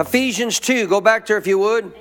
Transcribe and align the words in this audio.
Ephesians 0.00 0.60
2, 0.60 0.86
go 0.86 1.00
back 1.00 1.26
there 1.26 1.38
if 1.38 1.46
you 1.46 1.58
would. 1.58 1.92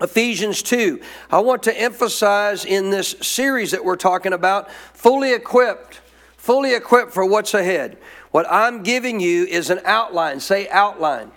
Ephesians 0.00 0.62
2. 0.62 1.00
I 1.28 1.40
want 1.40 1.64
to 1.64 1.76
emphasize 1.76 2.64
in 2.64 2.90
this 2.90 3.16
series 3.20 3.72
that 3.72 3.84
we're 3.84 3.96
talking 3.96 4.32
about 4.32 4.70
fully 4.70 5.32
equipped, 5.32 6.00
fully 6.36 6.74
equipped 6.74 7.12
for 7.12 7.26
what's 7.26 7.52
ahead. 7.52 7.98
What 8.30 8.46
I'm 8.48 8.84
giving 8.84 9.18
you 9.18 9.44
is 9.44 9.70
an 9.70 9.80
outline. 9.84 10.38
Say 10.38 10.68
outline. 10.68 11.32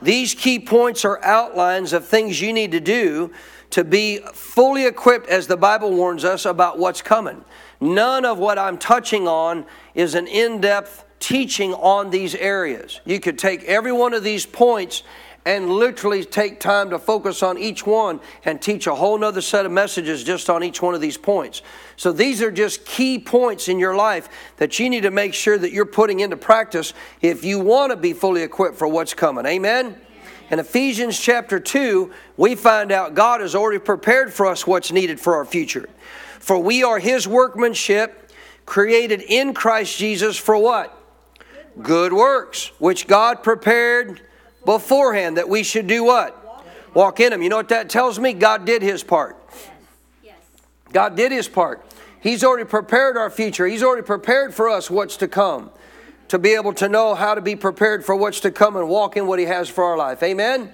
These 0.00 0.34
key 0.34 0.60
points 0.60 1.04
are 1.04 1.22
outlines 1.24 1.92
of 1.92 2.06
things 2.06 2.40
you 2.40 2.52
need 2.52 2.70
to 2.72 2.80
do 2.80 3.32
to 3.70 3.82
be 3.82 4.18
fully 4.34 4.86
equipped 4.86 5.28
as 5.28 5.48
the 5.48 5.56
Bible 5.56 5.90
warns 5.90 6.24
us 6.24 6.44
about 6.44 6.78
what's 6.78 7.02
coming. 7.02 7.44
None 7.80 8.24
of 8.24 8.38
what 8.38 8.58
I'm 8.58 8.78
touching 8.78 9.26
on 9.26 9.66
is 9.94 10.14
an 10.14 10.28
in 10.28 10.60
depth 10.60 11.04
teaching 11.18 11.72
on 11.74 12.10
these 12.10 12.34
areas. 12.34 13.00
You 13.04 13.20
could 13.20 13.38
take 13.38 13.62
every 13.64 13.92
one 13.92 14.12
of 14.12 14.22
these 14.24 14.44
points 14.44 15.02
and 15.44 15.68
literally 15.68 16.24
take 16.24 16.60
time 16.60 16.90
to 16.90 16.98
focus 16.98 17.42
on 17.42 17.58
each 17.58 17.84
one 17.84 18.20
and 18.44 18.62
teach 18.62 18.86
a 18.86 18.94
whole 18.94 19.18
nother 19.18 19.40
set 19.40 19.66
of 19.66 19.72
messages 19.72 20.22
just 20.22 20.48
on 20.48 20.62
each 20.62 20.80
one 20.80 20.94
of 20.94 21.00
these 21.00 21.16
points. 21.16 21.62
So 21.96 22.12
these 22.12 22.40
are 22.42 22.52
just 22.52 22.84
key 22.84 23.18
points 23.18 23.68
in 23.68 23.78
your 23.78 23.96
life 23.96 24.28
that 24.58 24.78
you 24.78 24.88
need 24.88 25.02
to 25.02 25.10
make 25.10 25.34
sure 25.34 25.58
that 25.58 25.72
you're 25.72 25.84
putting 25.84 26.20
into 26.20 26.36
practice 26.36 26.94
if 27.20 27.44
you 27.44 27.58
want 27.58 27.90
to 27.90 27.96
be 27.96 28.12
fully 28.12 28.42
equipped 28.42 28.76
for 28.76 28.86
what's 28.86 29.14
coming. 29.14 29.44
Amen? 29.46 29.96
In 30.50 30.58
Ephesians 30.58 31.18
chapter 31.18 31.58
2, 31.58 32.12
we 32.36 32.54
find 32.54 32.92
out 32.92 33.14
God 33.14 33.40
has 33.40 33.54
already 33.54 33.78
prepared 33.78 34.32
for 34.32 34.46
us 34.46 34.66
what's 34.66 34.92
needed 34.92 35.18
for 35.18 35.34
our 35.36 35.44
future. 35.44 35.88
For 36.38 36.58
we 36.58 36.84
are 36.84 36.98
His 36.98 37.26
workmanship, 37.26 38.30
created 38.66 39.22
in 39.22 39.54
Christ 39.54 39.96
Jesus 39.96 40.36
for 40.36 40.56
what? 40.56 40.96
Good 41.80 42.12
works, 42.12 42.70
which 42.78 43.06
God 43.06 43.42
prepared 43.42 44.20
beforehand 44.64 45.36
that 45.36 45.48
we 45.48 45.62
should 45.62 45.86
do 45.86 46.04
what? 46.04 46.38
Walk 46.94 47.20
in 47.20 47.32
Him. 47.32 47.42
You 47.42 47.48
know 47.48 47.56
what 47.56 47.70
that 47.70 47.88
tells 47.88 48.18
me? 48.18 48.32
God 48.32 48.64
did 48.64 48.82
his 48.82 49.02
part. 49.02 49.36
God 50.92 51.16
did 51.16 51.32
his 51.32 51.48
part. 51.48 51.84
He's 52.20 52.44
already 52.44 52.68
prepared 52.68 53.16
our 53.16 53.30
future. 53.30 53.66
He's 53.66 53.82
already 53.82 54.02
prepared 54.02 54.54
for 54.54 54.68
us 54.68 54.90
what's 54.90 55.16
to 55.18 55.28
come. 55.28 55.70
To 56.28 56.38
be 56.38 56.54
able 56.54 56.72
to 56.74 56.88
know 56.88 57.14
how 57.14 57.34
to 57.34 57.40
be 57.40 57.56
prepared 57.56 58.04
for 58.04 58.14
what's 58.14 58.40
to 58.40 58.50
come 58.50 58.76
and 58.76 58.88
walk 58.88 59.16
in 59.16 59.26
what 59.26 59.38
he 59.38 59.46
has 59.46 59.68
for 59.68 59.84
our 59.84 59.96
life. 59.96 60.22
Amen? 60.22 60.72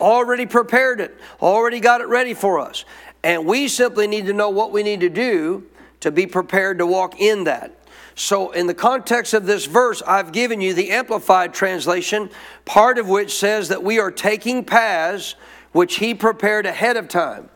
Already 0.00 0.46
prepared 0.46 1.00
it. 1.00 1.16
Already 1.40 1.80
got 1.80 2.00
it 2.00 2.08
ready 2.08 2.34
for 2.34 2.60
us. 2.60 2.84
And 3.22 3.46
we 3.46 3.68
simply 3.68 4.06
need 4.06 4.26
to 4.26 4.32
know 4.32 4.50
what 4.50 4.72
we 4.72 4.82
need 4.82 5.00
to 5.00 5.08
do 5.08 5.66
to 6.00 6.10
be 6.10 6.26
prepared 6.26 6.78
to 6.78 6.86
walk 6.86 7.20
in 7.20 7.44
that. 7.44 7.76
So, 8.20 8.50
in 8.50 8.66
the 8.66 8.74
context 8.74 9.32
of 9.32 9.46
this 9.46 9.64
verse, 9.64 10.02
I've 10.02 10.30
given 10.30 10.60
you 10.60 10.74
the 10.74 10.90
Amplified 10.90 11.54
translation, 11.54 12.28
part 12.66 12.98
of 12.98 13.08
which 13.08 13.34
says 13.34 13.68
that 13.68 13.82
we 13.82 13.98
are 13.98 14.10
taking 14.10 14.62
paths 14.62 15.36
which 15.72 15.96
He 15.96 16.12
prepared 16.12 16.66
ahead 16.66 16.98
of 16.98 17.08
time. 17.08 17.48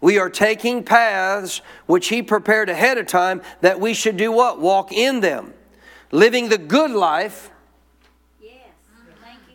We 0.00 0.16
are 0.16 0.30
taking 0.30 0.84
paths 0.84 1.60
which 1.86 2.06
He 2.06 2.22
prepared 2.22 2.68
ahead 2.68 2.98
of 2.98 3.08
time 3.08 3.42
that 3.62 3.80
we 3.80 3.92
should 3.92 4.16
do 4.16 4.30
what? 4.30 4.60
Walk 4.60 4.92
in 4.92 5.18
them. 5.18 5.54
Living 6.12 6.50
the 6.50 6.58
good 6.58 6.92
life. 6.92 7.50
Yes. 8.40 8.52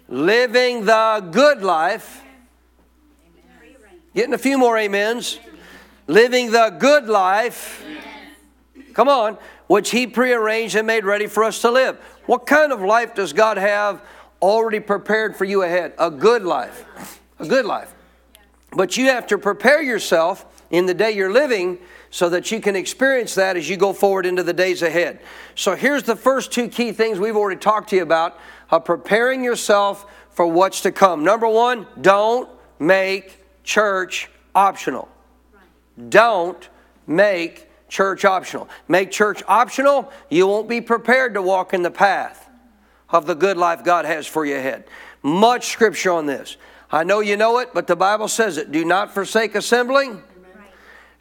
Living 0.10 0.84
the 0.84 1.30
good 1.32 1.62
life. 1.62 2.22
Getting 4.14 4.34
a 4.34 4.38
few 4.38 4.58
more 4.58 4.78
amens. 4.78 5.40
Living 6.08 6.52
the 6.52 6.76
good 6.78 7.08
life. 7.08 7.86
Come 8.94 9.08
on 9.08 9.38
which 9.68 9.92
He 9.92 10.08
prearranged 10.08 10.76
and 10.76 10.88
made 10.88 11.06
ready 11.06 11.28
for 11.28 11.44
us 11.44 11.62
to 11.62 11.72
live. 11.72 11.98
What 12.26 12.46
kind 12.46 12.72
of 12.72 12.82
life 12.82 13.16
does 13.16 13.34
God 13.34 13.58
have 13.58 14.02
already 14.42 14.80
prepared 14.80 15.36
for 15.36 15.46
you 15.46 15.64
ahead? 15.64 15.94
A 15.98 16.12
good 16.12 16.44
life. 16.44 17.20
A 17.40 17.48
good 17.48 17.66
life. 17.66 17.94
But 18.72 18.98
you 18.98 19.06
have 19.06 19.28
to 19.28 19.38
prepare 19.38 19.82
yourself 19.82 20.46
in 20.70 20.86
the 20.86 20.94
day 20.94 21.12
you're 21.12 21.32
living 21.32 21.80
so 22.10 22.30
that 22.30 22.52
you 22.52 22.60
can 22.60 22.76
experience 22.76 23.36
that 23.36 23.58
as 23.58 23.70
you 23.70 23.78
go 23.78 23.94
forward 23.94 24.26
into 24.26 24.44
the 24.44 24.54
days 24.54 24.82
ahead. 24.82 25.20
So 25.56 25.76
here's 25.76 26.04
the 26.04 26.16
first 26.16 26.52
two 26.52 26.68
key 26.68 26.92
things 26.92 27.20
we've 27.20 27.36
already 27.36 27.60
talked 27.60 27.90
to 27.90 27.96
you 27.96 28.04
about 28.04 28.40
of 28.70 28.86
preparing 28.86 29.44
yourself 29.44 30.06
for 30.32 30.46
what's 30.46 30.82
to 30.82 30.92
come. 30.92 31.24
Number 31.24 31.48
one, 31.48 31.88
don't 32.02 32.50
make 32.80 33.44
church 33.64 34.30
optional. 34.54 35.08
Don't 36.10 36.68
make 37.08 37.70
church 37.96 38.26
optional. 38.26 38.68
Make 38.90 39.10
church 39.10 39.42
optional, 39.48 40.12
you 40.30 40.48
won't 40.48 40.68
be 40.68 40.82
prepared 40.82 41.34
to 41.36 41.42
walk 41.42 41.74
in 41.74 41.82
the 41.82 41.90
path 41.90 42.50
of 43.10 43.26
the 43.26 43.36
good 43.36 43.56
life 43.56 43.86
God 43.86 44.04
has 44.04 44.28
for 44.28 44.46
you 44.46 44.58
ahead. 44.58 44.84
Much 45.24 45.68
scripture 45.68 46.12
on 46.12 46.26
this. 46.26 46.58
I 46.92 47.06
know 47.06 47.22
you 47.22 47.38
know 47.38 47.60
it, 47.60 47.70
but 47.74 47.88
the 47.88 47.96
Bible 47.96 48.28
says 48.28 48.58
it. 48.58 48.72
Do 48.74 48.84
not 48.84 49.14
forsake 49.14 49.56
assembling 49.56 50.22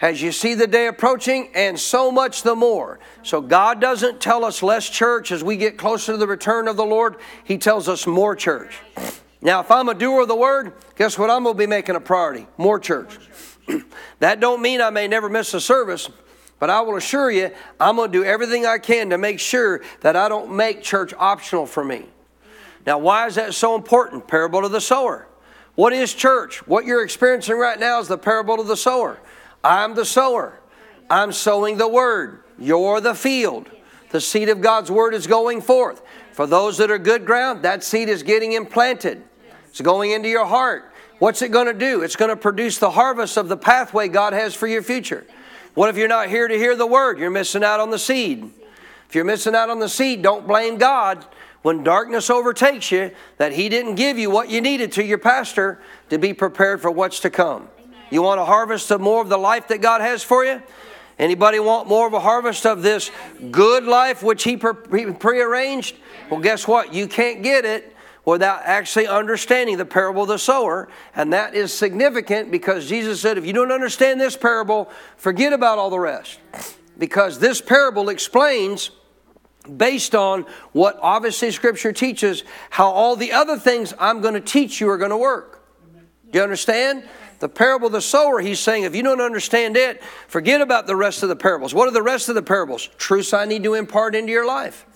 as 0.00 0.20
you 0.20 0.32
see 0.32 0.54
the 0.54 0.66
day 0.66 0.88
approaching, 0.88 1.48
and 1.54 1.78
so 1.78 2.10
much 2.10 2.42
the 2.42 2.56
more. 2.56 2.98
So 3.22 3.40
God 3.40 3.80
doesn't 3.80 4.20
tell 4.20 4.44
us 4.44 4.60
less 4.60 4.90
church 4.90 5.30
as 5.30 5.44
we 5.44 5.56
get 5.56 5.78
closer 5.78 6.12
to 6.12 6.18
the 6.18 6.26
return 6.26 6.66
of 6.66 6.76
the 6.76 6.84
Lord, 6.84 7.16
He 7.44 7.56
tells 7.56 7.88
us 7.88 8.06
more 8.06 8.34
church. 8.34 8.80
Now, 9.40 9.60
if 9.60 9.70
I'm 9.70 9.88
a 9.88 9.94
doer 9.94 10.22
of 10.22 10.28
the 10.28 10.34
word, 10.34 10.72
guess 10.96 11.16
what 11.16 11.30
I'm 11.30 11.44
going 11.44 11.54
to 11.54 11.58
be 11.58 11.66
making 11.66 11.94
a 11.94 12.00
priority? 12.00 12.48
More 12.58 12.80
church. 12.80 13.16
that 14.18 14.40
don't 14.40 14.60
mean 14.60 14.80
I 14.80 14.90
may 14.90 15.06
never 15.06 15.28
miss 15.28 15.54
a 15.54 15.60
service, 15.60 16.10
but 16.58 16.70
I 16.70 16.80
will 16.80 16.96
assure 16.96 17.30
you, 17.30 17.50
I'm 17.78 17.96
going 17.96 18.10
to 18.10 18.18
do 18.18 18.24
everything 18.24 18.66
I 18.66 18.78
can 18.78 19.10
to 19.10 19.18
make 19.18 19.40
sure 19.40 19.82
that 20.00 20.16
I 20.16 20.28
don't 20.28 20.54
make 20.56 20.82
church 20.82 21.12
optional 21.18 21.66
for 21.66 21.84
me. 21.84 22.06
Now, 22.86 22.98
why 22.98 23.26
is 23.26 23.34
that 23.34 23.54
so 23.54 23.74
important? 23.74 24.28
Parable 24.28 24.64
of 24.64 24.72
the 24.72 24.80
sower. 24.80 25.26
What 25.74 25.92
is 25.92 26.14
church? 26.14 26.66
What 26.66 26.84
you're 26.84 27.02
experiencing 27.02 27.56
right 27.56 27.78
now 27.78 27.98
is 28.00 28.08
the 28.08 28.18
parable 28.18 28.60
of 28.60 28.66
the 28.66 28.76
sower. 28.76 29.18
I'm 29.62 29.94
the 29.94 30.04
sower. 30.04 30.60
I'm 31.10 31.32
sowing 31.32 31.78
the 31.78 31.88
word. 31.88 32.42
You're 32.58 33.00
the 33.00 33.14
field. 33.14 33.68
The 34.10 34.20
seed 34.20 34.48
of 34.48 34.60
God's 34.60 34.90
word 34.90 35.14
is 35.14 35.26
going 35.26 35.60
forth. 35.60 36.02
For 36.32 36.46
those 36.46 36.78
that 36.78 36.90
are 36.90 36.98
good 36.98 37.26
ground, 37.26 37.62
that 37.64 37.82
seed 37.82 38.08
is 38.08 38.22
getting 38.22 38.52
implanted. 38.52 39.22
It's 39.68 39.80
going 39.80 40.12
into 40.12 40.28
your 40.28 40.46
heart. 40.46 40.92
What's 41.18 41.42
it 41.42 41.50
going 41.50 41.66
to 41.66 41.74
do? 41.74 42.02
It's 42.02 42.16
going 42.16 42.28
to 42.28 42.36
produce 42.36 42.78
the 42.78 42.90
harvest 42.90 43.36
of 43.36 43.48
the 43.48 43.56
pathway 43.56 44.08
God 44.08 44.32
has 44.32 44.54
for 44.54 44.66
your 44.66 44.82
future. 44.82 45.26
What 45.74 45.90
if 45.90 45.96
you're 45.96 46.08
not 46.08 46.28
here 46.28 46.46
to 46.46 46.56
hear 46.56 46.76
the 46.76 46.86
word? 46.86 47.18
You're 47.18 47.30
missing 47.30 47.64
out 47.64 47.80
on 47.80 47.90
the 47.90 47.98
seed. 47.98 48.50
If 49.08 49.14
you're 49.14 49.24
missing 49.24 49.54
out 49.54 49.70
on 49.70 49.80
the 49.80 49.88
seed, 49.88 50.22
don't 50.22 50.46
blame 50.46 50.78
God 50.78 51.26
when 51.62 51.82
darkness 51.82 52.30
overtakes 52.30 52.92
you 52.92 53.10
that 53.38 53.52
He 53.52 53.68
didn't 53.68 53.96
give 53.96 54.18
you 54.18 54.30
what 54.30 54.50
you 54.50 54.60
needed 54.60 54.92
to 54.92 55.04
your 55.04 55.18
pastor 55.18 55.80
to 56.10 56.18
be 56.18 56.32
prepared 56.32 56.80
for 56.80 56.90
what's 56.90 57.20
to 57.20 57.30
come. 57.30 57.68
You 58.10 58.22
want 58.22 58.40
a 58.40 58.44
harvest 58.44 58.90
of 58.90 59.00
more 59.00 59.20
of 59.20 59.28
the 59.28 59.38
life 59.38 59.68
that 59.68 59.80
God 59.80 60.00
has 60.00 60.22
for 60.22 60.44
you? 60.44 60.62
Anybody 61.18 61.58
want 61.60 61.88
more 61.88 62.06
of 62.06 62.12
a 62.12 62.20
harvest 62.20 62.66
of 62.66 62.82
this 62.82 63.10
good 63.50 63.84
life 63.84 64.22
which 64.22 64.44
He 64.44 64.56
prearranged? 64.56 65.96
Well, 66.30 66.40
guess 66.40 66.68
what? 66.68 66.92
You 66.92 67.08
can't 67.08 67.42
get 67.42 67.64
it 67.64 67.93
without 68.24 68.62
actually 68.64 69.06
understanding 69.06 69.76
the 69.76 69.84
parable 69.84 70.22
of 70.22 70.28
the 70.28 70.38
sower. 70.38 70.88
And 71.14 71.32
that 71.32 71.54
is 71.54 71.72
significant 71.72 72.50
because 72.50 72.88
Jesus 72.88 73.20
said, 73.20 73.38
if 73.38 73.46
you 73.46 73.52
don't 73.52 73.72
understand 73.72 74.20
this 74.20 74.36
parable, 74.36 74.90
forget 75.16 75.52
about 75.52 75.78
all 75.78 75.90
the 75.90 75.98
rest. 75.98 76.38
Because 76.98 77.38
this 77.38 77.60
parable 77.60 78.08
explains, 78.08 78.90
based 79.76 80.14
on 80.14 80.46
what 80.72 80.98
obviously 81.02 81.50
Scripture 81.50 81.92
teaches, 81.92 82.44
how 82.70 82.90
all 82.90 83.16
the 83.16 83.32
other 83.32 83.58
things 83.58 83.92
I'm 83.98 84.20
going 84.20 84.34
to 84.34 84.40
teach 84.40 84.80
you 84.80 84.88
are 84.88 84.98
going 84.98 85.10
to 85.10 85.16
work. 85.16 85.62
Do 86.30 86.38
you 86.38 86.42
understand? 86.42 87.04
The 87.40 87.48
parable 87.48 87.88
of 87.88 87.92
the 87.92 88.00
sower, 88.00 88.40
he's 88.40 88.60
saying, 88.60 88.84
if 88.84 88.94
you 88.94 89.02
don't 89.02 89.20
understand 89.20 89.76
it, 89.76 90.02
forget 90.28 90.60
about 90.60 90.86
the 90.86 90.96
rest 90.96 91.22
of 91.22 91.28
the 91.28 91.36
parables. 91.36 91.74
What 91.74 91.88
are 91.88 91.92
the 91.92 92.02
rest 92.02 92.28
of 92.28 92.36
the 92.36 92.42
parables? 92.42 92.88
Truths 92.96 93.34
I 93.34 93.44
need 93.44 93.64
to 93.64 93.74
impart 93.74 94.14
into 94.14 94.32
your 94.32 94.46
life. 94.46 94.86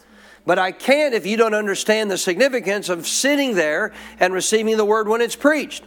But 0.49 0.59
I 0.59 0.73
can't 0.73 1.13
if 1.13 1.27
you 1.27 1.37
don't 1.37 1.53
understand 1.53 2.11
the 2.11 2.17
significance 2.17 2.89
of 2.89 3.07
sitting 3.07 3.55
there 3.55 3.93
and 4.19 4.33
receiving 4.33 4.79
the 4.79 4.85
word 4.87 5.07
when 5.07 5.21
it's 5.21 5.37
preached. 5.37 5.85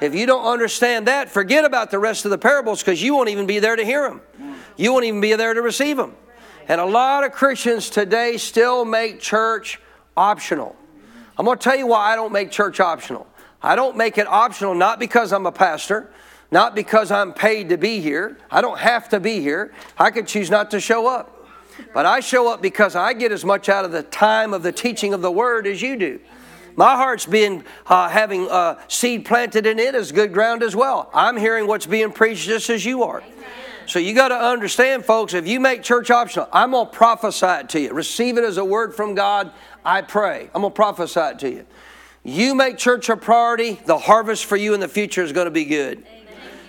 If 0.00 0.14
you 0.14 0.24
don't 0.24 0.46
understand 0.46 1.08
that, 1.08 1.28
forget 1.28 1.66
about 1.66 1.90
the 1.90 1.98
rest 1.98 2.24
of 2.24 2.30
the 2.30 2.38
parables 2.38 2.80
because 2.80 3.02
you 3.02 3.14
won't 3.14 3.28
even 3.28 3.44
be 3.44 3.58
there 3.58 3.76
to 3.76 3.84
hear 3.84 4.08
them. 4.08 4.22
You 4.78 4.94
won't 4.94 5.04
even 5.04 5.20
be 5.20 5.34
there 5.34 5.52
to 5.52 5.60
receive 5.60 5.98
them. 5.98 6.16
And 6.68 6.80
a 6.80 6.86
lot 6.86 7.22
of 7.22 7.32
Christians 7.32 7.90
today 7.90 8.38
still 8.38 8.86
make 8.86 9.20
church 9.20 9.78
optional. 10.16 10.74
I'm 11.36 11.44
going 11.44 11.58
to 11.58 11.62
tell 11.62 11.76
you 11.76 11.88
why 11.88 12.10
I 12.10 12.16
don't 12.16 12.32
make 12.32 12.50
church 12.50 12.80
optional. 12.80 13.26
I 13.62 13.76
don't 13.76 13.94
make 13.94 14.16
it 14.16 14.26
optional 14.26 14.74
not 14.74 14.98
because 14.98 15.34
I'm 15.34 15.44
a 15.44 15.52
pastor, 15.52 16.10
not 16.50 16.74
because 16.74 17.10
I'm 17.10 17.34
paid 17.34 17.68
to 17.68 17.76
be 17.76 18.00
here. 18.00 18.38
I 18.50 18.62
don't 18.62 18.78
have 18.78 19.10
to 19.10 19.20
be 19.20 19.40
here. 19.40 19.74
I 19.98 20.10
could 20.10 20.26
choose 20.26 20.48
not 20.48 20.70
to 20.70 20.80
show 20.80 21.06
up. 21.06 21.37
But 21.94 22.06
I 22.06 22.20
show 22.20 22.52
up 22.52 22.62
because 22.62 22.94
I 22.94 23.12
get 23.12 23.32
as 23.32 23.44
much 23.44 23.68
out 23.68 23.84
of 23.84 23.92
the 23.92 24.02
time 24.02 24.54
of 24.54 24.62
the 24.62 24.72
teaching 24.72 25.14
of 25.14 25.22
the 25.22 25.30
word 25.30 25.66
as 25.66 25.80
you 25.82 25.96
do. 25.96 26.20
My 26.76 26.94
heart's 26.94 27.26
being 27.26 27.64
uh, 27.86 28.08
having 28.08 28.48
uh, 28.48 28.80
seed 28.86 29.24
planted 29.24 29.66
in 29.66 29.78
it 29.78 29.94
as 29.96 30.12
good 30.12 30.32
ground 30.32 30.62
as 30.62 30.76
well. 30.76 31.10
I'm 31.12 31.36
hearing 31.36 31.66
what's 31.66 31.86
being 31.86 32.12
preached 32.12 32.46
just 32.46 32.70
as 32.70 32.84
you 32.84 33.02
are. 33.02 33.22
So 33.86 33.98
you 33.98 34.14
got 34.14 34.28
to 34.28 34.36
understand, 34.36 35.04
folks, 35.04 35.32
if 35.34 35.48
you 35.48 35.60
make 35.60 35.82
church 35.82 36.10
optional, 36.10 36.46
I'm 36.52 36.72
going 36.72 36.86
to 36.86 36.92
prophesy 36.92 37.46
it 37.46 37.68
to 37.70 37.80
you. 37.80 37.92
Receive 37.92 38.36
it 38.36 38.44
as 38.44 38.58
a 38.58 38.64
word 38.64 38.94
from 38.94 39.14
God. 39.14 39.50
I 39.84 40.02
pray. 40.02 40.50
I'm 40.54 40.60
going 40.60 40.72
to 40.72 40.76
prophesy 40.76 41.20
it 41.20 41.38
to 41.40 41.50
you. 41.50 41.66
You 42.22 42.54
make 42.54 42.76
church 42.76 43.08
a 43.08 43.16
priority, 43.16 43.80
the 43.86 43.98
harvest 43.98 44.44
for 44.44 44.56
you 44.56 44.74
in 44.74 44.80
the 44.80 44.88
future 44.88 45.22
is 45.22 45.32
going 45.32 45.46
to 45.46 45.50
be 45.50 45.64
good. 45.64 46.06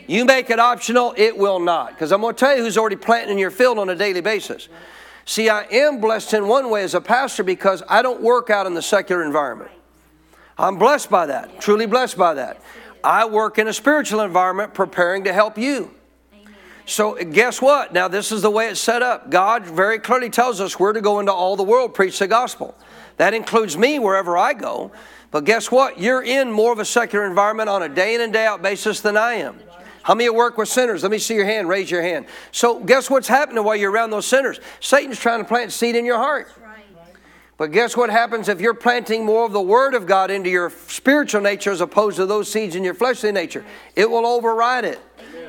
You 0.07 0.25
make 0.25 0.49
it 0.49 0.59
optional, 0.59 1.13
it 1.17 1.37
will 1.37 1.59
not. 1.59 1.89
Because 1.89 2.11
I'm 2.11 2.21
going 2.21 2.33
to 2.33 2.39
tell 2.39 2.55
you 2.55 2.63
who's 2.63 2.77
already 2.77 2.95
planting 2.95 3.33
in 3.33 3.37
your 3.37 3.51
field 3.51 3.77
on 3.77 3.89
a 3.89 3.95
daily 3.95 4.21
basis. 4.21 4.69
See, 5.29 5.47
I 5.47 5.61
am 5.65 6.01
blessed 6.01 6.33
in 6.33 6.47
one 6.47 6.71
way 6.71 6.81
as 6.81 6.95
a 6.95 7.01
pastor 7.01 7.43
because 7.43 7.83
I 7.87 8.01
don't 8.01 8.19
work 8.19 8.49
out 8.49 8.65
in 8.65 8.73
the 8.73 8.81
secular 8.81 9.23
environment. 9.23 9.69
I'm 10.57 10.79
blessed 10.79 11.11
by 11.11 11.27
that, 11.27 11.61
truly 11.61 11.85
blessed 11.85 12.17
by 12.17 12.33
that. 12.33 12.59
I 13.03 13.27
work 13.27 13.59
in 13.59 13.67
a 13.67 13.73
spiritual 13.73 14.21
environment 14.21 14.73
preparing 14.73 15.25
to 15.25 15.31
help 15.31 15.55
you. 15.55 15.91
So, 16.87 17.13
guess 17.13 17.61
what? 17.61 17.93
Now, 17.93 18.07
this 18.07 18.31
is 18.31 18.41
the 18.41 18.49
way 18.49 18.69
it's 18.69 18.79
set 18.79 19.03
up. 19.03 19.29
God 19.29 19.67
very 19.67 19.99
clearly 19.99 20.31
tells 20.31 20.59
us 20.59 20.79
we're 20.79 20.93
to 20.93 21.01
go 21.01 21.19
into 21.19 21.31
all 21.31 21.55
the 21.55 21.61
world, 21.61 21.93
preach 21.93 22.17
the 22.17 22.27
gospel. 22.27 22.75
That 23.17 23.35
includes 23.35 23.77
me 23.77 23.99
wherever 23.99 24.35
I 24.35 24.55
go. 24.55 24.91
But 25.29 25.45
guess 25.45 25.69
what? 25.69 25.99
You're 25.99 26.23
in 26.23 26.51
more 26.51 26.73
of 26.73 26.79
a 26.79 26.85
secular 26.85 27.27
environment 27.27 27.69
on 27.69 27.83
a 27.83 27.89
day 27.89 28.15
in 28.15 28.21
and 28.21 28.33
day 28.33 28.47
out 28.47 28.63
basis 28.63 28.99
than 29.01 29.15
I 29.15 29.33
am. 29.33 29.59
How 30.09 30.15
many 30.15 30.27
work 30.31 30.57
with 30.57 30.69
sinners? 30.69 31.03
Let 31.03 31.11
me 31.11 31.19
see 31.19 31.35
your 31.35 31.45
hand. 31.45 31.69
Raise 31.69 31.91
your 31.91 32.01
hand. 32.01 32.25
So, 32.51 32.79
guess 32.79 33.11
what's 33.11 33.27
happening 33.27 33.63
while 33.63 33.75
you're 33.75 33.91
around 33.91 34.09
those 34.09 34.25
sinners? 34.25 34.59
Satan's 34.79 35.19
trying 35.19 35.37
to 35.37 35.47
plant 35.47 35.71
seed 35.71 35.95
in 35.95 36.03
your 36.03 36.17
heart. 36.17 36.51
But 37.57 37.67
guess 37.67 37.95
what 37.95 38.09
happens 38.09 38.49
if 38.49 38.59
you're 38.59 38.73
planting 38.73 39.23
more 39.23 39.45
of 39.45 39.51
the 39.51 39.61
Word 39.61 39.93
of 39.93 40.07
God 40.07 40.31
into 40.31 40.49
your 40.49 40.71
spiritual 40.71 41.41
nature 41.41 41.69
as 41.69 41.79
opposed 41.79 42.15
to 42.17 42.25
those 42.25 42.51
seeds 42.51 42.73
in 42.73 42.83
your 42.83 42.95
fleshly 42.95 43.31
nature? 43.31 43.63
It 43.95 44.09
will 44.09 44.25
override 44.25 44.83
it, 44.83 44.99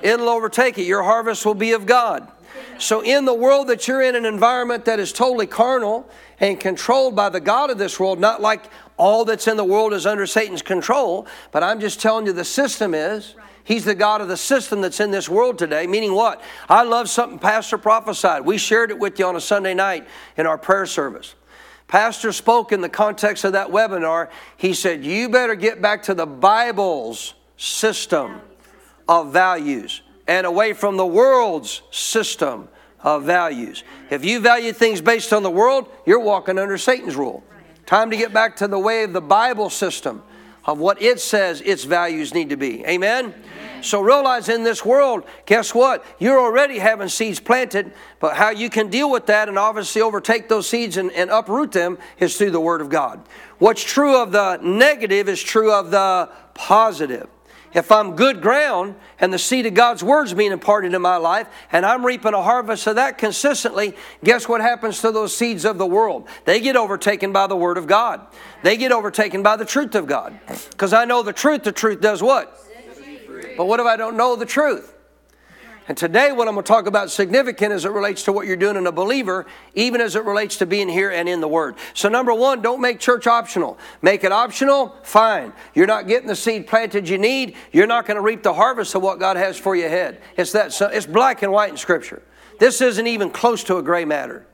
it'll 0.02 0.28
overtake 0.28 0.76
it. 0.76 0.82
Your 0.82 1.04
harvest 1.04 1.46
will 1.46 1.54
be 1.54 1.72
of 1.72 1.86
God. 1.86 2.30
So, 2.76 3.00
in 3.00 3.24
the 3.24 3.32
world 3.32 3.66
that 3.68 3.88
you're 3.88 4.02
in, 4.02 4.14
an 4.14 4.26
environment 4.26 4.84
that 4.84 5.00
is 5.00 5.10
totally 5.10 5.46
carnal 5.46 6.06
and 6.38 6.60
controlled 6.60 7.16
by 7.16 7.30
the 7.30 7.40
God 7.40 7.70
of 7.70 7.78
this 7.78 7.98
world, 7.98 8.20
not 8.20 8.42
like 8.42 8.70
all 8.98 9.24
that's 9.24 9.48
in 9.48 9.56
the 9.56 9.64
world 9.64 9.94
is 9.94 10.04
under 10.04 10.26
Satan's 10.26 10.60
control, 10.60 11.26
but 11.50 11.62
I'm 11.62 11.80
just 11.80 11.98
telling 11.98 12.26
you 12.26 12.34
the 12.34 12.44
system 12.44 12.92
is. 12.92 13.36
He's 13.64 13.84
the 13.84 13.94
God 13.94 14.20
of 14.20 14.28
the 14.28 14.36
system 14.36 14.80
that's 14.80 15.00
in 15.00 15.10
this 15.10 15.28
world 15.28 15.58
today. 15.58 15.86
Meaning 15.86 16.14
what? 16.14 16.42
I 16.68 16.82
love 16.82 17.08
something 17.08 17.38
Pastor 17.38 17.78
prophesied. 17.78 18.44
We 18.44 18.58
shared 18.58 18.90
it 18.90 18.98
with 18.98 19.18
you 19.18 19.26
on 19.26 19.36
a 19.36 19.40
Sunday 19.40 19.74
night 19.74 20.06
in 20.36 20.46
our 20.46 20.58
prayer 20.58 20.86
service. 20.86 21.34
Pastor 21.86 22.32
spoke 22.32 22.72
in 22.72 22.80
the 22.80 22.88
context 22.88 23.44
of 23.44 23.52
that 23.52 23.68
webinar. 23.68 24.30
He 24.56 24.74
said, 24.74 25.04
You 25.04 25.28
better 25.28 25.54
get 25.54 25.82
back 25.82 26.04
to 26.04 26.14
the 26.14 26.26
Bible's 26.26 27.34
system 27.56 28.40
of 29.08 29.32
values 29.32 30.02
and 30.26 30.46
away 30.46 30.72
from 30.72 30.96
the 30.96 31.06
world's 31.06 31.82
system 31.90 32.68
of 33.02 33.24
values. 33.24 33.82
If 34.10 34.24
you 34.24 34.40
value 34.40 34.72
things 34.72 35.00
based 35.00 35.32
on 35.32 35.42
the 35.42 35.50
world, 35.50 35.88
you're 36.06 36.20
walking 36.20 36.58
under 36.58 36.78
Satan's 36.78 37.16
rule. 37.16 37.42
Time 37.86 38.10
to 38.10 38.16
get 38.16 38.32
back 38.32 38.56
to 38.56 38.68
the 38.68 38.78
way 38.78 39.02
of 39.02 39.12
the 39.12 39.20
Bible 39.20 39.68
system 39.68 40.22
of 40.64 40.78
what 40.78 41.00
it 41.02 41.20
says 41.20 41.60
its 41.60 41.84
values 41.84 42.34
need 42.34 42.50
to 42.50 42.56
be. 42.56 42.84
Amen? 42.86 43.34
So 43.82 44.00
realize 44.00 44.48
in 44.48 44.62
this 44.62 44.84
world, 44.84 45.24
guess 45.46 45.74
what? 45.74 46.04
You're 46.18 46.38
already 46.38 46.78
having 46.78 47.08
seeds 47.08 47.40
planted, 47.40 47.92
but 48.18 48.36
how 48.36 48.50
you 48.50 48.68
can 48.68 48.88
deal 48.88 49.10
with 49.10 49.26
that 49.26 49.48
and 49.48 49.58
obviously 49.58 50.02
overtake 50.02 50.48
those 50.48 50.68
seeds 50.68 50.96
and, 50.96 51.10
and 51.12 51.30
uproot 51.30 51.72
them 51.72 51.98
is 52.18 52.36
through 52.36 52.50
the 52.50 52.60
Word 52.60 52.80
of 52.80 52.90
God. 52.90 53.26
What's 53.58 53.82
true 53.82 54.20
of 54.20 54.32
the 54.32 54.58
negative 54.58 55.28
is 55.28 55.42
true 55.42 55.72
of 55.72 55.90
the 55.90 56.30
positive. 56.54 57.28
If 57.72 57.92
I'm 57.92 58.16
good 58.16 58.42
ground 58.42 58.96
and 59.20 59.32
the 59.32 59.38
seed 59.38 59.66
of 59.66 59.74
God's 59.74 60.02
word's 60.02 60.34
being 60.34 60.50
imparted 60.50 60.92
in 60.92 61.02
my 61.02 61.16
life 61.16 61.46
and 61.70 61.86
I'm 61.86 62.04
reaping 62.04 62.34
a 62.34 62.42
harvest 62.42 62.86
of 62.86 62.96
that 62.96 63.16
consistently, 63.16 63.94
guess 64.24 64.48
what 64.48 64.60
happens 64.60 65.00
to 65.02 65.12
those 65.12 65.36
seeds 65.36 65.64
of 65.64 65.78
the 65.78 65.86
world? 65.86 66.28
They 66.44 66.60
get 66.60 66.76
overtaken 66.76 67.32
by 67.32 67.46
the 67.46 67.56
word 67.56 67.78
of 67.78 67.86
God. 67.86 68.26
They 68.62 68.76
get 68.76 68.90
overtaken 68.90 69.42
by 69.42 69.56
the 69.56 69.64
truth 69.64 69.94
of 69.94 70.06
God. 70.06 70.38
Because 70.70 70.92
I 70.92 71.04
know 71.04 71.22
the 71.22 71.32
truth, 71.32 71.62
the 71.62 71.72
truth 71.72 72.00
does 72.00 72.22
what? 72.22 72.56
But 73.56 73.66
what 73.66 73.78
if 73.78 73.86
I 73.86 73.96
don't 73.96 74.16
know 74.16 74.36
the 74.36 74.46
truth? 74.46 74.94
And 75.88 75.96
today, 75.96 76.30
what 76.30 76.46
I'm 76.46 76.54
going 76.54 76.64
to 76.64 76.68
talk 76.68 76.86
about 76.86 77.10
significant 77.10 77.72
as 77.72 77.84
it 77.84 77.90
relates 77.90 78.22
to 78.24 78.32
what 78.32 78.46
you're 78.46 78.56
doing 78.56 78.76
in 78.76 78.86
a 78.86 78.92
believer, 78.92 79.46
even 79.74 80.00
as 80.00 80.14
it 80.14 80.24
relates 80.24 80.56
to 80.58 80.66
being 80.66 80.88
here 80.88 81.10
and 81.10 81.28
in 81.28 81.40
the 81.40 81.48
Word. 81.48 81.76
So, 81.94 82.08
number 82.08 82.32
one, 82.32 82.62
don't 82.62 82.80
make 82.80 83.00
church 83.00 83.26
optional. 83.26 83.76
Make 84.00 84.22
it 84.22 84.30
optional, 84.30 84.94
fine. 85.02 85.52
You're 85.74 85.88
not 85.88 86.06
getting 86.06 86.28
the 86.28 86.36
seed 86.36 86.66
planted 86.66 87.08
you 87.08 87.18
need. 87.18 87.56
You're 87.72 87.88
not 87.88 88.06
going 88.06 88.16
to 88.16 88.20
reap 88.20 88.42
the 88.42 88.54
harvest 88.54 88.94
of 88.94 89.02
what 89.02 89.18
God 89.18 89.36
has 89.36 89.58
for 89.58 89.74
you 89.74 89.86
ahead. 89.86 90.20
It's 90.36 90.52
that. 90.52 90.72
So 90.72 90.86
It's 90.86 91.06
black 91.06 91.42
and 91.42 91.50
white 91.50 91.70
in 91.70 91.76
Scripture. 91.76 92.22
This 92.60 92.80
isn't 92.80 93.06
even 93.06 93.30
close 93.30 93.64
to 93.64 93.78
a 93.78 93.82
gray 93.82 94.04
matter. 94.04 94.46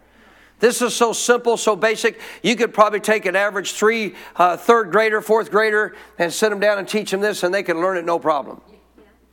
This 0.59 0.81
is 0.81 0.95
so 0.95 1.13
simple, 1.13 1.57
so 1.57 1.77
basic. 1.77 2.19
You 2.43 2.57
could 2.57 2.73
probably 2.73 3.01
take 3.01 3.27
an 3.27 3.37
average 3.37 3.73
three, 3.73 4.15
uh, 4.37 4.57
third 4.57 4.91
grader, 4.91 5.21
fourth 5.21 5.51
grader, 5.51 5.95
and 6.19 6.33
sit 6.33 6.49
them 6.49 6.61
down 6.61 6.79
and 6.79 6.89
teach 6.89 7.11
them 7.11 7.21
this, 7.21 7.43
and 7.43 7.53
they 7.53 7.63
can 7.63 7.79
learn 7.79 7.99
it 7.99 8.07
no 8.07 8.19
problem. 8.19 8.63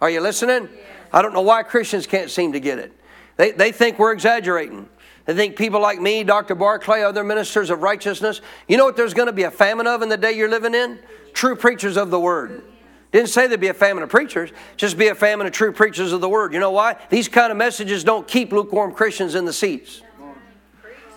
Are 0.01 0.09
you 0.09 0.19
listening? 0.19 0.67
I 1.13 1.21
don't 1.21 1.33
know 1.33 1.41
why 1.41 1.63
Christians 1.63 2.07
can't 2.07 2.29
seem 2.29 2.53
to 2.53 2.59
get 2.59 2.79
it. 2.79 2.91
They, 3.37 3.51
they 3.51 3.71
think 3.71 3.99
we're 3.99 4.11
exaggerating. 4.11 4.89
They 5.25 5.35
think 5.35 5.55
people 5.55 5.79
like 5.79 6.01
me, 6.01 6.23
Dr. 6.23 6.55
Barclay, 6.55 7.01
other 7.03 7.23
ministers 7.23 7.69
of 7.69 7.81
righteousness, 7.81 8.41
you 8.67 8.77
know 8.77 8.85
what 8.85 8.97
there's 8.97 9.13
going 9.13 9.27
to 9.27 9.33
be 9.33 9.43
a 9.43 9.51
famine 9.51 9.87
of 9.87 10.01
in 10.01 10.09
the 10.09 10.17
day 10.17 10.33
you're 10.33 10.49
living 10.49 10.75
in? 10.75 10.99
True 11.33 11.55
preachers 11.55 11.95
of 11.95 12.09
the 12.09 12.19
word. 12.19 12.63
Didn't 13.11 13.29
say 13.29 13.45
there'd 13.45 13.61
be 13.61 13.67
a 13.67 13.75
famine 13.75 14.01
of 14.01 14.09
preachers, 14.09 14.49
just 14.75 14.97
be 14.97 15.07
a 15.07 15.15
famine 15.15 15.45
of 15.45 15.53
true 15.53 15.71
preachers 15.71 16.11
of 16.13 16.19
the 16.19 16.27
word. 16.27 16.51
You 16.51 16.59
know 16.59 16.71
why? 16.71 16.97
These 17.09 17.27
kind 17.27 17.51
of 17.51 17.57
messages 17.57 18.03
don't 18.03 18.27
keep 18.27 18.51
lukewarm 18.51 18.91
Christians 18.91 19.35
in 19.35 19.45
the 19.45 19.53
seats. 19.53 20.01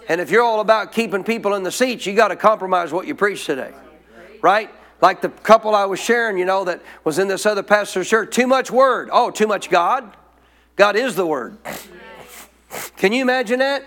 And 0.08 0.20
if 0.20 0.30
you're 0.30 0.44
all 0.44 0.60
about 0.60 0.92
keeping 0.92 1.24
people 1.24 1.54
in 1.54 1.62
the 1.62 1.72
seats, 1.72 2.06
you 2.06 2.14
got 2.14 2.28
to 2.28 2.36
compromise 2.36 2.92
what 2.92 3.06
you 3.06 3.14
preach 3.14 3.46
today. 3.46 3.72
Right? 4.42 4.70
Like 5.00 5.20
the 5.20 5.28
couple 5.28 5.74
I 5.74 5.84
was 5.84 6.00
sharing, 6.00 6.38
you 6.38 6.44
know, 6.44 6.64
that 6.64 6.80
was 7.04 7.18
in 7.18 7.28
this 7.28 7.44
other 7.44 7.62
pastor's 7.62 8.08
church. 8.08 8.34
Too 8.34 8.46
much 8.46 8.70
word. 8.70 9.10
Oh, 9.12 9.30
too 9.30 9.46
much 9.46 9.68
God. 9.68 10.16
God 10.74 10.96
is 10.96 11.14
the 11.14 11.26
word. 11.26 11.56
Can 12.96 13.12
you 13.12 13.22
imagine 13.22 13.58
that? 13.58 13.84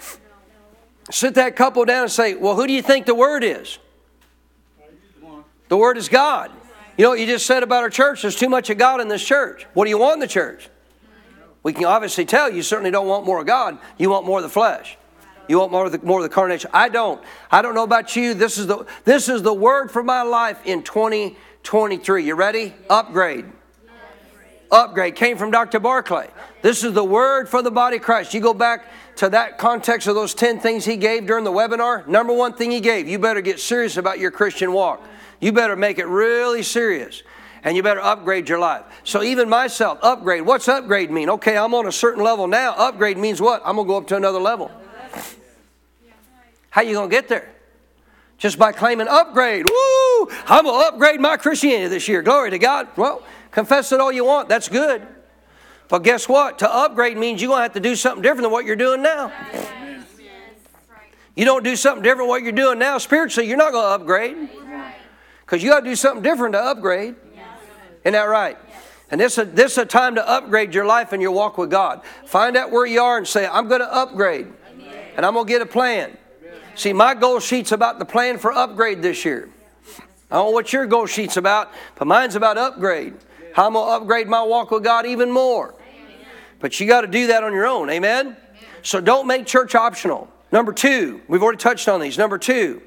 Sit 1.11 1.35
that 1.35 1.55
couple 1.55 1.83
down 1.85 2.03
and 2.03 2.11
say, 2.11 2.35
Well, 2.35 2.55
who 2.55 2.67
do 2.67 2.73
you 2.73 2.81
think 2.81 3.05
the 3.05 3.15
word 3.15 3.43
is? 3.43 3.79
The 5.67 5.77
word 5.77 5.97
is 5.97 6.09
God. 6.09 6.51
You 6.97 7.03
know 7.03 7.11
what 7.11 7.19
you 7.19 7.25
just 7.25 7.45
said 7.45 7.63
about 7.63 7.83
our 7.83 7.89
church? 7.89 8.23
There's 8.23 8.35
too 8.35 8.49
much 8.49 8.69
of 8.69 8.77
God 8.77 8.99
in 8.99 9.07
this 9.07 9.23
church. 9.25 9.65
What 9.73 9.85
do 9.85 9.89
you 9.89 9.97
want 9.97 10.15
in 10.15 10.19
the 10.19 10.27
church? 10.27 10.69
We 11.63 11.73
can 11.73 11.85
obviously 11.85 12.25
tell 12.25 12.49
you 12.51 12.61
certainly 12.61 12.91
don't 12.91 13.07
want 13.07 13.25
more 13.25 13.39
of 13.39 13.47
God. 13.47 13.77
You 13.97 14.09
want 14.09 14.25
more 14.25 14.39
of 14.39 14.43
the 14.43 14.49
flesh. 14.49 14.97
You 15.49 15.57
want 15.57 15.71
more 15.71 15.87
of 15.87 15.91
the, 15.91 15.99
more 16.03 16.19
of 16.19 16.23
the 16.23 16.29
carnation? 16.29 16.69
I 16.75 16.89
don't. 16.89 17.19
I 17.51 17.63
don't 17.63 17.73
know 17.73 17.83
about 17.83 18.15
you. 18.15 18.35
This 18.35 18.59
is 18.59 18.67
the 18.67 18.85
this 19.03 19.27
is 19.27 19.41
the 19.41 19.53
word 19.53 19.89
for 19.89 20.03
my 20.03 20.21
life 20.21 20.61
in 20.63 20.83
2023. 20.83 22.23
You 22.23 22.35
ready? 22.35 22.75
Upgrade. 22.87 23.45
Upgrade 24.71 25.15
came 25.15 25.37
from 25.37 25.49
Dr. 25.49 25.79
Barclay. 25.79 26.29
This 26.61 26.83
is 26.83 26.93
the 26.93 27.03
word 27.03 27.49
for 27.49 27.63
the 27.63 27.71
body 27.71 27.97
of 27.97 28.03
Christ. 28.03 28.35
You 28.35 28.41
go 28.41 28.53
back 28.53 28.85
to 29.15 29.27
that 29.29 29.57
context 29.57 30.07
of 30.07 30.13
those 30.13 30.35
10 30.35 30.59
things 30.59 30.85
he 30.85 30.97
gave 30.97 31.25
during 31.25 31.43
the 31.43 31.51
webinar. 31.51 32.05
Number 32.07 32.31
one 32.31 32.53
thing 32.53 32.69
he 32.69 32.79
gave, 32.79 33.07
you 33.07 33.17
better 33.17 33.41
get 33.41 33.59
serious 33.59 33.97
about 33.97 34.19
your 34.19 34.29
Christian 34.29 34.71
walk. 34.71 35.03
You 35.39 35.51
better 35.51 35.75
make 35.75 35.97
it 35.97 36.05
really 36.05 36.61
serious 36.61 37.23
and 37.63 37.75
you 37.75 37.81
better 37.81 38.01
upgrade 38.01 38.47
your 38.47 38.59
life. 38.59 38.83
So 39.03 39.23
even 39.23 39.49
myself, 39.49 39.97
upgrade. 40.03 40.43
What's 40.43 40.67
upgrade 40.67 41.09
mean? 41.09 41.29
Okay, 41.31 41.57
I'm 41.57 41.73
on 41.73 41.87
a 41.87 41.91
certain 41.91 42.23
level 42.23 42.45
now. 42.45 42.73
Upgrade 42.73 43.17
means 43.17 43.41
what? 43.41 43.63
I'm 43.65 43.77
to 43.77 43.83
go 43.83 43.97
up 43.97 44.07
to 44.07 44.15
another 44.15 44.39
level. 44.39 44.71
How 46.69 46.81
you 46.81 46.93
going 46.93 47.09
to 47.09 47.15
get 47.15 47.27
there? 47.27 47.53
Just 48.37 48.57
by 48.57 48.71
claiming 48.71 49.07
upgrade. 49.07 49.65
Woo! 49.69 50.27
I'm 50.47 50.63
going 50.63 50.81
to 50.81 50.87
upgrade 50.87 51.19
my 51.19 51.37
Christianity 51.37 51.89
this 51.89 52.07
year. 52.07 52.21
Glory 52.21 52.51
to 52.51 52.59
God. 52.59 52.87
Well, 52.95 53.23
confess 53.51 53.91
it 53.91 53.99
all 53.99 54.11
you 54.11 54.25
want. 54.25 54.47
That's 54.49 54.69
good. 54.69 55.05
But 55.89 56.03
guess 56.03 56.29
what? 56.29 56.59
To 56.59 56.73
upgrade 56.73 57.17
means 57.17 57.41
you're 57.41 57.49
going 57.49 57.59
to 57.59 57.63
have 57.63 57.73
to 57.73 57.79
do 57.79 57.95
something 57.95 58.21
different 58.21 58.43
than 58.43 58.51
what 58.51 58.65
you're 58.65 58.75
doing 58.75 59.01
now. 59.01 59.31
You 61.35 61.45
don't 61.45 61.63
do 61.63 61.75
something 61.75 62.03
different 62.03 62.29
what 62.29 62.43
you're 62.43 62.51
doing 62.51 62.79
now 62.79 62.97
spiritually, 62.97 63.47
you're 63.47 63.57
not 63.57 63.71
going 63.71 63.85
to 63.85 64.03
upgrade. 64.03 64.49
Because 65.41 65.63
you 65.63 65.69
got 65.69 65.79
to 65.79 65.89
do 65.89 65.95
something 65.95 66.21
different 66.21 66.53
to 66.53 66.59
upgrade. 66.59 67.15
Isn't 68.03 68.13
that 68.13 68.23
right? 68.23 68.57
And 69.11 69.19
this, 69.19 69.37
is, 69.37 69.51
this 69.53 69.71
is 69.71 69.77
a 69.79 69.85
time 69.85 70.15
to 70.15 70.29
upgrade 70.29 70.75
your 70.75 70.85
life 70.85 71.11
and 71.13 71.21
your 71.21 71.31
walk 71.31 71.57
with 71.57 71.71
God. 71.71 72.01
Find 72.25 72.55
out 72.55 72.71
where 72.71 72.85
you 72.85 73.01
are 73.01 73.17
and 73.17 73.27
say, 73.27 73.47
I'm 73.47 73.67
going 73.67 73.81
to 73.81 73.91
upgrade. 73.91 74.47
and 75.15 75.25
I'm 75.25 75.33
going 75.33 75.47
to 75.47 75.51
get 75.51 75.61
a 75.61 75.65
plan. 75.65 76.15
See, 76.79 76.93
my 76.93 77.13
goal 77.13 77.41
sheet's 77.41 77.73
about 77.73 77.99
the 77.99 78.05
plan 78.05 78.37
for 78.37 78.53
upgrade 78.53 79.01
this 79.01 79.25
year. 79.25 79.49
I 80.31 80.35
don't 80.35 80.45
know 80.45 80.51
what 80.51 80.71
your 80.71 80.85
goal 80.85 81.07
sheet's 81.07 81.35
about, 81.35 81.73
but 81.95 82.07
mine's 82.07 82.35
about 82.35 82.57
upgrade. 82.57 83.15
How 83.53 83.67
I'm 83.67 83.73
going 83.73 83.85
to 83.85 83.91
upgrade 84.01 84.29
my 84.29 84.41
walk 84.41 84.71
with 84.71 84.81
God 84.81 85.05
even 85.05 85.29
more. 85.29 85.75
But 86.61 86.79
you 86.79 86.87
got 86.87 87.01
to 87.01 87.07
do 87.07 87.27
that 87.27 87.43
on 87.43 87.51
your 87.51 87.65
own. 87.65 87.89
Amen? 87.89 88.37
So 88.81 89.01
don't 89.01 89.27
make 89.27 89.45
church 89.45 89.75
optional. 89.75 90.29
Number 90.53 90.71
two, 90.71 91.19
we've 91.27 91.43
already 91.43 91.57
touched 91.57 91.89
on 91.89 91.99
these. 91.99 92.17
Number 92.17 92.37
two, 92.37 92.81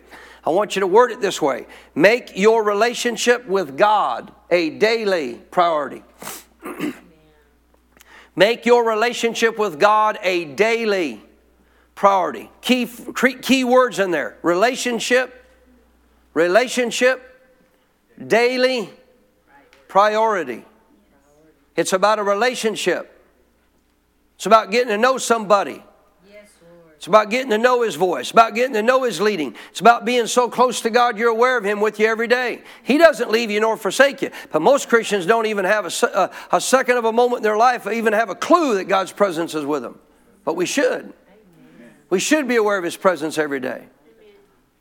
I 0.46 0.48
want 0.48 0.74
you 0.74 0.80
to 0.80 0.86
word 0.86 1.10
it 1.10 1.20
this 1.20 1.42
way 1.42 1.66
make 1.94 2.34
your 2.34 2.64
relationship 2.64 3.46
with 3.46 3.76
God 3.76 4.32
a 4.50 4.70
daily 4.70 5.34
priority. 5.50 6.02
make 8.36 8.64
your 8.64 8.88
relationship 8.88 9.58
with 9.58 9.78
God 9.78 10.18
a 10.22 10.46
daily 10.46 11.22
priority. 12.02 12.50
Key, 12.62 12.88
key 13.42 13.62
words 13.62 14.00
in 14.00 14.10
there 14.10 14.36
relationship, 14.42 15.46
relationship, 16.34 17.22
daily 18.26 18.90
priority. 19.86 20.64
It's 21.76 21.92
about 21.92 22.18
a 22.18 22.24
relationship, 22.24 23.22
it's 24.34 24.46
about 24.46 24.72
getting 24.72 24.88
to 24.88 24.98
know 24.98 25.16
somebody. 25.16 25.84
It's 26.96 27.06
about 27.08 27.30
getting 27.30 27.50
to 27.50 27.58
know 27.58 27.82
His 27.82 27.94
voice, 27.94 28.32
about 28.32 28.56
getting 28.56 28.74
to 28.74 28.82
know 28.82 29.04
His 29.04 29.20
leading. 29.20 29.54
It's 29.70 29.80
about 29.80 30.04
being 30.04 30.26
so 30.26 30.48
close 30.48 30.80
to 30.80 30.90
God 30.90 31.18
you're 31.18 31.30
aware 31.30 31.56
of 31.56 31.64
Him 31.64 31.80
with 31.80 32.00
you 32.00 32.06
every 32.06 32.28
day. 32.28 32.62
He 32.82 32.98
doesn't 32.98 33.30
leave 33.30 33.50
you 33.50 33.60
nor 33.60 33.76
forsake 33.76 34.22
you. 34.22 34.30
But 34.52 34.62
most 34.62 34.88
Christians 34.88 35.26
don't 35.26 35.46
even 35.46 35.64
have 35.64 35.84
a, 35.84 36.06
a, 36.06 36.56
a 36.56 36.60
second 36.60 36.98
of 36.98 37.04
a 37.04 37.12
moment 37.12 37.38
in 37.38 37.42
their 37.42 37.56
life, 37.56 37.88
even 37.88 38.12
have 38.12 38.30
a 38.30 38.36
clue 38.36 38.74
that 38.76 38.84
God's 38.84 39.12
presence 39.12 39.54
is 39.56 39.64
with 39.64 39.82
them. 39.82 39.98
But 40.44 40.54
we 40.54 40.64
should. 40.64 41.12
We 42.12 42.20
should 42.20 42.46
be 42.46 42.56
aware 42.56 42.76
of 42.76 42.84
His 42.84 42.94
presence 42.94 43.38
every 43.38 43.58
day. 43.58 43.86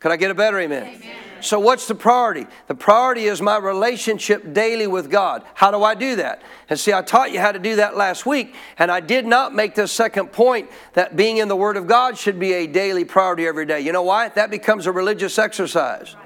Could 0.01 0.11
I 0.11 0.17
get 0.17 0.31
a 0.31 0.35
better 0.35 0.59
amen? 0.59 0.83
amen? 0.83 1.15
So, 1.39 1.61
what's 1.61 1.87
the 1.87 1.95
priority? 1.95 2.45
The 2.67 2.75
priority 2.75 3.23
is 3.23 3.41
my 3.41 3.55
relationship 3.55 4.51
daily 4.51 4.85
with 4.85 5.09
God. 5.09 5.43
How 5.53 5.71
do 5.71 5.81
I 5.81 5.95
do 5.95 6.17
that? 6.17 6.41
And 6.67 6.77
see, 6.77 6.91
I 6.91 7.01
taught 7.01 7.31
you 7.31 7.39
how 7.39 7.53
to 7.53 7.57
do 7.57 7.77
that 7.77 7.95
last 7.95 8.25
week, 8.25 8.53
and 8.77 8.91
I 8.91 8.99
did 8.99 9.25
not 9.25 9.55
make 9.55 9.75
the 9.75 9.87
second 9.87 10.33
point 10.33 10.69
that 10.91 11.15
being 11.15 11.37
in 11.37 11.47
the 11.47 11.55
Word 11.55 11.77
of 11.77 11.87
God 11.87 12.17
should 12.17 12.37
be 12.37 12.51
a 12.51 12.67
daily 12.67 13.05
priority 13.05 13.47
every 13.47 13.65
day. 13.65 13.79
You 13.79 13.93
know 13.93 14.03
why? 14.03 14.27
That 14.27 14.51
becomes 14.51 14.85
a 14.85 14.91
religious 14.91 15.39
exercise. 15.39 16.17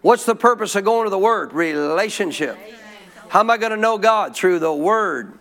What's 0.00 0.24
the 0.24 0.34
purpose 0.34 0.74
of 0.76 0.84
going 0.86 1.04
to 1.04 1.10
the 1.10 1.18
Word? 1.18 1.52
Relationship. 1.52 2.56
How 3.28 3.40
am 3.40 3.50
I 3.50 3.58
going 3.58 3.72
to 3.72 3.76
know 3.76 3.98
God? 3.98 4.34
Through 4.34 4.60
the 4.60 4.72
Word. 4.72 5.38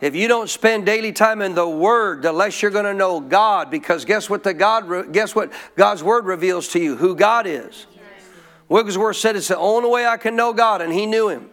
If 0.00 0.14
you 0.14 0.28
don't 0.28 0.48
spend 0.48 0.86
daily 0.86 1.12
time 1.12 1.42
in 1.42 1.54
the 1.54 1.68
Word, 1.68 2.22
the 2.22 2.32
less 2.32 2.62
you're 2.62 2.70
going 2.70 2.84
to 2.84 2.94
know 2.94 3.20
God. 3.20 3.70
Because 3.70 4.04
guess 4.04 4.30
what 4.30 4.44
the 4.44 4.54
God 4.54 5.12
guess 5.12 5.34
what 5.34 5.52
God's 5.76 6.02
Word 6.04 6.24
reveals 6.24 6.68
to 6.68 6.78
you? 6.78 6.96
Who 6.96 7.16
God 7.16 7.46
is. 7.46 7.86
Wigglesworth 8.68 9.16
said 9.16 9.34
it's 9.34 9.48
the 9.48 9.56
only 9.56 9.88
way 9.88 10.06
I 10.06 10.18
can 10.18 10.36
know 10.36 10.52
God, 10.52 10.82
and 10.82 10.92
he 10.92 11.06
knew 11.06 11.28
him. 11.28 11.48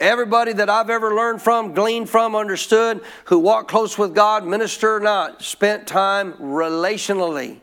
Everybody 0.00 0.52
that 0.54 0.68
I've 0.68 0.90
ever 0.90 1.14
learned 1.14 1.42
from, 1.42 1.72
gleaned 1.72 2.10
from, 2.10 2.34
understood, 2.34 3.00
who 3.26 3.38
walked 3.38 3.68
close 3.68 3.96
with 3.96 4.14
God, 4.14 4.44
minister 4.44 4.96
or 4.96 5.00
not, 5.00 5.42
spent 5.42 5.86
time 5.86 6.32
relationally 6.34 7.60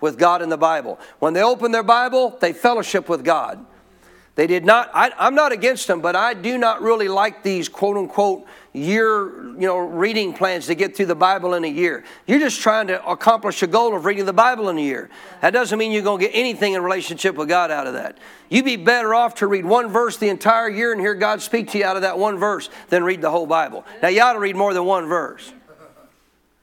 with 0.00 0.18
God 0.18 0.42
in 0.42 0.48
the 0.48 0.56
Bible. 0.56 1.00
When 1.18 1.34
they 1.34 1.42
opened 1.42 1.74
their 1.74 1.82
Bible, 1.82 2.36
they 2.40 2.52
fellowship 2.52 3.08
with 3.08 3.24
God. 3.24 3.64
They 4.36 4.46
did 4.46 4.64
not, 4.64 4.90
I, 4.92 5.10
am 5.18 5.34
not 5.34 5.50
against 5.50 5.86
them, 5.86 6.00
but 6.00 6.14
I 6.14 6.34
do 6.34 6.58
not 6.58 6.82
really 6.82 7.08
like 7.08 7.42
these 7.42 7.68
quote 7.68 7.96
unquote 7.96 8.46
year, 8.76 9.26
you 9.54 9.66
know, 9.66 9.78
reading 9.78 10.32
plans 10.32 10.66
to 10.66 10.74
get 10.74 10.96
through 10.96 11.06
the 11.06 11.14
Bible 11.14 11.54
in 11.54 11.64
a 11.64 11.68
year. 11.68 12.04
You're 12.26 12.38
just 12.38 12.60
trying 12.60 12.88
to 12.88 13.04
accomplish 13.06 13.62
a 13.62 13.66
goal 13.66 13.96
of 13.96 14.04
reading 14.04 14.26
the 14.26 14.32
Bible 14.32 14.68
in 14.68 14.78
a 14.78 14.82
year. 14.82 15.08
That 15.40 15.52
doesn't 15.52 15.78
mean 15.78 15.92
you're 15.92 16.02
going 16.02 16.20
to 16.20 16.26
get 16.26 16.34
anything 16.34 16.74
in 16.74 16.82
relationship 16.82 17.36
with 17.36 17.48
God 17.48 17.70
out 17.70 17.86
of 17.86 17.94
that. 17.94 18.18
You'd 18.48 18.64
be 18.64 18.76
better 18.76 19.14
off 19.14 19.36
to 19.36 19.46
read 19.46 19.64
one 19.64 19.88
verse 19.88 20.18
the 20.18 20.28
entire 20.28 20.68
year 20.68 20.92
and 20.92 21.00
hear 21.00 21.14
God 21.14 21.40
speak 21.40 21.70
to 21.70 21.78
you 21.78 21.84
out 21.84 21.96
of 21.96 22.02
that 22.02 22.18
one 22.18 22.38
verse 22.38 22.68
than 22.88 23.02
read 23.02 23.20
the 23.20 23.30
whole 23.30 23.46
Bible. 23.46 23.84
Now, 24.02 24.08
you 24.08 24.20
ought 24.20 24.34
to 24.34 24.40
read 24.40 24.56
more 24.56 24.74
than 24.74 24.84
one 24.84 25.06
verse. 25.06 25.52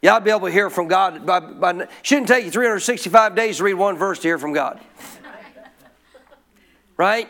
You 0.01 0.09
ought 0.09 0.19
to 0.19 0.25
be 0.25 0.31
able 0.31 0.47
to 0.47 0.51
hear 0.51 0.69
from 0.69 0.87
God. 0.87 1.25
By, 1.25 1.39
by, 1.39 1.87
shouldn't 2.01 2.27
take 2.27 2.45
you 2.45 2.51
365 2.51 3.35
days 3.35 3.57
to 3.57 3.63
read 3.63 3.75
one 3.75 3.97
verse 3.97 4.19
to 4.19 4.27
hear 4.27 4.37
from 4.37 4.53
God. 4.53 4.79
Right? 6.97 7.27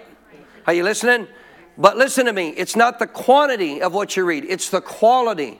Are 0.68 0.74
you 0.74 0.84
listening? 0.84 1.28
But 1.78 1.98
listen 1.98 2.26
to 2.28 2.34
me, 2.34 2.50
it's 2.50 2.76
not 2.76 3.00
the 3.00 3.08
quantity 3.08 3.82
of 3.82 3.94
what 3.94 4.16
you 4.16 4.26
read, 4.26 4.46
it's 4.48 4.70
the 4.70 4.82
quality. 4.82 5.60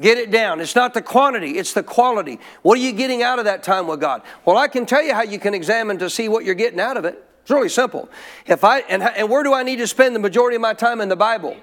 Get 0.00 0.18
it 0.18 0.32
down. 0.32 0.60
It's 0.60 0.74
not 0.74 0.92
the 0.92 1.02
quantity, 1.02 1.52
it's 1.52 1.72
the 1.72 1.82
quality. 1.82 2.40
What 2.62 2.78
are 2.78 2.80
you 2.80 2.92
getting 2.92 3.22
out 3.22 3.38
of 3.38 3.44
that 3.44 3.62
time 3.62 3.86
with 3.86 4.00
God? 4.00 4.22
Well, 4.44 4.56
I 4.56 4.66
can 4.66 4.86
tell 4.86 5.02
you 5.02 5.14
how 5.14 5.22
you 5.22 5.38
can 5.38 5.54
examine 5.54 5.98
to 5.98 6.10
see 6.10 6.28
what 6.28 6.44
you're 6.44 6.56
getting 6.56 6.80
out 6.80 6.96
of 6.96 7.04
it. 7.04 7.22
It's 7.42 7.50
really 7.50 7.68
simple. 7.68 8.08
If 8.46 8.64
I 8.64 8.80
and, 8.80 9.02
and 9.02 9.28
where 9.28 9.42
do 9.42 9.52
I 9.52 9.62
need 9.62 9.76
to 9.76 9.86
spend 9.86 10.14
the 10.14 10.18
majority 10.18 10.56
of 10.56 10.62
my 10.62 10.74
time 10.74 11.00
in 11.00 11.08
the 11.08 11.16
Bible? 11.16 11.56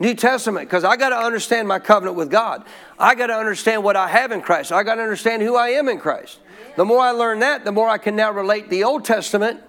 New 0.00 0.14
Testament, 0.14 0.68
because 0.68 0.84
I 0.84 0.96
got 0.96 1.08
to 1.08 1.16
understand 1.16 1.66
my 1.66 1.80
covenant 1.80 2.16
with 2.16 2.30
God. 2.30 2.64
I 3.00 3.16
got 3.16 3.26
to 3.28 3.34
understand 3.34 3.82
what 3.82 3.96
I 3.96 4.06
have 4.06 4.30
in 4.30 4.42
Christ. 4.42 4.70
I 4.70 4.84
got 4.84 4.94
to 4.94 5.02
understand 5.02 5.42
who 5.42 5.56
I 5.56 5.70
am 5.70 5.88
in 5.88 5.98
Christ. 5.98 6.38
The 6.76 6.84
more 6.84 7.00
I 7.00 7.10
learn 7.10 7.40
that, 7.40 7.64
the 7.64 7.72
more 7.72 7.88
I 7.88 7.98
can 7.98 8.14
now 8.14 8.30
relate 8.30 8.70
the 8.70 8.84
Old 8.84 9.04
Testament 9.04 9.60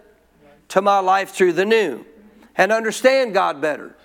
to 0.68 0.84
my 0.84 1.00
life 1.00 1.32
through 1.32 1.53
the 1.53 1.65
new 1.65 2.06
and 2.60 2.74
understand 2.74 3.34
God 3.34 3.62
better. 3.62 3.96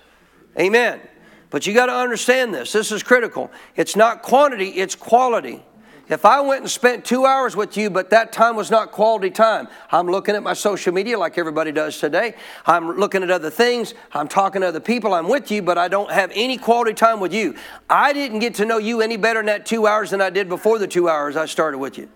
Amen. 0.57 1.01
But 1.49 1.67
you 1.67 1.73
got 1.73 1.87
to 1.87 1.93
understand 1.93 2.53
this. 2.53 2.71
This 2.71 2.89
is 2.89 3.03
critical. 3.03 3.51
It's 3.75 3.97
not 3.97 4.23
quantity, 4.23 4.69
it's 4.69 4.95
quality. 4.95 5.61
If 6.07 6.23
I 6.23 6.39
went 6.39 6.61
and 6.61 6.69
spent 6.69 7.03
two 7.03 7.25
hours 7.25 7.55
with 7.55 7.75
you, 7.75 7.89
but 7.89 8.11
that 8.11 8.31
time 8.31 8.55
was 8.55 8.71
not 8.71 8.91
quality 8.91 9.31
time, 9.31 9.67
I'm 9.91 10.07
looking 10.07 10.35
at 10.35 10.43
my 10.43 10.53
social 10.53 10.93
media 10.93 11.17
like 11.17 11.37
everybody 11.37 11.71
does 11.71 11.99
today. 11.99 12.35
I'm 12.65 12.97
looking 12.97 13.23
at 13.23 13.31
other 13.31 13.49
things. 13.49 13.93
I'm 14.13 14.27
talking 14.27 14.61
to 14.61 14.67
other 14.67 14.79
people. 14.79 15.13
I'm 15.13 15.27
with 15.27 15.51
you, 15.51 15.61
but 15.61 15.77
I 15.77 15.87
don't 15.87 16.11
have 16.11 16.31
any 16.33 16.57
quality 16.57 16.93
time 16.93 17.19
with 17.19 17.33
you. 17.33 17.55
I 17.89 18.13
didn't 18.13 18.39
get 18.39 18.55
to 18.55 18.65
know 18.65 18.77
you 18.77 19.01
any 19.01 19.17
better 19.17 19.41
in 19.41 19.47
that 19.47 19.65
two 19.65 19.87
hours 19.87 20.11
than 20.11 20.21
I 20.21 20.29
did 20.29 20.47
before 20.47 20.79
the 20.79 20.87
two 20.87 21.09
hours 21.09 21.35
I 21.35 21.47
started 21.47 21.79
with 21.79 21.97
you. 21.97 22.07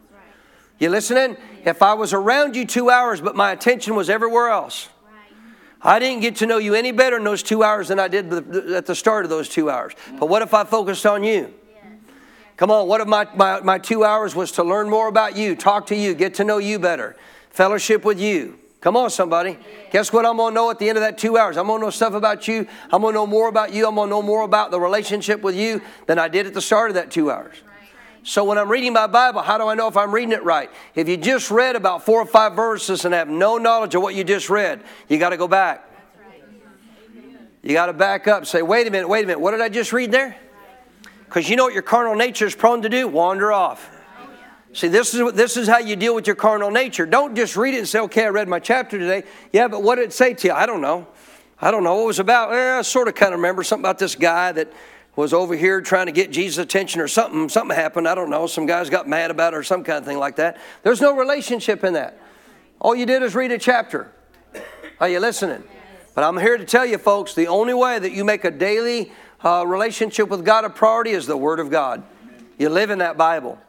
You 0.78 0.90
listening? 0.90 1.36
If 1.66 1.82
I 1.82 1.96
was 1.96 2.14
around 2.14 2.56
you 2.56 2.66
two 2.66 2.90
hours, 2.90 3.20
but 3.20 3.36
my 3.36 3.52
attention 3.52 3.96
was 3.96 4.10
everywhere 4.10 4.50
else, 4.50 4.88
I 5.82 6.00
didn't 6.00 6.22
get 6.22 6.38
to 6.38 6.46
know 6.46 6.58
you 6.58 6.74
any 6.74 6.92
better 6.92 7.18
in 7.18 7.24
those 7.24 7.42
two 7.42 7.64
hours 7.64 7.88
than 7.88 8.00
I 8.00 8.08
did 8.08 8.32
at 8.74 8.86
the 8.86 8.96
start 8.96 9.24
of 9.24 9.30
those 9.30 9.48
two 9.48 9.70
hours. 9.70 9.94
But 10.20 10.28
what 10.28 10.42
if 10.42 10.54
I 10.54 10.66
focused 10.66 11.06
on 11.06 11.24
you? 11.24 11.54
Come 12.58 12.72
on, 12.72 12.90
what 12.90 13.00
if 13.00 13.08
my, 13.08 13.26
my, 13.36 13.62
my 13.62 13.78
two 13.78 14.04
hours 14.04 14.36
was 14.36 14.52
to 14.54 14.64
learn 14.64 14.90
more 14.90 15.08
about 15.08 15.38
you, 15.38 15.56
talk 15.56 15.88
to 15.88 15.96
you, 15.96 16.14
get 16.14 16.34
to 16.36 16.44
know 16.44 16.58
you 16.58 16.78
better, 16.78 17.16
fellowship 17.52 18.04
with 18.04 18.20
you? 18.20 18.60
Come 18.82 18.98
on, 18.98 19.10
somebody. 19.10 19.58
Guess 19.92 20.12
what 20.12 20.26
I'm 20.26 20.38
going 20.38 20.52
to 20.52 20.56
know 20.56 20.70
at 20.70 20.80
the 20.80 20.90
end 20.90 20.98
of 20.98 21.02
that 21.02 21.18
two 21.18 21.38
hours? 21.38 21.56
I'm 21.56 21.68
going 21.68 21.80
to 21.80 21.86
know 21.88 21.90
stuff 21.90 22.14
about 22.14 22.48
you. 22.48 22.68
I'm 22.92 23.02
going 23.02 23.14
to 23.14 23.20
know 23.20 23.28
more 23.28 23.48
about 23.48 23.74
you. 23.74 23.88
I'm 23.88 23.96
going 23.96 24.08
to 24.08 24.10
know 24.10 24.22
more 24.22 24.44
about 24.44 24.72
the 24.72 24.80
relationship 24.80 25.42
with 25.42 25.56
you 25.56 25.82
than 26.06 26.20
I 26.20 26.28
did 26.28 26.48
at 26.48 26.54
the 26.54 26.62
start 26.62 26.90
of 26.90 26.96
that 26.96 27.12
two 27.12 27.32
hours. 27.32 27.56
So 28.30 28.44
when 28.44 28.60
I'm 28.60 28.70
reading 28.70 28.94
my 28.94 29.08
Bible, 29.08 29.42
how 29.42 29.58
do 29.58 29.68
I 29.68 29.74
know 29.74 29.88
if 29.88 29.98
I'm 29.98 30.14
reading 30.14 30.34
it 30.34 30.44
right? 30.44 30.70
If 30.94 31.10
you 31.10 31.18
just 31.18 31.50
read 31.50 31.76
about 31.76 32.06
four 32.06 32.22
or 32.22 32.28
five 32.28 32.54
verses 32.54 33.04
and 33.04 33.12
have 33.12 33.28
no 33.28 33.58
knowledge 33.58 33.96
of 33.96 34.04
what 34.04 34.14
you 34.14 34.24
just 34.24 34.52
read, 34.52 34.84
you 35.08 35.18
got 35.18 35.30
to 35.30 35.38
go 35.38 35.48
back. 35.48 35.84
You 37.64 37.74
got 37.74 37.88
to 37.88 37.94
back 37.94 38.28
up. 38.28 38.46
Say, 38.46 38.62
wait 38.62 38.86
a 38.86 38.92
minute, 38.92 39.08
wait 39.08 39.24
a 39.24 39.28
minute. 39.28 39.40
What 39.40 39.50
did 39.50 39.62
I 39.62 39.70
just 39.70 39.92
read 39.94 40.12
there? 40.12 40.38
Because 41.26 41.50
you 41.50 41.56
know 41.56 41.64
what 41.64 41.74
your 41.74 41.82
carnal 41.82 42.14
nature 42.14 42.46
is 42.46 42.54
prone 42.54 42.84
to 42.84 42.90
do? 42.90 43.08
Wander 43.08 43.52
off. 43.52 43.90
See, 44.74 44.90
this 44.90 45.16
is, 45.16 45.34
this 45.34 45.58
is 45.58 45.68
how 45.68 45.80
you 45.80 45.96
deal 45.96 46.14
with 46.14 46.28
your 46.28 46.36
carnal 46.36 46.70
nature. 46.70 47.08
Don't 47.08 47.36
just 47.36 47.58
read 47.58 47.74
it 47.74 47.80
and 47.80 47.88
say, 47.88 48.00
okay, 48.02 48.26
I 48.26 48.30
read 48.30 48.48
my 48.48 48.60
chapter 48.60 49.00
today. 49.00 49.24
Yeah, 49.52 49.70
but 49.70 49.82
what 49.82 49.96
did 49.96 50.04
it 50.04 50.14
say 50.14 50.36
to 50.36 50.48
you? 50.50 50.54
I 50.54 50.68
don't 50.68 50.82
know. 50.82 51.08
I 51.60 51.72
don't 51.72 51.84
know 51.84 51.96
what 51.96 52.04
it 52.04 52.06
was 52.06 52.20
about. 52.20 52.54
Eh, 52.54 52.78
I 52.78 52.84
sort 52.84 53.08
of 53.08 53.16
kind 53.16 53.34
of 53.34 53.40
remember 53.40 53.64
something 53.64 53.86
about 53.86 53.98
this 53.98 54.14
guy 54.14 54.52
that 54.52 54.72
was 55.20 55.34
over 55.34 55.54
here 55.54 55.82
trying 55.82 56.06
to 56.06 56.14
get 56.14 56.32
Jesus' 56.32 56.64
attention 56.64 57.02
or 57.02 57.08
something, 57.10 57.50
something 57.50 57.76
happened. 57.76 58.08
I 58.08 58.16
don't 58.16 58.30
know. 58.30 58.48
Some 58.48 58.66
guys 58.66 58.90
got 58.90 59.06
mad 59.06 59.32
about 59.32 59.54
it 59.54 59.58
or 59.58 59.64
some 59.64 59.84
kind 59.84 59.98
of 60.00 60.06
thing 60.06 60.18
like 60.18 60.38
that. 60.38 60.58
There's 60.82 61.02
no 61.02 61.14
relationship 61.16 61.84
in 61.84 61.94
that. 61.94 62.18
All 62.80 62.96
you 62.96 63.06
did 63.06 63.22
is 63.22 63.36
read 63.36 63.52
a 63.52 63.58
chapter. 63.58 64.14
Are 64.98 65.10
you 65.10 65.20
listening? 65.20 65.64
But 66.16 66.24
I'm 66.24 66.38
here 66.38 66.58
to 66.58 66.64
tell 66.64 66.86
you, 66.86 66.98
folks, 66.98 67.34
the 67.34 67.48
only 67.48 67.74
way 67.74 68.00
that 68.00 68.14
you 68.14 68.24
make 68.24 68.46
a 68.46 68.52
daily 68.52 69.12
uh, 69.44 69.66
relationship 69.68 70.30
with 70.30 70.46
God 70.46 70.64
a 70.64 70.70
priority 70.70 71.12
is 71.12 71.28
the 71.28 71.36
Word 71.36 71.60
of 71.60 71.70
God. 71.70 72.02
You 72.58 72.70
live 72.70 72.90
in 72.90 73.00
that 73.00 73.18
Bible. 73.18 73.60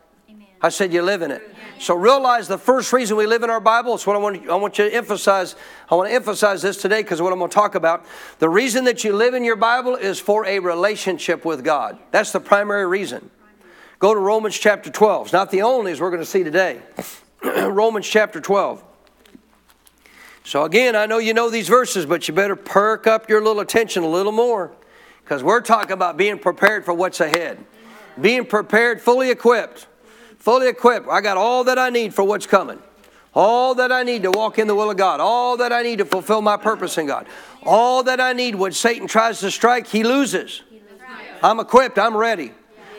I 0.62 0.68
said 0.68 0.92
you 0.92 1.02
live 1.02 1.22
in 1.22 1.30
it. 1.30 1.42
So 1.78 1.94
realize 1.94 2.46
the 2.46 2.58
first 2.58 2.92
reason 2.92 3.16
we 3.16 3.26
live 3.26 3.42
in 3.42 3.48
our 3.48 3.60
Bible 3.60 3.94
is 3.94 4.06
what 4.06 4.14
I 4.14 4.18
want, 4.18 4.48
I 4.50 4.54
want 4.56 4.78
you 4.78 4.90
to 4.90 4.94
emphasize. 4.94 5.56
I 5.90 5.94
want 5.94 6.10
to 6.10 6.14
emphasize 6.14 6.60
this 6.60 6.76
today 6.76 7.02
because 7.02 7.22
what 7.22 7.32
I'm 7.32 7.38
going 7.38 7.50
to 7.50 7.54
talk 7.54 7.74
about. 7.74 8.04
The 8.38 8.50
reason 8.50 8.84
that 8.84 9.02
you 9.02 9.14
live 9.14 9.32
in 9.32 9.44
your 9.44 9.56
Bible 9.56 9.96
is 9.96 10.20
for 10.20 10.44
a 10.44 10.58
relationship 10.58 11.46
with 11.46 11.64
God. 11.64 11.98
That's 12.10 12.32
the 12.32 12.40
primary 12.40 12.86
reason. 12.86 13.30
Go 13.98 14.12
to 14.12 14.20
Romans 14.20 14.58
chapter 14.58 14.90
12. 14.90 15.26
It's 15.26 15.32
not 15.32 15.50
the 15.50 15.62
only, 15.62 15.92
as 15.92 16.00
we're 16.00 16.10
going 16.10 16.22
to 16.22 16.26
see 16.26 16.44
today. 16.44 16.82
Romans 17.42 18.06
chapter 18.06 18.40
12. 18.40 18.84
So 20.44 20.64
again, 20.64 20.94
I 20.96 21.06
know 21.06 21.18
you 21.18 21.32
know 21.32 21.48
these 21.48 21.68
verses, 21.68 22.04
but 22.04 22.28
you 22.28 22.34
better 22.34 22.56
perk 22.56 23.06
up 23.06 23.30
your 23.30 23.42
little 23.42 23.60
attention 23.60 24.02
a 24.02 24.08
little 24.08 24.32
more 24.32 24.70
because 25.24 25.42
we're 25.42 25.60
talking 25.62 25.92
about 25.92 26.18
being 26.18 26.38
prepared 26.38 26.84
for 26.84 26.92
what's 26.92 27.20
ahead. 27.20 27.64
Being 28.20 28.44
prepared, 28.44 29.00
fully 29.00 29.30
equipped 29.30 29.86
Fully 30.40 30.68
equipped. 30.68 31.06
I 31.08 31.20
got 31.20 31.36
all 31.36 31.64
that 31.64 31.78
I 31.78 31.90
need 31.90 32.14
for 32.14 32.24
what's 32.24 32.46
coming. 32.46 32.80
All 33.34 33.74
that 33.76 33.92
I 33.92 34.02
need 34.02 34.24
to 34.24 34.30
walk 34.30 34.58
in 34.58 34.66
the 34.66 34.74
will 34.74 34.90
of 34.90 34.96
God. 34.96 35.20
All 35.20 35.58
that 35.58 35.72
I 35.72 35.82
need 35.82 35.98
to 35.98 36.04
fulfill 36.04 36.42
my 36.42 36.56
purpose 36.56 36.98
in 36.98 37.06
God. 37.06 37.26
All 37.62 38.02
that 38.02 38.20
I 38.20 38.32
need 38.32 38.56
when 38.56 38.72
Satan 38.72 39.06
tries 39.06 39.40
to 39.40 39.50
strike, 39.50 39.86
he 39.86 40.02
loses. 40.02 40.62
I'm 41.42 41.60
equipped. 41.60 41.98
I'm 41.98 42.16
ready. 42.16 42.52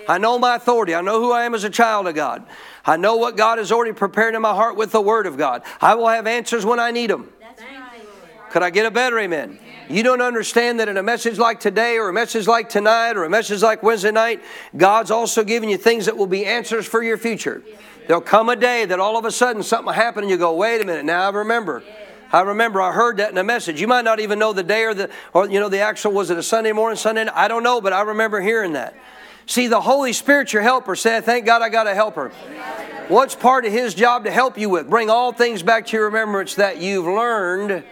I 0.07 0.19
know 0.19 0.39
my 0.39 0.55
authority. 0.55 0.95
I 0.95 1.01
know 1.01 1.19
who 1.19 1.31
I 1.31 1.43
am 1.43 1.53
as 1.53 1.63
a 1.63 1.69
child 1.69 2.07
of 2.07 2.15
God. 2.15 2.45
I 2.85 2.95
know 2.97 3.17
what 3.17 3.35
God 3.37 3.57
has 3.57 3.71
already 3.71 3.93
prepared 3.93 4.35
in 4.35 4.41
my 4.41 4.53
heart 4.53 4.75
with 4.75 4.91
the 4.91 5.01
Word 5.01 5.25
of 5.25 5.37
God. 5.37 5.63
I 5.81 5.95
will 5.95 6.07
have 6.07 6.27
answers 6.27 6.65
when 6.65 6.79
I 6.79 6.91
need 6.91 7.09
them. 7.09 7.29
Could 8.51 8.63
I 8.63 8.69
get 8.69 8.85
a 8.85 8.91
better 8.91 9.17
amen? 9.19 9.59
You 9.91 10.03
don't 10.03 10.21
understand 10.21 10.79
that 10.79 10.87
in 10.87 10.95
a 10.95 11.03
message 11.03 11.37
like 11.37 11.59
today, 11.59 11.97
or 11.97 12.07
a 12.09 12.13
message 12.13 12.47
like 12.47 12.69
tonight, 12.69 13.17
or 13.17 13.25
a 13.25 13.29
message 13.29 13.61
like 13.61 13.83
Wednesday 13.83 14.11
night, 14.11 14.41
God's 14.75 15.11
also 15.11 15.43
giving 15.43 15.69
you 15.69 15.77
things 15.77 16.05
that 16.05 16.15
will 16.15 16.27
be 16.27 16.45
answers 16.45 16.87
for 16.87 17.03
your 17.03 17.17
future. 17.17 17.61
There'll 18.07 18.21
come 18.21 18.49
a 18.49 18.55
day 18.55 18.85
that 18.85 18.99
all 18.99 19.17
of 19.17 19.25
a 19.25 19.31
sudden 19.31 19.63
something 19.63 19.87
will 19.87 19.93
happen 19.93 20.23
and 20.23 20.31
you 20.31 20.37
go, 20.37 20.55
wait 20.55 20.81
a 20.81 20.85
minute, 20.85 21.05
now 21.05 21.27
I 21.27 21.29
remember. 21.29 21.83
I 22.31 22.41
remember 22.41 22.81
I 22.81 22.93
heard 22.93 23.17
that 23.17 23.31
in 23.31 23.37
a 23.37 23.43
message. 23.43 23.81
You 23.81 23.87
might 23.87 24.05
not 24.05 24.21
even 24.21 24.39
know 24.39 24.53
the 24.53 24.63
day 24.63 24.83
or 24.85 24.93
the 24.93 25.09
or 25.33 25.49
you 25.49 25.59
know 25.59 25.67
the 25.67 25.79
actual 25.79 26.13
was 26.13 26.29
it 26.29 26.37
a 26.37 26.43
Sunday 26.43 26.71
morning, 26.71 26.95
Sunday? 26.95 27.25
Night? 27.25 27.35
I 27.35 27.49
don't 27.49 27.61
know, 27.61 27.81
but 27.81 27.91
I 27.91 28.01
remember 28.01 28.39
hearing 28.39 28.73
that. 28.73 28.95
See, 29.45 29.67
the 29.67 29.81
Holy 29.81 30.13
Spirit, 30.13 30.53
your 30.53 30.61
helper, 30.61 30.95
said, 30.95 31.25
Thank 31.25 31.45
God 31.45 31.61
I 31.61 31.67
got 31.67 31.87
a 31.87 31.93
helper. 31.93 32.29
What's 33.09 33.35
part 33.35 33.65
of 33.65 33.73
His 33.73 33.93
job 33.93 34.23
to 34.23 34.31
help 34.31 34.57
you 34.57 34.69
with? 34.69 34.89
Bring 34.89 35.09
all 35.09 35.33
things 35.33 35.61
back 35.61 35.87
to 35.87 35.97
your 35.97 36.05
remembrance 36.05 36.55
that 36.55 36.77
you've 36.77 37.05
learned 37.05 37.83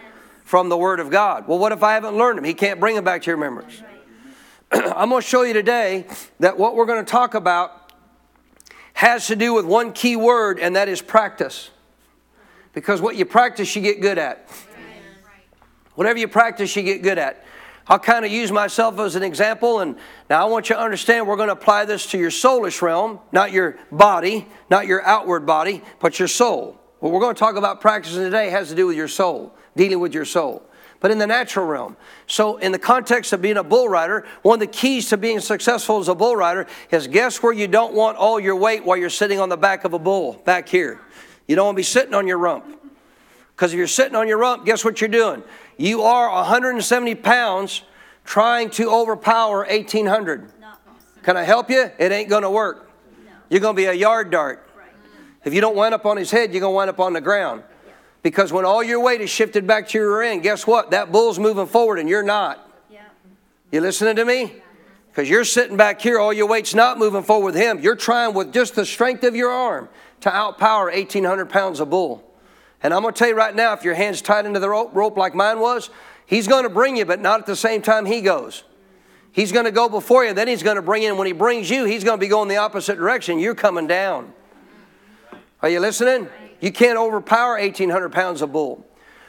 from 0.50 0.68
the 0.68 0.76
Word 0.76 0.98
of 0.98 1.10
God. 1.10 1.46
Well, 1.46 1.60
what 1.60 1.70
if 1.70 1.84
I 1.84 1.94
haven't 1.94 2.16
learned 2.16 2.38
them? 2.38 2.44
He 2.44 2.54
can't 2.54 2.80
bring 2.80 2.96
them 2.96 3.04
back 3.04 3.22
to 3.22 3.26
your 3.28 3.36
remembrance. 3.36 3.80
I'm 4.72 5.08
going 5.08 5.22
to 5.22 5.26
show 5.26 5.42
you 5.42 5.52
today 5.52 6.06
that 6.40 6.58
what 6.58 6.74
we're 6.74 6.86
going 6.86 7.04
to 7.04 7.08
talk 7.08 7.34
about 7.34 7.92
has 8.94 9.28
to 9.28 9.36
do 9.36 9.54
with 9.54 9.64
one 9.64 9.92
key 9.92 10.16
word, 10.16 10.58
and 10.58 10.74
that 10.74 10.88
is 10.88 11.00
practice. 11.02 11.70
Because 12.72 13.00
what 13.00 13.14
you 13.14 13.26
practice, 13.26 13.76
you 13.76 13.82
get 13.82 14.00
good 14.00 14.18
at. 14.18 14.50
Whatever 15.94 16.18
you 16.18 16.26
practice, 16.26 16.74
you 16.74 16.82
get 16.82 17.02
good 17.02 17.18
at. 17.18 17.44
I'll 17.86 18.00
kind 18.00 18.24
of 18.24 18.32
use 18.32 18.50
myself 18.50 18.98
as 18.98 19.14
an 19.14 19.22
example, 19.22 19.78
and 19.78 19.94
now 20.28 20.44
I 20.44 20.50
want 20.50 20.68
you 20.68 20.74
to 20.74 20.80
understand 20.80 21.28
we're 21.28 21.36
going 21.36 21.46
to 21.46 21.52
apply 21.52 21.84
this 21.84 22.06
to 22.06 22.18
your 22.18 22.30
soulish 22.30 22.82
realm, 22.82 23.20
not 23.30 23.52
your 23.52 23.78
body, 23.92 24.48
not 24.68 24.88
your 24.88 25.06
outward 25.06 25.46
body, 25.46 25.82
but 26.00 26.18
your 26.18 26.26
soul. 26.26 26.76
What 26.98 27.12
we're 27.12 27.20
going 27.20 27.36
to 27.36 27.38
talk 27.38 27.54
about 27.54 27.80
practicing 27.80 28.24
today 28.24 28.50
has 28.50 28.68
to 28.70 28.74
do 28.74 28.88
with 28.88 28.96
your 28.96 29.06
soul 29.06 29.54
dealing 29.76 30.00
with 30.00 30.14
your 30.14 30.24
soul 30.24 30.62
but 31.00 31.10
in 31.10 31.18
the 31.18 31.26
natural 31.26 31.66
realm. 31.66 31.96
So, 32.26 32.58
in 32.58 32.72
the 32.72 32.78
context 32.78 33.32
of 33.32 33.40
being 33.40 33.56
a 33.56 33.64
bull 33.64 33.88
rider, 33.88 34.26
one 34.42 34.56
of 34.56 34.60
the 34.60 34.66
keys 34.66 35.08
to 35.08 35.16
being 35.16 35.40
successful 35.40 35.98
as 35.98 36.08
a 36.08 36.14
bull 36.14 36.36
rider 36.36 36.66
is 36.90 37.06
guess 37.06 37.42
where 37.42 37.52
you 37.52 37.66
don't 37.66 37.94
want 37.94 38.18
all 38.18 38.38
your 38.38 38.54
weight 38.54 38.84
while 38.84 38.98
you're 38.98 39.10
sitting 39.10 39.40
on 39.40 39.48
the 39.48 39.56
back 39.56 39.84
of 39.84 39.94
a 39.94 39.98
bull? 39.98 40.34
Back 40.44 40.68
here. 40.68 41.00
You 41.48 41.56
don't 41.56 41.66
want 41.66 41.76
to 41.76 41.80
be 41.80 41.84
sitting 41.84 42.14
on 42.14 42.26
your 42.26 42.38
rump. 42.38 42.66
Because 43.56 43.72
if 43.72 43.78
you're 43.78 43.86
sitting 43.86 44.14
on 44.14 44.28
your 44.28 44.38
rump, 44.38 44.64
guess 44.64 44.84
what 44.84 45.00
you're 45.00 45.08
doing? 45.08 45.42
You 45.76 46.02
are 46.02 46.30
170 46.30 47.14
pounds 47.16 47.82
trying 48.24 48.70
to 48.70 48.90
overpower 48.90 49.66
1800. 49.68 50.52
Can 51.22 51.36
I 51.36 51.42
help 51.42 51.70
you? 51.70 51.90
It 51.98 52.12
ain't 52.12 52.28
going 52.28 52.42
to 52.42 52.50
work. 52.50 52.90
You're 53.48 53.60
going 53.60 53.74
to 53.74 53.80
be 53.82 53.86
a 53.86 53.92
yard 53.92 54.30
dart. 54.30 54.66
If 55.44 55.54
you 55.54 55.60
don't 55.60 55.74
wind 55.74 55.94
up 55.94 56.06
on 56.06 56.18
his 56.18 56.30
head, 56.30 56.52
you're 56.52 56.60
going 56.60 56.72
to 56.72 56.76
wind 56.76 56.90
up 56.90 57.00
on 57.00 57.14
the 57.14 57.20
ground. 57.20 57.62
Because 58.22 58.52
when 58.52 58.64
all 58.64 58.82
your 58.82 59.00
weight 59.00 59.20
is 59.20 59.30
shifted 59.30 59.66
back 59.66 59.88
to 59.88 59.98
your 59.98 60.22
end, 60.22 60.42
guess 60.42 60.66
what? 60.66 60.90
That 60.90 61.10
bull's 61.10 61.38
moving 61.38 61.66
forward 61.66 61.98
and 61.98 62.08
you're 62.08 62.22
not. 62.22 62.70
Yeah. 62.90 63.00
You 63.72 63.80
listening 63.80 64.16
to 64.16 64.24
me? 64.24 64.54
Because 65.08 65.28
you're 65.28 65.44
sitting 65.44 65.76
back 65.76 66.00
here, 66.00 66.18
all 66.18 66.32
your 66.32 66.46
weight's 66.46 66.74
not 66.74 66.98
moving 66.98 67.22
forward 67.22 67.46
with 67.46 67.54
him. 67.56 67.80
You're 67.80 67.96
trying 67.96 68.34
with 68.34 68.52
just 68.52 68.74
the 68.74 68.86
strength 68.86 69.24
of 69.24 69.34
your 69.34 69.50
arm 69.50 69.88
to 70.20 70.30
outpower 70.30 70.92
1,800 70.92 71.46
pounds 71.46 71.80
of 71.80 71.90
bull. 71.90 72.24
And 72.82 72.94
I'm 72.94 73.02
going 73.02 73.12
to 73.12 73.18
tell 73.18 73.28
you 73.28 73.34
right 73.34 73.54
now, 73.54 73.72
if 73.72 73.84
your 73.84 73.94
hand's 73.94 74.22
tied 74.22 74.46
into 74.46 74.60
the 74.60 74.68
rope, 74.68 74.94
rope 74.94 75.16
like 75.16 75.34
mine 75.34 75.58
was, 75.58 75.90
he's 76.26 76.46
going 76.46 76.62
to 76.64 76.70
bring 76.70 76.96
you, 76.96 77.04
but 77.04 77.20
not 77.20 77.40
at 77.40 77.46
the 77.46 77.56
same 77.56 77.82
time 77.82 78.06
he 78.06 78.20
goes. 78.20 78.64
He's 79.32 79.52
going 79.52 79.64
to 79.64 79.70
go 79.70 79.88
before 79.88 80.24
you, 80.24 80.32
then 80.32 80.48
he's 80.48 80.62
going 80.62 80.76
to 80.76 80.82
bring 80.82 81.02
you. 81.02 81.08
And 81.08 81.18
when 81.18 81.26
he 81.26 81.32
brings 81.32 81.70
you, 81.70 81.84
he's 81.84 82.04
going 82.04 82.18
to 82.18 82.20
be 82.20 82.28
going 82.28 82.48
the 82.48 82.56
opposite 82.56 82.96
direction. 82.96 83.38
You're 83.38 83.54
coming 83.54 83.86
down. 83.86 84.32
Are 85.62 85.68
you 85.68 85.80
listening? 85.80 86.28
You 86.60 86.72
can't 86.72 86.98
overpower 86.98 87.58
1,800 87.58 88.10
pounds 88.10 88.42
of 88.42 88.52
bull. 88.52 88.86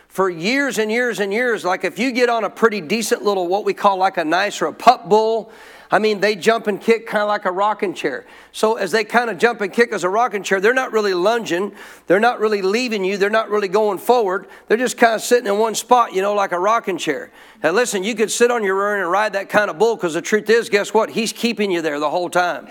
For 0.07 0.29
years 0.29 0.77
and 0.77 0.91
years 0.91 1.21
and 1.21 1.31
years, 1.31 1.63
like 1.63 1.85
if 1.85 1.97
you 1.97 2.11
get 2.11 2.27
on 2.27 2.43
a 2.43 2.49
pretty 2.49 2.81
decent 2.81 3.23
little, 3.23 3.47
what 3.47 3.63
we 3.63 3.73
call 3.73 3.95
like 3.95 4.17
a 4.17 4.25
nice 4.25 4.61
or 4.61 4.65
a 4.65 4.73
pup 4.73 5.07
bull, 5.07 5.53
I 5.89 5.99
mean, 5.99 6.19
they 6.19 6.35
jump 6.35 6.67
and 6.67 6.79
kick 6.79 7.07
kind 7.07 7.21
of 7.21 7.29
like 7.29 7.45
a 7.45 7.51
rocking 7.51 7.93
chair. 7.93 8.25
So 8.51 8.75
as 8.75 8.91
they 8.91 9.05
kind 9.05 9.29
of 9.29 9.37
jump 9.37 9.61
and 9.61 9.71
kick 9.71 9.91
as 9.91 10.03
a 10.05 10.09
rocking 10.09 10.43
chair, 10.43 10.59
they're 10.59 10.73
not 10.73 10.91
really 10.91 11.13
lunging. 11.13 11.73
They're 12.07 12.19
not 12.19 12.39
really 12.39 12.61
leaving 12.61 13.05
you. 13.05 13.17
They're 13.17 13.29
not 13.29 13.49
really 13.49 13.69
going 13.69 13.99
forward. 13.99 14.47
They're 14.67 14.77
just 14.77 14.97
kind 14.97 15.15
of 15.15 15.21
sitting 15.21 15.47
in 15.47 15.57
one 15.57 15.75
spot, 15.75 16.13
you 16.13 16.21
know, 16.21 16.33
like 16.33 16.51
a 16.51 16.59
rocking 16.59 16.97
chair. 16.97 17.31
Now 17.63 17.71
listen, 17.71 18.03
you 18.03 18.15
could 18.15 18.31
sit 18.31 18.51
on 18.51 18.63
your 18.63 18.75
rear 18.75 19.01
and 19.01 19.11
ride 19.11 19.33
that 19.33 19.49
kind 19.49 19.69
of 19.69 19.77
bull 19.77 19.95
because 19.95 20.13
the 20.13 20.21
truth 20.21 20.49
is, 20.49 20.69
guess 20.69 20.93
what? 20.93 21.09
He's 21.09 21.31
keeping 21.33 21.71
you 21.71 21.81
there 21.81 21.99
the 21.99 22.09
whole 22.09 22.29
time. 22.29 22.67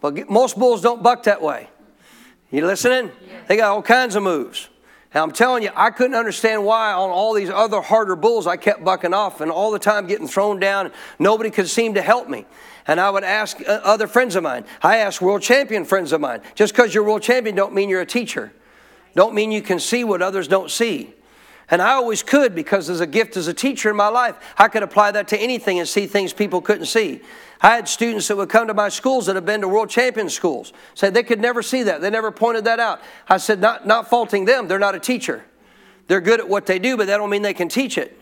But 0.00 0.28
most 0.30 0.58
bulls 0.58 0.80
don't 0.80 1.02
buck 1.02 1.24
that 1.24 1.40
way. 1.42 1.68
You 2.50 2.66
listening? 2.66 3.12
They 3.46 3.56
got 3.56 3.70
all 3.70 3.82
kinds 3.82 4.16
of 4.16 4.22
moves. 4.22 4.68
And 5.12 5.22
I'm 5.22 5.32
telling 5.32 5.62
you, 5.62 5.70
I 5.74 5.90
couldn't 5.90 6.14
understand 6.14 6.64
why 6.64 6.92
on 6.92 7.10
all 7.10 7.34
these 7.34 7.50
other 7.50 7.80
harder 7.80 8.14
bulls 8.14 8.46
I 8.46 8.56
kept 8.56 8.84
bucking 8.84 9.12
off 9.12 9.40
and 9.40 9.50
all 9.50 9.70
the 9.72 9.78
time 9.78 10.06
getting 10.06 10.28
thrown 10.28 10.60
down. 10.60 10.92
Nobody 11.18 11.50
could 11.50 11.68
seem 11.68 11.94
to 11.94 12.02
help 12.02 12.28
me. 12.28 12.46
And 12.86 13.00
I 13.00 13.10
would 13.10 13.24
ask 13.24 13.60
uh, 13.60 13.80
other 13.84 14.06
friends 14.06 14.36
of 14.36 14.42
mine. 14.42 14.64
I 14.82 14.98
asked 14.98 15.20
world 15.20 15.42
champion 15.42 15.84
friends 15.84 16.12
of 16.12 16.20
mine. 16.20 16.42
Just 16.54 16.72
because 16.72 16.94
you're 16.94 17.04
world 17.04 17.22
champion 17.22 17.56
don't 17.56 17.74
mean 17.74 17.88
you're 17.88 18.00
a 18.00 18.06
teacher. 18.06 18.52
Don't 19.14 19.34
mean 19.34 19.50
you 19.50 19.62
can 19.62 19.80
see 19.80 20.04
what 20.04 20.22
others 20.22 20.46
don't 20.46 20.70
see. 20.70 21.14
And 21.70 21.80
I 21.80 21.92
always 21.92 22.22
could 22.22 22.54
because 22.54 22.90
as 22.90 23.00
a 23.00 23.06
gift 23.06 23.36
as 23.36 23.46
a 23.46 23.54
teacher 23.54 23.90
in 23.90 23.96
my 23.96 24.08
life. 24.08 24.36
I 24.58 24.68
could 24.68 24.82
apply 24.82 25.12
that 25.12 25.28
to 25.28 25.38
anything 25.38 25.78
and 25.78 25.88
see 25.88 26.06
things 26.06 26.32
people 26.32 26.60
couldn't 26.60 26.86
see. 26.86 27.20
I 27.62 27.76
had 27.76 27.88
students 27.88 28.28
that 28.28 28.36
would 28.36 28.48
come 28.48 28.66
to 28.66 28.74
my 28.74 28.88
schools 28.88 29.26
that 29.26 29.36
have 29.36 29.44
been 29.44 29.60
to 29.60 29.68
world 29.68 29.90
champion 29.90 30.30
schools, 30.30 30.72
said 30.94 31.14
they 31.14 31.22
could 31.22 31.40
never 31.40 31.62
see 31.62 31.84
that. 31.84 32.00
They 32.00 32.10
never 32.10 32.30
pointed 32.30 32.64
that 32.64 32.80
out. 32.80 33.00
I 33.28 33.36
said, 33.36 33.60
not, 33.60 33.86
not 33.86 34.08
faulting 34.08 34.46
them, 34.46 34.66
they're 34.66 34.78
not 34.78 34.94
a 34.94 35.00
teacher. 35.00 35.44
They're 36.08 36.22
good 36.22 36.40
at 36.40 36.48
what 36.48 36.66
they 36.66 36.78
do, 36.78 36.96
but 36.96 37.06
that 37.06 37.18
don't 37.18 37.30
mean 37.30 37.42
they 37.42 37.54
can 37.54 37.68
teach 37.68 37.98
it. 37.98 38.18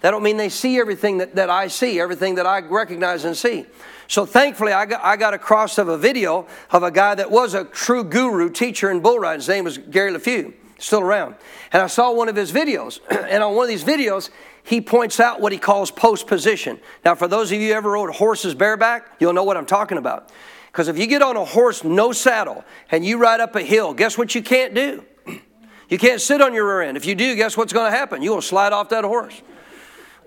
That 0.00 0.12
don't 0.12 0.22
mean 0.22 0.38
they 0.38 0.48
see 0.48 0.80
everything 0.80 1.18
that, 1.18 1.34
that 1.36 1.50
I 1.50 1.68
see, 1.68 2.00
everything 2.00 2.36
that 2.36 2.46
I 2.46 2.60
recognize 2.60 3.24
and 3.24 3.36
see. 3.36 3.66
So 4.08 4.24
thankfully, 4.26 4.72
I 4.72 4.86
got, 4.86 5.04
I 5.04 5.16
got 5.16 5.34
across 5.34 5.78
of 5.78 5.88
a 5.88 5.98
video 5.98 6.48
of 6.70 6.82
a 6.82 6.90
guy 6.90 7.14
that 7.14 7.30
was 7.30 7.54
a 7.54 7.64
true 7.64 8.02
guru 8.02 8.50
teacher 8.50 8.90
in 8.90 9.00
bull 9.00 9.18
riding. 9.18 9.40
His 9.40 9.48
name 9.48 9.64
was 9.64 9.78
Gary 9.78 10.10
Leffew, 10.10 10.54
still 10.80 11.00
around. 11.00 11.36
And 11.72 11.82
I 11.82 11.86
saw 11.86 12.12
one 12.12 12.28
of 12.28 12.36
his 12.36 12.52
videos. 12.52 13.00
and 13.10 13.42
on 13.42 13.54
one 13.54 13.64
of 13.64 13.68
these 13.68 13.84
videos, 13.84 14.30
he 14.62 14.80
points 14.80 15.20
out 15.20 15.40
what 15.40 15.52
he 15.52 15.58
calls 15.58 15.90
post 15.90 16.26
position. 16.26 16.80
Now, 17.04 17.14
for 17.14 17.28
those 17.28 17.52
of 17.52 17.60
you 17.60 17.68
who 17.68 17.74
ever 17.74 17.92
rode 17.92 18.14
horses 18.14 18.54
bareback, 18.54 19.16
you'll 19.18 19.32
know 19.32 19.44
what 19.44 19.56
I'm 19.56 19.66
talking 19.66 19.98
about. 19.98 20.30
Because 20.72 20.88
if 20.88 20.98
you 20.98 21.06
get 21.06 21.22
on 21.22 21.36
a 21.36 21.44
horse, 21.44 21.82
no 21.82 22.12
saddle, 22.12 22.64
and 22.90 23.04
you 23.04 23.18
ride 23.18 23.40
up 23.40 23.56
a 23.56 23.62
hill, 23.62 23.92
guess 23.92 24.16
what 24.16 24.34
you 24.34 24.42
can't 24.42 24.74
do? 24.74 25.04
You 25.88 25.98
can't 25.98 26.20
sit 26.20 26.40
on 26.40 26.54
your 26.54 26.68
rear 26.68 26.82
end. 26.82 26.96
If 26.96 27.04
you 27.04 27.16
do, 27.16 27.34
guess 27.34 27.56
what's 27.56 27.72
going 27.72 27.90
to 27.90 27.98
happen? 27.98 28.22
You're 28.22 28.30
going 28.30 28.40
to 28.42 28.46
slide 28.46 28.72
off 28.72 28.90
that 28.90 29.02
horse. 29.02 29.42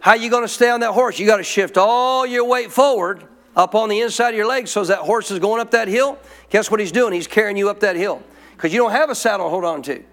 How 0.02 0.12
are 0.12 0.18
you 0.18 0.30
going 0.30 0.44
to 0.44 0.50
stay 0.50 0.70
on 0.70 0.82
that 0.82 0.92
horse? 0.92 1.18
You 1.18 1.26
got 1.26 1.38
to 1.38 1.44
shift 1.44 1.78
all 1.78 2.26
your 2.26 2.44
weight 2.44 2.70
forward 2.70 3.24
up 3.56 3.74
on 3.74 3.88
the 3.88 4.02
inside 4.02 4.32
of 4.32 4.36
your 4.36 4.46
legs 4.46 4.72
so 4.72 4.84
that 4.84 4.98
horse 4.98 5.32
is 5.32 5.40
going 5.40 5.62
up 5.62 5.72
that 5.72 5.88
hill. 5.88 6.18
Guess 6.50 6.70
what 6.70 6.82
he's 6.82 6.92
doing? 6.92 7.14
He's 7.14 7.28
carrying 7.28 7.56
you 7.56 7.70
up 7.70 7.80
that 7.80 7.96
hill 7.96 8.22
because 8.52 8.74
you 8.74 8.80
don't 8.80 8.92
have 8.92 9.10
a 9.10 9.16
saddle 9.16 9.46
to 9.46 9.50
hold 9.50 9.64
on 9.64 9.82
to. 9.84 10.04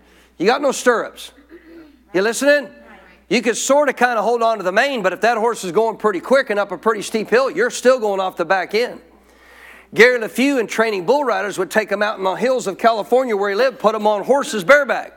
You 0.40 0.46
got 0.46 0.62
no 0.62 0.72
stirrups. 0.72 1.33
You 2.14 2.22
listening? 2.22 2.70
You 3.29 3.42
could 3.42 3.59
sort 3.59 3.90
of 3.90 3.96
kind 3.96 4.18
of 4.18 4.24
hold 4.24 4.42
on 4.42 4.57
to 4.57 4.64
the 4.64 4.72
mane, 4.72 5.03
but 5.03 5.12
if 5.12 5.20
that 5.20 5.37
horse 5.37 5.64
is 5.64 5.70
going 5.70 5.98
pretty 5.98 6.18
quick 6.18 6.48
and 6.48 6.59
up 6.59 6.72
a 6.72 6.79
pretty 6.79 7.03
steep 7.03 7.29
hill, 7.29 7.50
you're 7.50 7.70
still 7.70 8.00
going 8.00 8.20
off 8.20 8.38
the 8.38 8.46
back 8.46 8.74
end. 8.74 9.03
Gary 9.92 10.18
Leffew 10.18 10.59
in 10.59 10.66
training 10.66 11.05
bull 11.05 11.24
riders 11.24 11.59
would 11.59 11.70
take 11.70 11.90
them 11.90 12.03
out 12.03 12.16
in 12.16 12.24
the 12.24 12.35
hills 12.35 12.66
of 12.66 12.79
California 12.79 13.37
where 13.37 13.50
he 13.50 13.55
lived, 13.55 13.79
put 13.79 13.92
them 13.92 14.07
on 14.07 14.24
horses 14.24 14.64
bareback. 14.64 15.12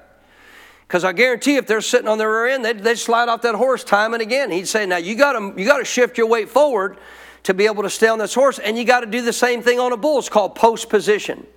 Because 0.85 1.05
I 1.05 1.13
guarantee 1.13 1.55
if 1.55 1.67
they're 1.67 1.79
sitting 1.79 2.09
on 2.09 2.17
their 2.17 2.29
rear 2.29 2.47
end, 2.47 2.65
they'd, 2.65 2.79
they'd, 2.79 2.99
slide 2.99 3.29
off 3.29 3.43
that 3.43 3.55
horse 3.55 3.85
time 3.85 4.13
and 4.13 4.21
again. 4.21 4.51
He'd 4.51 4.67
say, 4.67 4.85
Now 4.85 4.97
you 4.97 5.15
got 5.15 5.57
you 5.57 5.65
got 5.65 5.77
to 5.77 5.85
shift 5.85 6.17
your 6.17 6.27
weight 6.27 6.49
forward 6.49 6.97
to 7.43 7.53
be 7.53 7.65
able 7.65 7.83
to 7.83 7.89
stay 7.89 8.09
on 8.09 8.19
this 8.19 8.33
horse, 8.33 8.59
and 8.59 8.77
you 8.77 8.83
got 8.83 8.99
to 8.99 9.05
do 9.05 9.21
the 9.21 9.33
same 9.33 9.61
thing 9.61 9.79
on 9.79 9.93
a 9.93 9.97
bull. 9.97 10.19
It's 10.19 10.27
called 10.27 10.55
post 10.55 10.89
position. 10.89 11.47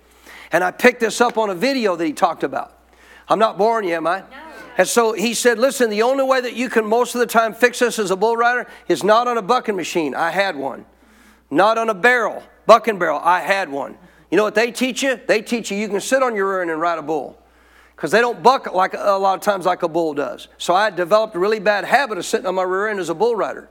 And 0.53 0.63
I 0.63 0.71
picked 0.71 1.01
this 1.01 1.19
up 1.19 1.37
on 1.37 1.49
a 1.49 1.55
video 1.55 1.97
that 1.97 2.05
he 2.05 2.13
talked 2.13 2.43
about. 2.43 2.76
I'm 3.29 3.39
not 3.39 3.57
born 3.57 3.85
you, 3.85 3.95
am 3.95 4.07
I? 4.07 4.19
No. 4.19 4.25
And 4.77 4.87
so 4.87 5.13
he 5.13 5.33
said, 5.33 5.57
Listen, 5.57 5.89
the 5.89 6.03
only 6.03 6.23
way 6.23 6.39
that 6.39 6.55
you 6.55 6.69
can 6.69 6.85
most 6.85 7.15
of 7.15 7.19
the 7.19 7.25
time 7.25 7.53
fix 7.53 7.79
this 7.79 7.99
as 7.99 8.11
a 8.11 8.15
bull 8.15 8.37
rider 8.37 8.67
is 8.87 9.03
not 9.03 9.27
on 9.27 9.37
a 9.37 9.41
bucking 9.41 9.75
machine. 9.75 10.13
I 10.13 10.29
had 10.29 10.55
one. 10.55 10.85
Not 11.49 11.77
on 11.77 11.89
a 11.89 11.93
barrel, 11.93 12.43
bucking 12.65 12.99
barrel. 12.99 13.19
I 13.23 13.39
had 13.39 13.69
one. 13.69 13.97
You 14.29 14.37
know 14.37 14.43
what 14.43 14.55
they 14.55 14.71
teach 14.71 15.01
you? 15.01 15.19
They 15.27 15.41
teach 15.41 15.71
you 15.71 15.77
you 15.77 15.87
can 15.87 16.01
sit 16.01 16.21
on 16.21 16.35
your 16.35 16.49
rear 16.49 16.61
end 16.61 16.71
and 16.71 16.79
ride 16.79 16.99
a 16.99 17.01
bull. 17.01 17.41
Because 17.95 18.11
they 18.11 18.21
don't 18.21 18.43
buck 18.43 18.71
like 18.73 18.93
a 18.93 19.17
lot 19.17 19.35
of 19.35 19.41
times 19.41 19.65
like 19.65 19.81
a 19.81 19.87
bull 19.87 20.13
does. 20.13 20.49
So 20.59 20.75
I 20.75 20.91
developed 20.91 21.35
a 21.35 21.39
really 21.39 21.59
bad 21.59 21.83
habit 21.83 22.19
of 22.19 22.25
sitting 22.25 22.45
on 22.45 22.53
my 22.53 22.63
rear 22.63 22.89
end 22.89 22.99
as 22.99 23.09
a 23.09 23.15
bull 23.15 23.35
rider. 23.35 23.69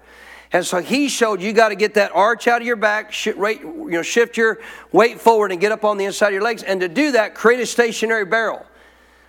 And 0.52 0.64
so 0.66 0.80
he 0.80 1.08
showed 1.08 1.40
you 1.40 1.52
got 1.52 1.68
to 1.68 1.76
get 1.76 1.94
that 1.94 2.10
arch 2.12 2.48
out 2.48 2.60
of 2.60 2.66
your 2.66 2.76
back, 2.76 3.12
sh- 3.12 3.28
right, 3.36 3.60
you 3.60 3.90
know, 3.90 4.02
shift 4.02 4.36
your 4.36 4.58
weight 4.90 5.20
forward 5.20 5.52
and 5.52 5.60
get 5.60 5.70
up 5.70 5.84
on 5.84 5.96
the 5.96 6.04
inside 6.04 6.28
of 6.28 6.32
your 6.34 6.42
legs. 6.42 6.62
And 6.62 6.80
to 6.80 6.88
do 6.88 7.12
that, 7.12 7.34
create 7.34 7.60
a 7.60 7.66
stationary 7.66 8.24
barrel. 8.24 8.64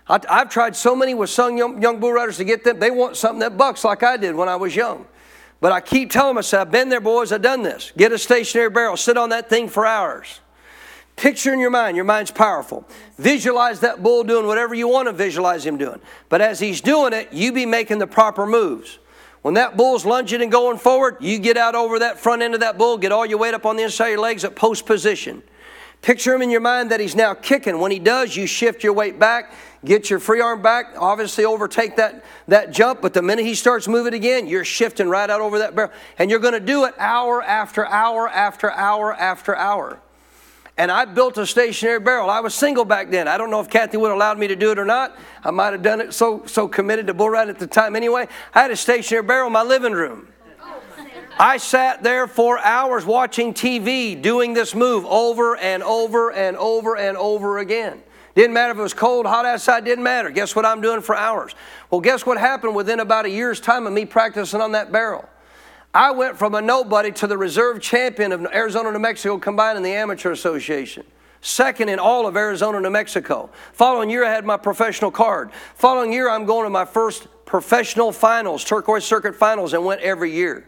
I, 0.10 0.20
have 0.30 0.50
tried 0.50 0.76
so 0.76 0.96
many 0.96 1.14
with 1.14 1.30
some 1.30 1.58
young, 1.58 1.82
young 1.82 2.00
bull 2.00 2.14
riders 2.14 2.38
to 2.38 2.46
get 2.46 2.64
them. 2.64 2.80
They 2.80 2.92
want 2.92 3.18
something 3.18 3.40
that 3.40 3.58
bucks 3.58 3.84
like 3.84 4.04
I 4.04 4.18
did 4.18 4.36
when 4.36 4.48
I 4.48 4.56
was 4.56 4.76
young. 4.76 5.06
But 5.60 5.72
I 5.72 5.82
keep 5.82 6.12
telling 6.12 6.36
myself, 6.36 6.68
I've 6.68 6.72
been 6.72 6.90
there, 6.90 7.02
boys, 7.02 7.32
I've 7.32 7.42
done 7.42 7.64
this. 7.64 7.92
Get 7.98 8.12
a 8.12 8.18
stationary 8.18 8.70
barrel, 8.70 8.96
sit 8.96 9.18
on 9.18 9.30
that 9.30 9.50
thing 9.50 9.68
for 9.68 9.86
hours. 9.86 10.40
Picture 11.16 11.52
in 11.52 11.60
your 11.60 11.72
mind, 11.72 11.96
your 11.96 12.06
mind's 12.06 12.30
powerful. 12.30 12.86
Visualize 13.18 13.80
that 13.80 14.04
bull 14.04 14.24
doing 14.24 14.46
whatever 14.46 14.76
you 14.76 14.88
want 14.88 15.08
to 15.08 15.14
visualize 15.14 15.66
him 15.66 15.78
doing. 15.78 16.00
But 16.30 16.42
as 16.42 16.60
he's 16.60 16.80
doing 16.80 17.12
it, 17.12 17.34
you 17.34 17.52
be 17.52 17.66
making 17.66 17.98
the 17.98 18.06
proper 18.06 18.46
moves. 18.46 19.00
When 19.42 19.56
that 19.56 19.76
bull's 19.76 20.06
lunging 20.06 20.44
and 20.44 20.52
going 20.52 20.78
forward, 20.78 21.18
you 21.20 21.40
get 21.40 21.58
out 21.58 21.74
over 21.74 22.00
that 22.00 22.20
front 22.20 22.44
end 22.44 22.54
of 22.54 22.60
that 22.60 22.78
bull, 22.78 22.98
get 23.00 23.12
all 23.12 23.26
your 23.26 23.40
weight 23.40 23.56
up 23.56 23.66
on 23.66 23.78
the 23.78 23.84
inside 23.84 24.08
of 24.08 24.12
your 24.12 24.20
legs 24.20 24.44
at 24.44 24.56
post 24.56 24.86
position. 24.86 25.42
Picture 26.08 26.34
him 26.34 26.42
in 26.42 26.50
your 26.50 26.62
mind 26.62 26.92
that 26.92 27.02
he's 27.02 27.18
now 27.18 27.34
kicking. 27.34 27.80
When 27.82 27.92
he 27.92 28.00
does, 28.00 28.34
you 28.34 28.48
shift 28.48 28.82
your 28.82 28.94
weight 28.94 29.20
back, 29.20 29.52
get 29.84 30.10
your 30.10 30.20
free 30.20 30.40
arm 30.40 30.62
back, 30.62 30.94
obviously 30.98 31.44
overtake 31.44 31.98
that, 31.98 32.24
that 32.48 32.72
jump, 32.72 33.02
but 33.02 33.14
the 33.14 33.22
minute 33.22 33.44
he 33.44 33.56
starts 33.56 33.90
moving 33.90 34.14
again, 34.14 34.48
you're 34.48 34.64
shifting 34.64 35.10
right 35.10 35.30
out 35.30 35.42
over 35.42 35.60
that 35.60 35.76
barrel. 35.76 35.92
And 36.18 36.32
you're 36.32 36.40
going 36.40 36.54
to 36.54 36.62
do 36.62 36.86
it 36.86 36.94
hour 36.98 37.44
after 37.44 37.86
hour 37.86 38.30
after 38.30 38.72
hour 38.72 39.14
after 39.16 39.54
hour 39.54 40.00
and 40.78 40.92
I 40.92 41.06
built 41.06 41.40
a 41.40 41.46
stationary 41.48 42.00
barrel. 42.00 42.30
I 42.30 42.40
was 42.40 42.54
single 42.54 42.86
back 42.86 43.10
then. 43.10 43.28
I 43.28 43.38
don't 43.40 43.50
know 43.50 43.60
if 43.60 43.68
Kathy 43.68 43.98
would 43.98 44.10
have 44.10 44.16
allowed 44.16 44.38
me 44.38 44.48
to 44.48 44.56
do 44.56 44.72
it 44.72 44.78
or 44.78 44.86
not. 44.86 45.18
I 45.44 45.50
might 45.50 45.74
have 45.74 45.82
done 45.82 46.00
it 46.00 46.14
so 46.14 46.44
so 46.46 46.68
committed 46.68 47.08
to 47.08 47.16
bull 47.16 47.32
riding 47.32 47.50
at 47.50 47.58
the 47.58 47.66
time 47.66 47.96
anyway. 47.96 48.28
I 48.54 48.62
had 48.62 48.70
a 48.70 48.76
stationary 48.76 49.26
barrel 49.26 49.48
in 49.48 49.54
my 49.54 49.64
living 49.64 49.94
room. 49.94 50.28
I 51.40 51.58
sat 51.58 52.02
there 52.02 52.26
for 52.26 52.58
hours 52.58 53.06
watching 53.06 53.54
TV 53.54 54.20
doing 54.20 54.56
this 54.56 54.74
move 54.74 55.06
over 55.06 55.56
and 55.56 55.84
over 55.84 56.32
and 56.32 56.58
over 56.58 56.98
and 56.98 57.16
over 57.16 57.60
again. 57.60 58.02
Didn't 58.34 58.54
matter 58.54 58.72
if 58.72 58.80
it 58.80 58.82
was 58.82 58.96
cold, 58.96 59.28
hot 59.28 59.46
outside, 59.46 59.86
didn't 59.86 60.04
matter. 60.04 60.32
Guess 60.32 60.56
what 60.56 60.66
I'm 60.66 60.82
doing 60.82 61.02
for 61.02 61.16
hours? 61.16 61.54
Well, 61.92 62.02
guess 62.02 62.26
what 62.26 62.40
happened 62.40 62.76
within 62.76 63.00
about 63.00 63.26
a 63.26 63.30
year's 63.30 63.60
time 63.60 63.86
of 63.86 63.94
me 63.94 64.06
practicing 64.06 64.62
on 64.62 64.72
that 64.72 64.92
barrel? 64.92 65.30
I 65.94 66.12
went 66.12 66.38
from 66.38 66.56
a 66.56 66.62
nobody 66.62 67.12
to 67.14 67.28
the 67.28 67.38
reserve 67.38 67.82
champion 67.82 68.32
of 68.32 68.44
Arizona, 68.48 68.92
New 68.92 69.00
Mexico 69.00 69.38
combined 69.38 69.78
in 69.78 69.84
the 69.84 69.94
Amateur 69.94 70.32
Association. 70.32 71.04
Second 71.42 71.90
in 71.90 72.00
all 72.00 72.26
of 72.26 72.36
Arizona, 72.36 72.80
New 72.80 72.90
Mexico. 72.90 73.52
Following 73.74 74.10
year, 74.10 74.26
I 74.26 74.32
had 74.32 74.44
my 74.44 74.58
professional 74.58 75.12
card. 75.12 75.52
Following 75.76 76.12
year, 76.12 76.30
I'm 76.30 76.46
going 76.46 76.64
to 76.64 76.70
my 76.72 76.86
first 76.86 77.28
professional 77.46 78.12
finals, 78.12 78.64
turquoise 78.64 79.06
circuit 79.06 79.36
finals, 79.36 79.74
and 79.74 79.86
went 79.86 80.02
every 80.02 80.32
year. 80.32 80.68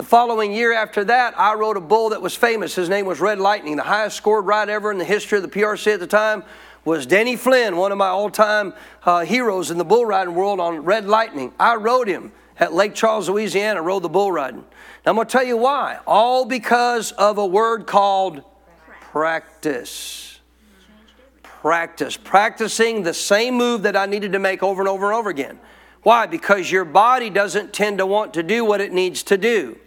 The 0.00 0.06
following 0.06 0.54
year 0.54 0.72
after 0.72 1.04
that, 1.04 1.38
I 1.38 1.52
rode 1.52 1.76
a 1.76 1.80
bull 1.80 2.08
that 2.08 2.22
was 2.22 2.34
famous. 2.34 2.74
His 2.74 2.88
name 2.88 3.04
was 3.04 3.20
Red 3.20 3.38
Lightning. 3.38 3.76
The 3.76 3.82
highest 3.82 4.16
scored 4.16 4.46
ride 4.46 4.70
ever 4.70 4.90
in 4.90 4.96
the 4.96 5.04
history 5.04 5.36
of 5.36 5.42
the 5.42 5.50
PRC 5.50 5.92
at 5.92 6.00
the 6.00 6.06
time 6.06 6.42
was 6.86 7.04
Denny 7.04 7.36
Flynn, 7.36 7.76
one 7.76 7.92
of 7.92 7.98
my 7.98 8.06
all 8.06 8.30
time 8.30 8.72
uh, 9.04 9.26
heroes 9.26 9.70
in 9.70 9.76
the 9.76 9.84
bull 9.84 10.06
riding 10.06 10.34
world 10.34 10.58
on 10.58 10.78
Red 10.86 11.04
Lightning. 11.04 11.52
I 11.60 11.74
rode 11.74 12.08
him 12.08 12.32
at 12.58 12.72
Lake 12.72 12.94
Charles, 12.94 13.28
Louisiana, 13.28 13.82
rode 13.82 14.00
the 14.00 14.08
bull 14.08 14.32
riding. 14.32 14.64
Now 15.04 15.10
I'm 15.10 15.16
going 15.16 15.26
to 15.26 15.30
tell 15.30 15.44
you 15.44 15.58
why. 15.58 15.98
All 16.06 16.46
because 16.46 17.12
of 17.12 17.36
a 17.36 17.44
word 17.44 17.86
called 17.86 18.42
practice. 19.02 20.40
Practice. 21.42 22.16
Practicing 22.16 23.02
the 23.02 23.12
same 23.12 23.54
move 23.54 23.82
that 23.82 23.96
I 23.98 24.06
needed 24.06 24.32
to 24.32 24.38
make 24.38 24.62
over 24.62 24.80
and 24.80 24.88
over 24.88 25.10
and 25.10 25.14
over 25.14 25.28
again. 25.28 25.60
Why? 26.04 26.24
Because 26.24 26.72
your 26.72 26.86
body 26.86 27.28
doesn't 27.28 27.74
tend 27.74 27.98
to 27.98 28.06
want 28.06 28.32
to 28.32 28.42
do 28.42 28.64
what 28.64 28.80
it 28.80 28.94
needs 28.94 29.22
to 29.24 29.36
do. 29.36 29.78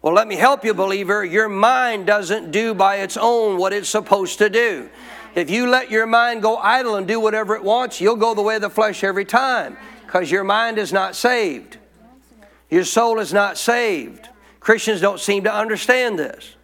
Well, 0.00 0.14
let 0.14 0.28
me 0.28 0.36
help 0.36 0.64
you, 0.64 0.74
believer. 0.74 1.24
Your 1.24 1.48
mind 1.48 2.06
doesn't 2.06 2.52
do 2.52 2.72
by 2.72 2.96
its 2.96 3.16
own 3.16 3.58
what 3.58 3.72
it's 3.72 3.88
supposed 3.88 4.38
to 4.38 4.48
do. 4.48 4.88
If 5.34 5.50
you 5.50 5.68
let 5.68 5.90
your 5.90 6.06
mind 6.06 6.42
go 6.42 6.56
idle 6.56 6.96
and 6.96 7.06
do 7.06 7.20
whatever 7.20 7.54
it 7.56 7.64
wants, 7.64 8.00
you'll 8.00 8.16
go 8.16 8.34
the 8.34 8.42
way 8.42 8.56
of 8.56 8.62
the 8.62 8.70
flesh 8.70 9.02
every 9.02 9.24
time 9.24 9.76
because 10.06 10.30
your 10.30 10.44
mind 10.44 10.78
is 10.78 10.92
not 10.92 11.16
saved. 11.16 11.78
Your 12.70 12.84
soul 12.84 13.18
is 13.18 13.32
not 13.32 13.58
saved. 13.58 14.28
Christians 14.60 15.00
don't 15.00 15.20
seem 15.20 15.44
to 15.44 15.52
understand 15.52 16.18
this. 16.18 16.54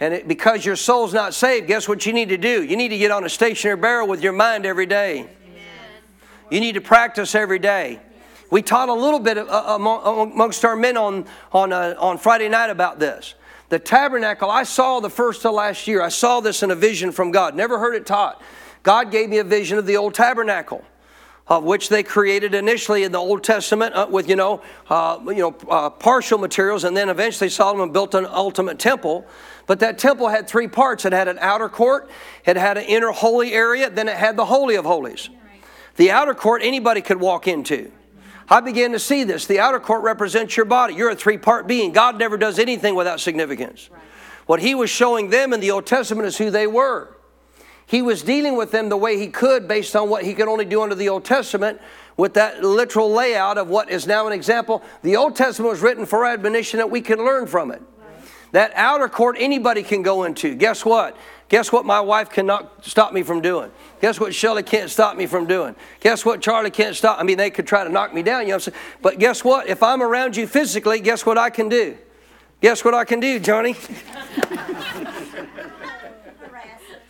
And 0.00 0.14
it, 0.14 0.28
because 0.28 0.64
your 0.64 0.76
soul's 0.76 1.12
not 1.12 1.34
saved, 1.34 1.66
guess 1.66 1.88
what 1.88 2.06
you 2.06 2.12
need 2.12 2.28
to 2.28 2.38
do? 2.38 2.62
You 2.62 2.76
need 2.76 2.88
to 2.88 2.98
get 2.98 3.10
on 3.10 3.24
a 3.24 3.28
stationary 3.28 3.76
barrel 3.76 4.06
with 4.06 4.22
your 4.22 4.32
mind 4.32 4.64
every 4.64 4.86
day. 4.86 5.28
You 6.50 6.60
need 6.60 6.72
to 6.72 6.80
practice 6.80 7.34
every 7.34 7.58
day. 7.58 8.00
We 8.50 8.62
taught 8.62 8.88
a 8.88 8.94
little 8.94 9.20
bit 9.20 9.38
uh, 9.38 9.76
amongst 9.78 10.64
our 10.64 10.76
men 10.76 10.96
on, 10.96 11.26
on, 11.52 11.72
uh, 11.72 11.94
on 11.98 12.18
Friday 12.18 12.48
night 12.48 12.70
about 12.70 12.98
this. 12.98 13.34
The 13.68 13.78
tabernacle, 13.78 14.50
I 14.50 14.62
saw 14.62 15.00
the 15.00 15.10
first 15.10 15.44
of 15.44 15.54
last 15.54 15.86
year. 15.86 16.00
I 16.00 16.08
saw 16.08 16.40
this 16.40 16.62
in 16.62 16.70
a 16.70 16.74
vision 16.74 17.12
from 17.12 17.30
God. 17.30 17.54
Never 17.54 17.78
heard 17.78 17.94
it 17.94 18.06
taught. 18.06 18.40
God 18.82 19.10
gave 19.10 19.28
me 19.28 19.38
a 19.38 19.44
vision 19.44 19.76
of 19.76 19.84
the 19.84 19.96
old 19.96 20.14
tabernacle 20.14 20.84
of 21.48 21.64
which 21.64 21.88
they 21.88 22.02
created 22.02 22.54
initially 22.54 23.04
in 23.04 23.12
the 23.12 23.18
Old 23.18 23.42
Testament 23.42 23.94
uh, 23.94 24.06
with 24.08 24.28
you 24.28 24.36
know 24.36 24.62
uh, 24.90 25.18
you 25.26 25.36
know 25.36 25.56
uh, 25.68 25.90
partial 25.90 26.38
materials, 26.38 26.84
and 26.84 26.96
then 26.96 27.08
eventually 27.08 27.48
Solomon 27.48 27.90
built 27.90 28.14
an 28.14 28.26
ultimate 28.26 28.78
temple. 28.78 29.26
But 29.66 29.80
that 29.80 29.98
temple 29.98 30.28
had 30.28 30.48
three 30.48 30.68
parts. 30.68 31.04
It 31.04 31.12
had 31.12 31.28
an 31.28 31.38
outer 31.40 31.68
court, 31.68 32.10
it 32.44 32.56
had 32.56 32.78
an 32.78 32.84
inner 32.84 33.10
holy 33.10 33.52
area, 33.52 33.90
then 33.90 34.08
it 34.08 34.16
had 34.16 34.36
the 34.36 34.44
holy 34.44 34.76
of 34.76 34.84
holies. 34.84 35.30
The 35.96 36.10
outer 36.10 36.34
court 36.34 36.62
anybody 36.62 37.00
could 37.00 37.18
walk 37.18 37.48
into. 37.48 37.90
I 38.50 38.60
began 38.60 38.92
to 38.92 38.98
see 38.98 39.24
this. 39.24 39.46
The 39.46 39.60
outer 39.60 39.80
court 39.80 40.02
represents 40.02 40.56
your 40.56 40.66
body. 40.66 40.94
You're 40.94 41.10
a 41.10 41.16
three-part 41.16 41.66
being. 41.66 41.92
God 41.92 42.18
never 42.18 42.36
does 42.36 42.58
anything 42.58 42.94
without 42.94 43.20
significance. 43.20 43.90
What 44.46 44.60
He 44.60 44.74
was 44.74 44.88
showing 44.88 45.30
them 45.30 45.52
in 45.52 45.60
the 45.60 45.70
Old 45.70 45.86
Testament 45.86 46.26
is 46.26 46.38
who 46.38 46.50
they 46.50 46.66
were. 46.66 47.14
He 47.88 48.02
was 48.02 48.22
dealing 48.22 48.56
with 48.56 48.70
them 48.70 48.90
the 48.90 48.98
way 48.98 49.18
he 49.18 49.28
could 49.28 49.66
based 49.66 49.96
on 49.96 50.10
what 50.10 50.22
he 50.22 50.34
could 50.34 50.46
only 50.46 50.66
do 50.66 50.82
under 50.82 50.94
the 50.94 51.08
Old 51.08 51.24
Testament 51.24 51.80
with 52.18 52.34
that 52.34 52.62
literal 52.62 53.10
layout 53.10 53.56
of 53.56 53.68
what 53.70 53.90
is 53.90 54.06
now 54.06 54.26
an 54.26 54.34
example. 54.34 54.82
The 55.02 55.16
Old 55.16 55.34
Testament 55.36 55.70
was 55.70 55.80
written 55.80 56.04
for 56.04 56.26
admonition 56.26 56.76
that 56.78 56.90
we 56.90 57.00
can 57.00 57.18
learn 57.18 57.46
from 57.46 57.70
it. 57.70 57.80
That 58.52 58.72
outer 58.74 59.08
court 59.08 59.36
anybody 59.38 59.82
can 59.82 60.02
go 60.02 60.24
into. 60.24 60.54
Guess 60.54 60.84
what? 60.84 61.16
Guess 61.48 61.72
what 61.72 61.86
my 61.86 62.00
wife 62.00 62.28
cannot 62.30 62.84
stop 62.84 63.12
me 63.12 63.22
from 63.22 63.40
doing? 63.40 63.70
Guess 64.02 64.20
what 64.20 64.34
Shelley 64.34 64.62
can't 64.62 64.90
stop 64.90 65.16
me 65.16 65.26
from 65.26 65.46
doing? 65.46 65.74
Guess 66.00 66.24
what 66.24 66.42
Charlie 66.42 66.70
can't 66.70 66.94
stop? 66.94 67.18
I 67.18 67.22
mean, 67.22 67.38
they 67.38 67.48
could 67.50 67.66
try 67.66 67.84
to 67.84 67.90
knock 67.90 68.12
me 68.12 68.22
down, 68.22 68.42
you 68.42 68.48
know 68.48 68.56
what 68.56 68.68
I'm 68.68 68.72
saying? 68.72 68.84
But 69.00 69.18
guess 69.18 69.42
what? 69.42 69.66
If 69.66 69.82
I'm 69.82 70.02
around 70.02 70.36
you 70.36 70.46
physically, 70.46 71.00
guess 71.00 71.24
what 71.24 71.38
I 71.38 71.48
can 71.48 71.70
do? 71.70 71.96
Guess 72.60 72.84
what 72.84 72.92
I 72.92 73.04
can 73.04 73.18
do, 73.20 73.40
Johnny? 73.40 73.74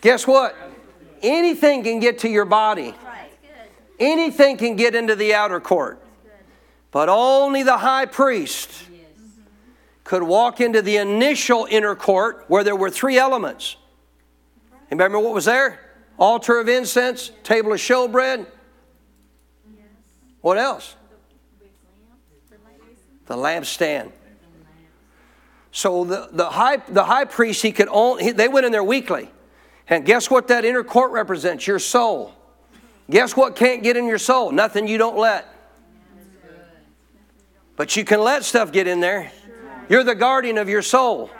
guess 0.01 0.25
what? 0.25 0.55
Anything 1.21 1.83
can 1.83 1.99
get 1.99 2.19
to 2.19 2.29
your 2.29 2.45
body. 2.45 2.95
Anything 3.99 4.55
can 4.55 4.77
get 4.77 4.95
into 4.95 5.15
the 5.15 5.33
outer 5.33 5.59
court. 5.59 6.01
But 6.91 7.09
only 7.09 7.63
the 7.63 7.77
high 7.77 8.05
priest 8.05 8.85
could 10.05 10.23
walk 10.23 10.61
into 10.61 10.81
the 10.81 10.95
initial 10.95 11.67
inner 11.69 11.93
court 11.93 12.45
where 12.47 12.63
there 12.63 12.75
were 12.75 12.89
three 12.89 13.17
elements. 13.17 13.75
Remember 14.91 15.19
what 15.19 15.33
was 15.33 15.45
there? 15.45 15.79
Altar 16.17 16.59
of 16.59 16.67
incense, 16.67 17.31
table 17.43 17.71
of 17.71 17.79
showbread. 17.79 18.45
What 20.41 20.57
else? 20.57 20.95
The 23.25 23.35
lampstand. 23.35 24.11
So 25.71 26.03
the, 26.03 26.29
the, 26.31 26.49
high, 26.49 26.77
the 26.77 27.03
high 27.03 27.25
priest, 27.25 27.61
he 27.61 27.71
could 27.71 27.87
only, 27.89 28.31
they 28.31 28.47
went 28.47 28.65
in 28.65 28.71
there 28.71 28.83
weekly. 28.83 29.29
And 29.87 30.05
guess 30.05 30.29
what 30.29 30.47
that 30.47 30.65
inner 30.65 30.83
court 30.83 31.11
represents? 31.11 31.67
Your 31.67 31.79
soul. 31.79 32.33
Guess 33.09 33.35
what 33.35 33.55
can't 33.55 33.81
get 33.81 33.97
in 33.97 34.05
your 34.05 34.17
soul? 34.17 34.51
Nothing 34.51 34.87
you 34.87 34.97
don't 34.97 35.17
let. 35.17 35.47
But 37.75 37.95
you 37.95 38.03
can 38.03 38.21
let 38.21 38.43
stuff 38.43 38.71
get 38.71 38.87
in 38.87 38.99
there. 38.99 39.31
You're 39.87 40.03
the 40.03 40.15
guardian 40.15 40.57
of 40.57 40.69
your 40.69 40.81
soul. 40.81 41.31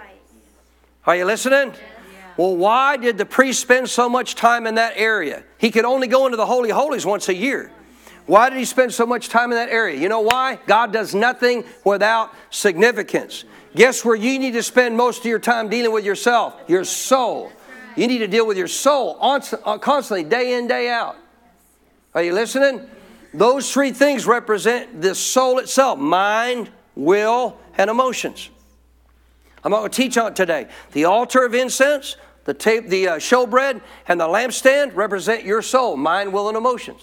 Are 1.05 1.15
you 1.15 1.25
listening? 1.25 1.73
Well, 2.39 2.55
why 2.55 2.95
did 2.95 3.17
the 3.17 3.25
priest 3.25 3.59
spend 3.59 3.89
so 3.89 4.07
much 4.07 4.33
time 4.33 4.65
in 4.65 4.75
that 4.75 4.93
area? 4.95 5.43
He 5.57 5.71
could 5.71 5.83
only 5.83 6.07
go 6.07 6.25
into 6.25 6.37
the 6.37 6.45
Holy 6.45 6.69
Holies 6.69 7.05
once 7.05 7.27
a 7.27 7.35
year. 7.35 7.69
Why 8.27 8.49
did 8.49 8.57
he 8.57 8.63
spend 8.63 8.93
so 8.93 9.05
much 9.05 9.27
time 9.27 9.51
in 9.51 9.57
that 9.57 9.67
area? 9.67 9.99
You 9.99 10.07
know 10.07 10.21
why? 10.21 10.57
God 10.65 10.93
does 10.93 11.13
nothing 11.13 11.65
without 11.83 12.33
significance. 12.49 13.43
Guess 13.75 14.05
where 14.05 14.15
you 14.15 14.39
need 14.39 14.53
to 14.53 14.63
spend 14.63 14.95
most 14.95 15.19
of 15.19 15.25
your 15.25 15.39
time 15.39 15.67
dealing 15.67 15.91
with 15.91 16.05
yourself? 16.05 16.53
Your 16.69 16.85
soul. 16.85 17.51
You 17.97 18.07
need 18.07 18.19
to 18.19 18.27
deal 18.27 18.47
with 18.47 18.57
your 18.57 18.69
soul 18.69 19.17
uh, 19.19 19.77
constantly, 19.77 20.23
day 20.23 20.57
in, 20.57 20.65
day 20.65 20.89
out. 20.89 21.17
Are 22.15 22.23
you 22.23 22.31
listening? 22.31 22.89
Those 23.33 23.69
three 23.73 23.91
things 23.91 24.25
represent 24.25 25.01
the 25.01 25.13
soul 25.13 25.59
itself 25.59 25.99
mind, 25.99 26.69
will, 26.95 27.57
and 27.77 27.89
emotions. 27.89 28.49
I'm 29.61 29.71
going 29.71 29.89
to 29.89 29.93
teach 29.93 30.17
on 30.17 30.33
today. 30.33 30.69
The 30.93 31.03
altar 31.03 31.45
of 31.45 31.53
incense, 31.53 32.15
the, 32.49 32.53
tape, 32.55 32.87
the 32.87 33.07
uh, 33.07 33.15
showbread, 33.17 33.79
and 34.07 34.19
the 34.19 34.25
lampstand 34.25 34.95
represent 34.95 35.45
your 35.45 35.61
soul, 35.61 35.95
mind, 35.95 36.33
will, 36.33 36.47
and 36.47 36.57
emotions. 36.57 36.99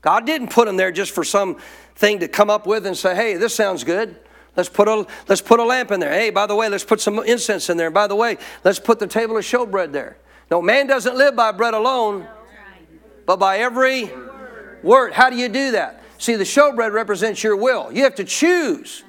God 0.00 0.24
didn't 0.24 0.48
put 0.48 0.64
them 0.64 0.78
there 0.78 0.90
just 0.90 1.12
for 1.12 1.22
some 1.22 1.58
thing 1.96 2.20
to 2.20 2.28
come 2.28 2.48
up 2.48 2.66
with 2.66 2.86
and 2.86 2.96
say, 2.96 3.14
hey, 3.14 3.34
this 3.34 3.54
sounds 3.54 3.84
good. 3.84 4.16
Let's 4.56 4.70
put 4.70 4.88
a 4.88 5.06
let's 5.28 5.42
put 5.42 5.60
a 5.60 5.64
lamp 5.64 5.90
in 5.90 6.00
there. 6.00 6.10
Hey, 6.10 6.30
by 6.30 6.46
the 6.46 6.54
way, 6.54 6.70
let's 6.70 6.82
put 6.82 7.02
some 7.02 7.18
incense 7.18 7.68
in 7.68 7.76
there. 7.76 7.88
And 7.88 7.94
by 7.94 8.06
the 8.06 8.16
way, 8.16 8.38
let's 8.64 8.78
put 8.78 8.98
the 8.98 9.06
table 9.06 9.36
of 9.36 9.44
showbread 9.44 9.92
there. 9.92 10.16
No, 10.50 10.62
man 10.62 10.86
doesn't 10.86 11.14
live 11.14 11.36
by 11.36 11.52
bread 11.52 11.74
alone, 11.74 12.26
but 13.26 13.38
by 13.38 13.58
every 13.58 14.10
word. 14.82 15.12
How 15.12 15.28
do 15.28 15.36
you 15.36 15.50
do 15.50 15.72
that? 15.72 16.02
See, 16.16 16.36
the 16.36 16.44
showbread 16.44 16.92
represents 16.92 17.44
your 17.44 17.56
will. 17.56 17.92
You 17.92 18.04
have 18.04 18.14
to 18.14 18.24
choose. 18.24 19.04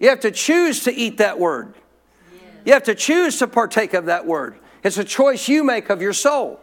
You 0.00 0.08
have 0.08 0.20
to 0.20 0.32
choose 0.32 0.82
to 0.82 0.92
eat 0.92 1.18
that 1.18 1.38
word. 1.38 1.74
You 2.68 2.74
have 2.74 2.82
to 2.82 2.94
choose 2.94 3.38
to 3.38 3.46
partake 3.46 3.94
of 3.94 4.04
that 4.04 4.26
word. 4.26 4.58
It's 4.84 4.98
a 4.98 5.04
choice 5.04 5.48
you 5.48 5.64
make 5.64 5.88
of 5.88 6.02
your 6.02 6.12
soul. 6.12 6.60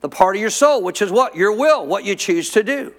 The 0.00 0.08
part 0.08 0.36
of 0.36 0.40
your 0.40 0.48
soul, 0.48 0.80
which 0.80 1.02
is 1.02 1.10
what? 1.10 1.34
Your 1.34 1.50
will, 1.50 1.84
what 1.84 2.04
you 2.04 2.14
choose 2.14 2.50
to 2.50 2.62
do. 2.62 2.94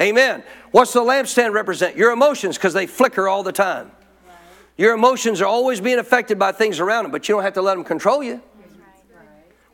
Amen. 0.00 0.44
What's 0.70 0.92
the 0.92 1.00
lampstand 1.00 1.52
represent? 1.52 1.96
Your 1.96 2.12
emotions, 2.12 2.56
because 2.56 2.72
they 2.72 2.86
flicker 2.86 3.26
all 3.26 3.42
the 3.42 3.50
time. 3.50 3.90
Your 4.76 4.94
emotions 4.94 5.40
are 5.40 5.46
always 5.46 5.80
being 5.80 5.98
affected 5.98 6.38
by 6.38 6.52
things 6.52 6.78
around 6.78 7.02
them, 7.02 7.10
but 7.10 7.28
you 7.28 7.34
don't 7.34 7.42
have 7.42 7.54
to 7.54 7.62
let 7.62 7.74
them 7.74 7.82
control 7.82 8.22
you. 8.22 8.40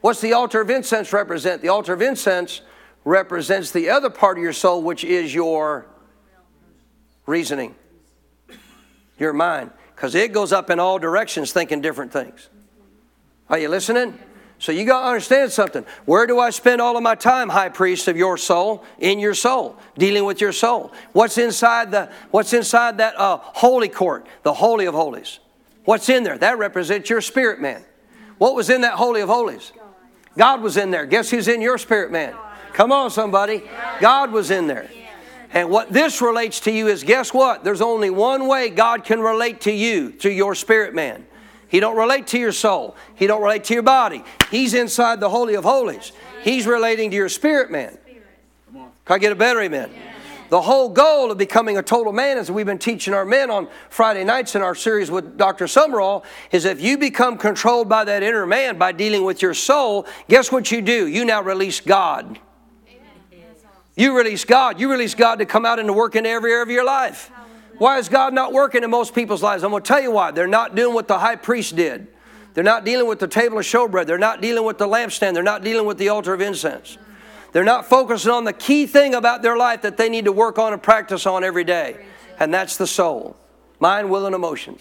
What's 0.01 0.23
the 0.23 0.33
altar 0.33 0.63
of 0.63 0.71
incense 0.71 1.13
represent? 1.13 1.61
The 1.61 1.69
altar 1.69 1.93
of 1.93 2.01
incense 2.01 2.63
represents 3.05 3.71
the 3.71 3.91
other 3.91 4.09
part 4.09 4.39
of 4.39 4.43
your 4.43 4.55
soul, 4.55 4.81
which 4.81 5.05
is 5.05 5.35
your 5.35 5.85
reasoning, 7.27 7.75
your 9.19 9.35
mind, 9.35 9.73
because 10.01 10.15
it 10.15 10.33
goes 10.33 10.51
up 10.51 10.71
in 10.71 10.81
all 10.81 10.99
directions 10.99 11.53
thinking 11.53 11.83
different 11.83 12.11
things. 12.11 12.49
Are 13.51 13.59
you 13.59 13.69
listening? 13.69 14.19
So 14.59 14.73
you 14.73 14.87
got 14.87 15.03
to 15.03 15.09
understand 15.09 15.53
something. 15.53 15.85
Where 16.07 16.27
do 16.27 16.39
I 16.39 16.49
spend 16.49 16.81
all 16.81 16.97
of 16.97 17.03
my 17.03 17.15
time, 17.15 17.51
high 17.51 17.69
priest 17.69 18.09
of 18.09 18.17
your 18.17 18.39
soul, 18.39 18.83
in 18.99 19.19
your 19.19 19.35
soul, 19.35 19.77
dealing 19.99 20.25
with 20.25 20.41
your 20.41 20.53
soul? 20.53 20.91
What's 21.13 21.37
inside 21.37 21.91
the 21.91 22.11
What's 22.31 22.55
inside 22.55 22.97
that 22.97 23.21
uh, 23.21 23.41
holy 23.43 23.91
court, 23.91 24.27
the 24.43 24.55
holy 24.55 24.87
of 24.87 24.95
holies? 24.95 25.39
What's 25.85 26.09
in 26.09 26.25
there? 26.25 26.39
That 26.39 26.57
represents 26.57 27.11
your 27.11 27.21
spirit 27.21 27.61
man. 27.61 27.85
What 28.39 28.55
was 28.55 28.71
in 28.71 28.81
that 28.81 28.95
holy 28.95 29.21
of 29.21 29.29
holies? 29.29 29.71
God 30.39 30.63
was 30.63 30.79
in 30.79 30.91
there. 30.91 31.05
Guess 31.05 31.29
who's 31.29 31.47
in 31.47 31.61
your 31.61 31.77
spirit 31.77 32.11
man? 32.11 32.35
Come 32.73 32.91
on, 32.91 33.11
somebody. 33.11 33.65
God 34.01 34.33
was 34.33 34.51
in 34.51 34.67
there. 34.67 34.89
And 35.53 35.69
what 35.69 35.93
this 35.93 36.23
relates 36.23 36.61
to 36.61 36.73
you 36.73 36.87
is 36.87 37.03
guess 37.03 37.35
what? 37.35 37.65
There's 37.65 37.81
only 37.81 38.11
one 38.11 38.47
way 38.47 38.71
God 38.71 39.05
can 39.05 39.21
relate 39.21 39.63
to 39.63 39.73
you 39.73 40.13
through 40.13 40.33
your 40.33 40.55
spirit 40.55 40.95
man. 40.95 41.27
He 41.69 41.81
don't 41.81 41.97
relate 41.97 42.27
to 42.29 42.39
your 42.39 42.53
soul. 42.53 42.97
He 43.15 43.27
don't 43.27 43.43
relate 43.43 43.65
to 43.65 43.75
your 43.75 43.83
body. 43.83 44.25
He's 44.51 44.75
inside 44.75 45.21
the 45.21 45.31
Holy 45.31 45.55
of 45.55 45.65
Holies. 45.65 46.13
He's 46.43 46.67
relating 46.67 47.11
to 47.11 47.17
your 47.17 47.29
spirit 47.29 47.71
man. 47.71 47.97
Can 48.73 49.15
I 49.15 49.19
get 49.19 49.33
a 49.33 49.37
better 49.37 49.61
amen? 49.61 49.91
The 50.51 50.61
whole 50.61 50.89
goal 50.89 51.31
of 51.31 51.39
becoming 51.39 51.79
a 51.79 51.83
total 51.83 52.13
man, 52.13 52.37
as 52.37 52.51
we've 52.51 52.67
been 52.67 52.79
teaching 52.79 53.15
our 53.15 53.25
men 53.25 53.53
on 53.53 53.69
Friday 53.89 54.25
nights 54.25 54.57
in 54.57 54.63
our 54.63 54.75
series 54.75 55.09
with 55.09 55.39
Dr. 55.39 55.69
Summerall, 55.69 56.25
is 56.51 56.65
if 56.65 56.81
you 56.81 56.99
become 56.99 57.39
controlled 57.39 57.89
by 57.89 58.03
that 58.03 58.25
inner 58.25 58.47
man 58.47 58.77
by 58.77 58.91
dealing 58.91 59.23
with 59.23 59.43
your 59.43 59.55
soul, 59.55 60.07
guess 60.29 60.51
what 60.51 60.73
you 60.73 60.83
do? 60.83 61.07
You 61.07 61.25
now 61.25 61.41
release 61.41 61.81
God. 61.81 62.41
You 64.01 64.17
release 64.17 64.47
God. 64.47 64.81
You 64.81 64.91
release 64.91 65.15
God 65.15 65.41
to 65.41 65.45
come 65.45 65.67
out 65.67 65.79
and 65.79 65.87
to 65.87 65.93
work 65.93 66.17
in 66.17 66.25
every 66.25 66.53
area 66.53 66.63
of 66.63 66.71
your 66.71 66.87
life. 66.87 67.31
Why 67.77 67.99
is 67.99 68.09
God 68.09 68.33
not 68.33 68.51
working 68.51 68.83
in 68.83 68.89
most 68.89 69.15
people's 69.15 69.43
lives? 69.43 69.63
I'm 69.63 69.73
going 69.73 69.83
to 69.83 69.87
tell 69.87 70.01
you 70.01 70.11
why. 70.11 70.31
They're 70.31 70.47
not 70.47 70.75
doing 70.75 70.95
what 70.95 71.07
the 71.07 71.19
high 71.19 71.37
priest 71.37 71.77
did. 71.77 72.07
They're 72.55 72.65
not 72.65 72.87
dealing 72.87 73.07
with 73.07 73.19
the 73.19 73.29
table 73.29 73.59
of 73.59 73.67
showbread. 73.67 74.07
They're 74.07 74.17
not 74.17 74.41
dealing 74.41 74.65
with 74.65 74.79
the 74.79 74.87
lampstand. 74.87 75.35
They're 75.35 75.43
not 75.43 75.63
dealing 75.63 75.85
with 75.85 75.99
the 75.99 76.09
altar 76.09 76.33
of 76.33 76.41
incense. 76.41 76.97
They're 77.53 77.63
not 77.63 77.91
focusing 77.91 78.31
on 78.31 78.45
the 78.45 78.55
key 78.55 78.87
thing 78.87 79.13
about 79.13 79.43
their 79.43 79.59
life 79.59 79.83
that 79.83 79.99
they 79.99 80.09
need 80.09 80.25
to 80.25 80.33
work 80.33 80.59
on 80.59 80.73
and 80.73 80.83
practice 80.83 81.27
on 81.27 81.45
every 81.45 81.65
day, 81.65 82.03
and 82.39 82.55
that's 82.55 82.79
the 82.79 82.87
soul 82.87 83.37
mind, 83.81 84.09
will, 84.09 84.25
and 84.25 84.35
emotions. 84.35 84.81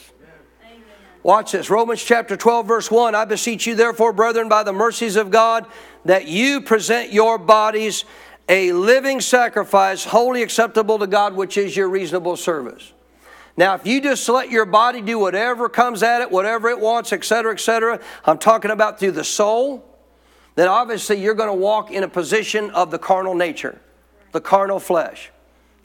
Watch 1.23 1.51
this. 1.51 1.69
Romans 1.69 2.01
chapter 2.01 2.37
12, 2.37 2.67
verse 2.67 2.89
1. 2.89 3.15
I 3.15 3.25
beseech 3.25 3.67
you, 3.67 3.75
therefore, 3.75 4.13
brethren, 4.13 4.47
by 4.47 4.63
the 4.63 4.71
mercies 4.71 5.17
of 5.17 5.31
God, 5.31 5.65
that 6.05 6.27
you 6.27 6.61
present 6.61 7.11
your 7.11 7.37
bodies 7.37 8.05
a 8.49 8.73
living 8.73 9.21
sacrifice, 9.21 10.03
wholly 10.03 10.41
acceptable 10.41 10.97
to 10.99 11.07
God, 11.07 11.35
which 11.35 11.55
is 11.55 11.77
your 11.77 11.87
reasonable 11.87 12.35
service. 12.35 12.91
Now, 13.55 13.75
if 13.75 13.85
you 13.85 14.01
just 14.01 14.27
let 14.27 14.49
your 14.49 14.65
body 14.65 15.01
do 15.01 15.19
whatever 15.19 15.69
comes 15.69 16.01
at 16.01 16.21
it, 16.21 16.31
whatever 16.31 16.69
it 16.69 16.79
wants, 16.79 17.13
etc., 17.13 17.53
etc., 17.53 17.99
I'm 18.25 18.39
talking 18.39 18.71
about 18.71 18.99
through 18.99 19.11
the 19.11 19.23
soul, 19.23 19.85
then 20.55 20.67
obviously 20.67 21.21
you're 21.21 21.35
going 21.35 21.49
to 21.49 21.53
walk 21.53 21.91
in 21.91 22.03
a 22.03 22.07
position 22.07 22.71
of 22.71 22.89
the 22.89 22.97
carnal 22.97 23.35
nature, 23.35 23.79
the 24.31 24.41
carnal 24.41 24.79
flesh, 24.79 25.29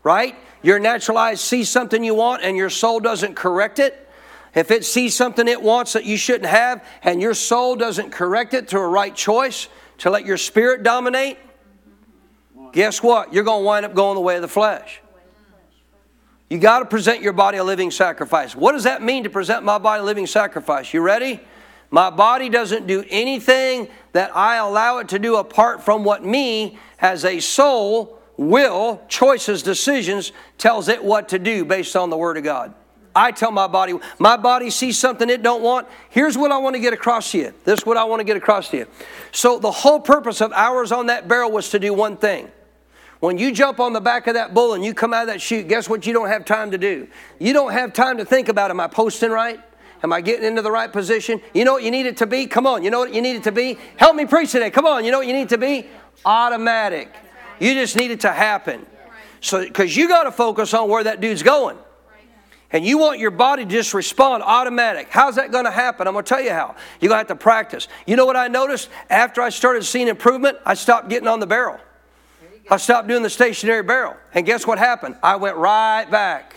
right? 0.02 0.34
Your 0.62 0.78
natural 0.78 1.18
eyes 1.18 1.40
see 1.40 1.64
something 1.64 2.02
you 2.02 2.14
want 2.14 2.42
and 2.42 2.56
your 2.56 2.70
soul 2.70 2.98
doesn't 2.98 3.34
correct 3.34 3.78
it. 3.78 4.08
If 4.54 4.70
it 4.70 4.84
sees 4.84 5.14
something 5.14 5.48
it 5.48 5.60
wants 5.60 5.92
that 5.92 6.04
you 6.04 6.16
shouldn't 6.16 6.48
have 6.48 6.86
and 7.02 7.20
your 7.20 7.34
soul 7.34 7.76
doesn't 7.76 8.12
correct 8.12 8.54
it 8.54 8.68
to 8.68 8.78
a 8.78 8.86
right 8.86 9.14
choice 9.14 9.68
to 9.98 10.10
let 10.10 10.24
your 10.24 10.38
spirit 10.38 10.82
dominate, 10.82 11.38
guess 12.74 13.02
what? 13.02 13.32
You're 13.32 13.44
going 13.44 13.62
to 13.62 13.66
wind 13.66 13.86
up 13.86 13.94
going 13.94 14.16
the 14.16 14.20
way 14.20 14.36
of 14.36 14.42
the 14.42 14.48
flesh. 14.48 15.00
You 16.50 16.58
got 16.58 16.80
to 16.80 16.84
present 16.84 17.22
your 17.22 17.32
body 17.32 17.56
a 17.56 17.64
living 17.64 17.90
sacrifice. 17.90 18.54
What 18.54 18.72
does 18.72 18.84
that 18.84 19.02
mean 19.02 19.24
to 19.24 19.30
present 19.30 19.64
my 19.64 19.78
body 19.78 20.02
a 20.02 20.04
living 20.04 20.26
sacrifice? 20.26 20.92
You 20.92 21.00
ready? 21.00 21.40
My 21.90 22.10
body 22.10 22.48
doesn't 22.48 22.86
do 22.86 23.04
anything 23.08 23.88
that 24.12 24.36
I 24.36 24.56
allow 24.56 24.98
it 24.98 25.08
to 25.08 25.18
do 25.18 25.36
apart 25.36 25.82
from 25.82 26.04
what 26.04 26.24
me, 26.24 26.78
as 26.98 27.24
a 27.24 27.40
soul, 27.40 28.18
will, 28.36 29.00
choices, 29.08 29.62
decisions, 29.62 30.32
tells 30.58 30.88
it 30.88 31.02
what 31.02 31.28
to 31.30 31.38
do 31.38 31.64
based 31.64 31.96
on 31.96 32.10
the 32.10 32.16
Word 32.16 32.36
of 32.36 32.44
God. 32.44 32.74
I 33.16 33.30
tell 33.30 33.52
my 33.52 33.68
body, 33.68 33.94
my 34.18 34.36
body 34.36 34.70
sees 34.70 34.98
something 34.98 35.30
it 35.30 35.42
don't 35.42 35.62
want. 35.62 35.86
Here's 36.10 36.36
what 36.36 36.50
I 36.50 36.58
want 36.58 36.74
to 36.74 36.80
get 36.80 36.92
across 36.92 37.30
to 37.30 37.38
you. 37.38 37.54
This 37.64 37.80
is 37.80 37.86
what 37.86 37.96
I 37.96 38.04
want 38.04 38.20
to 38.20 38.24
get 38.24 38.36
across 38.36 38.70
to 38.70 38.78
you. 38.78 38.86
So 39.30 39.60
the 39.60 39.70
whole 39.70 40.00
purpose 40.00 40.40
of 40.40 40.52
hours 40.52 40.90
on 40.90 41.06
that 41.06 41.28
barrel 41.28 41.52
was 41.52 41.70
to 41.70 41.78
do 41.78 41.94
one 41.94 42.16
thing 42.16 42.50
when 43.24 43.38
you 43.38 43.52
jump 43.52 43.80
on 43.80 43.92
the 43.92 44.00
back 44.00 44.26
of 44.26 44.34
that 44.34 44.52
bull 44.52 44.74
and 44.74 44.84
you 44.84 44.92
come 44.92 45.14
out 45.14 45.22
of 45.22 45.28
that 45.28 45.40
chute, 45.40 45.66
guess 45.66 45.88
what 45.88 46.06
you 46.06 46.12
don't 46.12 46.28
have 46.28 46.44
time 46.44 46.70
to 46.72 46.78
do? 46.78 47.08
You 47.38 47.52
don't 47.52 47.72
have 47.72 47.92
time 47.92 48.18
to 48.18 48.24
think 48.24 48.48
about, 48.48 48.70
am 48.70 48.80
I 48.80 48.86
posting 48.86 49.30
right? 49.30 49.60
Am 50.02 50.12
I 50.12 50.20
getting 50.20 50.44
into 50.44 50.60
the 50.60 50.70
right 50.70 50.92
position? 50.92 51.40
You 51.54 51.64
know 51.64 51.72
what 51.72 51.82
you 51.82 51.90
need 51.90 52.04
it 52.04 52.18
to 52.18 52.26
be? 52.26 52.46
Come 52.46 52.66
on, 52.66 52.84
you 52.84 52.90
know 52.90 52.98
what 52.98 53.14
you 53.14 53.22
need 53.22 53.36
it 53.36 53.44
to 53.44 53.52
be? 53.52 53.78
Help 53.96 54.14
me 54.14 54.26
preach 54.26 54.52
today. 54.52 54.70
Come 54.70 54.84
on, 54.84 55.04
you 55.04 55.10
know 55.10 55.18
what 55.18 55.26
you 55.26 55.32
need 55.32 55.48
to 55.48 55.58
be? 55.58 55.86
Automatic. 56.26 57.14
You 57.60 57.72
just 57.72 57.96
need 57.96 58.10
it 58.10 58.20
to 58.20 58.30
happen. 58.30 58.84
So, 59.40 59.64
because 59.64 59.96
you 59.96 60.06
got 60.08 60.24
to 60.24 60.32
focus 60.32 60.74
on 60.74 60.90
where 60.90 61.04
that 61.04 61.22
dude's 61.22 61.42
going. 61.42 61.78
And 62.72 62.84
you 62.84 62.98
want 62.98 63.20
your 63.20 63.30
body 63.30 63.64
to 63.64 63.70
just 63.70 63.94
respond 63.94 64.42
automatic. 64.42 65.08
How's 65.08 65.36
that 65.36 65.50
going 65.50 65.64
to 65.64 65.70
happen? 65.70 66.06
I'm 66.06 66.12
going 66.12 66.24
to 66.24 66.28
tell 66.28 66.42
you 66.42 66.50
how. 66.50 66.74
You're 67.00 67.08
going 67.08 67.24
to 67.24 67.28
have 67.28 67.38
to 67.38 67.42
practice. 67.42 67.88
You 68.06 68.16
know 68.16 68.26
what 68.26 68.36
I 68.36 68.48
noticed? 68.48 68.90
After 69.08 69.40
I 69.40 69.48
started 69.48 69.84
seeing 69.84 70.08
improvement, 70.08 70.58
I 70.66 70.74
stopped 70.74 71.08
getting 71.08 71.28
on 71.28 71.40
the 71.40 71.46
barrel. 71.46 71.78
I 72.70 72.76
stopped 72.78 73.08
doing 73.08 73.22
the 73.22 73.30
stationary 73.30 73.82
barrel. 73.82 74.16
And 74.32 74.46
guess 74.46 74.66
what 74.66 74.78
happened? 74.78 75.16
I 75.22 75.36
went 75.36 75.56
right 75.56 76.10
back 76.10 76.56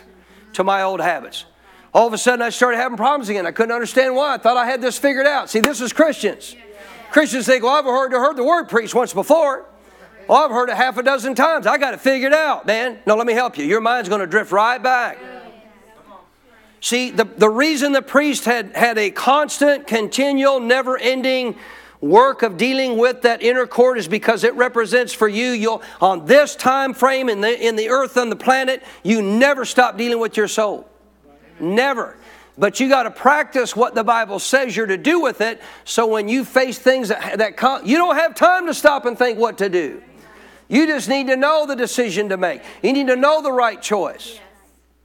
to 0.53 0.63
my 0.63 0.83
old 0.83 1.01
habits. 1.01 1.45
All 1.93 2.07
of 2.07 2.13
a 2.13 2.17
sudden, 2.17 2.41
I 2.41 2.49
started 2.49 2.77
having 2.77 2.97
problems 2.97 3.29
again. 3.29 3.45
I 3.45 3.51
couldn't 3.51 3.73
understand 3.73 4.15
why. 4.15 4.35
I 4.35 4.37
thought 4.37 4.57
I 4.57 4.65
had 4.65 4.81
this 4.81 4.97
figured 4.97 5.25
out. 5.25 5.49
See, 5.49 5.59
this 5.59 5.81
is 5.81 5.91
Christians. 5.93 6.55
Christians 7.11 7.45
think, 7.45 7.63
well, 7.63 7.75
I've 7.75 7.85
heard, 7.85 8.11
heard 8.11 8.35
the 8.35 8.43
word 8.43 8.69
preached 8.69 8.93
once 8.93 9.13
before. 9.13 9.65
Well, 10.27 10.43
I've 10.43 10.51
heard 10.51 10.69
it 10.69 10.75
half 10.75 10.97
a 10.97 11.03
dozen 11.03 11.35
times. 11.35 11.65
I 11.65 11.77
got 11.77 11.93
it 11.93 12.01
figured 12.01 12.33
out, 12.33 12.65
man. 12.65 12.99
No, 13.05 13.15
let 13.15 13.25
me 13.25 13.33
help 13.33 13.57
you. 13.57 13.65
Your 13.65 13.81
mind's 13.81 14.09
going 14.09 14.21
to 14.21 14.27
drift 14.27 14.51
right 14.51 14.81
back. 14.81 15.17
See, 16.79 17.11
the, 17.11 17.23
the 17.23 17.49
reason 17.49 17.91
the 17.91 18.01
priest 18.01 18.45
had, 18.45 18.75
had 18.75 18.97
a 18.97 19.09
constant, 19.09 19.87
continual, 19.87 20.59
never 20.59 20.97
ending 20.97 21.55
work 22.01 22.43
of 22.43 22.57
dealing 22.57 22.97
with 22.97 23.23
that 23.23 23.41
inner 23.41 23.65
court 23.65 23.97
is 23.97 24.07
because 24.07 24.43
it 24.43 24.53
represents 24.55 25.13
for 25.13 25.27
you 25.27 25.51
you'll 25.51 25.81
on 25.99 26.25
this 26.25 26.55
time 26.55 26.93
frame 26.93 27.29
in 27.29 27.41
the 27.41 27.65
in 27.65 27.75
the 27.75 27.89
earth 27.89 28.17
and 28.17 28.31
the 28.31 28.35
planet 28.35 28.83
you 29.03 29.21
never 29.21 29.65
stop 29.65 29.97
dealing 29.97 30.19
with 30.19 30.37
your 30.37 30.47
soul. 30.47 30.87
Never. 31.59 32.15
But 32.59 32.79
you 32.79 32.89
got 32.89 33.03
to 33.03 33.11
practice 33.11 33.75
what 33.75 33.95
the 33.95 34.03
bible 34.03 34.39
says 34.39 34.75
you're 34.75 34.87
to 34.87 34.97
do 34.97 35.21
with 35.21 35.41
it 35.41 35.61
so 35.85 36.07
when 36.07 36.27
you 36.27 36.45
face 36.45 36.77
things 36.79 37.09
that, 37.09 37.39
that 37.39 37.57
come, 37.57 37.85
you 37.85 37.97
don't 37.97 38.15
have 38.15 38.35
time 38.35 38.67
to 38.67 38.73
stop 38.73 39.05
and 39.05 39.17
think 39.17 39.39
what 39.39 39.57
to 39.59 39.69
do. 39.69 40.01
You 40.67 40.85
just 40.85 41.07
need 41.07 41.27
to 41.27 41.35
know 41.35 41.65
the 41.65 41.75
decision 41.75 42.29
to 42.29 42.37
make. 42.37 42.61
You 42.83 42.93
need 42.93 43.07
to 43.07 43.15
know 43.15 43.41
the 43.41 43.51
right 43.51 43.81
choice 43.81 44.39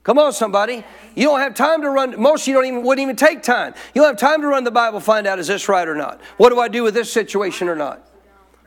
come 0.03 0.19
on 0.19 0.33
somebody 0.33 0.83
you 1.15 1.25
don't 1.25 1.39
have 1.39 1.53
time 1.53 1.81
to 1.81 1.89
run. 1.89 2.19
Most 2.19 2.43
of 2.43 2.47
you 2.47 2.53
don't 2.55 2.65
even 2.65 2.83
wouldn't 2.83 3.03
even 3.03 3.15
take 3.15 3.43
time. 3.43 3.73
You 3.93 4.01
don't 4.01 4.09
have 4.09 4.17
time 4.17 4.41
to 4.41 4.47
run 4.47 4.63
the 4.63 4.71
Bible, 4.71 4.99
find 4.99 5.27
out 5.27 5.39
is 5.39 5.47
this 5.47 5.69
right 5.69 5.87
or 5.87 5.95
not. 5.95 6.21
What 6.37 6.49
do 6.49 6.59
I 6.59 6.67
do 6.67 6.83
with 6.83 6.93
this 6.93 7.11
situation 7.11 7.69
or 7.69 7.75
not? 7.75 8.07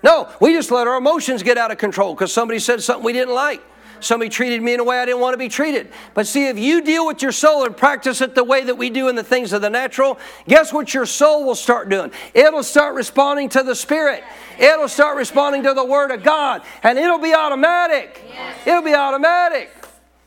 No, 0.03 0.29
we 0.40 0.53
just 0.53 0.70
let 0.70 0.87
our 0.87 0.99
emotions 0.99 1.42
get 1.42 1.59
out 1.59 1.70
of 1.70 1.79
control 1.79 2.14
because 2.14 2.33
somebody 2.33 2.61
said 2.61 2.83
something 2.83 3.05
we 3.05 3.12
didn't 3.12 3.35
like. 3.35 3.62
Somebody 3.99 4.29
treated 4.29 4.62
me 4.62 4.75
in 4.75 4.81
a 4.81 4.85
way 4.85 4.99
I 4.99 5.07
didn't 5.07 5.20
want 5.20 5.35
to 5.35 5.38
be 5.38 5.49
treated. 5.49 5.90
But 6.12 6.27
see, 6.27 6.49
if 6.49 6.59
you 6.59 6.83
deal 6.83 7.07
with 7.07 7.22
your 7.22 7.33
soul 7.33 7.64
and 7.64 7.75
practice 7.75 8.20
it 8.20 8.35
the 8.35 8.44
way 8.44 8.62
that 8.62 8.77
we 8.77 8.90
do 8.90 9.09
in 9.09 9.16
the 9.16 9.25
things 9.25 9.55
of 9.55 9.62
the 9.62 9.70
natural, 9.70 10.18
guess 10.46 10.70
what 10.70 10.92
your 10.92 11.07
soul 11.07 11.44
will 11.44 11.55
start 11.55 11.88
doing? 11.88 12.12
It'll 12.35 12.62
start 12.62 12.94
responding 12.94 13.49
to 13.51 13.62
the 13.62 13.75
Spirit. 13.75 14.22
It'll 14.59 14.88
start 14.88 15.16
responding 15.16 15.62
to 15.62 15.72
the 15.72 15.85
Word 15.85 16.11
of 16.11 16.22
God. 16.22 16.62
And 16.83 16.99
it'll 16.99 17.18
be 17.18 17.35
automatic. 17.35 18.22
It'll 18.66 18.83
be 18.83 18.94
automatic. 18.94 19.70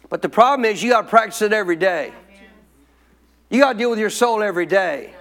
But 0.09 0.21
the 0.21 0.29
problem 0.29 0.65
is 0.65 0.81
you 0.81 0.91
got 0.91 1.03
to 1.03 1.07
practice 1.07 1.41
it 1.41 1.53
every 1.53 1.75
day. 1.75 2.11
You 3.49 3.59
got 3.61 3.73
to 3.73 3.77
deal 3.77 3.89
with 3.89 3.99
your 3.99 4.09
soul 4.09 4.43
every 4.43 4.65
day. 4.65 5.13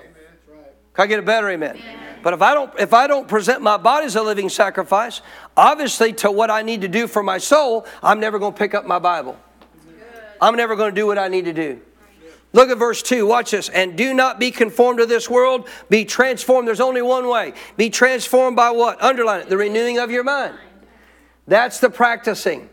Can 0.95 1.05
I 1.05 1.07
get 1.07 1.19
a 1.19 1.23
better 1.23 1.49
amen? 1.49 1.81
But 2.23 2.35
if 2.35 2.43
I 2.43 2.53
don't 2.53 2.79
if 2.81 2.93
I 2.93 3.07
don't 3.07 3.29
present 3.29 3.63
my 3.63 3.77
body 3.77 4.07
as 4.07 4.17
a 4.17 4.23
living 4.23 4.49
sacrifice, 4.49 5.23
obviously 5.57 6.13
to 6.15 6.31
what 6.31 6.51
I 6.51 6.63
need 6.63 6.81
to 6.81 6.89
do 6.89 7.07
for 7.07 7.23
my 7.23 7.39
soul, 7.39 7.87
I'm 8.03 8.19
never 8.19 8.39
going 8.39 8.53
to 8.53 8.59
pick 8.59 8.75
up 8.75 8.85
my 8.87 8.99
Bible. 8.99 9.39
I'm 10.41 10.57
never 10.57 10.77
going 10.77 10.95
to 10.95 11.01
do 11.01 11.07
what 11.07 11.19
I 11.19 11.29
need 11.29 11.45
to 11.45 11.53
do. 11.53 11.81
Look 12.53 12.71
at 12.71 12.79
verse 12.79 13.03
2. 13.03 13.27
Watch 13.27 13.51
this. 13.51 13.69
And 13.69 13.97
do 13.97 14.15
not 14.15 14.39
be 14.39 14.51
conformed 14.51 15.01
to 15.01 15.07
this 15.07 15.29
world. 15.29 15.69
Be 15.91 16.05
transformed. 16.05 16.67
There's 16.67 16.81
only 16.81 17.03
one 17.03 17.29
way. 17.29 17.53
Be 17.77 17.91
transformed 17.91 18.57
by 18.57 18.71
what? 18.71 19.03
Underline 19.03 19.43
it. 19.43 19.49
The 19.49 19.57
renewing 19.57 19.99
of 19.99 20.11
your 20.11 20.25
mind. 20.25 20.57
That's 21.47 21.79
the 21.79 21.91
practicing. 21.91 22.71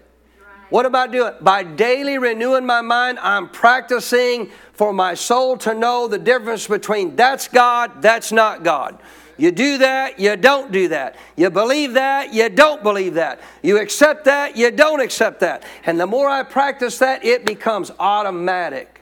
What 0.76 0.86
about 0.86 1.14
doing? 1.14 1.32
By 1.40 1.64
daily 1.64 2.18
renewing 2.18 2.66
my 2.66 2.82
mind, 2.82 3.18
I'm 3.20 3.48
practicing 3.48 4.52
for 4.74 4.92
my 4.92 5.14
soul 5.14 5.56
to 5.60 5.74
know 5.74 6.10
the 6.10 6.20
difference 6.20 6.68
between 6.68 7.16
that's 7.16 7.48
God, 7.48 8.02
that's 8.02 8.34
not 8.34 8.64
God. 8.64 9.00
You 9.38 9.54
do 9.54 9.78
that, 9.78 10.20
you 10.20 10.36
don't 10.36 10.74
do 10.74 10.90
that. 10.90 11.16
You 11.38 11.50
believe 11.50 11.94
that, 11.94 12.34
you 12.34 12.50
don't 12.50 12.84
believe 12.84 13.14
that. 13.14 13.40
You 13.64 13.80
accept 13.80 14.26
that, 14.26 14.58
you 14.58 14.70
don't 14.70 15.00
accept 15.00 15.40
that. 15.40 15.64
And 15.86 15.98
the 15.98 16.08
more 16.08 16.28
I 16.28 16.44
practice 16.44 16.98
that, 16.98 17.24
it 17.24 17.46
becomes 17.46 17.90
automatic. 17.98 19.00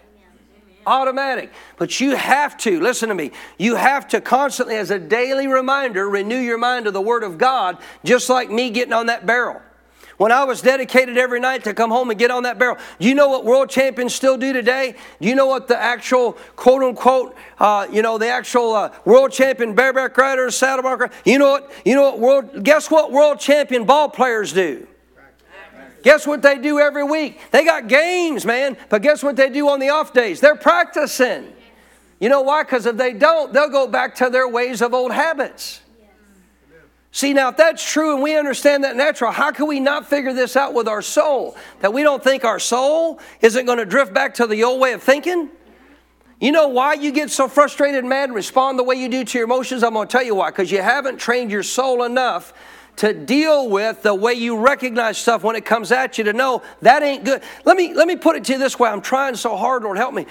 Automatic. 0.85 1.51
But 1.77 1.99
you 1.99 2.15
have 2.15 2.55
to, 2.57 2.79
listen 2.81 3.09
to 3.09 3.15
me, 3.15 3.31
you 3.57 3.73
have 3.77 4.07
to 4.09 4.21
constantly, 4.21 4.75
as 4.75 4.91
a 4.91 4.99
daily 4.99 5.47
reminder, 5.47 6.07
renew 6.07 6.37
your 6.37 6.59
mind 6.59 6.85
to 6.85 6.91
the 6.91 7.01
Word 7.01 7.23
of 7.23 7.39
God, 7.39 7.79
just 8.05 8.29
like 8.29 8.51
me 8.51 8.69
getting 8.69 8.93
on 8.93 9.07
that 9.07 9.25
barrel. 9.25 9.59
When 10.17 10.31
I 10.31 10.43
was 10.43 10.61
dedicated 10.61 11.17
every 11.17 11.39
night 11.39 11.63
to 11.63 11.73
come 11.73 11.89
home 11.89 12.09
and 12.09 12.19
get 12.19 12.29
on 12.29 12.43
that 12.43 12.59
barrel, 12.59 12.77
do 12.99 13.07
you 13.07 13.15
know 13.15 13.29
what 13.29 13.45
world 13.45 13.69
champions 13.69 14.13
still 14.13 14.37
do 14.37 14.53
today? 14.53 14.95
Do 15.19 15.27
you 15.27 15.35
know 15.35 15.47
what 15.47 15.67
the 15.67 15.77
actual 15.77 16.33
quote 16.55 16.83
unquote, 16.83 17.35
uh, 17.59 17.87
you 17.91 18.01
know, 18.01 18.17
the 18.17 18.29
actual 18.29 18.73
uh, 18.73 18.93
world 19.05 19.31
champion 19.31 19.73
bareback 19.73 20.15
riders, 20.17 20.55
saddleback 20.55 21.11
You 21.25 21.39
know 21.39 21.51
what? 21.51 21.71
You 21.83 21.95
know 21.95 22.03
what 22.03 22.19
world? 22.19 22.63
Guess 22.63 22.91
what 22.91 23.11
world 23.11 23.39
champion 23.39 23.85
ball 23.85 24.09
players 24.09 24.53
do? 24.53 24.87
Guess 26.03 26.27
what 26.27 26.41
they 26.41 26.57
do 26.57 26.79
every 26.79 27.03
week? 27.03 27.39
They 27.51 27.63
got 27.63 27.87
games, 27.87 28.45
man. 28.45 28.77
But 28.89 29.01
guess 29.01 29.23
what 29.23 29.37
they 29.37 29.49
do 29.49 29.69
on 29.69 29.79
the 29.79 29.89
off 29.89 30.13
days? 30.13 30.41
They're 30.41 30.55
practicing. 30.55 31.53
You 32.19 32.29
know 32.29 32.41
why? 32.41 32.63
Because 32.63 32.85
if 32.85 32.97
they 32.97 33.13
don't, 33.13 33.53
they'll 33.53 33.69
go 33.69 33.87
back 33.87 34.15
to 34.15 34.29
their 34.29 34.47
ways 34.47 34.81
of 34.81 34.93
old 34.93 35.13
habits. 35.13 35.81
See, 37.15 37.31
now, 37.31 37.49
if 37.49 37.57
that's 37.57 37.87
true 37.87 38.15
and 38.15 38.23
we 38.23 38.35
understand 38.35 38.83
that 38.85 38.95
natural, 38.95 39.31
how 39.31 39.51
can 39.51 39.67
we 39.67 39.79
not 39.79 40.09
figure 40.09 40.33
this 40.33 40.57
out 40.57 40.73
with 40.73 40.87
our 40.87 41.03
soul? 41.03 41.55
That 41.81 41.93
we 41.93 42.01
don't 42.01 42.23
think 42.23 42.43
our 42.43 42.57
soul 42.57 43.19
isn't 43.39 43.67
going 43.67 43.77
to 43.77 43.85
drift 43.85 44.15
back 44.15 44.33
to 44.35 44.47
the 44.47 44.63
old 44.63 44.81
way 44.81 44.93
of 44.93 45.03
thinking? 45.03 45.49
You 46.41 46.51
know 46.51 46.69
why 46.69 46.95
you 46.95 47.11
get 47.11 47.29
so 47.29 47.47
frustrated 47.47 47.99
and 47.99 48.09
mad 48.09 48.25
and 48.25 48.33
respond 48.33 48.79
the 48.79 48.83
way 48.83 48.95
you 48.95 49.09
do 49.09 49.23
to 49.23 49.37
your 49.37 49.45
emotions? 49.45 49.83
I'm 49.83 49.93
going 49.93 50.07
to 50.07 50.11
tell 50.11 50.23
you 50.23 50.33
why. 50.33 50.49
Because 50.49 50.71
you 50.71 50.81
haven't 50.81 51.19
trained 51.19 51.51
your 51.51 51.61
soul 51.61 52.01
enough 52.01 52.51
to 52.95 53.13
deal 53.13 53.69
with 53.69 54.01
the 54.01 54.15
way 54.15 54.33
you 54.33 54.57
recognize 54.57 55.19
stuff 55.19 55.43
when 55.43 55.55
it 55.55 55.65
comes 55.65 55.91
at 55.91 56.17
you 56.17 56.23
to 56.23 56.33
know 56.33 56.63
that 56.81 57.03
ain't 57.03 57.25
good. 57.25 57.43
Let 57.63 57.77
me, 57.77 57.93
let 57.93 58.07
me 58.07 58.15
put 58.15 58.37
it 58.37 58.43
to 58.45 58.53
you 58.53 58.57
this 58.57 58.79
way. 58.79 58.89
I'm 58.89 59.01
trying 59.01 59.35
so 59.35 59.55
hard, 59.55 59.83
Lord, 59.83 59.97
help 59.97 60.15
me. 60.15 60.25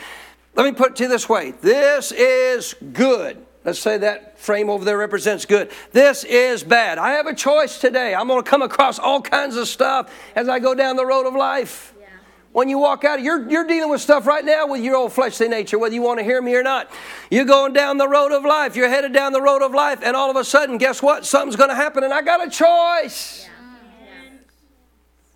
Let 0.57 0.65
me 0.65 0.73
put 0.73 0.91
it 0.91 0.97
to 0.97 1.05
you 1.05 1.09
this 1.09 1.29
way. 1.29 1.53
This 1.53 2.11
is 2.11 2.75
good. 2.93 3.47
Let's 3.65 3.79
say 3.79 3.99
that 3.99 4.39
frame 4.39 4.69
over 4.69 4.85
there 4.85 4.99
represents 4.99 5.45
good. 5.45 5.71
This 5.93 6.25
is 6.25 6.65
bad. 6.65 6.99
I 6.99 7.13
have 7.13 7.27
a 7.27 7.35
choice 7.35 7.79
today. 7.79 8.15
I'm 8.15 8.27
going 8.27 8.43
to 8.43 8.49
come 8.51 8.63
across 8.63 8.99
all 8.99 9.21
kinds 9.23 9.57
of 9.57 9.69
stuff 9.69 10.13
as 10.35 10.49
I 10.49 10.59
go 10.59 10.75
down 10.75 10.97
the 10.97 11.07
road 11.07 11.27
of 11.27 11.35
life. 11.35 11.95
Yeah. 12.01 12.07
When 12.51 12.69
you 12.69 12.79
walk 12.79 13.05
out, 13.05 13.23
you're, 13.23 13.49
you're 13.49 13.67
dealing 13.67 13.91
with 13.91 14.01
stuff 14.01 14.27
right 14.27 14.45
now 14.45 14.67
with 14.67 14.83
your 14.83 14.97
old 14.97 15.13
fleshly 15.13 15.49
nature, 15.49 15.79
whether 15.79 15.95
you 15.95 16.03
want 16.03 16.19
to 16.19 16.25
hear 16.25 16.43
me 16.43 16.57
or 16.57 16.65
not. 16.65 16.91
You're 17.31 17.45
going 17.45 17.73
down 17.73 17.99
the 17.99 18.09
road 18.09 18.33
of 18.33 18.45
life. 18.45 18.75
You're 18.75 18.89
headed 18.89 19.13
down 19.13 19.33
the 19.33 19.43
road 19.43 19.63
of 19.63 19.73
life, 19.73 20.01
and 20.03 20.17
all 20.17 20.29
of 20.29 20.37
a 20.37 20.45
sudden, 20.45 20.77
guess 20.77 21.01
what? 21.01 21.25
Something's 21.25 21.57
going 21.57 21.71
to 21.71 21.77
happen, 21.77 22.03
and 22.03 22.13
I 22.13 22.23
got 22.23 22.45
a 22.45 22.51
choice. 22.51 23.45
Yeah 23.45 23.52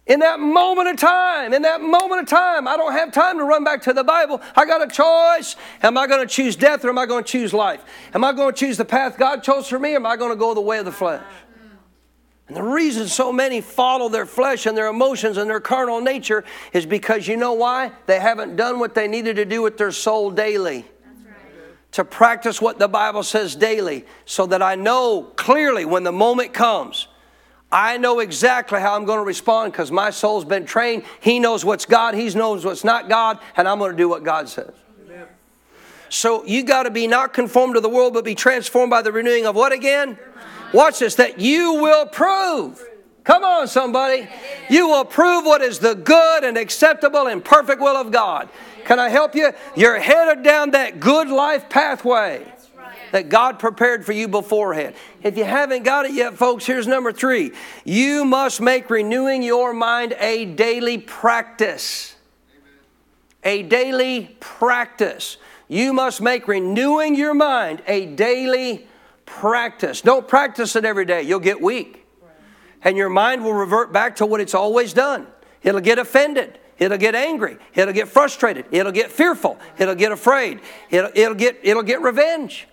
in 0.07 0.21
that 0.21 0.39
moment 0.39 0.89
of 0.89 0.97
time, 0.97 1.53
in 1.53 1.63
that 1.63 1.81
moment 1.81 2.23
of 2.23 2.29
time, 2.29 2.69
I 2.69 2.77
don't 2.77 2.93
have 2.93 3.11
time 3.11 3.39
to 3.39 3.45
run 3.45 3.65
back 3.65 3.83
to 3.83 3.93
the 3.93 4.05
Bible. 4.05 4.41
I 4.55 4.65
got 4.65 4.81
a 4.81 4.87
choice. 4.87 5.57
Am 5.83 5.99
I 5.99 6.07
going 6.07 6.21
to 6.21 6.33
choose 6.33 6.55
death 6.55 6.85
or 6.85 6.91
am 6.91 6.99
I 6.99 7.07
going 7.07 7.25
to 7.25 7.29
choose 7.31 7.53
life? 7.53 7.85
Am 8.15 8.23
I 8.23 8.33
going 8.33 8.55
to 8.55 8.59
choose 8.59 8.77
the 8.77 8.85
path 8.85 9.19
God 9.19 9.43
chose 9.43 9.67
for 9.67 9.79
me 9.81 9.95
or 9.95 9.97
am 9.97 10.07
I 10.07 10.17
going 10.17 10.31
to 10.31 10.37
go 10.37 10.55
the 10.55 10.61
way 10.61 10.79
of 10.79 10.85
the 10.85 10.93
flesh? 10.93 11.25
And 12.47 12.57
the 12.57 12.63
reason 12.63 13.09
so 13.09 13.33
many 13.33 13.61
follow 13.61 14.09
their 14.09 14.27
flesh 14.27 14.67
and 14.67 14.79
their 14.79 14.87
emotions 14.87 15.37
and 15.37 15.51
their 15.51 15.59
carnal 15.59 16.01
nature 16.01 16.45
is 16.73 16.87
because 16.87 17.27
you 17.27 17.37
know 17.37 17.55
why? 17.55 17.91
They 18.07 18.21
haven't 18.21 18.55
done 18.55 18.79
what 18.79 18.95
they 18.95 19.09
needed 19.09 19.35
to 19.37 19.45
do 19.45 19.63
with 19.63 19.77
their 19.77 19.91
soul 19.91 20.31
daily. 20.31 20.85
To 21.93 22.05
practice 22.05 22.61
what 22.61 22.79
the 22.79 22.89
Bible 22.89 23.23
says 23.23 23.57
daily, 23.57 24.05
so 24.27 24.47
that 24.47 24.61
I 24.61 24.75
know 24.75 25.33
clearly 25.37 25.85
when 25.85 26.05
the 26.05 26.13
moment 26.13 26.53
comes 26.53 27.09
I 27.71 27.97
know 27.97 28.21
exactly 28.21 28.81
how 28.81 28.95
I'm 28.95 29.05
going 29.05 29.19
to 29.19 29.25
respond 29.25 29.73
because 29.73 29.91
my 29.91 30.11
soul's 30.11 30.45
been 30.45 30.67
trained. 30.67 31.03
He 31.21 31.41
knows 31.41 31.65
what's 31.65 31.85
God, 31.85 32.15
He 32.15 32.29
knows 32.31 32.65
what's 32.65 32.85
not 32.85 33.09
God, 33.09 33.39
and 33.57 33.67
I'm 33.67 33.79
going 33.79 33.91
to 33.91 33.97
do 33.97 34.09
what 34.09 34.23
God 34.23 34.49
says. 34.49 34.73
Amen. 35.05 35.27
So 36.09 36.45
you 36.45 36.63
got 36.63 36.85
to 36.85 36.91
be 36.91 37.07
not 37.07 37.35
conformed 37.35 37.75
to 37.75 37.81
the 37.81 37.89
world, 37.89 38.15
but 38.15 38.25
be 38.25 38.35
transformed 38.35 38.91
by 38.91 39.03
the 39.03 39.11
renewing 39.11 39.47
of 39.47 39.57
what 39.57 39.73
again? 39.73 40.19
Watch 40.73 41.01
this, 41.01 41.17
that 41.17 41.41
you 41.41 41.75
will 41.75 42.07
prove. 42.07 42.83
Come 43.25 43.43
on, 43.43 43.67
somebody. 43.67 44.29
You 44.71 44.89
will 44.89 45.05
prove 45.05 45.45
what 45.45 45.61
is 45.61 45.81
the 45.81 45.97
good 45.97 46.45
and 46.45 46.57
acceptable 46.57 47.27
and 47.27 47.45
perfect 47.45 47.81
will 47.81 47.97
of 47.97 48.13
God. 48.13 48.49
Can 48.85 49.01
I 49.01 49.09
help 49.09 49.35
you? 49.35 49.53
You're 49.75 49.99
headed 49.99 50.45
down 50.45 50.71
that 50.71 51.01
good 51.01 51.29
life 51.29 51.69
pathway 51.69 52.47
that 53.13 53.29
God 53.29 53.59
prepared 53.59 54.05
for 54.05 54.13
you 54.13 54.29
beforehand. 54.29 54.95
If 55.23 55.37
you 55.37 55.45
haven't 55.45 55.85
got 55.85 56.07
it 56.07 56.13
yet, 56.13 56.35
folks, 56.35 56.67
here's 56.67 56.87
number 56.87 57.13
three. 57.13 57.53
You 57.85 58.25
must 58.25 58.61
make 58.61 58.91
renewing 58.91 59.43
your 59.43 59.73
mind 59.73 60.15
a 60.19 60.45
daily 60.45 60.99
practice. 60.99 62.17
A 63.45 63.63
daily 63.63 64.37
practice. 64.41 65.37
You 65.69 65.93
must 65.93 66.21
make 66.21 66.49
renewing 66.49 67.15
your 67.15 67.35
mind 67.35 67.83
a 67.87 68.07
daily 68.07 68.87
practice. 69.25 70.01
Don't 70.01 70.27
practice 70.27 70.77
it 70.77 70.85
every 70.85 71.05
day, 71.05 71.23
you'll 71.23 71.41
get 71.41 71.61
weak. 71.61 72.05
And 72.83 72.97
your 72.97 73.09
mind 73.09 73.43
will 73.43 73.55
revert 73.55 73.93
back 73.93 74.17
to 74.17 74.27
what 74.27 74.41
it's 74.41 74.55
always 74.55 74.93
done. 74.93 75.27
It'll 75.63 75.81
get 75.81 75.99
offended. 75.99 76.59
It'll 76.79 76.99
get 76.99 77.15
angry. 77.15 77.57
It'll 77.75 77.95
get 77.95 78.07
frustrated. 78.09 78.67
It'll 78.71 78.93
get 78.93 79.11
fearful. 79.11 79.59
It'll 79.79 79.95
get 79.95 80.13
afraid. 80.13 80.61
It'll, 80.91 81.11
it'll, 81.15 81.35
get, 81.35 81.59
it'll 81.63 81.83
get 81.83 82.03
revenge 82.03 82.69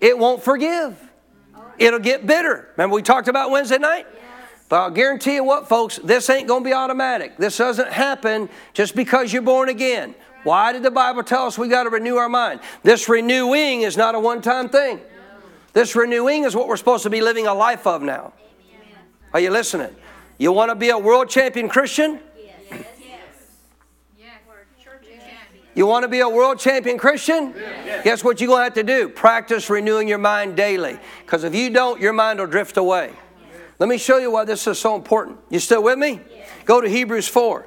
it 0.00 0.18
won't 0.18 0.42
forgive. 0.42 0.98
It'll 1.78 1.98
get 1.98 2.26
bitter. 2.26 2.68
Remember 2.76 2.94
we 2.94 3.02
talked 3.02 3.28
about 3.28 3.50
Wednesday 3.50 3.78
night? 3.78 4.06
But 4.68 4.82
I'll 4.82 4.90
guarantee 4.90 5.34
you 5.34 5.44
what, 5.44 5.68
folks, 5.68 5.98
this 6.04 6.30
ain't 6.30 6.46
going 6.46 6.62
to 6.62 6.68
be 6.68 6.72
automatic. 6.72 7.36
This 7.36 7.56
doesn't 7.56 7.90
happen 7.90 8.48
just 8.72 8.94
because 8.94 9.32
you're 9.32 9.42
born 9.42 9.68
again. 9.68 10.14
Why 10.44 10.72
did 10.72 10.82
the 10.82 10.90
Bible 10.90 11.22
tell 11.22 11.46
us 11.46 11.58
we 11.58 11.68
got 11.68 11.84
to 11.84 11.90
renew 11.90 12.16
our 12.16 12.28
mind? 12.28 12.60
This 12.82 13.08
renewing 13.08 13.82
is 13.82 13.96
not 13.96 14.14
a 14.14 14.20
one 14.20 14.40
time 14.40 14.68
thing. 14.68 15.00
This 15.72 15.96
renewing 15.96 16.44
is 16.44 16.54
what 16.54 16.68
we're 16.68 16.76
supposed 16.76 17.02
to 17.02 17.10
be 17.10 17.20
living 17.20 17.46
a 17.46 17.54
life 17.54 17.86
of 17.86 18.02
now. 18.02 18.32
Are 19.32 19.40
you 19.40 19.50
listening? 19.50 19.94
You 20.38 20.52
want 20.52 20.70
to 20.70 20.74
be 20.74 20.90
a 20.90 20.98
world 20.98 21.28
champion 21.28 21.68
Christian? 21.68 22.20
You 25.80 25.86
want 25.86 26.02
to 26.02 26.08
be 26.08 26.20
a 26.20 26.28
world 26.28 26.58
champion 26.58 26.98
Christian? 26.98 27.54
Yes. 27.56 28.04
Guess 28.04 28.22
what 28.22 28.38
you're 28.38 28.48
going 28.48 28.60
to 28.60 28.64
have 28.64 28.74
to 28.74 28.82
do? 28.82 29.08
Practice 29.08 29.70
renewing 29.70 30.08
your 30.08 30.18
mind 30.18 30.54
daily. 30.54 30.98
Because 31.24 31.42
if 31.42 31.54
you 31.54 31.70
don't, 31.70 31.98
your 31.98 32.12
mind 32.12 32.38
will 32.38 32.48
drift 32.48 32.76
away. 32.76 33.14
Let 33.78 33.88
me 33.88 33.96
show 33.96 34.18
you 34.18 34.30
why 34.30 34.44
this 34.44 34.66
is 34.66 34.78
so 34.78 34.94
important. 34.94 35.38
You 35.48 35.58
still 35.58 35.82
with 35.82 35.98
me? 35.98 36.20
Go 36.66 36.82
to 36.82 36.86
Hebrews 36.86 37.28
4. 37.28 37.66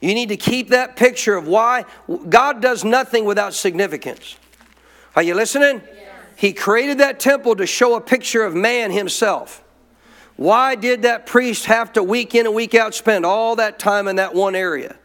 You 0.00 0.14
need 0.14 0.30
to 0.30 0.38
keep 0.38 0.70
that 0.70 0.96
picture 0.96 1.36
of 1.36 1.46
why 1.46 1.84
God 2.30 2.62
does 2.62 2.82
nothing 2.82 3.26
without 3.26 3.52
significance. 3.52 4.38
Are 5.14 5.22
you 5.22 5.34
listening? 5.34 5.82
He 6.34 6.54
created 6.54 6.96
that 6.96 7.20
temple 7.20 7.56
to 7.56 7.66
show 7.66 7.94
a 7.94 8.00
picture 8.00 8.42
of 8.42 8.54
man 8.54 8.90
himself. 8.90 9.62
Why 10.36 10.76
did 10.76 11.02
that 11.02 11.26
priest 11.26 11.66
have 11.66 11.92
to 11.92 12.02
week 12.02 12.34
in 12.34 12.46
and 12.46 12.54
week 12.54 12.74
out 12.74 12.94
spend 12.94 13.26
all 13.26 13.56
that 13.56 13.78
time 13.78 14.08
in 14.08 14.16
that 14.16 14.34
one 14.34 14.54
area? 14.54 14.96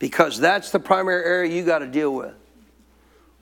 Because 0.00 0.40
that's 0.40 0.72
the 0.72 0.80
primary 0.80 1.24
area 1.24 1.54
you 1.54 1.62
got 1.62 1.78
to 1.78 1.86
deal 1.86 2.12
with. 2.12 2.34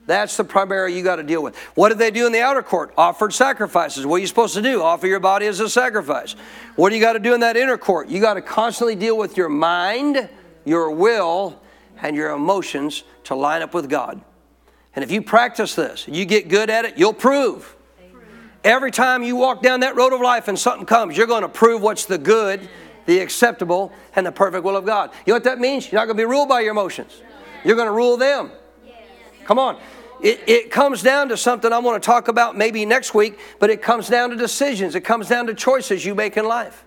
That's 0.05 0.37
the 0.37 0.43
primary 0.43 0.95
you 0.95 1.03
got 1.03 1.15
to 1.15 1.23
deal 1.23 1.41
with. 1.41 1.55
What 1.75 1.89
did 1.89 1.97
they 1.99 2.11
do 2.11 2.25
in 2.25 2.31
the 2.31 2.41
outer 2.41 2.63
court? 2.63 2.93
Offered 2.97 3.31
sacrifices. 3.33 4.05
What 4.05 4.17
are 4.17 4.19
you 4.19 4.27
supposed 4.27 4.55
to 4.55 4.61
do? 4.61 4.81
Offer 4.81 5.07
your 5.07 5.19
body 5.19 5.45
as 5.45 5.59
a 5.59 5.69
sacrifice. 5.69 6.35
What 6.75 6.89
do 6.89 6.95
you 6.95 7.01
got 7.01 7.13
to 7.13 7.19
do 7.19 7.33
in 7.33 7.39
that 7.41 7.57
inner 7.57 7.77
court? 7.77 8.09
You 8.09 8.19
got 8.19 8.33
to 8.33 8.41
constantly 8.41 8.95
deal 8.95 9.17
with 9.17 9.37
your 9.37 9.49
mind, 9.49 10.29
your 10.65 10.91
will, 10.91 11.61
and 12.01 12.15
your 12.15 12.31
emotions 12.31 13.03
to 13.25 13.35
line 13.35 13.61
up 13.61 13.73
with 13.73 13.89
God. 13.89 14.19
And 14.95 15.03
if 15.03 15.11
you 15.11 15.21
practice 15.21 15.75
this, 15.75 16.07
you 16.07 16.25
get 16.25 16.49
good 16.49 16.69
at 16.69 16.85
it, 16.85 16.97
you'll 16.97 17.13
prove. 17.13 17.75
Every 18.63 18.91
time 18.91 19.23
you 19.23 19.35
walk 19.35 19.61
down 19.61 19.81
that 19.81 19.95
road 19.95 20.11
of 20.11 20.19
life 20.19 20.47
and 20.47 20.59
something 20.59 20.85
comes, 20.85 21.15
you're 21.15 21.27
going 21.27 21.43
to 21.43 21.49
prove 21.49 21.81
what's 21.81 22.05
the 22.05 22.17
good, 22.17 22.67
the 23.09 23.19
acceptable, 23.21 23.91
and 24.15 24.23
the 24.23 24.31
perfect 24.31 24.63
will 24.63 24.77
of 24.77 24.85
God. 24.85 25.09
You 25.25 25.33
know 25.33 25.37
what 25.37 25.43
that 25.45 25.57
means? 25.57 25.91
You're 25.91 25.99
not 25.99 26.05
going 26.05 26.15
to 26.15 26.21
be 26.21 26.25
ruled 26.25 26.47
by 26.47 26.59
your 26.59 26.69
emotions. 26.69 27.23
You're 27.65 27.75
going 27.75 27.87
to 27.87 27.91
rule 27.91 28.17
them. 28.17 28.51
Come 29.45 29.57
on. 29.57 29.79
It, 30.21 30.43
it 30.47 30.69
comes 30.69 31.01
down 31.01 31.29
to 31.29 31.37
something 31.37 31.73
I 31.73 31.79
want 31.79 32.03
to 32.03 32.05
talk 32.05 32.27
about 32.27 32.55
maybe 32.55 32.85
next 32.85 33.15
week, 33.15 33.39
but 33.57 33.71
it 33.71 33.81
comes 33.81 34.09
down 34.09 34.29
to 34.29 34.35
decisions. 34.35 34.93
It 34.93 35.01
comes 35.01 35.27
down 35.27 35.47
to 35.47 35.55
choices 35.55 36.05
you 36.05 36.13
make 36.13 36.37
in 36.37 36.45
life. 36.45 36.85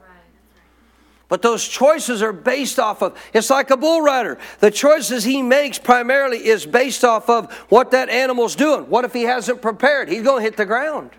But 1.29 1.43
those 1.43 1.67
choices 1.67 2.23
are 2.23 2.33
based 2.33 2.79
off 2.79 3.03
of, 3.03 3.21
it's 3.35 3.51
like 3.51 3.71
a 3.71 3.77
bull 3.77 4.01
rider. 4.01 4.39
The 4.61 4.71
choices 4.71 5.25
he 5.25 5.43
makes 5.43 5.77
primarily 5.77 6.47
is 6.47 6.67
based 6.67 7.03
off 7.03 7.29
of 7.29 7.53
what 7.69 7.91
that 7.91 8.11
animal's 8.11 8.55
doing. 8.55 8.85
What 8.85 9.05
if 9.05 9.13
he 9.13 9.23
hasn't 9.23 9.61
prepared? 9.61 10.09
He's 10.09 10.23
going 10.23 10.39
to 10.39 10.45
hit 10.45 10.57
the 10.57 10.67
ground. 10.67 11.11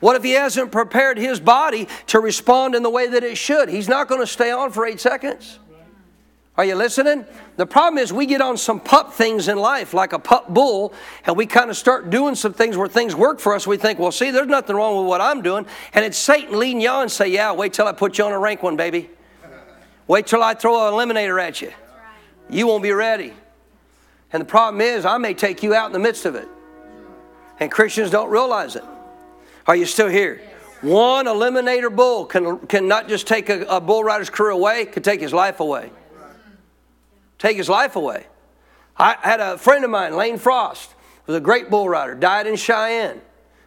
What 0.00 0.16
if 0.16 0.24
he 0.24 0.32
hasn't 0.32 0.72
prepared 0.72 1.18
his 1.18 1.38
body 1.38 1.86
to 2.08 2.20
respond 2.20 2.74
in 2.74 2.82
the 2.82 2.90
way 2.90 3.06
that 3.06 3.22
it 3.22 3.36
should? 3.36 3.68
He's 3.68 3.88
not 3.88 4.08
going 4.08 4.20
to 4.20 4.26
stay 4.26 4.50
on 4.50 4.72
for 4.72 4.86
eight 4.86 5.00
seconds. 5.00 5.58
Are 6.56 6.64
you 6.64 6.74
listening? 6.74 7.24
The 7.56 7.64
problem 7.64 8.02
is 8.02 8.12
we 8.12 8.26
get 8.26 8.40
on 8.40 8.58
some 8.58 8.80
pup 8.80 9.14
things 9.14 9.48
in 9.48 9.56
life, 9.56 9.94
like 9.94 10.12
a 10.12 10.18
pup 10.18 10.52
bull, 10.52 10.92
and 11.24 11.36
we 11.36 11.46
kind 11.46 11.70
of 11.70 11.76
start 11.76 12.10
doing 12.10 12.34
some 12.34 12.52
things 12.52 12.76
where 12.76 12.88
things 12.88 13.14
work 13.14 13.40
for 13.40 13.54
us. 13.54 13.66
We 13.66 13.76
think, 13.76 13.98
well, 13.98 14.12
see, 14.12 14.30
there's 14.30 14.46
nothing 14.46 14.76
wrong 14.76 14.98
with 14.98 15.06
what 15.06 15.20
I'm 15.20 15.42
doing. 15.42 15.64
And 15.94 16.04
it's 16.04 16.18
Satan 16.18 16.58
leading 16.58 16.80
you 16.80 16.88
on 16.88 17.02
and 17.02 17.10
say, 17.10 17.28
yeah, 17.28 17.52
wait 17.52 17.72
till 17.72 17.86
I 17.86 17.92
put 17.92 18.18
you 18.18 18.24
on 18.24 18.32
a 18.32 18.38
rank 18.38 18.62
one, 18.62 18.76
baby. 18.76 19.08
Wait 20.06 20.26
till 20.26 20.42
I 20.42 20.54
throw 20.54 20.88
an 20.88 20.92
eliminator 20.92 21.40
at 21.40 21.62
you. 21.62 21.72
You 22.48 22.66
won't 22.66 22.82
be 22.82 22.92
ready. 22.92 23.32
And 24.32 24.40
the 24.40 24.46
problem 24.46 24.80
is, 24.80 25.04
I 25.04 25.18
may 25.18 25.34
take 25.34 25.62
you 25.62 25.74
out 25.74 25.86
in 25.86 25.92
the 25.92 25.98
midst 25.98 26.26
of 26.26 26.34
it. 26.34 26.48
And 27.58 27.70
Christians 27.70 28.10
don't 28.10 28.30
realize 28.30 28.76
it. 28.76 28.84
Are 29.70 29.76
you 29.76 29.86
still 29.86 30.08
here? 30.08 30.42
One 30.80 31.26
eliminator 31.26 31.94
bull 31.94 32.26
can, 32.26 32.58
can 32.66 32.88
not 32.88 33.06
just 33.06 33.28
take 33.28 33.48
a, 33.48 33.62
a 33.66 33.80
bull 33.80 34.02
rider's 34.02 34.28
career 34.28 34.50
away, 34.50 34.84
can 34.86 35.04
take 35.04 35.20
his 35.20 35.32
life 35.32 35.60
away. 35.60 35.92
Take 37.38 37.56
his 37.56 37.68
life 37.68 37.94
away. 37.94 38.26
I 38.96 39.16
had 39.20 39.38
a 39.38 39.56
friend 39.58 39.84
of 39.84 39.90
mine, 39.92 40.16
Lane 40.16 40.38
Frost, 40.38 40.92
was 41.28 41.36
a 41.36 41.40
great 41.40 41.70
bull 41.70 41.88
rider, 41.88 42.16
died 42.16 42.48
in 42.48 42.56
Cheyenne 42.56 43.20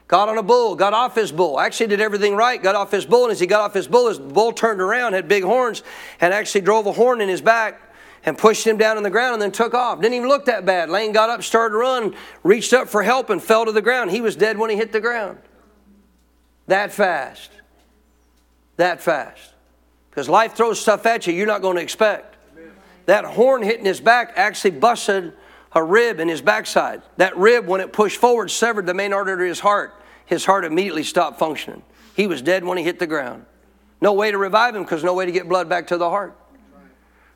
got 0.09 0.27
on 0.27 0.37
a 0.37 0.43
bull, 0.43 0.75
got 0.75 0.93
off 0.93 1.15
his 1.15 1.31
bull, 1.31 1.57
actually 1.57 1.87
did 1.87 2.01
everything 2.01 2.35
right, 2.35 2.61
got 2.61 2.75
off 2.75 2.91
his 2.91 3.05
bull, 3.05 3.23
and 3.23 3.31
as 3.31 3.39
he 3.39 3.47
got 3.47 3.61
off 3.61 3.73
his 3.73 3.87
bull, 3.87 4.09
his 4.09 4.19
bull 4.19 4.51
turned 4.51 4.81
around, 4.81 5.13
had 5.13 5.29
big 5.29 5.43
horns, 5.43 5.83
and 6.19 6.33
actually 6.33 6.61
drove 6.61 6.85
a 6.85 6.91
horn 6.91 7.21
in 7.21 7.29
his 7.29 7.41
back 7.41 7.95
and 8.25 8.37
pushed 8.37 8.67
him 8.67 8.75
down 8.75 8.97
on 8.97 9.03
the 9.03 9.09
ground 9.09 9.35
and 9.35 9.41
then 9.41 9.53
took 9.53 9.73
off. 9.73 10.01
Didn't 10.01 10.15
even 10.15 10.27
look 10.27 10.45
that 10.45 10.65
bad. 10.65 10.89
Lane 10.89 11.13
got 11.13 11.29
up, 11.29 11.41
started 11.43 11.71
to 11.71 11.77
run, 11.77 12.13
reached 12.43 12.73
up 12.73 12.89
for 12.89 13.03
help, 13.03 13.29
and 13.29 13.41
fell 13.41 13.65
to 13.65 13.71
the 13.71 13.81
ground. 13.81 14.11
He 14.11 14.19
was 14.19 14.35
dead 14.35 14.57
when 14.57 14.69
he 14.69 14.75
hit 14.75 14.91
the 14.91 14.99
ground. 14.99 15.39
That 16.67 16.91
fast. 16.91 17.51
That 18.77 19.01
fast. 19.01 19.53
Because 20.09 20.29
life 20.29 20.53
throws 20.53 20.79
stuff 20.79 21.05
at 21.05 21.27
you 21.27 21.33
you're 21.33 21.47
not 21.47 21.61
going 21.61 21.77
to 21.77 21.81
expect. 21.81 22.35
That 23.05 23.25
horn 23.25 23.63
hitting 23.63 23.85
his 23.85 23.99
back 23.99 24.33
actually 24.35 24.71
busted 24.71 25.33
a 25.73 25.83
rib 25.83 26.19
in 26.19 26.29
his 26.29 26.41
backside. 26.41 27.01
That 27.17 27.35
rib, 27.35 27.67
when 27.67 27.81
it 27.81 27.91
pushed 27.91 28.19
forward, 28.19 28.49
severed 28.49 28.85
the 28.85 28.93
main 28.93 29.11
artery 29.11 29.33
of 29.33 29.49
his 29.49 29.59
heart 29.59 29.93
his 30.25 30.45
heart 30.45 30.65
immediately 30.65 31.03
stopped 31.03 31.39
functioning. 31.39 31.83
He 32.15 32.27
was 32.27 32.41
dead 32.41 32.63
when 32.63 32.77
he 32.77 32.83
hit 32.83 32.99
the 32.99 33.07
ground. 33.07 33.45
No 34.01 34.13
way 34.13 34.31
to 34.31 34.37
revive 34.37 34.75
him 34.75 34.83
because 34.83 35.03
no 35.03 35.13
way 35.13 35.25
to 35.25 35.31
get 35.31 35.47
blood 35.47 35.69
back 35.69 35.87
to 35.87 35.97
the 35.97 36.09
heart. 36.09 36.37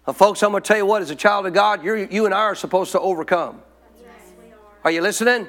Now, 0.05 0.13
folks, 0.13 0.41
I'm 0.43 0.51
going 0.51 0.63
to 0.63 0.67
tell 0.67 0.77
you 0.77 0.85
what, 0.85 1.01
as 1.01 1.09
a 1.09 1.15
child 1.15 1.45
of 1.45 1.53
God, 1.53 1.83
you 1.83 2.25
and 2.25 2.33
I 2.33 2.39
are 2.39 2.55
supposed 2.55 2.91
to 2.93 2.99
overcome. 2.99 3.61
Are 4.83 4.91
you 4.91 5.01
listening? 5.01 5.47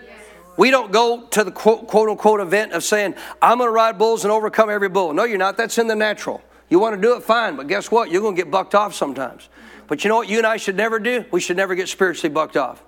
We 0.59 0.73
don't 0.73 0.91
go 0.91 1.23
to 1.23 1.45
the 1.45 1.53
quote, 1.53 1.87
quote 1.87 2.09
unquote 2.09 2.41
event 2.41 2.73
of 2.73 2.83
saying, 2.83 3.15
I'm 3.41 3.59
going 3.59 3.69
to 3.69 3.73
ride 3.73 3.97
bulls 3.97 4.25
and 4.25 4.33
overcome 4.33 4.69
every 4.69 4.89
bull. 4.89 5.13
No, 5.15 5.23
you're 5.23 5.39
not. 5.39 5.57
That's 5.57 5.79
in 5.79 5.87
the 5.87 5.95
natural. 5.95 6.43
You 6.69 6.81
want 6.81 6.97
to 6.97 7.01
do 7.01 7.17
it, 7.17 7.23
fine. 7.23 7.55
But 7.55 7.69
guess 7.69 7.93
what? 7.93 8.11
You're 8.11 8.21
going 8.21 8.35
to 8.35 8.43
get 8.43 8.51
bucked 8.51 8.75
off 8.75 8.93
sometimes. 8.93 9.49
But 9.87 10.03
you 10.03 10.09
know 10.09 10.17
what 10.17 10.29
you 10.29 10.37
and 10.37 10.47
I 10.47 10.57
should 10.57 10.77
never 10.77 10.99
do? 10.99 11.25
We 11.31 11.41
should 11.41 11.57
never 11.57 11.77
get 11.77 11.89
spiritually 11.89 12.35
bucked 12.35 12.57
off. 12.57 12.83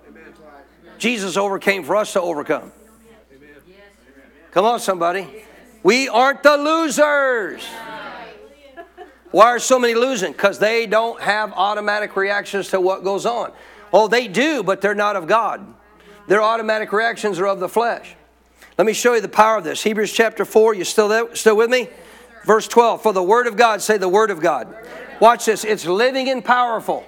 Jesus 0.97 1.37
overcame 1.37 1.83
for 1.85 1.95
us 1.95 2.11
to 2.13 2.21
overcome. 2.21 2.73
Come 4.51 4.65
on, 4.65 4.81
somebody. 4.81 5.27
We 5.81 6.09
aren't 6.09 6.43
the 6.43 6.57
losers. 6.57 7.63
Why 9.31 9.45
are 9.45 9.59
so 9.59 9.79
many 9.79 9.95
losing? 9.95 10.33
Because 10.33 10.59
they 10.59 10.87
don't 10.87 11.21
have 11.21 11.53
automatic 11.53 12.17
reactions 12.17 12.69
to 12.71 12.81
what 12.81 13.05
goes 13.05 13.25
on. 13.25 13.53
Oh, 13.93 14.09
they 14.09 14.27
do, 14.27 14.61
but 14.61 14.81
they're 14.81 14.93
not 14.93 15.15
of 15.15 15.25
God. 15.25 15.73
Their 16.27 16.41
automatic 16.41 16.91
reactions 16.93 17.39
are 17.39 17.47
of 17.47 17.59
the 17.59 17.69
flesh. 17.69 18.15
Let 18.77 18.87
me 18.87 18.93
show 18.93 19.13
you 19.13 19.21
the 19.21 19.29
power 19.29 19.57
of 19.57 19.63
this. 19.63 19.83
Hebrews 19.83 20.11
chapter 20.11 20.45
4, 20.45 20.75
you 20.75 20.83
still 20.83 21.07
there? 21.07 21.35
Still 21.35 21.57
with 21.57 21.69
me? 21.69 21.89
Verse 22.45 22.67
12. 22.67 23.01
For 23.03 23.13
the 23.13 23.23
word 23.23 23.47
of 23.47 23.55
God, 23.57 23.81
say 23.81 23.97
the 23.97 24.09
word 24.09 24.31
of 24.31 24.39
God. 24.39 24.73
Watch 25.19 25.45
this. 25.45 25.63
It's 25.63 25.85
living 25.85 26.29
and 26.29 26.43
powerful. 26.43 27.03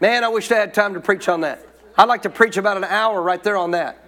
Man, 0.00 0.24
I 0.24 0.28
wish 0.28 0.50
I 0.50 0.56
had 0.56 0.74
time 0.74 0.94
to 0.94 1.00
preach 1.00 1.28
on 1.28 1.42
that. 1.42 1.64
I'd 1.96 2.08
like 2.08 2.22
to 2.22 2.30
preach 2.30 2.56
about 2.56 2.76
an 2.76 2.84
hour 2.84 3.22
right 3.22 3.42
there 3.42 3.56
on 3.56 3.72
that. 3.72 3.98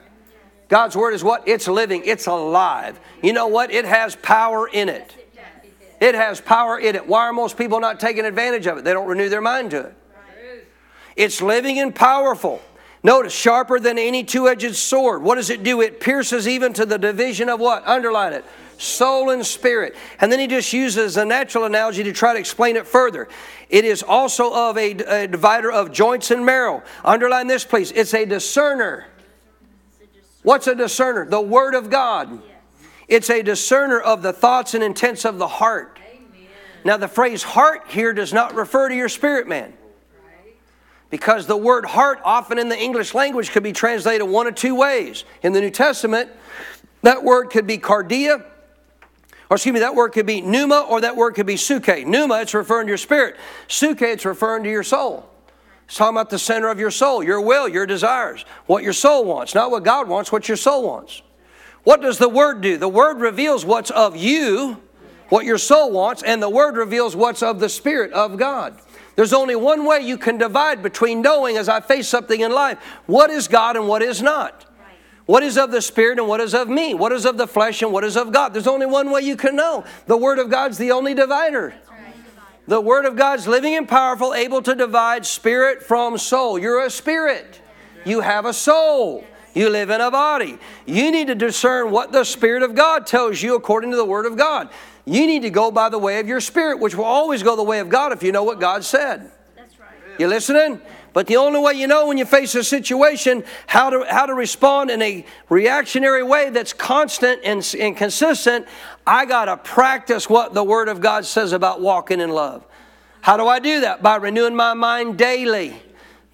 God's 0.68 0.96
word 0.96 1.14
is 1.14 1.22
what? 1.22 1.46
It's 1.46 1.68
living, 1.68 2.02
it's 2.04 2.26
alive. 2.26 2.98
You 3.22 3.32
know 3.32 3.46
what? 3.46 3.70
It 3.70 3.84
has 3.84 4.16
power 4.16 4.66
in 4.66 4.88
it. 4.88 5.14
It 6.00 6.14
has 6.14 6.40
power 6.40 6.78
in 6.78 6.96
it. 6.96 7.06
Why 7.06 7.26
are 7.26 7.32
most 7.32 7.56
people 7.56 7.80
not 7.80 8.00
taking 8.00 8.24
advantage 8.24 8.66
of 8.66 8.78
it? 8.78 8.84
They 8.84 8.92
don't 8.92 9.06
renew 9.06 9.28
their 9.28 9.40
mind 9.40 9.70
to 9.72 9.80
it. 9.80 9.94
It's 11.16 11.40
living 11.40 11.78
and 11.78 11.94
powerful. 11.94 12.60
Notice, 13.04 13.32
sharper 13.32 13.78
than 13.78 13.98
any 13.98 14.24
two 14.24 14.48
edged 14.48 14.74
sword. 14.74 15.22
What 15.22 15.36
does 15.36 15.50
it 15.50 15.62
do? 15.62 15.80
It 15.80 16.00
pierces 16.00 16.48
even 16.48 16.72
to 16.72 16.84
the 16.84 16.98
division 16.98 17.48
of 17.48 17.60
what? 17.60 17.86
Underline 17.86 18.32
it. 18.32 18.44
Soul 18.78 19.30
and 19.30 19.46
spirit. 19.46 19.94
And 20.20 20.32
then 20.32 20.40
he 20.40 20.48
just 20.48 20.72
uses 20.72 21.16
a 21.16 21.24
natural 21.24 21.64
analogy 21.64 22.02
to 22.02 22.12
try 22.12 22.32
to 22.32 22.40
explain 22.40 22.74
it 22.74 22.88
further. 22.88 23.28
It 23.70 23.84
is 23.84 24.02
also 24.02 24.52
of 24.52 24.76
a, 24.76 24.90
a 24.90 25.28
divider 25.28 25.70
of 25.70 25.92
joints 25.92 26.32
and 26.32 26.44
marrow. 26.44 26.82
Underline 27.04 27.46
this, 27.46 27.64
please. 27.64 27.92
It's 27.92 28.14
a 28.14 28.24
discerner 28.24 29.06
What's 30.44 30.66
a 30.66 30.74
discerner? 30.74 31.24
The 31.24 31.40
Word 31.40 31.74
of 31.74 31.90
God. 31.90 32.42
It's 33.08 33.30
a 33.30 33.42
discerner 33.42 33.98
of 33.98 34.22
the 34.22 34.32
thoughts 34.32 34.74
and 34.74 34.84
intents 34.84 35.24
of 35.24 35.38
the 35.38 35.48
heart. 35.48 35.98
Now, 36.84 36.98
the 36.98 37.08
phrase 37.08 37.42
heart 37.42 37.88
here 37.88 38.12
does 38.12 38.32
not 38.32 38.54
refer 38.54 38.90
to 38.90 38.94
your 38.94 39.08
spirit 39.08 39.48
man. 39.48 39.72
Because 41.14 41.46
the 41.46 41.56
word 41.56 41.84
heart, 41.84 42.18
often 42.24 42.58
in 42.58 42.68
the 42.68 42.76
English 42.76 43.14
language, 43.14 43.52
could 43.52 43.62
be 43.62 43.72
translated 43.72 44.26
one 44.26 44.48
of 44.48 44.56
two 44.56 44.74
ways. 44.74 45.24
In 45.44 45.52
the 45.52 45.60
New 45.60 45.70
Testament, 45.70 46.28
that 47.02 47.22
word 47.22 47.50
could 47.50 47.68
be 47.68 47.78
cardia, 47.78 48.44
or 49.48 49.54
excuse 49.54 49.72
me, 49.72 49.78
that 49.78 49.94
word 49.94 50.08
could 50.08 50.26
be 50.26 50.40
pneuma, 50.40 50.80
or 50.80 51.02
that 51.02 51.14
word 51.14 51.36
could 51.36 51.46
be 51.46 51.56
suke. 51.56 51.86
Pneuma, 51.86 52.40
it's 52.40 52.52
referring 52.52 52.88
to 52.88 52.90
your 52.90 52.98
spirit. 52.98 53.36
Suke, 53.68 54.02
it's 54.02 54.24
referring 54.24 54.64
to 54.64 54.68
your 54.68 54.82
soul. 54.82 55.30
It's 55.84 55.96
talking 55.96 56.16
about 56.16 56.30
the 56.30 56.38
center 56.40 56.66
of 56.66 56.80
your 56.80 56.90
soul, 56.90 57.22
your 57.22 57.40
will, 57.40 57.68
your 57.68 57.86
desires, 57.86 58.44
what 58.66 58.82
your 58.82 58.92
soul 58.92 59.24
wants, 59.24 59.54
not 59.54 59.70
what 59.70 59.84
God 59.84 60.08
wants, 60.08 60.32
what 60.32 60.48
your 60.48 60.56
soul 60.56 60.82
wants. 60.82 61.22
What 61.84 62.02
does 62.02 62.18
the 62.18 62.28
Word 62.28 62.60
do? 62.60 62.76
The 62.76 62.88
Word 62.88 63.20
reveals 63.20 63.64
what's 63.64 63.92
of 63.92 64.16
you, 64.16 64.82
what 65.28 65.44
your 65.44 65.58
soul 65.58 65.92
wants, 65.92 66.24
and 66.24 66.42
the 66.42 66.50
Word 66.50 66.76
reveals 66.76 67.14
what's 67.14 67.40
of 67.40 67.60
the 67.60 67.68
Spirit 67.68 68.12
of 68.12 68.36
God. 68.36 68.80
There's 69.16 69.32
only 69.32 69.56
one 69.56 69.86
way 69.86 70.00
you 70.00 70.18
can 70.18 70.38
divide 70.38 70.82
between 70.82 71.22
knowing 71.22 71.56
as 71.56 71.68
I 71.68 71.80
face 71.80 72.08
something 72.08 72.40
in 72.40 72.52
life 72.52 72.78
what 73.06 73.30
is 73.30 73.48
God 73.48 73.76
and 73.76 73.86
what 73.86 74.02
is 74.02 74.20
not. 74.20 74.66
What 75.26 75.42
is 75.42 75.56
of 75.56 75.70
the 75.70 75.80
Spirit 75.80 76.18
and 76.18 76.28
what 76.28 76.40
is 76.40 76.54
of 76.54 76.68
me? 76.68 76.92
What 76.92 77.12
is 77.12 77.24
of 77.24 77.38
the 77.38 77.46
flesh 77.46 77.80
and 77.80 77.92
what 77.92 78.04
is 78.04 78.16
of 78.16 78.30
God? 78.30 78.52
There's 78.52 78.66
only 78.66 78.86
one 78.86 79.10
way 79.10 79.22
you 79.22 79.36
can 79.36 79.56
know. 79.56 79.84
The 80.06 80.16
Word 80.16 80.38
of 80.38 80.50
God's 80.50 80.76
the 80.76 80.92
only 80.92 81.14
divider. 81.14 81.74
The 82.66 82.80
Word 82.80 83.04
of 83.04 83.16
God's 83.16 83.46
living 83.46 83.74
and 83.74 83.88
powerful, 83.88 84.34
able 84.34 84.62
to 84.62 84.74
divide 84.74 85.24
spirit 85.24 85.82
from 85.82 86.18
soul. 86.18 86.58
You're 86.58 86.84
a 86.84 86.90
spirit, 86.90 87.60
you 88.04 88.20
have 88.20 88.44
a 88.44 88.52
soul. 88.52 89.24
You 89.54 89.70
live 89.70 89.88
in 89.90 90.00
a 90.00 90.10
body. 90.10 90.58
You 90.84 91.12
need 91.12 91.28
to 91.28 91.36
discern 91.36 91.92
what 91.92 92.10
the 92.10 92.24
Spirit 92.24 92.64
of 92.64 92.74
God 92.74 93.06
tells 93.06 93.40
you 93.40 93.54
according 93.54 93.92
to 93.92 93.96
the 93.96 94.04
Word 94.04 94.26
of 94.26 94.36
God. 94.36 94.68
You 95.04 95.26
need 95.26 95.42
to 95.42 95.50
go 95.50 95.70
by 95.70 95.88
the 95.88 95.98
way 95.98 96.18
of 96.18 96.28
your 96.28 96.40
spirit, 96.40 96.80
which 96.80 96.94
will 96.94 97.04
always 97.04 97.42
go 97.42 97.56
the 97.56 97.62
way 97.62 97.80
of 97.80 97.88
God 97.88 98.12
if 98.12 98.22
you 98.22 98.32
know 98.32 98.42
what 98.42 98.58
God 98.58 98.84
said. 98.84 99.30
That's 99.54 99.78
right. 99.78 99.90
You 100.18 100.28
listening? 100.28 100.80
But 101.12 101.28
the 101.28 101.36
only 101.36 101.60
way 101.60 101.74
you 101.74 101.86
know 101.86 102.08
when 102.08 102.18
you 102.18 102.24
face 102.24 102.54
a 102.56 102.64
situation 102.64 103.44
how 103.68 103.90
to, 103.90 104.04
how 104.08 104.26
to 104.26 104.34
respond 104.34 104.90
in 104.90 105.00
a 105.00 105.24
reactionary 105.48 106.24
way 106.24 106.50
that's 106.50 106.72
constant 106.72 107.40
and, 107.44 107.74
and 107.78 107.96
consistent, 107.96 108.66
I 109.06 109.24
got 109.24 109.44
to 109.44 109.56
practice 109.56 110.28
what 110.28 110.54
the 110.54 110.64
Word 110.64 110.88
of 110.88 111.00
God 111.00 111.24
says 111.24 111.52
about 111.52 111.80
walking 111.80 112.20
in 112.20 112.30
love. 112.30 112.66
How 113.20 113.36
do 113.36 113.46
I 113.46 113.60
do 113.60 113.82
that? 113.82 114.02
By 114.02 114.16
renewing 114.16 114.56
my 114.56 114.74
mind 114.74 115.16
daily 115.16 115.80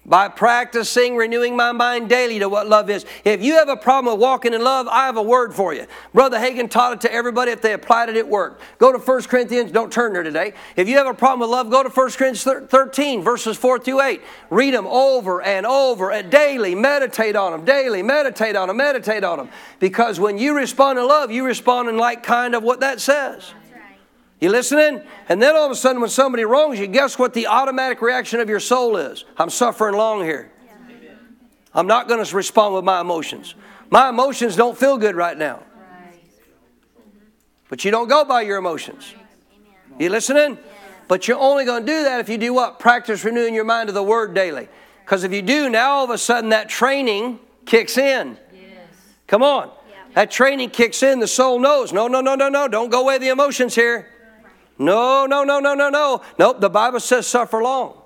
by 0.05 0.27
practicing 0.27 1.15
renewing 1.15 1.55
my 1.55 1.71
mind 1.71 2.09
daily 2.09 2.39
to 2.39 2.49
what 2.49 2.67
love 2.67 2.89
is. 2.89 3.05
If 3.23 3.43
you 3.43 3.53
have 3.53 3.69
a 3.69 3.77
problem 3.77 4.13
with 4.13 4.21
walking 4.21 4.53
in 4.53 4.63
love, 4.63 4.87
I 4.87 5.05
have 5.05 5.17
a 5.17 5.21
word 5.21 5.53
for 5.53 5.73
you. 5.73 5.85
Brother 6.13 6.39
Hagin 6.39 6.69
taught 6.69 6.93
it 6.93 7.01
to 7.01 7.13
everybody. 7.13 7.51
If 7.51 7.61
they 7.61 7.73
applied 7.73 8.09
it, 8.09 8.15
it 8.15 8.27
worked. 8.27 8.61
Go 8.79 8.91
to 8.91 8.97
1 8.97 9.23
Corinthians, 9.23 9.71
don't 9.71 9.93
turn 9.93 10.13
there 10.13 10.23
today. 10.23 10.53
If 10.75 10.89
you 10.89 10.97
have 10.97 11.05
a 11.05 11.13
problem 11.13 11.41
with 11.41 11.49
love, 11.49 11.69
go 11.69 11.83
to 11.83 11.89
1 11.89 12.11
Corinthians 12.11 12.43
13, 12.69 13.21
verses 13.21 13.57
4 13.57 13.79
through 13.79 14.01
8. 14.01 14.21
Read 14.49 14.73
them 14.73 14.87
over 14.87 15.41
and 15.41 15.65
over 15.67 16.11
and 16.11 16.31
daily. 16.31 16.73
Meditate 16.73 17.35
on 17.35 17.51
them 17.51 17.63
daily. 17.63 18.01
Meditate 18.01 18.55
on 18.55 18.69
them. 18.69 18.77
Meditate 18.77 19.23
on 19.23 19.37
them. 19.37 19.49
Because 19.79 20.19
when 20.19 20.39
you 20.39 20.55
respond 20.55 20.97
in 20.97 21.07
love, 21.07 21.31
you 21.31 21.45
respond 21.45 21.89
in 21.89 21.97
like 21.97 22.23
kind 22.23 22.55
of 22.55 22.63
what 22.63 22.79
that 22.79 22.99
says. 22.99 23.53
You 24.41 24.49
listening? 24.49 25.01
And 25.29 25.39
then 25.39 25.55
all 25.55 25.65
of 25.65 25.71
a 25.71 25.75
sudden, 25.75 26.01
when 26.01 26.09
somebody 26.09 26.43
wrongs 26.43 26.79
you, 26.79 26.87
guess 26.87 27.19
what 27.19 27.33
the 27.35 27.45
automatic 27.45 28.01
reaction 28.01 28.39
of 28.39 28.49
your 28.49 28.59
soul 28.59 28.97
is? 28.97 29.23
I'm 29.37 29.51
suffering 29.51 29.95
long 29.95 30.23
here. 30.23 30.51
I'm 31.73 31.87
not 31.87 32.07
going 32.07 32.25
to 32.25 32.35
respond 32.35 32.73
with 32.73 32.83
my 32.83 32.99
emotions. 32.99 33.53
My 33.91 34.09
emotions 34.09 34.55
don't 34.55 34.75
feel 34.77 34.97
good 34.97 35.15
right 35.15 35.37
now. 35.37 35.63
But 37.69 37.85
you 37.85 37.91
don't 37.91 38.09
go 38.09 38.25
by 38.25 38.41
your 38.41 38.57
emotions. 38.57 39.13
You 39.99 40.09
listening? 40.09 40.57
But 41.07 41.27
you're 41.27 41.39
only 41.39 41.63
going 41.63 41.85
to 41.85 41.91
do 41.91 42.03
that 42.03 42.19
if 42.19 42.27
you 42.27 42.37
do 42.37 42.53
what? 42.53 42.79
Practice 42.79 43.23
renewing 43.23 43.53
your 43.53 43.63
mind 43.63 43.87
to 43.87 43.93
the 43.93 44.03
Word 44.03 44.33
daily. 44.33 44.67
Because 45.05 45.23
if 45.23 45.31
you 45.31 45.41
do, 45.41 45.69
now 45.69 45.91
all 45.91 46.03
of 46.03 46.09
a 46.09 46.17
sudden 46.17 46.49
that 46.49 46.67
training 46.67 47.39
kicks 47.65 47.97
in. 47.97 48.37
Come 49.27 49.43
on. 49.43 49.69
That 50.15 50.31
training 50.31 50.71
kicks 50.71 51.03
in. 51.03 51.19
The 51.19 51.27
soul 51.27 51.59
knows. 51.59 51.93
No, 51.93 52.07
no, 52.07 52.21
no, 52.21 52.35
no, 52.35 52.49
no. 52.49 52.67
Don't 52.67 52.89
go 52.89 53.01
away 53.01 53.19
the 53.19 53.29
emotions 53.29 53.75
here. 53.75 54.10
No, 54.77 55.25
no, 55.25 55.43
no, 55.43 55.59
no, 55.59 55.73
no, 55.73 55.89
no. 55.89 56.21
Nope. 56.39 56.61
The 56.61 56.69
Bible 56.69 56.99
says 56.99 57.27
suffer 57.27 57.61
long. 57.61 57.97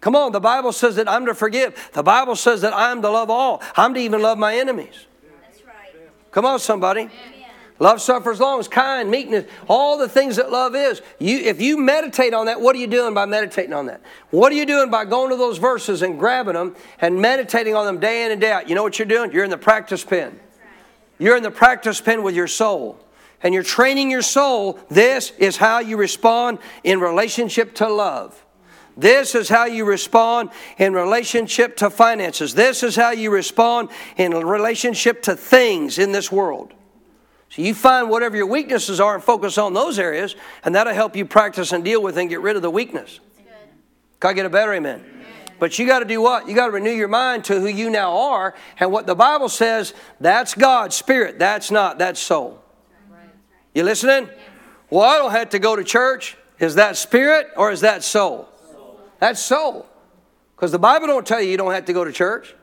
Come 0.00 0.14
on. 0.14 0.32
The 0.32 0.40
Bible 0.40 0.72
says 0.72 0.96
that 0.96 1.08
I'm 1.08 1.26
to 1.26 1.34
forgive. 1.34 1.90
The 1.92 2.02
Bible 2.02 2.36
says 2.36 2.60
that 2.60 2.74
I'm 2.74 3.02
to 3.02 3.10
love 3.10 3.30
all. 3.30 3.62
I'm 3.76 3.94
to 3.94 4.00
even 4.00 4.22
love 4.22 4.38
my 4.38 4.56
enemies. 4.56 5.06
That's 5.42 5.64
right. 5.64 5.92
Come 6.30 6.44
on, 6.44 6.58
somebody. 6.58 7.02
Amen. 7.02 7.38
Love 7.80 8.00
suffers 8.00 8.40
long, 8.40 8.58
is 8.58 8.66
kind, 8.66 9.08
meekness, 9.08 9.48
all 9.68 9.98
the 9.98 10.08
things 10.08 10.36
that 10.36 10.50
love 10.50 10.74
is. 10.74 11.00
You, 11.20 11.38
if 11.38 11.60
you 11.60 11.78
meditate 11.78 12.34
on 12.34 12.46
that, 12.46 12.60
what 12.60 12.74
are 12.74 12.78
you 12.78 12.88
doing 12.88 13.14
by 13.14 13.24
meditating 13.24 13.72
on 13.72 13.86
that? 13.86 14.00
What 14.30 14.50
are 14.50 14.56
you 14.56 14.66
doing 14.66 14.90
by 14.90 15.04
going 15.04 15.30
to 15.30 15.36
those 15.36 15.58
verses 15.58 16.02
and 16.02 16.18
grabbing 16.18 16.54
them 16.54 16.74
and 17.00 17.20
meditating 17.20 17.76
on 17.76 17.86
them 17.86 18.00
day 18.00 18.24
in 18.24 18.32
and 18.32 18.40
day 18.40 18.50
out? 18.50 18.68
You 18.68 18.74
know 18.74 18.82
what 18.82 18.98
you're 18.98 19.06
doing? 19.06 19.30
You're 19.30 19.44
in 19.44 19.50
the 19.50 19.56
practice 19.56 20.04
pen. 20.04 20.40
You're 21.18 21.36
in 21.36 21.44
the 21.44 21.52
practice 21.52 22.00
pen 22.00 22.24
with 22.24 22.34
your 22.34 22.48
soul. 22.48 22.98
And 23.42 23.54
you're 23.54 23.62
training 23.62 24.10
your 24.10 24.22
soul. 24.22 24.78
This 24.88 25.32
is 25.38 25.56
how 25.56 25.78
you 25.78 25.96
respond 25.96 26.58
in 26.82 27.00
relationship 27.00 27.74
to 27.76 27.88
love. 27.88 28.44
This 28.96 29.36
is 29.36 29.48
how 29.48 29.66
you 29.66 29.84
respond 29.84 30.50
in 30.76 30.92
relationship 30.92 31.76
to 31.76 31.88
finances. 31.88 32.54
This 32.54 32.82
is 32.82 32.96
how 32.96 33.12
you 33.12 33.30
respond 33.30 33.90
in 34.16 34.32
relationship 34.32 35.22
to 35.22 35.36
things 35.36 35.98
in 35.98 36.10
this 36.10 36.32
world. 36.32 36.74
So 37.50 37.62
you 37.62 37.74
find 37.74 38.10
whatever 38.10 38.36
your 38.36 38.46
weaknesses 38.46 39.00
are 39.00 39.14
and 39.14 39.22
focus 39.22 39.56
on 39.56 39.72
those 39.72 40.00
areas, 40.00 40.34
and 40.64 40.74
that'll 40.74 40.92
help 40.92 41.14
you 41.14 41.24
practice 41.24 41.72
and 41.72 41.84
deal 41.84 42.02
with 42.02 42.18
and 42.18 42.28
get 42.28 42.40
rid 42.40 42.56
of 42.56 42.62
the 42.62 42.70
weakness. 42.70 43.20
Can 44.20 44.30
I 44.30 44.32
get 44.32 44.46
a 44.46 44.50
better 44.50 44.74
amen? 44.74 45.00
amen. 45.00 45.56
But 45.60 45.78
you 45.78 45.86
got 45.86 46.00
to 46.00 46.04
do 46.04 46.20
what? 46.20 46.48
You 46.48 46.56
got 46.56 46.66
to 46.66 46.72
renew 46.72 46.90
your 46.90 47.08
mind 47.08 47.44
to 47.44 47.60
who 47.60 47.68
you 47.68 47.90
now 47.90 48.16
are 48.16 48.54
and 48.80 48.90
what 48.90 49.06
the 49.06 49.14
Bible 49.14 49.48
says. 49.48 49.94
That's 50.20 50.54
God's 50.54 50.96
spirit. 50.96 51.38
That's 51.38 51.70
not. 51.70 51.98
That's 51.98 52.20
soul. 52.20 52.60
You 53.78 53.84
listening? 53.84 54.28
Well, 54.90 55.04
I 55.04 55.18
don't 55.18 55.30
have 55.30 55.50
to 55.50 55.60
go 55.60 55.76
to 55.76 55.84
church. 55.84 56.36
Is 56.58 56.74
that 56.74 56.96
spirit 56.96 57.46
or 57.56 57.70
is 57.70 57.82
that 57.82 58.02
soul? 58.02 58.48
That's 59.20 59.40
soul. 59.40 59.86
Because 60.56 60.72
the 60.72 60.80
Bible 60.80 61.06
don't 61.06 61.24
tell 61.24 61.40
you 61.40 61.48
you 61.48 61.56
don't 61.56 61.70
have 61.70 61.84
to 61.84 61.92
go 61.92 62.02
to 62.02 62.10
church. 62.10 62.56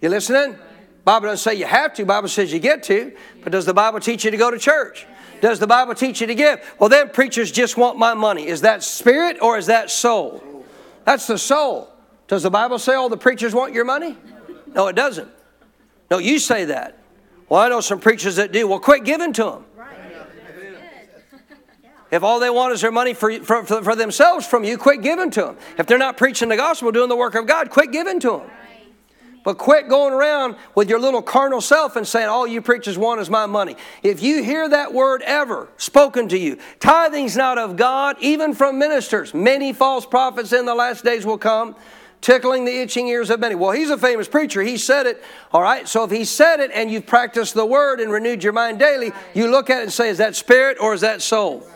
You 0.00 0.08
listening? 0.08 0.56
Bible 1.04 1.28
doesn't 1.28 1.42
say 1.42 1.58
you 1.58 1.66
have 1.66 1.92
to. 1.96 2.06
Bible 2.06 2.28
says 2.28 2.50
you 2.54 2.58
get 2.58 2.84
to. 2.84 3.14
But 3.42 3.52
does 3.52 3.66
the 3.66 3.74
Bible 3.74 4.00
teach 4.00 4.24
you 4.24 4.30
to 4.30 4.38
go 4.38 4.50
to 4.50 4.58
church? 4.58 5.06
Does 5.42 5.58
the 5.58 5.66
Bible 5.66 5.94
teach 5.94 6.22
you 6.22 6.26
to 6.26 6.34
give? 6.34 6.74
Well, 6.78 6.88
then 6.88 7.10
preachers 7.10 7.52
just 7.52 7.76
want 7.76 7.98
my 7.98 8.14
money. 8.14 8.46
Is 8.46 8.62
that 8.62 8.82
spirit 8.82 9.36
or 9.42 9.58
is 9.58 9.66
that 9.66 9.90
soul? 9.90 10.64
That's 11.04 11.26
the 11.26 11.36
soul. 11.36 11.92
Does 12.28 12.44
the 12.44 12.50
Bible 12.50 12.78
say 12.78 12.94
all 12.94 13.10
the 13.10 13.18
preachers 13.18 13.54
want 13.54 13.74
your 13.74 13.84
money? 13.84 14.16
No, 14.74 14.86
it 14.86 14.96
doesn't. 14.96 15.28
No, 16.10 16.16
you 16.16 16.38
say 16.38 16.64
that. 16.64 16.98
Well, 17.50 17.60
I 17.60 17.68
know 17.68 17.82
some 17.82 18.00
preachers 18.00 18.36
that 18.36 18.52
do. 18.52 18.66
Well, 18.66 18.80
quit 18.80 19.04
giving 19.04 19.34
to 19.34 19.44
them. 19.44 19.64
If 22.14 22.22
all 22.22 22.38
they 22.38 22.48
want 22.48 22.72
is 22.72 22.80
their 22.80 22.92
money 22.92 23.12
for, 23.12 23.40
for, 23.40 23.64
for 23.64 23.96
themselves 23.96 24.46
from 24.46 24.62
you, 24.62 24.78
quit 24.78 25.02
giving 25.02 25.32
to 25.32 25.40
them. 25.40 25.56
If 25.76 25.86
they're 25.86 25.98
not 25.98 26.16
preaching 26.16 26.48
the 26.48 26.56
gospel, 26.56 26.92
doing 26.92 27.08
the 27.08 27.16
work 27.16 27.34
of 27.34 27.48
God, 27.48 27.70
quit 27.70 27.90
giving 27.90 28.20
to 28.20 28.30
them. 28.30 28.50
But 29.42 29.58
quit 29.58 29.88
going 29.88 30.12
around 30.12 30.54
with 30.76 30.88
your 30.88 31.00
little 31.00 31.22
carnal 31.22 31.60
self 31.60 31.96
and 31.96 32.06
saying, 32.06 32.28
All 32.28 32.46
you 32.46 32.62
preachers 32.62 32.96
want 32.96 33.20
is 33.20 33.28
my 33.28 33.46
money. 33.46 33.76
If 34.04 34.22
you 34.22 34.44
hear 34.44 34.68
that 34.68 34.94
word 34.94 35.22
ever 35.22 35.68
spoken 35.76 36.28
to 36.28 36.38
you, 36.38 36.56
tithing's 36.78 37.36
not 37.36 37.58
of 37.58 37.74
God, 37.74 38.16
even 38.20 38.54
from 38.54 38.78
ministers. 38.78 39.34
Many 39.34 39.72
false 39.72 40.06
prophets 40.06 40.52
in 40.52 40.66
the 40.66 40.74
last 40.74 41.02
days 41.02 41.26
will 41.26 41.36
come, 41.36 41.74
tickling 42.20 42.64
the 42.64 42.80
itching 42.80 43.08
ears 43.08 43.28
of 43.28 43.40
many. 43.40 43.56
Well, 43.56 43.72
he's 43.72 43.90
a 43.90 43.98
famous 43.98 44.28
preacher. 44.28 44.62
He 44.62 44.76
said 44.76 45.06
it. 45.06 45.20
All 45.52 45.62
right. 45.62 45.88
So 45.88 46.04
if 46.04 46.12
he 46.12 46.24
said 46.24 46.60
it 46.60 46.70
and 46.72 46.92
you've 46.92 47.06
practiced 47.06 47.54
the 47.54 47.66
word 47.66 47.98
and 47.98 48.12
renewed 48.12 48.44
your 48.44 48.52
mind 48.52 48.78
daily, 48.78 49.10
you 49.34 49.50
look 49.50 49.68
at 49.68 49.80
it 49.80 49.82
and 49.82 49.92
say, 49.92 50.10
Is 50.10 50.18
that 50.18 50.36
spirit 50.36 50.78
or 50.80 50.94
is 50.94 51.00
that 51.00 51.20
soul? 51.20 51.66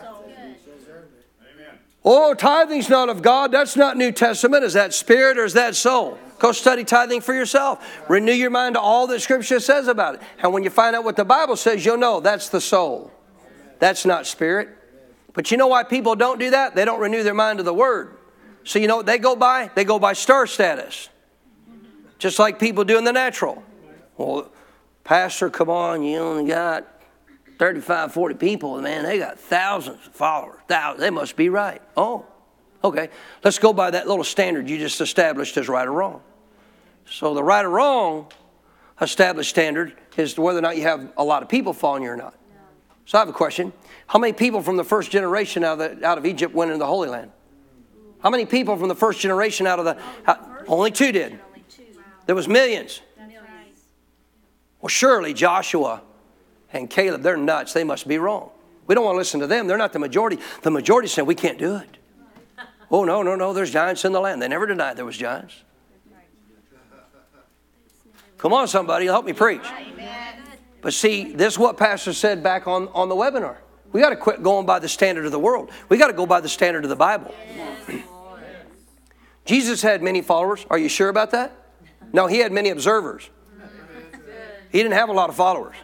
Oh, 2.03 2.33
tithing's 2.33 2.89
not 2.89 3.09
of 3.09 3.21
God. 3.21 3.51
That's 3.51 3.75
not 3.75 3.97
New 3.97 4.11
Testament. 4.11 4.63
Is 4.63 4.73
that 4.73 4.93
spirit 4.93 5.37
or 5.37 5.45
is 5.45 5.53
that 5.53 5.75
soul? 5.75 6.17
Go 6.39 6.53
study 6.53 6.85
tithing 6.85 7.21
for 7.21 7.33
yourself. 7.33 7.85
Renew 8.09 8.31
your 8.31 8.49
mind 8.49 8.75
to 8.75 8.79
all 8.79 9.07
that 9.07 9.19
Scripture 9.19 9.59
says 9.59 9.89
about 9.89 10.15
it. 10.15 10.21
And 10.41 10.53
when 10.53 10.63
you 10.63 10.69
find 10.69 10.95
out 10.95 11.03
what 11.03 11.17
the 11.17 11.25
Bible 11.25 11.57
says, 11.57 11.83
you'll 11.83 11.97
know 11.97 12.21
that's 12.21 12.47
the 12.49 12.61
soul. 12.61 13.11
That's 13.79 14.05
not 14.05 14.25
spirit. 14.25 14.69
But 15.33 15.51
you 15.51 15.57
know 15.57 15.67
why 15.67 15.83
people 15.83 16.15
don't 16.15 16.39
do 16.39 16.51
that? 16.51 16.75
They 16.75 16.85
don't 16.85 17.01
renew 17.01 17.23
their 17.23 17.33
mind 17.33 17.57
to 17.57 17.63
the 17.63 17.73
Word. 17.73 18.15
So 18.63 18.79
you 18.79 18.87
know 18.87 18.97
what 18.97 19.05
they 19.05 19.17
go 19.17 19.35
by? 19.35 19.69
They 19.75 19.83
go 19.83 19.99
by 19.99 20.13
star 20.13 20.47
status. 20.47 21.09
Just 22.17 22.39
like 22.39 22.59
people 22.59 22.83
do 22.83 22.97
in 22.97 23.03
the 23.03 23.13
natural. 23.13 23.63
Well, 24.17 24.49
Pastor, 25.03 25.49
come 25.49 25.69
on, 25.69 26.03
you 26.03 26.17
only 26.19 26.49
got 26.49 26.85
35, 27.59 28.13
40 28.13 28.35
people. 28.35 28.81
Man, 28.81 29.03
they 29.03 29.19
got 29.19 29.37
thousands 29.37 30.07
of 30.07 30.13
followers. 30.13 30.59
Thousands. 30.67 31.01
They 31.01 31.09
must 31.09 31.35
be 31.35 31.49
right. 31.49 31.81
Oh, 31.95 32.25
okay. 32.83 33.09
Let's 33.43 33.59
go 33.59 33.73
by 33.73 33.91
that 33.91 34.07
little 34.07 34.23
standard 34.23 34.69
you 34.69 34.77
just 34.77 35.01
established 35.01 35.57
as 35.57 35.67
right 35.67 35.85
or 35.85 35.91
wrong. 35.91 36.21
So 37.05 37.33
the 37.33 37.43
right 37.43 37.65
or 37.65 37.69
wrong 37.69 38.31
established 39.01 39.49
standard 39.49 39.93
is 40.15 40.37
whether 40.37 40.59
or 40.59 40.61
not 40.61 40.77
you 40.77 40.83
have 40.83 41.11
a 41.17 41.23
lot 41.23 41.43
of 41.43 41.49
people 41.49 41.73
following 41.73 42.03
you 42.03 42.09
or 42.09 42.17
not. 42.17 42.33
So 43.05 43.17
I 43.17 43.21
have 43.21 43.29
a 43.29 43.33
question. 43.33 43.73
How 44.07 44.19
many 44.19 44.33
people 44.33 44.61
from 44.61 44.77
the 44.77 44.83
first 44.83 45.11
generation 45.11 45.63
out 45.63 45.81
of, 45.81 45.99
the, 45.99 46.07
out 46.07 46.17
of 46.17 46.25
Egypt 46.25 46.53
went 46.53 46.71
into 46.71 46.79
the 46.79 46.87
Holy 46.87 47.09
Land? 47.09 47.31
How 48.21 48.29
many 48.29 48.45
people 48.45 48.77
from 48.77 48.87
the 48.87 48.95
first 48.95 49.19
generation 49.19 49.67
out 49.67 49.79
of 49.79 49.85
the... 49.85 49.97
only 50.67 50.91
two 50.91 51.11
did. 51.11 51.39
There 52.25 52.35
was 52.35 52.47
millions. 52.47 53.01
Well, 54.81 54.89
surely 54.89 55.33
Joshua 55.33 56.03
and 56.71 56.89
Caleb, 56.89 57.21
they're 57.21 57.37
nuts. 57.37 57.73
They 57.73 57.83
must 57.83 58.07
be 58.07 58.17
wrong. 58.17 58.51
We 58.87 58.95
don't 58.95 59.03
want 59.03 59.15
to 59.15 59.19
listen 59.19 59.39
to 59.39 59.47
them. 59.47 59.67
They're 59.67 59.77
not 59.77 59.93
the 59.93 59.99
majority. 59.99 60.39
The 60.63 60.71
majority 60.71 61.07
said, 61.07 61.27
we 61.27 61.35
can't 61.35 61.57
do 61.57 61.75
it. 61.77 61.97
Oh, 62.91 63.03
no, 63.03 63.21
no, 63.21 63.35
no, 63.35 63.53
there's 63.53 63.69
giants 63.69 64.03
in 64.03 64.13
the 64.13 64.19
land. 64.19 64.41
They 64.41 64.47
never 64.47 64.65
denied 64.65 64.97
there 64.97 65.05
was 65.05 65.15
giants. 65.15 65.53
Come 68.39 68.51
on, 68.51 68.67
somebody, 68.67 69.05
help 69.05 69.25
me 69.25 69.33
preach. 69.33 69.61
But 70.81 70.93
see, 70.93 71.33
this 71.33 71.53
is 71.53 71.59
what 71.59 71.77
Pastor 71.77 72.13
said 72.13 72.41
back 72.41 72.65
on, 72.65 72.87
on 72.87 73.09
the 73.09 73.15
webinar. 73.15 73.57
We 73.91 74.01
got 74.01 74.09
to 74.09 74.15
quit 74.15 74.41
going 74.41 74.65
by 74.65 74.79
the 74.79 74.89
standard 74.89 75.25
of 75.25 75.31
the 75.31 75.39
world. 75.39 75.69
We 75.87 75.97
got 75.97 76.07
to 76.07 76.13
go 76.13 76.25
by 76.25 76.39
the 76.39 76.49
standard 76.49 76.83
of 76.83 76.89
the 76.89 76.95
Bible. 76.95 77.33
Jesus 79.45 79.81
had 79.81 80.01
many 80.01 80.21
followers. 80.21 80.65
Are 80.69 80.77
you 80.77 80.89
sure 80.89 81.09
about 81.09 81.31
that? 81.31 81.51
No, 82.13 82.27
he 82.27 82.37
had 82.39 82.51
many 82.51 82.69
observers. 82.69 83.29
He 84.71 84.77
didn't 84.77 84.93
have 84.93 85.09
a 85.09 85.13
lot 85.13 85.29
of 85.29 85.35
followers. 85.35 85.75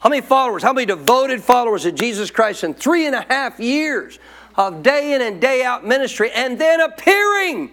How 0.00 0.08
many 0.08 0.22
followers, 0.22 0.62
how 0.62 0.72
many 0.72 0.86
devoted 0.86 1.42
followers 1.42 1.84
of 1.84 1.94
Jesus 1.94 2.30
Christ 2.30 2.64
in 2.64 2.72
three 2.72 3.06
and 3.06 3.14
a 3.14 3.20
half 3.20 3.60
years 3.60 4.18
of 4.56 4.82
day 4.82 5.12
in 5.12 5.20
and 5.20 5.40
day 5.40 5.62
out 5.62 5.86
ministry 5.86 6.30
and 6.32 6.58
then 6.58 6.80
appearing 6.80 7.72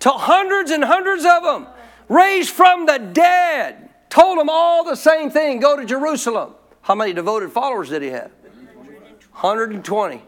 to 0.00 0.10
hundreds 0.10 0.70
and 0.70 0.84
hundreds 0.84 1.24
of 1.24 1.42
them, 1.42 1.66
raised 2.08 2.50
from 2.50 2.86
the 2.86 2.98
dead, 2.98 3.90
told 4.08 4.38
them 4.38 4.48
all 4.48 4.84
the 4.84 4.94
same 4.94 5.30
thing 5.30 5.58
go 5.58 5.76
to 5.76 5.84
Jerusalem. 5.84 6.54
How 6.82 6.94
many 6.94 7.12
devoted 7.12 7.50
followers 7.50 7.88
did 7.88 8.02
he 8.02 8.08
have? 8.08 8.30
120. 9.32 10.22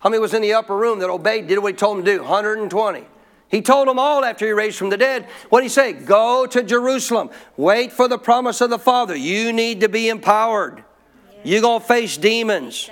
How 0.00 0.10
many 0.10 0.20
was 0.20 0.34
in 0.34 0.42
the 0.42 0.54
upper 0.54 0.76
room 0.76 0.98
that 0.98 1.08
obeyed, 1.08 1.46
did 1.46 1.60
what 1.60 1.72
he 1.72 1.76
told 1.76 1.98
them 1.98 2.04
to 2.04 2.16
do? 2.16 2.22
120. 2.22 3.06
He 3.52 3.60
told 3.60 3.86
them 3.86 3.98
all 3.98 4.24
after 4.24 4.46
he 4.46 4.52
raised 4.52 4.78
from 4.78 4.88
the 4.88 4.96
dead. 4.96 5.26
What 5.50 5.60
did 5.60 5.66
he 5.66 5.68
say? 5.68 5.92
Go 5.92 6.46
to 6.46 6.62
Jerusalem. 6.62 7.28
Wait 7.58 7.92
for 7.92 8.08
the 8.08 8.18
promise 8.18 8.62
of 8.62 8.70
the 8.70 8.78
Father. 8.78 9.14
You 9.14 9.52
need 9.52 9.82
to 9.82 9.90
be 9.90 10.08
empowered. 10.08 10.82
You're 11.44 11.60
going 11.60 11.82
to 11.82 11.86
face 11.86 12.16
demons. 12.16 12.88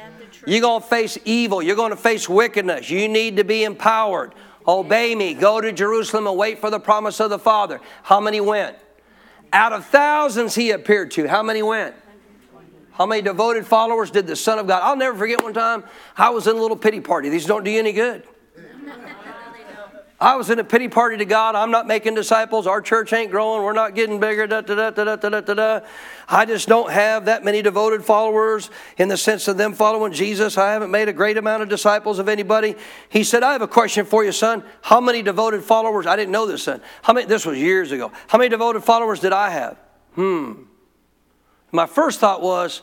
You're 0.47 0.61
going 0.61 0.83
to 0.83 0.87
face 0.87 1.17
evil. 1.25 1.63
You're 1.63 1.77
going 1.77 1.93
to 1.93 1.97
face 1.97 2.29
wickedness. 2.29 2.91
You 2.91 3.09
need 3.09 3.39
to 3.39 3.45
be 3.45 3.65
empowered. 3.65 4.35
Obey 4.69 5.15
me. 5.15 5.33
Go 5.33 5.63
to 5.63 5.73
Jerusalem 5.73 6.27
and 6.27 6.37
wait 6.37 6.59
for 6.59 6.69
the 6.69 6.79
promise 6.79 7.21
of 7.21 7.31
the 7.31 7.39
Father. 7.39 7.81
How 8.03 8.21
many 8.21 8.43
went? 8.43 8.77
Out 9.55 9.73
of 9.73 9.87
thousands 9.87 10.55
he 10.55 10.73
appeared 10.73 11.11
to, 11.13 11.27
how 11.27 11.43
many 11.43 11.63
went? 11.63 11.95
How 12.93 13.07
many 13.07 13.23
devoted 13.23 13.67
followers 13.67 14.11
did 14.11 14.27
the 14.27 14.37
Son 14.37 14.59
of 14.59 14.67
God? 14.67 14.83
I'll 14.83 14.95
never 14.95 15.17
forget 15.17 15.43
one 15.43 15.55
time 15.55 15.85
I 16.19 16.29
was 16.29 16.47
in 16.47 16.55
a 16.55 16.61
little 16.61 16.77
pity 16.77 17.01
party. 17.01 17.31
These 17.31 17.47
don't 17.47 17.65
do 17.65 17.71
you 17.71 17.79
any 17.79 17.93
good. 17.93 18.25
I 20.21 20.37
was 20.37 20.51
in 20.51 20.59
a 20.59 20.65
pity 20.65 20.89
party 20.89 21.17
to 21.17 21.25
God. 21.25 21.55
I'm 21.55 21.71
not 21.71 21.87
making 21.87 22.15
disciples. 22.15 22.67
Our 22.67 22.83
church 22.83 23.15
ain't 23.15 23.31
growing. 23.31 23.63
We're 23.63 23.73
not 23.73 23.95
getting 23.95 24.21
bigger. 24.21 24.47
Da, 24.47 24.61
da, 24.61 24.91
da. 24.91 25.81
I 26.29 26.45
just 26.45 26.69
don't 26.69 26.91
have 26.91 27.25
that 27.25 27.43
many 27.43 27.63
devoted 27.63 28.05
followers 28.05 28.69
in 28.99 29.09
the 29.09 29.17
sense 29.17 29.49
of 29.49 29.57
them 29.57 29.73
following 29.73 30.13
Jesus. 30.13 30.59
I 30.59 30.73
haven't 30.73 30.91
made 30.91 31.09
a 31.09 31.15
great 31.15 31.39
amount 31.39 31.63
of 31.63 31.71
disciples 31.71 32.19
of 32.19 32.29
anybody. 32.29 32.75
He 33.09 33.25
said, 33.25 33.43
I 33.43 33.53
have 33.53 33.63
a 33.63 33.69
question 33.69 34.05
for 34.05 34.23
you, 34.23 34.31
son. 34.31 34.63
How 34.83 35.01
many 35.01 35.23
devoted 35.23 35.65
followers? 35.65 36.07
I 36.07 36.17
didn't 36.17 36.33
know 36.33 36.45
this, 36.45 36.65
son. 36.65 36.83
How 37.01 37.15
many, 37.15 37.25
this 37.27 37.47
was 37.47 37.57
years 37.57 37.91
ago. 37.91 38.13
How 38.29 38.37
many 38.37 38.51
devoted 38.51 38.85
followers 38.85 39.21
did 39.21 39.33
I 39.33 39.49
have? 39.49 39.79
Hmm. 40.17 40.65
My 41.73 41.87
first 41.87 42.21
thought 42.21 42.43
was 42.43 42.83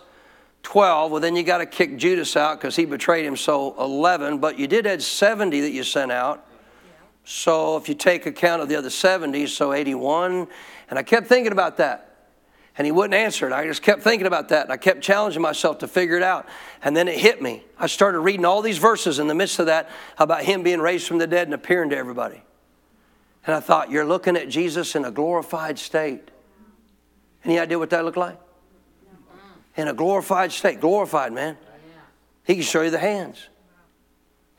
12. 0.64 1.12
Well, 1.12 1.22
then 1.22 1.36
you 1.36 1.44
got 1.44 1.60
to 1.60 1.68
kick 1.68 1.98
Judas 1.98 2.36
out 2.36 2.60
because 2.60 2.76
he 2.76 2.86
betrayed 2.86 3.26
him. 3.26 3.38
So 3.38 3.76
11. 3.80 4.40
But 4.40 4.58
you 4.58 4.66
did 4.66 4.86
have 4.86 5.04
70 5.04 5.62
that 5.62 5.72
you 5.72 5.84
sent 5.84 6.12
out. 6.12 6.47
So 7.30 7.76
if 7.76 7.90
you 7.90 7.96
take 7.96 8.26
account 8.26 8.62
of 8.62 8.70
the 8.70 8.78
other 8.78 8.90
70, 8.90 9.48
so 9.48 9.74
81. 9.74 10.48
And 10.90 10.98
I 10.98 11.04
kept 11.04 11.28
thinking 11.28 11.52
about 11.52 11.76
that. 11.76 12.16
And 12.78 12.86
he 12.86 12.92
wouldn't 12.92 13.16
answer 13.16 13.46
it. 13.46 13.52
I 13.52 13.66
just 13.66 13.82
kept 13.82 14.02
thinking 14.02 14.26
about 14.26 14.48
that. 14.48 14.64
And 14.64 14.72
I 14.72 14.78
kept 14.78 15.02
challenging 15.02 15.42
myself 15.42 15.80
to 15.80 15.90
figure 15.90 16.16
it 16.16 16.24
out. 16.24 16.48
And 16.82 16.96
then 16.96 17.10
it 17.10 17.20
hit 17.20 17.42
me. 17.42 17.66
I 17.78 17.88
started 17.88 18.20
reading 18.22 18.46
all 18.46 18.62
these 18.62 18.78
verses 18.78 19.20
in 19.20 19.28
the 19.28 19.36
midst 19.36 19.60
of 19.60 19.66
that 19.66 19.90
about 20.18 20.46
him 20.46 20.64
being 20.64 20.80
raised 20.80 21.06
from 21.06 21.18
the 21.18 21.28
dead 21.28 21.48
and 21.48 21.54
appearing 21.54 21.90
to 21.90 21.98
everybody. 21.98 22.42
And 23.46 23.54
I 23.54 23.60
thought, 23.60 23.92
you're 23.92 24.06
looking 24.06 24.38
at 24.38 24.48
Jesus 24.48 24.96
in 24.96 25.04
a 25.04 25.12
glorified 25.12 25.78
state. 25.78 26.32
Any 27.44 27.60
idea 27.60 27.78
what 27.78 27.90
that 27.90 28.06
looked 28.06 28.16
like? 28.16 28.40
In 29.76 29.90
a 29.90 29.94
glorified 29.94 30.54
state. 30.54 30.80
Glorified, 30.80 31.34
man. 31.34 31.58
He 32.46 32.54
can 32.54 32.64
show 32.64 32.84
you 32.84 32.90
the 32.90 33.00
hands. 33.00 33.50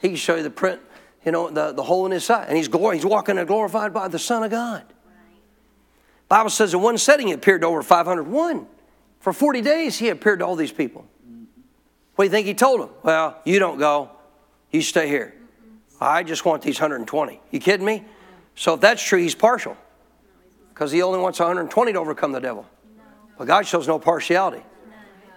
He 0.02 0.08
can 0.08 0.18
show 0.18 0.36
you 0.36 0.42
the 0.42 0.50
print 0.50 0.82
you 1.28 1.32
know, 1.32 1.50
the, 1.50 1.72
the 1.72 1.82
hole 1.82 2.06
in 2.06 2.12
his 2.12 2.24
side. 2.24 2.48
And 2.48 2.56
he's, 2.56 2.70
glor- 2.70 2.94
he's 2.94 3.04
walking 3.04 3.36
and 3.36 3.46
glorified 3.46 3.92
by 3.92 4.08
the 4.08 4.18
Son 4.18 4.42
of 4.44 4.50
God. 4.50 4.82
Bible 6.26 6.48
says 6.48 6.72
in 6.72 6.80
one 6.80 6.96
setting 6.96 7.26
he 7.26 7.34
appeared 7.34 7.60
to 7.60 7.66
over 7.66 7.82
501. 7.82 8.66
For 9.20 9.34
40 9.34 9.60
days 9.60 9.98
he 9.98 10.08
appeared 10.08 10.38
to 10.38 10.46
all 10.46 10.56
these 10.56 10.72
people. 10.72 11.06
What 12.14 12.24
do 12.24 12.28
you 12.28 12.30
think 12.30 12.46
he 12.46 12.54
told 12.54 12.80
them? 12.80 12.88
Well, 13.02 13.38
you 13.44 13.58
don't 13.58 13.76
go. 13.76 14.10
You 14.70 14.80
stay 14.80 15.06
here. 15.06 15.34
I 16.00 16.22
just 16.22 16.46
want 16.46 16.62
these 16.62 16.80
120. 16.80 17.42
You 17.50 17.60
kidding 17.60 17.84
me? 17.84 18.06
So 18.54 18.72
if 18.72 18.80
that's 18.80 19.02
true, 19.02 19.20
he's 19.20 19.34
partial. 19.34 19.76
Because 20.72 20.90
he 20.92 21.02
only 21.02 21.18
wants 21.18 21.40
120 21.40 21.92
to 21.92 21.98
overcome 21.98 22.32
the 22.32 22.40
devil. 22.40 22.64
But 23.36 23.46
God 23.46 23.66
shows 23.66 23.86
no 23.86 23.98
partiality. 23.98 24.62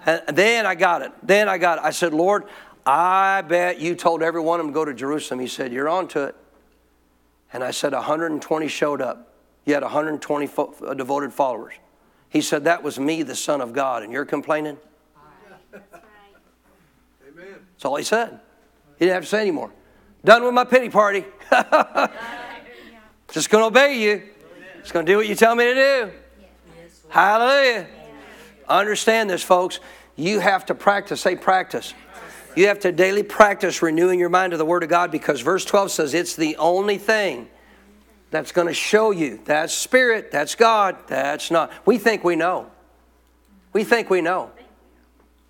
And 0.05 0.37
then 0.37 0.65
I 0.65 0.75
got 0.75 1.01
it. 1.01 1.11
Then 1.21 1.49
I 1.49 1.57
got 1.57 1.79
it. 1.79 1.83
I 1.83 1.89
said, 1.89 2.13
Lord, 2.13 2.45
I 2.85 3.41
bet 3.41 3.79
you 3.79 3.95
told 3.95 4.23
every 4.23 4.41
one 4.41 4.59
of 4.59 4.65
them 4.65 4.73
to 4.73 4.75
go 4.75 4.85
to 4.85 4.93
Jerusalem. 4.93 5.39
He 5.39 5.47
said, 5.47 5.71
You're 5.71 5.89
on 5.89 6.07
to 6.09 6.25
it. 6.25 6.35
And 7.53 7.63
I 7.63 7.71
said, 7.71 7.93
120 7.93 8.67
showed 8.67 9.01
up. 9.01 9.33
You 9.65 9.73
had 9.73 9.83
120 9.83 10.47
fo- 10.47 10.73
uh, 10.85 10.93
devoted 10.93 11.33
followers. 11.33 11.73
He 12.29 12.41
said, 12.41 12.63
That 12.63 12.81
was 12.81 12.99
me, 12.99 13.23
the 13.23 13.35
Son 13.35 13.61
of 13.61 13.73
God, 13.73 14.03
and 14.03 14.11
you're 14.11 14.25
complaining? 14.25 14.77
That's 15.71 15.85
right. 15.93 16.01
Amen. 17.29 17.55
That's 17.73 17.85
all 17.85 17.95
he 17.97 18.03
said. 18.03 18.39
He 18.97 19.05
didn't 19.05 19.15
have 19.15 19.23
to 19.23 19.29
say 19.29 19.41
anymore. 19.41 19.71
Done 20.23 20.43
with 20.43 20.53
my 20.53 20.63
pity 20.63 20.89
party. 20.89 21.25
Just 23.31 23.49
going 23.49 23.61
to 23.61 23.67
obey 23.67 23.99
you. 24.01 24.23
Just 24.81 24.93
going 24.93 25.05
to 25.05 25.11
do 25.11 25.17
what 25.17 25.27
you 25.27 25.35
tell 25.35 25.55
me 25.55 25.65
to 25.65 25.73
do. 25.73 26.11
Hallelujah. 27.09 27.87
Understand 28.67 29.29
this, 29.29 29.43
folks. 29.43 29.79
You 30.15 30.39
have 30.39 30.65
to 30.67 30.75
practice. 30.75 31.21
Say, 31.21 31.35
practice. 31.35 31.93
You 32.55 32.67
have 32.67 32.79
to 32.79 32.91
daily 32.91 33.23
practice 33.23 33.81
renewing 33.81 34.19
your 34.19 34.29
mind 34.29 34.51
to 34.51 34.57
the 34.57 34.65
Word 34.65 34.83
of 34.83 34.89
God 34.89 35.11
because 35.11 35.41
verse 35.41 35.65
12 35.65 35.91
says 35.91 36.13
it's 36.13 36.35
the 36.35 36.57
only 36.57 36.97
thing 36.97 37.47
that's 38.29 38.51
going 38.51 38.67
to 38.67 38.73
show 38.73 39.11
you 39.11 39.39
that's 39.45 39.73
spirit, 39.73 40.31
that's 40.31 40.55
God, 40.55 40.97
that's 41.07 41.51
not. 41.51 41.71
We 41.85 41.97
think 41.97 42.23
we 42.23 42.35
know. 42.35 42.69
We 43.73 43.83
think 43.83 44.09
we 44.09 44.21
know. 44.21 44.51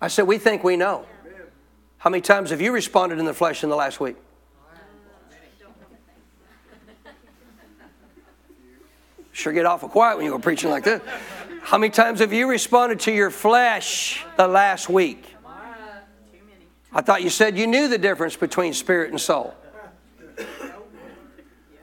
I 0.00 0.08
said, 0.08 0.26
we 0.26 0.38
think 0.38 0.64
we 0.64 0.76
know. 0.76 1.06
How 1.98 2.10
many 2.10 2.20
times 2.20 2.50
have 2.50 2.60
you 2.60 2.72
responded 2.72 3.18
in 3.18 3.24
the 3.24 3.34
flesh 3.34 3.62
in 3.62 3.70
the 3.70 3.76
last 3.76 4.00
week? 4.00 4.16
Sure 9.30 9.52
get 9.52 9.64
awful 9.64 9.88
quiet 9.88 10.16
when 10.16 10.26
you 10.26 10.32
go 10.32 10.38
preaching 10.38 10.70
like 10.70 10.84
this. 10.84 11.00
How 11.62 11.78
many 11.78 11.90
times 11.90 12.20
have 12.20 12.32
you 12.32 12.48
responded 12.48 13.00
to 13.00 13.12
your 13.12 13.30
flesh 13.30 14.24
the 14.36 14.46
last 14.46 14.88
week? 14.88 15.31
I 16.94 17.00
thought 17.00 17.22
you 17.22 17.30
said 17.30 17.56
you 17.56 17.66
knew 17.66 17.88
the 17.88 17.98
difference 17.98 18.36
between 18.36 18.74
spirit 18.74 19.10
and 19.10 19.20
soul. 19.20 19.54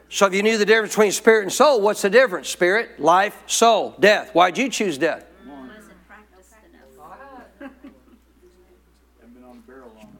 So 0.10 0.26
if 0.26 0.34
you 0.34 0.41
knew 0.41 0.57
the 0.57 0.66
difference 0.66 0.93
between 0.93 1.12
spirit 1.12 1.43
and 1.43 1.53
soul, 1.53 1.82
what's 1.82 2.01
the 2.01 2.10
difference? 2.10 2.49
Spirit, 2.49 2.99
life, 2.99 3.43
soul, 3.45 3.95
death. 3.99 4.34
Why'd 4.34 4.57
you 4.57 4.70
choose 4.70 4.97
death? 4.97 5.26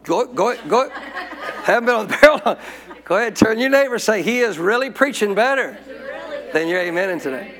Go, 0.04 0.26
go, 0.26 0.56
go. 0.68 0.90
Haven't 0.90 1.86
been 1.86 1.96
on 1.96 2.08
the 2.08 2.18
barrel 2.18 2.42
long. 2.46 2.58
Go 3.04 3.18
ahead, 3.18 3.36
turn 3.36 3.60
your 3.60 3.70
neighbor 3.70 4.00
say, 4.00 4.24
He 4.24 4.40
is 4.40 4.58
really 4.58 4.90
preaching 4.90 5.36
better 5.36 5.78
than 6.54 6.68
you're 6.68 6.82
amening 6.82 7.22
today. 7.22 7.56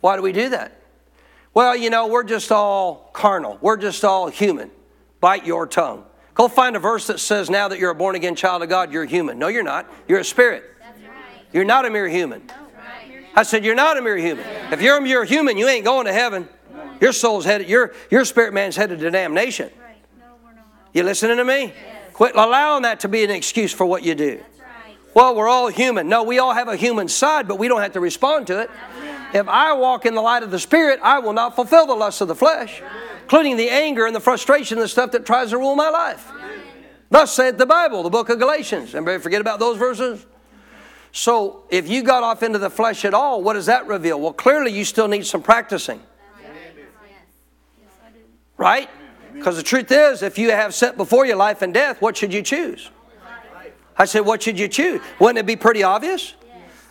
Why 0.00 0.16
do 0.16 0.22
we 0.22 0.32
do 0.32 0.50
that? 0.50 0.80
Well, 1.54 1.74
you 1.74 1.88
know, 1.88 2.06
we're 2.06 2.24
just 2.24 2.52
all 2.52 3.10
carnal. 3.12 3.58
We're 3.62 3.78
just 3.78 4.04
all 4.04 4.28
human 4.28 4.70
bite 5.26 5.44
your 5.44 5.66
tongue. 5.66 6.04
Go 6.34 6.46
find 6.46 6.76
a 6.76 6.78
verse 6.78 7.08
that 7.08 7.18
says 7.18 7.50
now 7.50 7.66
that 7.66 7.80
you're 7.80 7.90
a 7.90 7.96
born 7.96 8.14
again 8.14 8.36
child 8.36 8.62
of 8.62 8.68
God, 8.68 8.92
you're 8.92 9.04
human. 9.04 9.40
No, 9.40 9.48
you're 9.48 9.64
not. 9.64 9.90
You're 10.06 10.20
a 10.20 10.24
spirit. 10.24 10.62
You're 11.52 11.64
not 11.64 11.84
a 11.84 11.90
mere 11.90 12.08
human. 12.08 12.48
I 13.34 13.42
said, 13.42 13.64
You're 13.64 13.74
not 13.74 13.96
a 13.96 14.02
mere 14.02 14.16
human. 14.16 14.46
If 14.70 14.80
you're 14.80 14.98
a 14.98 15.00
mere 15.00 15.24
human, 15.24 15.56
you 15.56 15.66
ain't 15.66 15.84
going 15.84 16.06
to 16.06 16.12
heaven. 16.12 16.48
Your 17.00 17.12
soul's 17.12 17.44
headed, 17.44 17.68
your, 17.68 17.92
your 18.08 18.24
spirit 18.24 18.54
man's 18.54 18.76
headed 18.76 19.00
to 19.00 19.10
damnation. 19.10 19.70
You 20.92 21.02
listening 21.02 21.38
to 21.38 21.44
me? 21.44 21.72
Quit 22.12 22.36
allowing 22.36 22.84
that 22.84 23.00
to 23.00 23.08
be 23.08 23.24
an 23.24 23.30
excuse 23.30 23.72
for 23.72 23.84
what 23.84 24.04
you 24.04 24.14
do. 24.14 24.40
Well, 25.12 25.34
we're 25.34 25.48
all 25.48 25.66
human. 25.66 26.08
No, 26.08 26.22
we 26.22 26.38
all 26.38 26.54
have 26.54 26.68
a 26.68 26.76
human 26.76 27.08
side, 27.08 27.48
but 27.48 27.58
we 27.58 27.66
don't 27.66 27.80
have 27.80 27.94
to 27.94 28.00
respond 28.00 28.46
to 28.46 28.60
it. 28.60 28.70
If 29.34 29.48
I 29.48 29.72
walk 29.72 30.06
in 30.06 30.14
the 30.14 30.22
light 30.22 30.44
of 30.44 30.52
the 30.52 30.60
Spirit, 30.60 31.00
I 31.02 31.18
will 31.18 31.32
not 31.32 31.56
fulfill 31.56 31.84
the 31.88 31.96
lusts 31.96 32.20
of 32.20 32.28
the 32.28 32.36
flesh 32.36 32.80
including 33.26 33.56
the 33.56 33.68
anger 33.68 34.06
and 34.06 34.14
the 34.14 34.20
frustration, 34.20 34.78
the 34.78 34.86
stuff 34.86 35.10
that 35.10 35.26
tries 35.26 35.50
to 35.50 35.58
rule 35.58 35.74
my 35.74 35.90
life. 35.90 36.30
Thus 37.10 37.34
saith 37.34 37.58
the 37.58 37.66
Bible, 37.66 38.04
the 38.04 38.10
book 38.10 38.28
of 38.28 38.38
Galatians. 38.38 38.94
Everybody 38.94 39.20
forget 39.20 39.40
about 39.40 39.58
those 39.58 39.76
verses? 39.76 40.24
So 41.10 41.64
if 41.68 41.88
you 41.88 42.04
got 42.04 42.22
off 42.22 42.44
into 42.44 42.60
the 42.60 42.70
flesh 42.70 43.04
at 43.04 43.14
all, 43.14 43.42
what 43.42 43.54
does 43.54 43.66
that 43.66 43.88
reveal? 43.88 44.20
Well, 44.20 44.32
clearly 44.32 44.70
you 44.70 44.84
still 44.84 45.08
need 45.08 45.26
some 45.26 45.42
practicing. 45.42 46.00
Right? 48.56 48.88
Because 49.34 49.56
the 49.56 49.64
truth 49.64 49.90
is, 49.90 50.22
if 50.22 50.38
you 50.38 50.52
have 50.52 50.72
set 50.72 50.96
before 50.96 51.26
you 51.26 51.34
life 51.34 51.62
and 51.62 51.74
death, 51.74 52.00
what 52.00 52.16
should 52.16 52.32
you 52.32 52.42
choose? 52.42 52.90
I 53.98 54.04
said, 54.04 54.20
what 54.20 54.40
should 54.40 54.56
you 54.56 54.68
choose? 54.68 55.00
Wouldn't 55.18 55.38
it 55.38 55.46
be 55.46 55.56
pretty 55.56 55.82
obvious? 55.82 56.34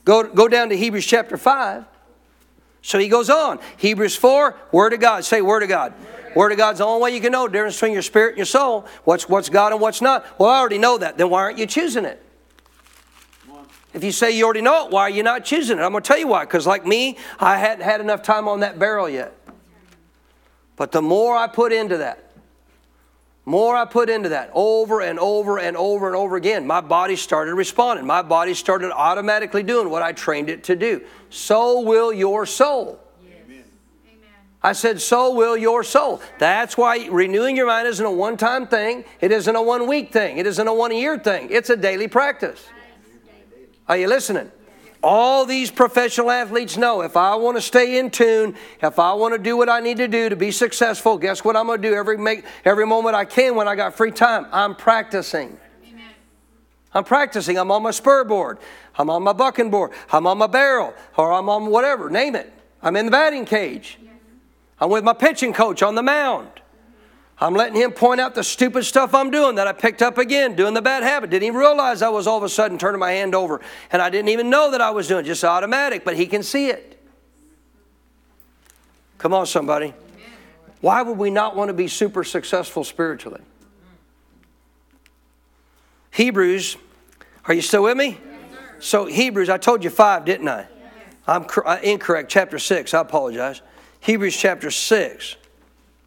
Go, 0.04 0.24
go 0.24 0.50
down 0.50 0.68
to 0.68 0.76
Hebrews 0.76 1.06
chapter 1.06 1.38
5. 1.38 1.86
So 2.82 3.00
he 3.00 3.08
goes 3.08 3.30
on. 3.30 3.60
Hebrews 3.78 4.18
4, 4.18 4.56
Word 4.74 4.92
of 4.92 5.00
God. 5.00 5.24
Say 5.24 5.42
Word 5.42 5.64
of 5.64 5.70
God. 5.70 5.94
Word 5.94 6.15
of 6.36 6.58
God's 6.58 6.80
the 6.80 6.86
only 6.86 7.02
way 7.02 7.16
you 7.16 7.22
can 7.22 7.32
know 7.32 7.48
the 7.48 7.54
difference 7.54 7.76
between 7.76 7.94
your 7.94 8.02
spirit 8.02 8.30
and 8.30 8.38
your 8.38 8.46
soul. 8.46 8.86
What's, 9.06 9.30
what's 9.30 9.50
God 9.50 9.72
and 9.72 9.82
what's 9.82 10.02
not. 10.02 10.26
Well, 10.40 10.50
I 10.50 10.60
already 10.60 10.78
know 10.78 10.98
that. 10.98 11.18
Then 11.18 11.30
why 11.30 11.42
aren't 11.42 11.58
you 11.58 11.66
choosing 11.66 12.06
it? 12.06 12.22
If 13.94 14.04
you 14.04 14.12
say 14.12 14.32
you 14.32 14.44
already 14.44 14.62
know 14.62 14.86
it, 14.86 14.92
why 14.92 15.04
are 15.04 15.10
you 15.10 15.24
not 15.24 15.46
choosing 15.46 15.78
it? 15.78 15.82
I'm 15.82 15.92
going 15.92 16.04
to 16.04 16.08
tell 16.08 16.18
you 16.20 16.28
why. 16.28 16.44
Because, 16.44 16.68
like 16.68 16.86
me, 16.86 17.18
I 17.40 17.58
hadn't 17.58 17.86
had 17.86 18.02
enough 18.02 18.22
time 18.22 18.50
on 18.50 18.60
that 18.60 18.78
barrel 18.78 19.08
yet. 19.08 19.34
But 20.76 20.92
the 20.92 21.02
more 21.02 21.38
I 21.38 21.48
put 21.48 21.72
into 21.72 21.98
that, 21.98 22.32
more 23.46 23.76
I 23.76 23.86
put 23.86 24.10
into 24.10 24.30
that 24.30 24.52
over 24.54 25.02
and 25.02 25.20
over 25.20 25.60
and 25.60 25.78
over 25.78 26.08
and 26.08 26.16
over 26.16 26.36
again, 26.36 26.68
my 26.68 26.82
body 26.82 27.16
started 27.16 27.54
responding. 27.54 28.06
My 28.06 28.22
body 28.22 28.54
started 28.54 28.92
automatically 28.92 29.64
doing 29.64 29.90
what 29.90 30.02
I 30.02 30.12
trained 30.12 30.50
it 30.50 30.66
to 30.66 30.76
do. 30.76 31.02
So 31.30 31.80
will 31.80 32.12
your 32.12 32.46
soul. 32.46 33.00
I 34.66 34.74
said, 34.74 35.00
so 35.00 35.32
will 35.32 35.56
your 35.56 35.84
soul. 35.84 36.24
That's 36.40 36.76
why 36.76 37.08
renewing 37.12 37.56
your 37.56 37.68
mind 37.68 37.88
isn't 37.88 38.04
a 38.04 38.10
one 38.10 38.36
time 38.36 38.66
thing, 38.66 39.06
it 39.22 39.32
isn't 39.32 39.56
a 39.56 39.62
one 39.62 39.86
week 39.86 40.12
thing, 40.12 40.40
it 40.40 40.48
isn't 40.48 40.68
a 40.68 40.74
one 40.74 40.92
year 40.92 41.20
thing. 41.20 41.50
It's 41.52 41.70
a 41.70 41.78
daily 41.78 42.08
practice. 42.08 42.68
Are 43.88 43.96
you 43.96 44.08
listening? 44.08 44.52
All 45.04 45.46
these 45.46 45.70
professional 45.70 46.32
athletes 46.32 46.78
know 46.78 47.02
if 47.02 47.16
I 47.16 47.36
want 47.36 47.58
to 47.58 47.62
stay 47.62 48.00
in 48.00 48.10
tune, 48.10 48.56
if 48.82 48.98
I 48.98 49.14
want 49.14 49.36
to 49.36 49.38
do 49.38 49.56
what 49.56 49.70
I 49.70 49.82
need 49.82 49.98
to 49.98 50.08
do 50.08 50.30
to 50.30 50.36
be 50.36 50.50
successful, 50.50 51.20
guess 51.20 51.44
what 51.44 51.56
I'm 51.56 51.68
going 51.68 51.80
to 51.80 51.88
do 51.88 51.94
every, 51.94 52.18
make, 52.18 52.44
every 52.66 52.88
moment 52.88 53.16
I 53.16 53.26
can 53.26 53.54
when 53.54 53.68
I 53.68 53.76
got 53.76 53.94
free 53.94 54.10
time? 54.10 54.48
I'm 54.52 54.74
practicing. 54.74 55.60
I'm 56.92 57.04
practicing. 57.04 57.60
I'm 57.60 57.70
on 57.70 57.84
my 57.84 57.92
spur 57.92 58.24
board. 58.24 58.58
I'm 58.98 59.12
on 59.12 59.22
my 59.22 59.34
bucking 59.34 59.70
board. 59.70 59.92
I'm 60.12 60.26
on 60.26 60.40
my 60.40 60.48
barrel. 60.48 60.96
Or 61.18 61.34
I'm 61.34 61.50
on 61.50 61.68
whatever. 61.68 62.10
Name 62.10 62.34
it. 62.34 62.52
I'm 62.82 62.96
in 62.96 63.06
the 63.06 63.12
batting 63.12 63.46
cage. 63.46 64.00
I'm 64.80 64.90
with 64.90 65.04
my 65.04 65.14
pitching 65.14 65.54
coach 65.54 65.82
on 65.82 65.96
the 65.96 66.04
mound. 66.04 66.50
I'm 67.38 67.54
letting 67.54 67.76
him 67.76 67.92
point 67.92 68.22
out 68.22 68.34
the 68.34 68.44
stupid 68.44 68.86
stuff 68.86 69.14
I'm 69.14 69.30
doing 69.30 69.56
that 69.56 69.68
I 69.68 69.74
picked 69.74 70.02
up 70.02 70.18
again, 70.18 70.56
doing 70.56 70.74
the 70.74 70.82
bad 70.82 71.04
habit. 71.04 71.30
Didn't 71.30 71.48
even 71.48 71.60
realize 71.60 72.02
I 72.02 72.10
was 72.10 72.28
all 72.28 72.38
of 72.38 72.44
a 72.44 72.50
sudden 72.50 72.78
turning 72.78 73.00
my 73.00 73.12
hand 73.12 73.36
over. 73.36 73.60
And 73.92 74.02
I 74.02 74.10
didn't 74.10 74.30
even 74.30 74.50
know 74.50 74.72
that 74.72 74.80
I 74.80 74.92
was 74.92 75.08
doing 75.08 75.26
it, 75.26 75.28
just 75.28 75.44
automatic, 75.44 76.06
but 76.06 76.16
he 76.16 76.28
can 76.28 76.44
see 76.44 76.68
it. 76.68 77.04
Come 79.18 79.34
on, 79.34 79.46
somebody. 79.46 79.94
Why 80.80 81.02
would 81.02 81.18
we 81.18 81.30
not 81.30 81.56
want 81.56 81.70
to 81.70 81.74
be 81.74 81.88
super 81.88 82.24
successful 82.24 82.84
spiritually? 82.84 83.42
Hebrews, 86.12 86.78
are 87.46 87.54
you 87.54 87.62
still 87.62 87.84
with 87.84 87.98
me? 87.98 88.18
So, 88.80 89.06
Hebrews, 89.06 89.50
I 89.50 89.58
told 89.58 89.84
you 89.84 89.90
five, 89.90 90.24
didn't 90.26 90.48
I? 90.48 90.68
I'm 91.28 91.48
uh, 91.66 91.80
incorrect, 91.82 92.30
chapter 92.30 92.60
6, 92.60 92.94
I 92.94 93.02
apologize. 93.02 93.62
Hebrews 94.06 94.38
chapter 94.38 94.70
6. 94.70 95.36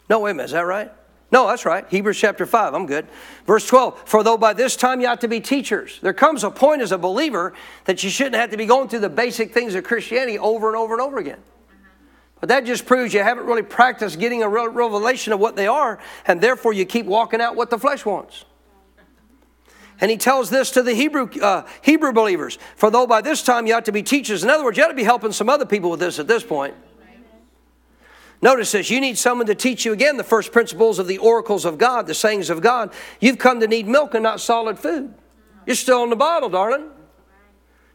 No, 0.08 0.20
wait 0.20 0.30
a 0.30 0.34
minute, 0.34 0.44
is 0.44 0.50
that 0.52 0.60
right? 0.60 0.92
No, 1.32 1.48
that's 1.48 1.64
right. 1.64 1.84
Hebrews 1.90 2.16
chapter 2.16 2.46
5. 2.46 2.72
I'm 2.72 2.86
good. 2.86 3.08
Verse 3.44 3.66
12. 3.66 4.08
For 4.08 4.22
though 4.22 4.38
by 4.38 4.52
this 4.52 4.76
time 4.76 5.00
you 5.00 5.08
ought 5.08 5.20
to 5.22 5.28
be 5.28 5.40
teachers, 5.40 5.98
there 6.00 6.12
comes 6.12 6.44
a 6.44 6.50
point 6.50 6.80
as 6.80 6.92
a 6.92 6.96
believer 6.96 7.54
that 7.86 8.04
you 8.04 8.08
shouldn't 8.08 8.36
have 8.36 8.50
to 8.50 8.56
be 8.56 8.66
going 8.66 8.88
through 8.88 9.00
the 9.00 9.08
basic 9.08 9.52
things 9.52 9.74
of 9.74 9.82
Christianity 9.82 10.38
over 10.38 10.68
and 10.68 10.76
over 10.76 10.94
and 10.94 11.02
over 11.02 11.18
again. 11.18 11.40
But 12.38 12.50
that 12.50 12.64
just 12.64 12.86
proves 12.86 13.12
you 13.12 13.20
haven't 13.20 13.46
really 13.46 13.64
practiced 13.64 14.20
getting 14.20 14.44
a 14.44 14.48
real 14.48 14.68
revelation 14.68 15.32
of 15.32 15.40
what 15.40 15.56
they 15.56 15.66
are, 15.66 15.98
and 16.24 16.40
therefore 16.40 16.72
you 16.72 16.86
keep 16.86 17.04
walking 17.04 17.40
out 17.40 17.56
what 17.56 17.68
the 17.68 17.80
flesh 17.80 18.06
wants. 18.06 18.44
And 20.00 20.08
he 20.08 20.16
tells 20.16 20.50
this 20.50 20.70
to 20.70 20.84
the 20.84 20.94
Hebrew, 20.94 21.28
uh, 21.42 21.66
Hebrew 21.82 22.12
believers. 22.12 22.60
For 22.76 22.92
though 22.92 23.08
by 23.08 23.22
this 23.22 23.42
time 23.42 23.66
you 23.66 23.74
ought 23.74 23.86
to 23.86 23.92
be 23.92 24.04
teachers, 24.04 24.44
in 24.44 24.50
other 24.50 24.62
words, 24.62 24.78
you 24.78 24.84
ought 24.84 24.88
to 24.88 24.94
be 24.94 25.02
helping 25.02 25.32
some 25.32 25.48
other 25.48 25.66
people 25.66 25.90
with 25.90 25.98
this 25.98 26.20
at 26.20 26.28
this 26.28 26.44
point. 26.44 26.74
Notice 28.40 28.72
this 28.72 28.90
you 28.90 29.00
need 29.00 29.18
someone 29.18 29.46
to 29.46 29.54
teach 29.54 29.84
you 29.84 29.92
again 29.92 30.16
the 30.16 30.24
first 30.24 30.52
principles 30.52 30.98
of 30.98 31.06
the 31.06 31.18
oracles 31.18 31.64
of 31.64 31.78
God, 31.78 32.06
the 32.06 32.14
sayings 32.14 32.50
of 32.50 32.60
God. 32.60 32.92
You've 33.20 33.38
come 33.38 33.60
to 33.60 33.66
need 33.66 33.88
milk 33.88 34.14
and 34.14 34.22
not 34.22 34.40
solid 34.40 34.78
food. 34.78 35.12
You're 35.66 35.76
still 35.76 36.04
in 36.04 36.10
the 36.10 36.16
bottle, 36.16 36.48
darling. 36.48 36.90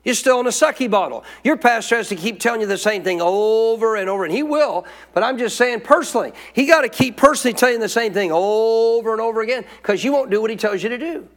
You're 0.04 0.16
still 0.16 0.42
in 0.42 0.48
a 0.48 0.50
sucky 0.50 0.92
bottle. 0.92 1.24
Your 1.46 1.56
pastor 1.56 1.96
has 1.96 2.10
to 2.10 2.18
keep 2.18 2.40
telling 2.40 2.60
you 2.60 2.68
the 2.68 2.78
same 2.78 3.04
thing 3.04 3.22
over 3.22 3.96
and 3.96 4.10
over, 4.10 4.26
and 4.26 4.34
he 4.34 4.44
will. 4.44 4.86
But 5.14 5.24
I'm 5.24 5.38
just 5.38 5.56
saying 5.56 5.82
personally, 5.82 6.34
he 6.52 6.66
got 6.66 6.82
to 6.82 6.90
keep 6.90 7.16
personally 7.16 7.54
telling 7.54 7.80
the 7.80 7.88
same 7.88 8.14
thing 8.14 8.32
over 8.34 9.14
and 9.14 9.22
over 9.22 9.42
again 9.42 9.64
because 9.82 10.04
you 10.04 10.12
won't 10.12 10.30
do 10.30 10.42
what 10.42 10.50
he 10.50 10.58
tells 10.58 10.84
you 10.84 10.90
to 10.90 10.98
do. 10.98 11.28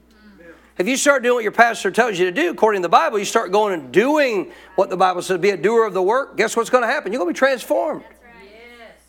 If 0.78 0.88
you 0.88 0.96
start 0.96 1.22
doing 1.22 1.36
what 1.36 1.42
your 1.42 1.52
pastor 1.52 1.90
tells 1.90 2.18
you 2.18 2.26
to 2.26 2.32
do 2.32 2.50
according 2.50 2.82
to 2.82 2.86
the 2.86 2.90
Bible, 2.90 3.18
you 3.18 3.24
start 3.24 3.50
going 3.50 3.72
and 3.72 3.92
doing 3.92 4.52
what 4.74 4.90
the 4.90 4.96
Bible 4.96 5.22
says, 5.22 5.38
be 5.38 5.50
a 5.50 5.56
doer 5.56 5.86
of 5.86 5.94
the 5.94 6.02
work, 6.02 6.36
guess 6.36 6.54
what's 6.54 6.68
going 6.68 6.82
to 6.82 6.88
happen? 6.88 7.12
You're 7.12 7.20
going 7.20 7.32
to 7.32 7.38
be 7.38 7.38
transformed. 7.38 8.04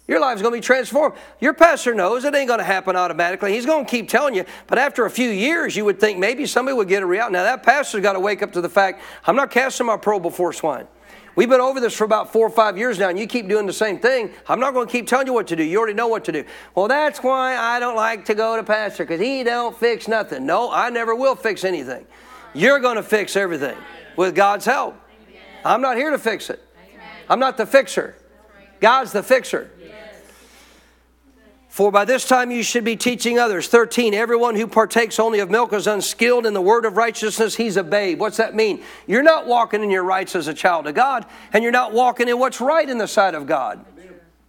Your 0.08 0.22
life's 0.22 0.42
going 0.42 0.54
to 0.54 0.58
be 0.58 0.62
transformed. 0.62 1.16
Your 1.42 1.54
pastor 1.54 1.94
knows 1.94 2.24
it 2.24 2.34
ain't 2.34 2.48
going 2.48 2.60
to 2.60 2.64
happen 2.64 2.96
automatically. 2.96 3.54
He's 3.54 3.66
going 3.66 3.86
to 3.86 3.92
keep 3.92 4.08
telling 4.08 4.34
you. 4.36 4.46
But 4.68 4.78
after 4.78 5.06
a 5.06 5.10
few 5.10 5.30
years, 5.30 5.76
you 5.76 5.84
would 5.84 6.00
think 6.00 6.18
maybe 6.18 6.46
somebody 6.46 6.78
would 6.78 6.88
get 6.88 7.04
a 7.04 7.06
reality. 7.06 7.34
Now, 7.34 7.44
that 7.44 7.64
pastor's 7.64 8.02
got 8.02 8.14
to 8.14 8.20
wake 8.20 8.42
up 8.42 8.54
to 8.54 8.62
the 8.62 8.70
fact 8.70 9.02
I'm 9.26 9.36
not 9.36 9.52
casting 9.52 9.86
my 9.86 9.98
pearl 9.98 10.20
before 10.20 10.54
swine. 10.54 10.88
We've 11.36 11.50
been 11.50 11.62
over 11.62 11.80
this 11.80 11.94
for 11.94 12.04
about 12.04 12.34
four 12.34 12.48
or 12.48 12.50
five 12.50 12.80
years 12.80 12.98
now, 12.98 13.10
and 13.10 13.20
you 13.20 13.28
keep 13.28 13.48
doing 13.48 13.68
the 13.68 13.74
same 13.74 14.00
thing. 14.00 14.32
I'm 14.48 14.60
not 14.60 14.74
going 14.74 14.88
to 14.88 14.92
keep 14.92 15.06
telling 15.06 15.28
you 15.28 15.34
what 15.34 15.46
to 15.48 15.56
do. 15.56 15.64
You 15.64 15.78
already 15.78 15.94
know 15.94 16.08
what 16.08 16.26
to 16.26 16.32
do. 16.32 16.46
Well, 16.74 16.88
that's 16.88 17.20
why 17.20 17.56
I 17.56 17.80
don't 17.80 17.96
like 17.96 18.26
to 18.26 18.34
go 18.34 18.56
to 18.56 18.64
pastor 18.64 19.06
because 19.06 19.22
he 19.22 19.44
don't 19.44 19.78
fix 19.78 20.08
nothing. 20.08 20.48
No, 20.48 20.72
I 20.72 20.90
never 20.90 21.14
will 21.14 21.36
fix 21.36 21.64
anything. 21.64 22.08
You're 22.56 22.80
going 22.80 22.96
to 22.96 23.04
fix 23.04 23.36
everything 23.36 23.78
with 24.16 24.34
God's 24.34 24.66
help. 24.66 24.96
I'm 25.64 25.82
not 25.82 25.98
here 25.98 26.10
to 26.10 26.18
fix 26.18 26.50
it. 26.50 26.60
I'm 27.30 27.40
not 27.40 27.58
the 27.58 27.68
fixer. 27.68 28.16
God's 28.80 29.12
the 29.12 29.22
fixer. 29.22 29.70
For 31.78 31.92
by 31.92 32.06
this 32.06 32.28
time 32.28 32.50
you 32.50 32.64
should 32.64 32.84
be 32.84 32.96
teaching 32.96 33.38
others. 33.38 33.68
13, 33.68 34.16
everyone 34.16 34.56
who 34.56 34.66
partakes 34.66 35.20
only 35.20 35.42
of 35.42 35.52
milk 35.52 35.74
is 35.74 35.86
unskilled 35.86 36.48
in 36.48 36.56
the 36.56 36.60
word 36.60 36.86
of 36.86 36.98
righteousness. 36.98 37.56
He's 37.56 37.78
a 37.78 37.84
babe. 37.84 38.20
What's 38.20 38.38
that 38.38 38.56
mean? 38.56 38.82
You're 39.06 39.22
not 39.22 39.46
walking 39.46 39.84
in 39.84 39.92
your 39.92 40.04
rights 40.04 40.36
as 40.36 40.48
a 40.48 40.56
child 40.56 40.88
of 40.88 40.96
God, 40.96 41.28
and 41.54 41.62
you're 41.62 41.72
not 41.72 41.94
walking 41.94 42.30
in 42.30 42.40
what's 42.40 42.60
right 42.60 42.90
in 42.90 42.98
the 42.98 43.08
sight 43.08 43.36
of 43.36 43.46
God. 43.46 43.86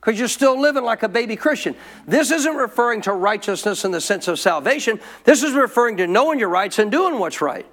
Because 0.01 0.19
you're 0.19 0.27
still 0.27 0.59
living 0.59 0.85
like 0.85 1.03
a 1.03 1.09
baby 1.09 1.37
Christian. 1.37 1.77
This 2.07 2.31
isn't 2.31 2.57
referring 2.57 3.03
to 3.03 3.13
righteousness 3.13 3.85
in 3.85 3.91
the 3.91 4.01
sense 4.01 4.27
of 4.27 4.39
salvation. 4.39 4.99
This 5.25 5.43
is 5.43 5.53
referring 5.53 5.99
to 5.99 6.07
knowing 6.07 6.39
your 6.39 6.49
rights 6.49 6.79
and 6.79 6.91
doing 6.91 7.19
what's 7.19 7.43
right. 7.43 7.67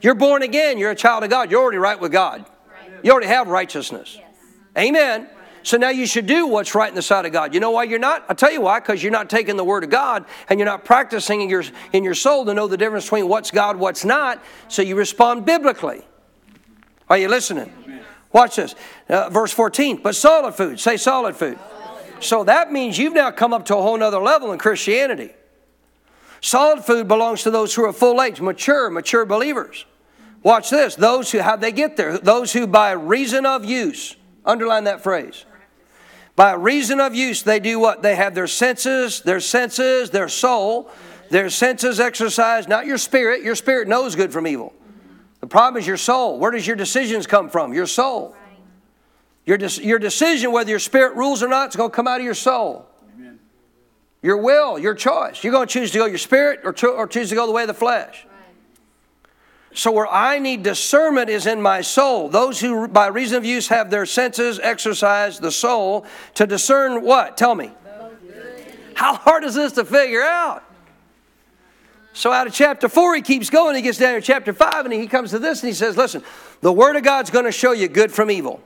You're 0.00 0.14
born 0.14 0.42
again. 0.42 0.78
You're 0.78 0.92
a 0.92 0.96
child 0.96 1.22
of 1.22 1.28
God. 1.28 1.50
You're 1.50 1.60
already 1.60 1.76
right 1.76 2.00
with 2.00 2.12
God. 2.12 2.46
You 3.02 3.12
already 3.12 3.26
have 3.26 3.48
righteousness. 3.48 4.18
Amen. 4.74 5.28
So 5.66 5.76
now 5.76 5.88
you 5.88 6.06
should 6.06 6.26
do 6.26 6.46
what's 6.46 6.76
right 6.76 6.88
in 6.88 6.94
the 6.94 7.02
sight 7.02 7.26
of 7.26 7.32
God. 7.32 7.52
You 7.52 7.58
know 7.58 7.72
why 7.72 7.82
you're 7.82 7.98
not? 7.98 8.24
I'll 8.28 8.36
tell 8.36 8.52
you 8.52 8.60
why, 8.60 8.78
because 8.78 9.02
you're 9.02 9.10
not 9.10 9.28
taking 9.28 9.56
the 9.56 9.64
Word 9.64 9.82
of 9.82 9.90
God 9.90 10.24
and 10.48 10.60
you're 10.60 10.64
not 10.64 10.84
practicing 10.84 11.40
in 11.40 11.50
your, 11.50 11.64
in 11.92 12.04
your 12.04 12.14
soul 12.14 12.44
to 12.44 12.54
know 12.54 12.68
the 12.68 12.76
difference 12.76 13.06
between 13.06 13.26
what's 13.26 13.50
God, 13.50 13.76
what's 13.76 14.04
not, 14.04 14.40
so 14.68 14.80
you 14.80 14.94
respond 14.94 15.44
biblically. 15.44 16.06
Are 17.10 17.18
you 17.18 17.26
listening? 17.26 17.72
Watch 18.32 18.54
this. 18.54 18.76
Uh, 19.08 19.28
verse 19.28 19.50
14. 19.50 20.02
But 20.02 20.14
solid 20.14 20.54
food. 20.54 20.78
Say 20.78 20.96
solid 20.98 21.34
food. 21.34 21.58
So 22.20 22.44
that 22.44 22.70
means 22.70 22.96
you've 22.96 23.14
now 23.14 23.32
come 23.32 23.52
up 23.52 23.64
to 23.64 23.76
a 23.76 23.82
whole 23.82 24.00
other 24.00 24.20
level 24.20 24.52
in 24.52 24.60
Christianity. 24.60 25.32
Solid 26.40 26.84
food 26.84 27.08
belongs 27.08 27.42
to 27.42 27.50
those 27.50 27.74
who 27.74 27.84
are 27.84 27.92
full 27.92 28.22
age, 28.22 28.40
mature, 28.40 28.88
mature 28.88 29.26
believers. 29.26 29.84
Watch 30.44 30.70
this. 30.70 30.94
Those 30.94 31.32
who, 31.32 31.40
how 31.40 31.56
they 31.56 31.72
get 31.72 31.96
there? 31.96 32.18
Those 32.18 32.52
who 32.52 32.68
by 32.68 32.92
reason 32.92 33.44
of 33.44 33.64
use, 33.64 34.14
underline 34.44 34.84
that 34.84 35.02
phrase. 35.02 35.44
By 36.36 36.52
reason 36.52 37.00
of 37.00 37.14
use, 37.14 37.42
they 37.42 37.58
do 37.58 37.78
what? 37.78 38.02
They 38.02 38.14
have 38.14 38.34
their 38.34 38.46
senses, 38.46 39.22
their 39.22 39.40
senses, 39.40 40.10
their 40.10 40.28
soul, 40.28 40.90
their 41.30 41.48
senses 41.48 41.98
exercised, 41.98 42.68
not 42.68 42.84
your 42.84 42.98
spirit. 42.98 43.42
Your 43.42 43.54
spirit 43.54 43.88
knows 43.88 44.14
good 44.14 44.32
from 44.32 44.46
evil. 44.46 44.74
The 45.40 45.46
problem 45.46 45.80
is 45.80 45.86
your 45.86 45.96
soul. 45.96 46.38
Where 46.38 46.50
does 46.50 46.66
your 46.66 46.76
decisions 46.76 47.26
come 47.26 47.48
from? 47.48 47.72
Your 47.72 47.86
soul. 47.86 48.36
Your, 49.46 49.56
de- 49.56 49.82
your 49.82 49.98
decision, 49.98 50.52
whether 50.52 50.68
your 50.68 50.78
spirit 50.78 51.16
rules 51.16 51.42
or 51.42 51.48
not, 51.48 51.70
is 51.70 51.76
going 51.76 51.90
to 51.90 51.96
come 51.96 52.06
out 52.06 52.20
of 52.20 52.24
your 52.24 52.34
soul. 52.34 52.86
Amen. 53.14 53.38
Your 54.22 54.36
will, 54.36 54.78
your 54.78 54.94
choice. 54.94 55.42
You're 55.42 55.52
going 55.52 55.68
to 55.68 55.72
choose 55.72 55.90
to 55.92 55.98
go 55.98 56.06
your 56.06 56.18
spirit 56.18 56.60
or, 56.64 56.72
cho- 56.72 56.94
or 56.94 57.06
choose 57.06 57.30
to 57.30 57.34
go 57.34 57.46
the 57.46 57.52
way 57.52 57.62
of 57.62 57.68
the 57.68 57.74
flesh. 57.74 58.26
So, 59.76 59.92
where 59.92 60.08
I 60.08 60.38
need 60.38 60.62
discernment 60.62 61.28
is 61.28 61.44
in 61.44 61.60
my 61.60 61.82
soul. 61.82 62.30
Those 62.30 62.58
who, 62.58 62.88
by 62.88 63.08
reason 63.08 63.36
of 63.36 63.44
use, 63.44 63.68
have 63.68 63.90
their 63.90 64.06
senses 64.06 64.58
exercise 64.58 65.38
the 65.38 65.52
soul, 65.52 66.06
to 66.32 66.46
discern 66.46 67.02
what? 67.02 67.36
Tell 67.36 67.54
me. 67.54 67.72
How 68.94 69.16
hard 69.16 69.44
is 69.44 69.54
this 69.54 69.72
to 69.72 69.84
figure 69.84 70.22
out? 70.22 70.64
So, 72.14 72.32
out 72.32 72.46
of 72.46 72.54
chapter 72.54 72.88
4, 72.88 73.16
he 73.16 73.20
keeps 73.20 73.50
going. 73.50 73.76
He 73.76 73.82
gets 73.82 73.98
down 73.98 74.14
to 74.14 74.22
chapter 74.22 74.54
5, 74.54 74.86
and 74.86 74.94
he 74.94 75.06
comes 75.06 75.32
to 75.32 75.38
this 75.38 75.62
and 75.62 75.68
he 75.68 75.74
says, 75.74 75.94
Listen, 75.94 76.24
the 76.62 76.72
Word 76.72 76.96
of 76.96 77.02
God's 77.02 77.28
going 77.28 77.44
to 77.44 77.52
show 77.52 77.72
you 77.72 77.86
good 77.86 78.10
from 78.10 78.30
evil. 78.30 78.62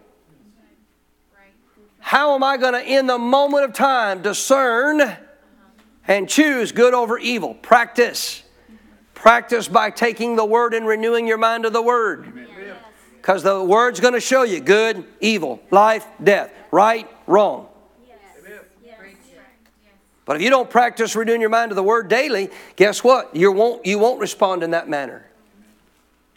How 1.99 2.37
am 2.37 2.45
I 2.45 2.57
going 2.57 2.75
to, 2.75 2.89
in 2.89 3.09
the 3.09 3.19
moment 3.19 3.65
of 3.65 3.73
time, 3.73 4.23
discern 4.23 5.17
and 6.07 6.29
choose 6.29 6.71
good 6.71 6.95
over 6.95 7.19
evil? 7.19 7.55
Practice. 7.55 8.45
Practice 9.21 9.69
by 9.69 9.91
taking 9.91 10.37
the 10.37 10.45
word 10.47 10.73
and 10.73 10.87
renewing 10.87 11.27
your 11.27 11.37
mind 11.37 11.65
to 11.65 11.71
the 11.71 11.83
word. 11.83 12.49
Because 13.19 13.43
the 13.43 13.63
word's 13.63 14.01
going 14.01 14.15
to 14.15 14.21
show 14.21 14.45
you 14.45 14.61
good, 14.61 15.05
evil, 15.21 15.61
life, 15.71 16.07
death, 16.25 16.51
right, 16.71 17.07
wrong. 17.27 17.69
But 20.25 20.37
if 20.37 20.43
you 20.43 20.49
don't 20.49 20.71
practice 20.71 21.15
renewing 21.15 21.43
your 21.43 21.51
mind 21.51 21.71
to 21.71 21.75
the 21.75 21.83
word 21.83 22.09
daily, 22.09 22.51
guess 22.77 23.05
what? 23.05 23.37
You 23.37 23.53
won't, 23.53 23.85
you 23.85 23.99
won't 23.99 24.21
respond 24.21 24.63
in 24.63 24.71
that 24.71 24.89
manner. 24.89 25.27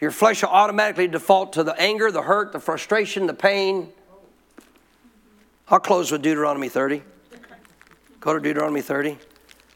Your 0.01 0.11
flesh 0.11 0.41
will 0.41 0.49
automatically 0.49 1.07
default 1.07 1.53
to 1.53 1.63
the 1.63 1.79
anger, 1.79 2.11
the 2.11 2.23
hurt, 2.23 2.51
the 2.51 2.59
frustration, 2.59 3.27
the 3.27 3.33
pain. 3.33 3.89
I'll 5.69 5.79
close 5.79 6.11
with 6.11 6.21
Deuteronomy 6.21 6.67
30. 6.67 7.01
Go 8.19 8.33
to 8.33 8.41
Deuteronomy 8.41 8.81
30. 8.81 9.17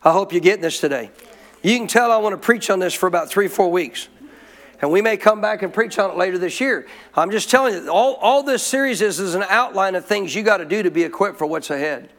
I 0.04 0.12
hope 0.12 0.34
you're 0.34 0.42
getting 0.42 0.62
this 0.62 0.82
today. 0.82 1.12
You 1.68 1.78
can 1.78 1.88
tell 1.88 2.14
I 2.14 2.18
want 2.18 2.32
to 2.32 2.38
preach 2.38 2.70
on 2.70 2.80
this 2.80 2.94
for 2.94 3.08
about 3.08 3.30
three, 3.30 3.50
four 3.50 3.70
weeks. 3.70 4.08
And 4.82 4.90
we 4.90 5.02
may 5.02 5.18
come 5.18 5.42
back 5.42 5.64
and 5.64 5.74
preach 5.74 6.00
on 6.00 6.10
it 6.10 6.16
later 6.16 6.38
this 6.38 6.62
year. 6.62 6.88
I'm 7.14 7.30
just 7.30 7.52
telling 7.52 7.74
you, 7.74 7.92
all, 7.92 8.14
all 8.16 8.42
this 8.42 8.64
series 8.64 9.02
is, 9.02 9.20
is 9.20 9.36
an 9.36 9.44
outline 9.50 9.96
of 9.96 10.06
things 10.06 10.34
you 10.34 10.44
got 10.44 10.58
to 10.58 10.66
do 10.66 10.82
to 10.84 10.90
be 10.90 11.04
equipped 11.04 11.38
for 11.38 11.46
what's 11.46 11.70
ahead. 11.70 12.10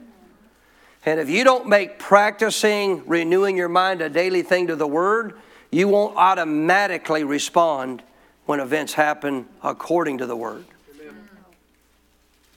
And 1.07 1.19
if 1.19 1.31
you 1.31 1.45
don't 1.45 1.67
make 1.67 1.99
practicing 1.99 3.07
renewing 3.07 3.57
your 3.57 3.71
mind 3.71 4.03
a 4.03 4.11
daily 4.11 4.43
thing 4.43 4.67
to 4.67 4.77
the 4.77 4.87
Word, 4.87 5.39
you 5.71 5.89
won't 5.89 6.15
automatically 6.19 7.25
respond 7.25 8.03
when 8.45 8.61
events 8.61 8.93
happen 8.93 9.49
according 9.63 10.19
to 10.19 10.27
the 10.27 10.37
Word. 10.37 10.67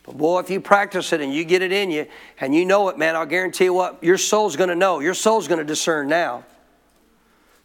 But 0.04 0.18
boy, 0.18 0.40
if 0.42 0.50
you 0.50 0.60
practice 0.60 1.14
it 1.14 1.22
and 1.22 1.34
you 1.34 1.46
get 1.46 1.62
it 1.62 1.72
in 1.72 1.90
you 1.90 2.08
and 2.42 2.54
you 2.54 2.66
know 2.66 2.90
it, 2.90 2.98
man, 2.98 3.16
I'll 3.16 3.26
guarantee 3.26 3.64
you 3.64 3.74
what, 3.74 4.04
your 4.04 4.18
soul's 4.18 4.58
going 4.58 4.68
to 4.68 4.76
know. 4.76 5.00
Your 5.00 5.14
soul's 5.14 5.48
going 5.48 5.60
to 5.60 5.64
discern 5.64 6.10
now. 6.10 6.44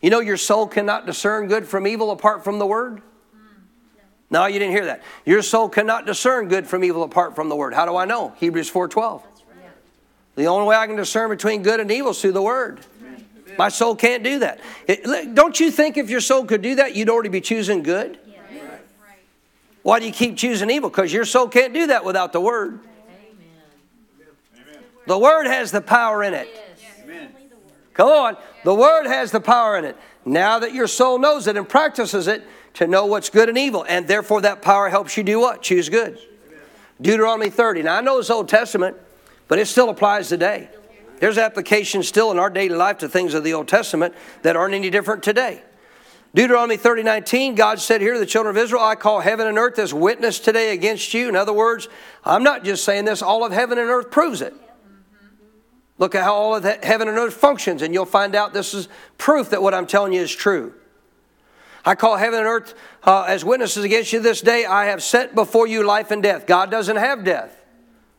You 0.00 0.10
know 0.10 0.20
your 0.20 0.36
soul 0.36 0.66
cannot 0.66 1.06
discern 1.06 1.48
good 1.48 1.66
from 1.66 1.86
evil 1.86 2.10
apart 2.10 2.44
from 2.44 2.58
the 2.58 2.66
Word? 2.66 3.02
No, 4.28 4.46
you 4.46 4.58
didn't 4.58 4.72
hear 4.72 4.86
that. 4.86 5.02
Your 5.24 5.42
soul 5.42 5.68
cannot 5.68 6.04
discern 6.04 6.48
good 6.48 6.66
from 6.66 6.82
evil 6.82 7.02
apart 7.02 7.36
from 7.36 7.48
the 7.48 7.56
Word. 7.56 7.74
How 7.74 7.86
do 7.86 7.96
I 7.96 8.04
know? 8.04 8.34
Hebrews 8.38 8.70
4.12. 8.70 9.22
The 10.34 10.46
only 10.46 10.66
way 10.66 10.76
I 10.76 10.86
can 10.86 10.96
discern 10.96 11.30
between 11.30 11.62
good 11.62 11.80
and 11.80 11.90
evil 11.90 12.10
is 12.10 12.20
through 12.20 12.32
the 12.32 12.42
Word. 12.42 12.80
My 13.56 13.68
soul 13.68 13.96
can't 13.96 14.22
do 14.22 14.40
that. 14.40 14.60
It, 14.86 15.34
don't 15.34 15.58
you 15.58 15.70
think 15.70 15.96
if 15.96 16.10
your 16.10 16.20
soul 16.20 16.44
could 16.44 16.60
do 16.60 16.74
that, 16.74 16.94
you'd 16.94 17.08
already 17.08 17.30
be 17.30 17.40
choosing 17.40 17.82
good? 17.82 18.18
Why 19.82 20.00
do 20.00 20.06
you 20.06 20.12
keep 20.12 20.36
choosing 20.36 20.68
evil? 20.68 20.90
Because 20.90 21.12
your 21.12 21.24
soul 21.24 21.48
can't 21.48 21.72
do 21.72 21.86
that 21.86 22.04
without 22.04 22.32
the 22.32 22.40
Word. 22.40 22.80
The 25.06 25.18
Word 25.18 25.46
has 25.46 25.70
the 25.70 25.80
power 25.80 26.24
in 26.24 26.34
it. 26.34 26.48
Come 27.96 28.08
on. 28.08 28.36
The 28.62 28.74
Word 28.74 29.06
has 29.06 29.30
the 29.30 29.40
power 29.40 29.76
in 29.78 29.84
it. 29.84 29.96
Now 30.24 30.58
that 30.58 30.74
your 30.74 30.86
soul 30.86 31.18
knows 31.18 31.46
it 31.46 31.56
and 31.56 31.66
practices 31.66 32.26
it 32.26 32.46
to 32.74 32.86
know 32.86 33.06
what's 33.06 33.30
good 33.30 33.48
and 33.48 33.56
evil, 33.56 33.86
and 33.88 34.06
therefore 34.06 34.42
that 34.42 34.60
power 34.60 34.90
helps 34.90 35.16
you 35.16 35.22
do 35.22 35.40
what? 35.40 35.62
Choose 35.62 35.88
good. 35.88 36.18
Deuteronomy 37.00 37.48
30. 37.48 37.84
Now 37.84 37.96
I 37.96 38.00
know 38.02 38.18
it's 38.18 38.28
Old 38.28 38.48
Testament, 38.48 38.96
but 39.48 39.58
it 39.58 39.66
still 39.66 39.88
applies 39.88 40.28
today. 40.28 40.68
There's 41.20 41.38
application 41.38 42.02
still 42.02 42.30
in 42.30 42.38
our 42.38 42.50
daily 42.50 42.76
life 42.76 42.98
to 42.98 43.08
things 43.08 43.32
of 43.32 43.44
the 43.44 43.54
Old 43.54 43.68
Testament 43.68 44.14
that 44.42 44.56
aren't 44.56 44.74
any 44.74 44.90
different 44.90 45.22
today. 45.22 45.62
Deuteronomy 46.34 46.76
30, 46.76 47.02
19, 47.02 47.54
God 47.54 47.80
said 47.80 48.02
here 48.02 48.12
to 48.12 48.18
the 48.18 48.26
children 48.26 48.54
of 48.54 48.62
Israel, 48.62 48.82
I 48.82 48.94
call 48.94 49.20
heaven 49.20 49.46
and 49.46 49.56
earth 49.56 49.78
as 49.78 49.94
witness 49.94 50.38
today 50.38 50.74
against 50.74 51.14
you. 51.14 51.30
In 51.30 51.36
other 51.36 51.54
words, 51.54 51.88
I'm 52.26 52.42
not 52.42 52.62
just 52.62 52.84
saying 52.84 53.06
this, 53.06 53.22
all 53.22 53.42
of 53.42 53.52
heaven 53.52 53.78
and 53.78 53.88
earth 53.88 54.10
proves 54.10 54.42
it. 54.42 54.52
Look 55.98 56.14
at 56.14 56.22
how 56.22 56.34
all 56.34 56.56
of 56.56 56.64
heaven 56.64 57.08
and 57.08 57.16
earth 57.16 57.34
functions, 57.34 57.82
and 57.82 57.94
you'll 57.94 58.04
find 58.04 58.34
out 58.34 58.52
this 58.52 58.74
is 58.74 58.88
proof 59.16 59.50
that 59.50 59.62
what 59.62 59.72
I'm 59.72 59.86
telling 59.86 60.12
you 60.12 60.20
is 60.20 60.34
true. 60.34 60.74
I 61.84 61.94
call 61.94 62.16
heaven 62.16 62.40
and 62.40 62.48
earth 62.48 62.74
uh, 63.04 63.22
as 63.28 63.44
witnesses 63.44 63.84
against 63.84 64.12
you 64.12 64.20
this 64.20 64.40
day. 64.40 64.66
I 64.66 64.86
have 64.86 65.02
set 65.02 65.34
before 65.34 65.66
you 65.66 65.84
life 65.84 66.10
and 66.10 66.22
death. 66.22 66.46
God 66.46 66.70
doesn't 66.70 66.96
have 66.96 67.24
death. 67.24 67.62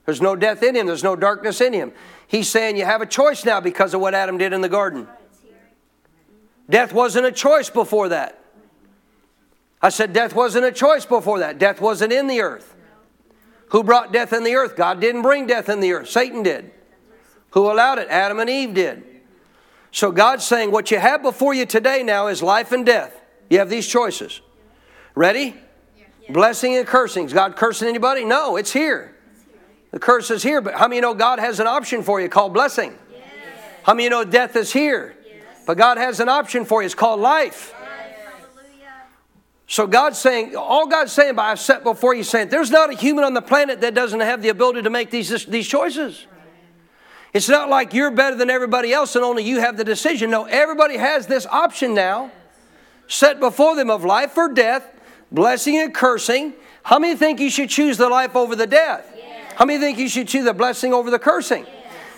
There's 0.06 0.22
no 0.22 0.36
death 0.38 0.64
in 0.64 0.76
him, 0.76 0.88
there's 0.88 1.04
no 1.04 1.18
darkness 1.18 1.60
in 1.60 1.74
him. 1.74 1.92
He's 2.28 2.50
saying 2.50 2.78
you 2.78 2.86
have 2.86 3.02
a 3.02 3.06
choice 3.06 3.46
now 3.46 3.60
because 3.60 3.94
of 3.94 4.00
what 4.00 4.14
Adam 4.14 4.38
did 4.38 4.54
in 4.54 4.62
the 4.62 4.70
garden. 4.70 5.08
Death 6.70 6.94
wasn't 6.94 7.26
a 7.26 7.32
choice 7.32 7.70
before 7.70 8.10
that. 8.10 8.40
I 9.82 9.90
said 9.90 10.14
death 10.14 10.34
wasn't 10.34 10.66
a 10.66 10.72
choice 10.72 11.06
before 11.06 11.40
that. 11.40 11.60
Death 11.60 11.80
wasn't 11.80 12.12
in 12.12 12.28
the 12.28 12.42
earth. 12.42 12.74
Who 13.70 13.84
brought 13.84 14.12
death 14.12 14.34
in 14.34 14.44
the 14.44 14.56
earth? 14.56 14.76
God 14.76 15.00
didn't 15.00 15.22
bring 15.22 15.46
death 15.46 15.70
in 15.70 15.82
the 15.82 15.92
earth. 15.92 16.10
Satan 16.10 16.42
did. 16.42 16.72
Who 17.52 17.72
allowed 17.72 18.00
it? 18.00 18.08
Adam 18.10 18.40
and 18.40 18.50
Eve 18.50 18.74
did. 18.74 19.04
So 19.92 20.12
God's 20.12 20.46
saying 20.46 20.72
what 20.72 20.92
you 20.92 21.00
have 21.00 21.22
before 21.22 21.54
you 21.54 21.66
today 21.66 22.04
now 22.04 22.28
is 22.28 22.44
life 22.44 22.72
and 22.72 22.86
death. 22.86 23.20
You 23.50 23.60
have 23.60 23.70
these 23.70 23.88
choices. 23.88 24.42
Ready? 25.16 25.56
Blessing 26.30 26.76
and 26.76 26.86
cursing. 26.86 27.26
Is 27.26 27.34
God 27.34 27.56
cursing 27.56 27.88
anybody? 27.88 28.26
No, 28.26 28.58
it's 28.58 28.74
here. 28.74 29.16
The 29.92 30.00
curse 30.00 30.30
is 30.30 30.44
here, 30.44 30.62
but 30.62 30.74
how 30.74 30.88
many 30.88 31.00
know 31.00 31.14
God 31.14 31.40
has 31.40 31.60
an 31.60 31.68
option 31.68 32.04
for 32.04 32.20
you 32.20 32.28
called 32.28 32.54
blessing? 32.54 32.98
Yes. 33.12 33.22
How 33.84 33.94
many 33.94 34.10
know 34.10 34.26
death 34.26 34.56
is 34.58 34.74
here? 34.74 35.16
Yes. 35.26 35.64
But 35.66 35.78
God 35.78 35.98
has 35.98 36.20
an 36.20 36.28
option 36.28 36.66
for 36.66 36.82
you. 36.82 36.86
It's 36.86 36.94
called 36.94 37.22
life. 37.22 37.74
So 39.70 39.86
God's 39.86 40.18
saying, 40.18 40.56
all 40.56 40.88
God's 40.88 41.12
saying 41.12 41.36
by 41.36 41.52
I've 41.52 41.60
set 41.60 41.84
before 41.84 42.14
you, 42.14 42.24
saying 42.24 42.48
there's 42.48 42.72
not 42.72 42.90
a 42.90 42.96
human 42.96 43.26
on 43.26 43.34
the 43.34 43.42
planet 43.42 43.82
that 43.82 43.94
doesn't 43.94 44.22
have 44.22 44.42
the 44.42 44.50
ability 44.50 44.82
to 44.84 44.90
make 44.90 45.12
these, 45.12 45.46
these 45.46 45.68
choices. 45.68 46.26
It's 47.38 47.48
not 47.48 47.70
like 47.70 47.94
you're 47.94 48.10
better 48.10 48.36
than 48.36 48.50
everybody 48.50 48.92
else 48.92 49.16
and 49.16 49.24
only 49.24 49.44
you 49.44 49.60
have 49.60 49.78
the 49.78 49.84
decision. 49.84 50.32
No, 50.32 50.46
everybody 50.46 50.98
has 50.98 51.28
this 51.28 51.46
option 51.46 51.94
now 51.94 52.32
set 53.08 53.40
before 53.40 53.76
them 53.76 53.92
of 53.92 54.04
life 54.04 54.36
or 54.36 54.52
death, 54.52 54.84
blessing 55.32 55.78
and 55.78 55.94
cursing. 55.94 56.56
How 56.82 56.98
many 56.98 57.16
think 57.16 57.40
you 57.40 57.52
should 57.52 57.70
choose 57.70 57.96
the 57.98 58.10
life 58.10 58.36
over 58.36 58.56
the 58.56 58.66
death? 58.66 59.16
How 59.54 59.66
many 59.66 59.78
think 59.78 60.00
you 60.00 60.10
should 60.10 60.28
choose 60.28 60.46
the 60.46 60.54
blessing 60.56 60.96
over 60.96 61.12
the 61.12 61.20
cursing? 61.20 61.68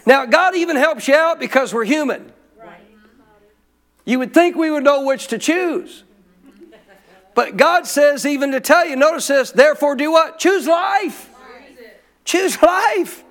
Now, 0.05 0.25
God 0.25 0.55
even 0.55 0.77
helps 0.77 1.05
you 1.09 1.15
out 1.15 1.37
because 1.37 1.73
we're 1.73 1.83
human. 1.83 2.31
You 4.05 4.19
would 4.19 4.33
think 4.33 4.55
we 4.55 4.71
would 4.71 4.85
know 4.85 5.03
which 5.03 5.27
to 5.27 5.37
choose. 5.37 6.05
But 7.35 7.57
God 7.57 7.85
says, 7.87 8.25
even 8.25 8.53
to 8.53 8.61
tell 8.61 8.87
you, 8.87 8.95
notice 8.95 9.27
this, 9.27 9.51
therefore 9.51 9.97
do 9.97 10.13
what? 10.13 10.39
Choose 10.39 10.65
life. 10.65 11.29
Choose 12.23 12.61
life. 12.61 13.25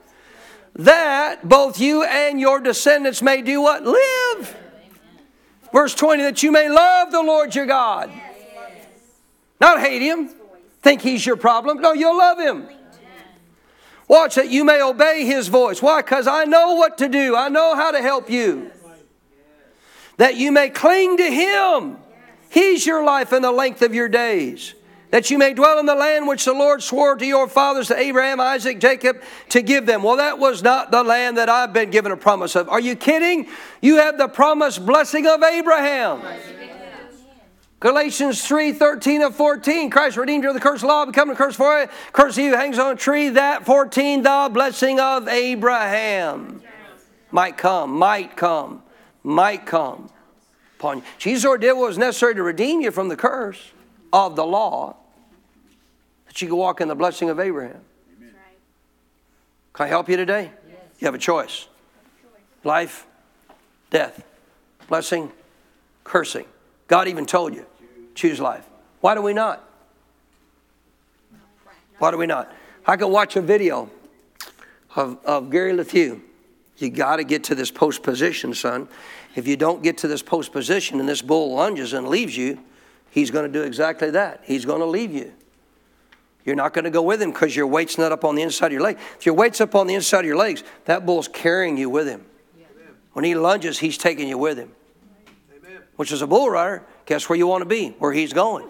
That 0.79 1.49
both 1.49 1.81
you 1.81 2.05
and 2.05 2.41
your 2.41 2.61
descendants 2.61 3.21
may 3.21 3.43
do 3.43 3.61
what? 3.61 3.85
Live. 3.85 4.57
Verse 5.73 5.95
20, 5.95 6.23
that 6.23 6.43
you 6.43 6.53
may 6.53 6.69
love 6.69 7.11
the 7.11 7.23
Lord 7.23 7.55
your 7.55 7.67
God. 7.67 8.11
Not 9.61 9.81
hate 9.81 10.03
him, 10.03 10.31
think 10.83 11.03
he's 11.03 11.27
your 11.27 11.37
problem. 11.37 11.81
No, 11.81 11.93
you'll 11.93 12.17
love 12.17 12.39
him. 12.39 12.69
Watch 14.07 14.37
that 14.37 14.49
you 14.49 14.65
may 14.65 14.81
obey 14.81 15.27
his 15.27 15.49
voice. 15.49 15.83
Why? 15.83 16.01
Because 16.01 16.27
I 16.27 16.45
know 16.45 16.75
what 16.75 16.97
to 16.99 17.09
do, 17.09 17.37
I 17.37 17.49
know 17.49 17.75
how 17.75 17.91
to 17.91 18.01
help 18.01 18.31
you. 18.31 18.71
That 20.17 20.37
you 20.37 20.53
may 20.53 20.71
cling 20.71 21.17
to 21.19 21.31
him. 21.31 21.99
He's 22.51 22.87
your 22.87 23.05
life 23.05 23.33
and 23.33 23.45
the 23.45 23.53
length 23.53 23.83
of 23.83 23.95
your 23.95 24.09
days. 24.09 24.75
That 25.11 25.31
you 25.31 25.39
may 25.39 25.55
dwell 25.55 25.79
in 25.79 25.87
the 25.87 25.95
land 25.95 26.29
which 26.29 26.45
the 26.45 26.53
Lord 26.53 26.83
swore 26.83 27.17
to 27.17 27.25
your 27.25 27.49
fathers, 27.49 27.89
to 27.89 27.99
Abraham, 27.99 28.41
Isaac, 28.41 28.79
Jacob, 28.79 29.23
to 29.49 29.63
give 29.63 29.87
them. 29.87 30.03
Well, 30.03 30.17
that 30.17 30.39
was 30.39 30.63
not 30.63 30.91
the 30.91 31.03
land 31.03 31.39
that 31.39 31.49
I've 31.49 31.73
been 31.73 31.91
given 31.91 32.13
a 32.13 32.17
promise 32.17 32.55
of. 32.55 32.69
Are 32.69 32.81
you 32.81 32.95
kidding? 32.95 33.49
You 33.81 33.97
have 33.97 34.19
the 34.19 34.29
promised 34.29 34.85
blessing 34.85 35.27
of 35.27 35.43
Abraham. 35.43 36.23
Galatians 37.81 38.45
3 38.45 38.73
13 38.73 39.23
and 39.23 39.35
14. 39.35 39.89
Christ 39.89 40.17
redeemed 40.17 40.43
you 40.45 40.51
of 40.51 40.55
the 40.55 40.61
curse 40.61 40.83
of 40.83 40.89
law, 40.89 41.07
becoming 41.07 41.35
a 41.35 41.39
curse 41.39 41.57
for 41.57 41.81
it. 41.81 41.91
Curse 42.13 42.37
who 42.37 42.53
hangs 42.53 42.79
on 42.79 42.93
a 42.93 42.97
tree. 42.97 43.31
That 43.31 43.65
14, 43.65 44.23
the 44.23 44.51
blessing 44.53 45.01
of 45.01 45.27
Abraham 45.29 46.61
might 47.31 47.57
come, 47.57 47.97
might 47.97 48.37
come, 48.37 48.83
might 49.23 49.65
come 49.65 50.11
upon 50.79 50.99
you. 50.99 51.05
Jesus 51.19 51.47
already 51.47 51.69
did 51.69 51.75
what 51.75 51.89
was 51.89 51.99
necessary 51.99 52.35
to 52.35 52.43
redeem 52.43 52.81
you 52.81 52.91
from 52.91 53.09
the 53.09 53.17
curse 53.17 53.73
of 54.13 54.37
the 54.37 54.45
law, 54.45 54.97
that 56.27 56.41
you 56.41 56.49
can 56.49 56.57
walk 56.57 56.81
in 56.81 56.89
the 56.89 56.95
blessing 56.95 57.31
of 57.31 57.41
Abraham. 57.41 57.81
Can 59.73 59.87
I 59.87 59.89
help 59.89 60.09
you 60.09 60.17
today? 60.17 60.51
You 60.99 61.07
have 61.07 61.15
a 61.15 61.19
choice 61.19 61.69
life, 62.65 63.07
death, 63.91 64.25
blessing, 64.89 65.31
cursing. 66.05 66.45
God 66.89 67.09
even 67.09 67.27
told 67.27 67.55
you, 67.55 67.65
choose 68.15 68.41
life. 68.41 68.65
Why 69.01 69.15
do 69.15 69.23
we 69.23 69.33
not? 69.33 69.65
Why 71.99 72.11
do 72.11 72.17
we 72.17 72.27
not? 72.27 72.53
I 72.87 72.97
could 72.97 73.09
watch 73.09 73.37
a 73.37 73.41
video 73.41 73.91
of, 74.97 75.25
of 75.25 75.51
Gary 75.51 75.73
Leffew. 75.73 76.21
You 76.79 76.91
got 76.91 77.17
to 77.17 77.25
get 77.25 77.45
to 77.45 77.55
this 77.55 77.71
post 77.71 78.03
position, 78.03 78.55
son. 78.55 78.89
If 79.35 79.47
you 79.47 79.57
don't 79.57 79.83
get 79.83 79.99
to 79.99 80.09
this 80.09 80.23
post 80.23 80.53
position 80.53 81.01
and 81.01 81.09
this 81.09 81.23
bull 81.23 81.55
lunges 81.55 81.93
and 81.93 82.09
leaves 82.09 82.37
you, 82.37 82.59
he's 83.19 83.31
going 83.31 83.51
to 83.51 83.53
do 83.53 83.65
exactly 83.65 84.11
that. 84.11 84.41
He's 84.45 84.65
going 84.65 84.81
to 84.81 84.87
leave 84.87 85.13
you. 85.13 85.33
You're 86.45 86.57
not 86.57 86.73
going 86.73 86.85
to 86.85 86.91
go 86.91 87.03
with 87.03 87.21
him 87.21 87.33
because 87.33 87.55
your 87.55 87.67
weight's 87.67 87.99
not 87.99 88.13
up 88.13 88.25
on 88.25 88.35
the 88.35 88.43
inside 88.43 88.69
of 88.69 88.73
your 88.73 88.83
leg. 88.83 88.99
If 89.19 89.27
your 89.27 89.35
weight's 89.35 89.61
up 89.61 89.75
on 89.75 89.87
the 89.87 89.95
inside 89.95 90.21
of 90.21 90.27
your 90.27 90.37
legs, 90.37 90.65
that 90.87 91.05
bull's 91.05 91.29
carrying 91.29 91.77
you 91.77 91.91
with 91.91 92.07
him. 92.07 92.25
When 93.13 93.25
he 93.25 93.35
lunges, 93.35 93.79
he's 93.79 93.99
taking 93.99 94.29
you 94.29 94.39
with 94.39 94.59
him 94.59 94.73
which 95.99 96.13
is 96.13 96.23
a 96.23 96.29
bull 96.29 96.49
rider, 96.49 96.85
guess 97.07 97.29
where 97.29 97.37
you 97.37 97.49
want 97.49 97.63
to 97.63 97.69
be? 97.69 97.89
Where 97.99 98.13
he's 98.13 98.33
going. 98.33 98.69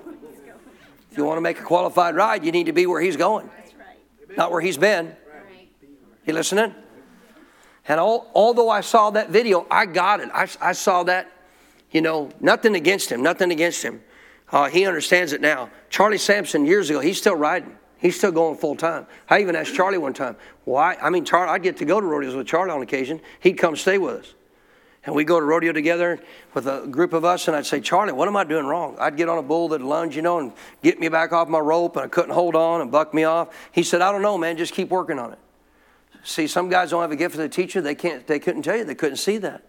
If 1.13 1.19
you 1.19 1.27
want 1.27 1.37
to 1.37 1.43
make 1.43 1.61
a 1.61 1.63
qualified 1.63 2.17
ride, 2.17 2.43
you 2.43 2.53
need 2.53 2.67
to 2.67 2.73
be 2.73 2.87
where 2.87 3.03
he's 3.03 3.19
going, 3.19 3.51
not 4.35 4.51
where 4.51 4.63
he's 4.63 4.79
been. 4.79 5.15
You 6.25 6.33
listening? 6.33 6.75
And 7.87 8.01
all, 8.01 8.31
although 8.35 8.71
I 8.71 8.81
saw 8.81 9.11
that 9.11 9.29
video, 9.29 9.67
I 9.71 9.85
got 9.85 10.21
it. 10.21 10.31
I, 10.33 10.49
I 10.59 10.73
saw 10.73 11.03
that, 11.03 11.31
you 11.91 12.01
know, 12.01 12.31
nothing 12.41 12.75
against 12.75 13.13
him, 13.13 13.23
nothing 13.23 13.53
against 13.53 13.83
him. 13.83 14.01
Uh, 14.51 14.69
he 14.69 14.87
understands 14.87 15.33
it 15.33 15.41
now. 15.41 15.71
Charlie 15.91 16.19
Sampson, 16.19 16.65
years 16.65 16.91
ago, 16.91 17.01
he's 17.01 17.19
still 17.19 17.37
riding. 17.37 17.77
He's 17.99 18.17
still 18.17 18.33
going 18.33 18.57
full 18.57 18.77
time. 18.77 19.07
I 19.29 19.41
even 19.41 19.57
asked 19.57 19.75
Charlie 19.75 19.99
one 19.99 20.15
time, 20.15 20.37
why? 20.65 20.97
I 21.03 21.11
mean, 21.11 21.25
Charlie, 21.25 21.51
I'd 21.51 21.63
get 21.63 21.77
to 21.79 21.85
go 21.85 22.01
to 22.01 22.07
rodeos 22.07 22.35
with 22.35 22.47
Charlie 22.47 22.71
on 22.71 22.81
occasion. 22.81 23.21
He'd 23.41 23.55
come 23.55 23.77
stay 23.77 23.99
with 23.99 24.21
us. 24.21 24.35
And 25.05 25.15
we'd 25.15 25.25
go 25.25 25.41
to 25.41 25.47
rodeo 25.47 25.73
together 25.73 26.21
with 26.55 26.67
a 26.67 26.87
group 26.87 27.13
of 27.13 27.25
us, 27.25 27.49
and 27.49 27.57
I'd 27.57 27.67
say, 27.67 27.81
Charlie, 27.81 28.13
what 28.13 28.29
am 28.29 28.37
I 28.37 28.45
doing 28.45 28.67
wrong? 28.67 28.97
I'd 28.99 29.17
get 29.17 29.29
on 29.29 29.39
a 29.39 29.43
bull 29.43 29.69
that'd 29.69 29.87
lunge, 29.87 30.15
you 30.15 30.23
know, 30.23 30.39
and 30.39 30.53
get 30.83 31.01
me 31.01 31.09
back 31.09 31.33
off 31.33 31.49
my 31.49 31.59
rope, 31.59 31.97
and 31.97 32.05
I 32.05 32.09
couldn't 32.09 32.33
hold 32.33 32.55
on 32.55 32.81
and 32.81 32.91
buck 32.91 33.15
me 33.15 33.25
off. 33.25 33.57
He 33.73 33.83
said, 33.83 34.03
I 34.03 34.13
don't 34.13 34.23
know, 34.23 34.37
man, 34.37 34.57
just 34.57 34.75
keep 34.75 34.91
working 34.91 35.19
on 35.19 35.33
it. 35.33 35.39
See, 36.25 36.47
some 36.47 36.69
guys 36.69 36.91
don't 36.91 37.01
have 37.01 37.13
a 37.13 37.17
gift 37.17 37.37
for 37.37 37.41
the 37.41 37.49
teacher. 37.49 37.81
They 37.81 37.95
can't. 37.95 38.27
They 38.27 38.39
couldn't 38.39 38.63
tell 38.63 38.77
you. 38.77 38.85
They 38.85 38.95
couldn't 38.95 39.17
see 39.17 39.39
that. 39.39 39.63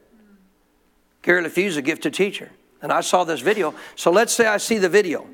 Gary 1.21 1.41
Leffew's 1.43 1.77
a 1.77 1.81
gifted 1.81 2.13
teacher, 2.13 2.51
and 2.81 2.91
I 2.91 3.01
saw 3.01 3.23
this 3.23 3.41
video. 3.41 3.73
So 3.95 4.11
let's 4.11 4.33
say 4.33 4.47
I 4.47 4.57
see 4.57 4.77
the 4.77 4.89
video. 4.89 5.27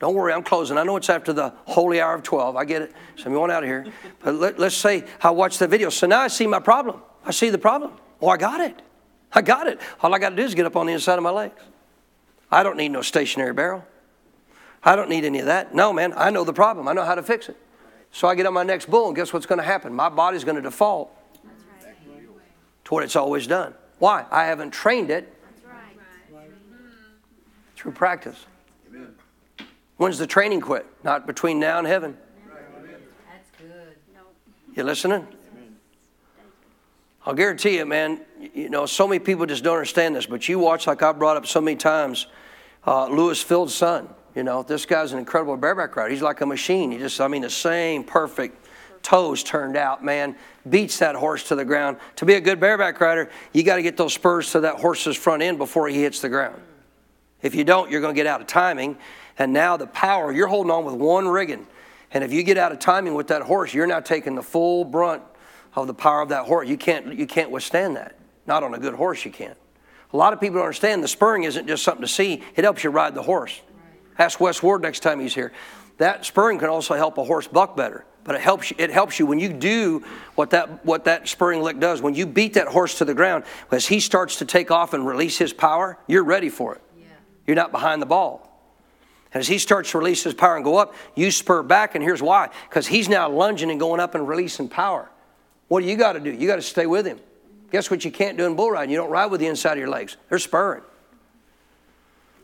Don't 0.00 0.14
worry, 0.14 0.32
I'm 0.32 0.42
closing. 0.42 0.76
I 0.76 0.82
know 0.82 0.96
it's 0.96 1.08
after 1.08 1.32
the 1.32 1.54
holy 1.64 2.00
hour 2.00 2.14
of 2.14 2.22
12. 2.22 2.56
I 2.56 2.64
get 2.64 2.82
it. 2.82 2.92
So 3.16 3.26
I'm 3.26 3.32
going 3.32 3.50
out 3.50 3.62
of 3.62 3.68
here. 3.68 3.86
But 4.22 4.34
let, 4.34 4.58
let's 4.58 4.74
say 4.74 5.04
I 5.22 5.30
watch 5.30 5.58
the 5.58 5.68
video. 5.68 5.88
So 5.88 6.06
now 6.06 6.20
I 6.20 6.28
see 6.28 6.46
my 6.46 6.58
problem. 6.58 7.00
I 7.24 7.30
see 7.30 7.50
the 7.50 7.58
problem. 7.58 7.92
Oh, 8.20 8.28
I 8.28 8.36
got 8.36 8.60
it. 8.60 8.82
I 9.32 9.42
got 9.42 9.66
it. 9.66 9.80
All 10.02 10.14
I 10.14 10.18
got 10.18 10.30
to 10.30 10.36
do 10.36 10.42
is 10.42 10.54
get 10.54 10.66
up 10.66 10.76
on 10.76 10.86
the 10.86 10.92
inside 10.92 11.16
of 11.16 11.22
my 11.22 11.30
legs. 11.30 11.60
I 12.50 12.62
don't 12.62 12.76
need 12.76 12.90
no 12.90 13.02
stationary 13.02 13.52
barrel. 13.52 13.84
I 14.82 14.96
don't 14.96 15.08
need 15.08 15.24
any 15.24 15.38
of 15.38 15.46
that. 15.46 15.74
No, 15.74 15.92
man, 15.92 16.12
I 16.16 16.30
know 16.30 16.44
the 16.44 16.52
problem. 16.52 16.86
I 16.86 16.92
know 16.92 17.04
how 17.04 17.14
to 17.14 17.22
fix 17.22 17.48
it. 17.48 17.56
So 18.12 18.28
I 18.28 18.34
get 18.34 18.46
on 18.46 18.54
my 18.54 18.62
next 18.62 18.88
bull, 18.88 19.08
and 19.08 19.16
guess 19.16 19.32
what's 19.32 19.46
going 19.46 19.58
to 19.58 19.64
happen? 19.64 19.92
My 19.92 20.08
body's 20.08 20.44
going 20.44 20.56
to 20.56 20.62
default 20.62 21.10
to 22.84 22.94
what 22.94 23.02
it's 23.02 23.16
always 23.16 23.46
done. 23.46 23.74
Why? 23.98 24.26
I 24.30 24.44
haven't 24.44 24.70
trained 24.70 25.10
it 25.10 25.33
through 27.84 27.92
practice. 27.92 28.46
When's 29.98 30.16
the 30.16 30.26
training 30.26 30.62
quit? 30.62 30.86
Not 31.04 31.26
between 31.26 31.60
now 31.60 31.78
and 31.78 31.86
heaven. 31.86 32.16
That's 32.48 33.50
good. 33.60 33.94
You 34.74 34.84
listening? 34.84 35.26
I'll 37.26 37.34
guarantee 37.34 37.76
you, 37.76 37.84
man, 37.84 38.22
you 38.54 38.70
know, 38.70 38.86
so 38.86 39.06
many 39.06 39.18
people 39.18 39.44
just 39.44 39.62
don't 39.62 39.74
understand 39.74 40.16
this, 40.16 40.24
but 40.24 40.48
you 40.48 40.58
watch, 40.58 40.86
like 40.86 41.02
I 41.02 41.12
brought 41.12 41.36
up 41.36 41.46
so 41.46 41.60
many 41.60 41.76
times, 41.76 42.26
uh, 42.86 43.06
Lewis 43.08 43.44
Feild's 43.44 43.74
son. 43.74 44.08
You 44.34 44.44
know, 44.44 44.62
this 44.62 44.86
guy's 44.86 45.12
an 45.12 45.18
incredible 45.18 45.56
bareback 45.58 45.94
rider. 45.94 46.10
He's 46.10 46.22
like 46.22 46.40
a 46.40 46.46
machine. 46.46 46.90
He 46.90 46.96
just, 46.96 47.20
I 47.20 47.28
mean, 47.28 47.42
the 47.42 47.50
same 47.50 48.02
perfect 48.02 48.66
toes 49.02 49.42
turned 49.42 49.76
out, 49.76 50.02
man, 50.02 50.36
beats 50.70 50.98
that 51.00 51.16
horse 51.16 51.48
to 51.48 51.54
the 51.54 51.66
ground. 51.66 51.98
To 52.16 52.24
be 52.24 52.34
a 52.34 52.40
good 52.40 52.60
bareback 52.60 52.98
rider, 52.98 53.30
you 53.52 53.62
got 53.62 53.76
to 53.76 53.82
get 53.82 53.98
those 53.98 54.14
spurs 54.14 54.52
to 54.52 54.60
that 54.60 54.76
horse's 54.76 55.16
front 55.16 55.42
end 55.42 55.58
before 55.58 55.88
he 55.88 56.00
hits 56.00 56.20
the 56.20 56.30
ground. 56.30 56.60
If 57.44 57.54
you 57.54 57.62
don't, 57.62 57.90
you're 57.90 58.00
going 58.00 58.14
to 58.14 58.18
get 58.18 58.26
out 58.26 58.40
of 58.40 58.48
timing. 58.48 58.96
And 59.38 59.52
now 59.52 59.76
the 59.76 59.86
power, 59.86 60.32
you're 60.32 60.48
holding 60.48 60.72
on 60.72 60.84
with 60.84 60.94
one 60.94 61.28
rigging. 61.28 61.66
And 62.10 62.24
if 62.24 62.32
you 62.32 62.42
get 62.42 62.56
out 62.56 62.72
of 62.72 62.78
timing 62.78 63.14
with 63.14 63.28
that 63.28 63.42
horse, 63.42 63.74
you're 63.74 63.86
now 63.86 64.00
taking 64.00 64.34
the 64.34 64.42
full 64.42 64.84
brunt 64.84 65.22
of 65.74 65.86
the 65.86 65.94
power 65.94 66.22
of 66.22 66.30
that 66.30 66.46
horse. 66.46 66.68
You 66.68 66.78
can't, 66.78 67.14
you 67.14 67.26
can't 67.26 67.50
withstand 67.50 67.96
that. 67.96 68.18
Not 68.46 68.62
on 68.62 68.74
a 68.74 68.78
good 68.78 68.94
horse, 68.94 69.24
you 69.24 69.30
can't. 69.30 69.58
A 70.12 70.16
lot 70.16 70.32
of 70.32 70.40
people 70.40 70.56
don't 70.56 70.64
understand 70.64 71.02
the 71.02 71.08
spurring 71.08 71.42
isn't 71.42 71.66
just 71.66 71.82
something 71.82 72.02
to 72.02 72.08
see, 72.08 72.42
it 72.54 72.64
helps 72.64 72.82
you 72.82 72.90
ride 72.90 73.14
the 73.14 73.22
horse. 73.22 73.60
Ask 74.18 74.40
Wes 74.40 74.62
Ward 74.62 74.80
next 74.80 75.00
time 75.00 75.20
he's 75.20 75.34
here. 75.34 75.52
That 75.98 76.24
spurring 76.24 76.58
can 76.58 76.68
also 76.68 76.94
help 76.94 77.18
a 77.18 77.24
horse 77.24 77.48
buck 77.48 77.76
better. 77.76 78.04
But 78.22 78.36
it 78.36 78.40
helps 78.40 78.70
you, 78.70 78.76
it 78.78 78.90
helps 78.90 79.18
you 79.18 79.26
when 79.26 79.38
you 79.38 79.52
do 79.52 80.02
what 80.34 80.50
that, 80.50 80.84
what 80.86 81.04
that 81.04 81.28
spurring 81.28 81.60
lick 81.60 81.78
does. 81.78 82.00
When 82.00 82.14
you 82.14 82.26
beat 82.26 82.54
that 82.54 82.68
horse 82.68 82.96
to 82.98 83.04
the 83.04 83.12
ground, 83.12 83.44
as 83.70 83.86
he 83.86 84.00
starts 84.00 84.36
to 84.36 84.46
take 84.46 84.70
off 84.70 84.94
and 84.94 85.06
release 85.06 85.36
his 85.36 85.52
power, 85.52 85.98
you're 86.06 86.24
ready 86.24 86.48
for 86.48 86.76
it. 86.76 86.80
You're 87.46 87.56
not 87.56 87.72
behind 87.72 88.00
the 88.00 88.06
ball. 88.06 88.50
As 89.32 89.48
he 89.48 89.58
starts 89.58 89.90
to 89.90 89.98
release 89.98 90.22
his 90.22 90.32
power 90.32 90.54
and 90.54 90.64
go 90.64 90.76
up, 90.76 90.94
you 91.16 91.30
spur 91.30 91.62
back, 91.62 91.96
and 91.96 92.04
here's 92.04 92.22
why. 92.22 92.50
Because 92.68 92.86
he's 92.86 93.08
now 93.08 93.28
lunging 93.28 93.70
and 93.70 93.80
going 93.80 94.00
up 94.00 94.14
and 94.14 94.28
releasing 94.28 94.68
power. 94.68 95.10
What 95.68 95.80
do 95.80 95.86
you 95.86 95.96
got 95.96 96.12
to 96.12 96.20
do? 96.20 96.30
You 96.30 96.46
got 96.46 96.56
to 96.56 96.62
stay 96.62 96.86
with 96.86 97.04
him. 97.04 97.18
Guess 97.72 97.90
what 97.90 98.04
you 98.04 98.12
can't 98.12 98.38
do 98.38 98.46
in 98.46 98.54
bull 98.54 98.70
riding? 98.70 98.92
You 98.92 98.98
don't 98.98 99.10
ride 99.10 99.26
with 99.26 99.40
the 99.40 99.48
inside 99.48 99.72
of 99.72 99.78
your 99.78 99.88
legs. 99.88 100.16
They're 100.28 100.38
spurring. 100.38 100.82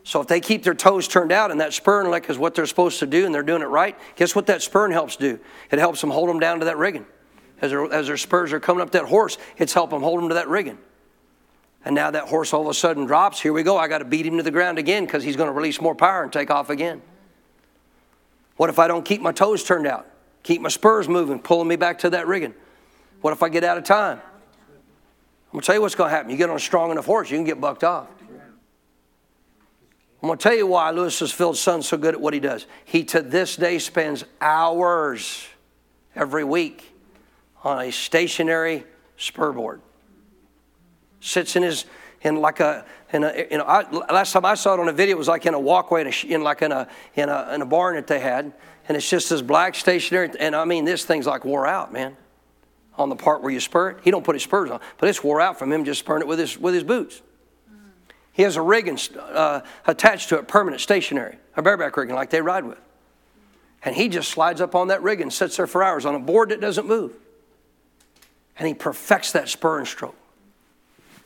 So 0.03 0.19
if 0.19 0.27
they 0.27 0.41
keep 0.41 0.63
their 0.63 0.73
toes 0.73 1.07
turned 1.07 1.31
out 1.31 1.51
and 1.51 1.61
that 1.61 1.73
spurring 1.73 2.09
lick 2.09 2.29
is 2.29 2.37
what 2.37 2.55
they're 2.55 2.65
supposed 2.65 2.99
to 2.99 3.05
do 3.05 3.25
and 3.25 3.33
they're 3.33 3.43
doing 3.43 3.61
it 3.61 3.67
right, 3.67 3.97
guess 4.15 4.35
what 4.35 4.47
that 4.47 4.61
spurring 4.61 4.91
helps 4.91 5.15
do? 5.15 5.39
It 5.69 5.79
helps 5.79 6.01
them 6.01 6.09
hold 6.09 6.27
them 6.27 6.39
down 6.39 6.59
to 6.59 6.65
that 6.65 6.77
rigging. 6.77 7.05
As 7.61 7.69
their, 7.69 7.85
as 7.93 8.07
their 8.07 8.17
spurs 8.17 8.51
are 8.51 8.59
coming 8.59 8.81
up 8.81 8.91
that 8.91 9.05
horse, 9.05 9.37
it's 9.57 9.73
helping 9.73 9.99
them 9.99 10.03
hold 10.03 10.19
them 10.19 10.29
to 10.29 10.35
that 10.35 10.49
rigging. 10.49 10.79
And 11.83 11.95
now 11.95 12.11
that 12.11 12.27
horse 12.27 12.53
all 12.53 12.61
of 12.61 12.67
a 12.67 12.73
sudden 12.73 13.05
drops. 13.05 13.39
Here 13.39 13.53
we 13.53 13.63
go. 13.63 13.77
I 13.77 13.87
got 13.87 13.99
to 13.99 14.05
beat 14.05 14.25
him 14.25 14.37
to 14.37 14.43
the 14.43 14.51
ground 14.51 14.77
again 14.77 15.05
because 15.05 15.23
he's 15.23 15.35
going 15.35 15.47
to 15.47 15.53
release 15.53 15.81
more 15.81 15.95
power 15.95 16.23
and 16.23 16.31
take 16.31 16.51
off 16.51 16.69
again. 16.69 17.01
What 18.57 18.69
if 18.69 18.77
I 18.77 18.87
don't 18.87 19.03
keep 19.03 19.21
my 19.21 19.31
toes 19.31 19.63
turned 19.63 19.87
out? 19.87 20.07
Keep 20.43 20.61
my 20.61 20.69
spurs 20.69 21.07
moving, 21.07 21.39
pulling 21.39 21.67
me 21.67 21.75
back 21.75 21.99
to 21.99 22.11
that 22.11 22.27
rigging. 22.27 22.53
What 23.21 23.33
if 23.33 23.41
I 23.41 23.49
get 23.49 23.63
out 23.63 23.77
of 23.77 23.83
time? 23.83 24.19
I'm 24.19 25.51
going 25.51 25.61
to 25.61 25.65
tell 25.65 25.75
you 25.75 25.81
what's 25.81 25.95
going 25.95 26.09
to 26.09 26.15
happen. 26.15 26.31
You 26.31 26.37
get 26.37 26.49
on 26.49 26.55
a 26.55 26.59
strong 26.59 26.91
enough 26.91 27.05
horse, 27.05 27.29
you 27.29 27.37
can 27.37 27.45
get 27.45 27.59
bucked 27.59 27.83
off. 27.83 28.07
I'm 30.21 30.27
going 30.27 30.37
to 30.37 30.43
tell 30.43 30.55
you 30.55 30.67
why 30.67 30.91
Lewis 30.91 31.19
Feild's 31.19 31.59
son's 31.59 31.87
so 31.87 31.97
good 31.97 32.13
at 32.13 32.21
what 32.21 32.35
he 32.35 32.39
does. 32.39 32.67
He 32.85 33.03
to 33.05 33.23
this 33.23 33.55
day 33.55 33.79
spends 33.79 34.23
hours 34.39 35.47
every 36.15 36.43
week 36.43 36.95
on 37.63 37.81
a 37.81 37.91
stationary 37.91 38.83
spur 39.17 39.51
board. 39.51 39.81
Sits 41.21 41.55
in 41.55 41.63
his 41.63 41.85
in 42.23 42.41
like 42.41 42.59
a 42.59 42.85
in 43.13 43.23
a 43.23 43.47
you 43.49 43.57
know 43.57 43.63
I, 43.63 43.89
last 44.11 44.33
time 44.33 44.45
I 44.45 44.55
saw 44.55 44.73
it 44.73 44.79
on 44.79 44.87
a 44.87 44.93
video 44.93 45.15
it 45.15 45.17
was 45.17 45.27
like 45.27 45.45
in 45.45 45.53
a 45.53 45.59
walkway 45.59 46.01
in, 46.01 46.07
a, 46.07 46.33
in 46.35 46.43
like 46.43 46.61
in 46.61 46.71
a, 46.71 46.87
in 47.15 47.29
a 47.29 47.53
in 47.53 47.61
a 47.61 47.65
barn 47.65 47.95
that 47.95 48.07
they 48.07 48.19
had 48.19 48.51
and 48.87 48.97
it's 48.97 49.09
just 49.09 49.29
this 49.29 49.41
black 49.41 49.75
stationary 49.75 50.29
and 50.39 50.55
I 50.55 50.65
mean 50.65 50.85
this 50.85 51.05
thing's 51.05 51.25
like 51.25 51.45
wore 51.45 51.65
out 51.65 51.91
man 51.91 52.15
on 52.97 53.09
the 53.09 53.15
part 53.15 53.41
where 53.41 53.51
you 53.51 53.59
spur 53.59 53.91
it. 53.91 53.97
He 54.03 54.11
don't 54.11 54.23
put 54.23 54.35
his 54.35 54.43
spurs 54.43 54.69
on, 54.69 54.79
but 54.97 55.09
it's 55.09 55.23
wore 55.23 55.41
out 55.41 55.57
from 55.57 55.71
him 55.71 55.85
just 55.85 55.99
spurring 55.99 56.21
it 56.21 56.27
with 56.27 56.39
his 56.39 56.57
with 56.57 56.73
his 56.73 56.83
boots. 56.83 57.21
He 58.33 58.43
has 58.43 58.55
a 58.55 58.61
rigging 58.61 58.97
uh, 59.19 59.61
attached 59.85 60.29
to 60.29 60.37
it, 60.37 60.47
permanent, 60.47 60.81
stationary, 60.81 61.37
a 61.57 61.61
bareback 61.61 61.97
rigging 61.97 62.15
like 62.15 62.29
they 62.29 62.41
ride 62.41 62.63
with. 62.63 62.79
And 63.83 63.93
he 63.95 64.07
just 64.07 64.29
slides 64.29 64.61
up 64.61 64.73
on 64.73 64.87
that 64.87 65.01
rig 65.01 65.19
and 65.19 65.33
sits 65.33 65.57
there 65.57 65.67
for 65.67 65.83
hours 65.83 66.05
on 66.05 66.15
a 66.15 66.19
board 66.19 66.49
that 66.49 66.61
doesn't 66.61 66.87
move. 66.87 67.13
And 68.57 68.67
he 68.67 68.73
perfects 68.73 69.33
that 69.33 69.49
spur 69.49 69.79
and 69.79 69.87
stroke 69.87 70.15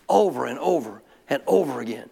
over 0.09 0.45
and 0.45 0.59
over 0.59 1.01
and 1.29 1.41
over 1.47 1.81
again. 1.81 2.09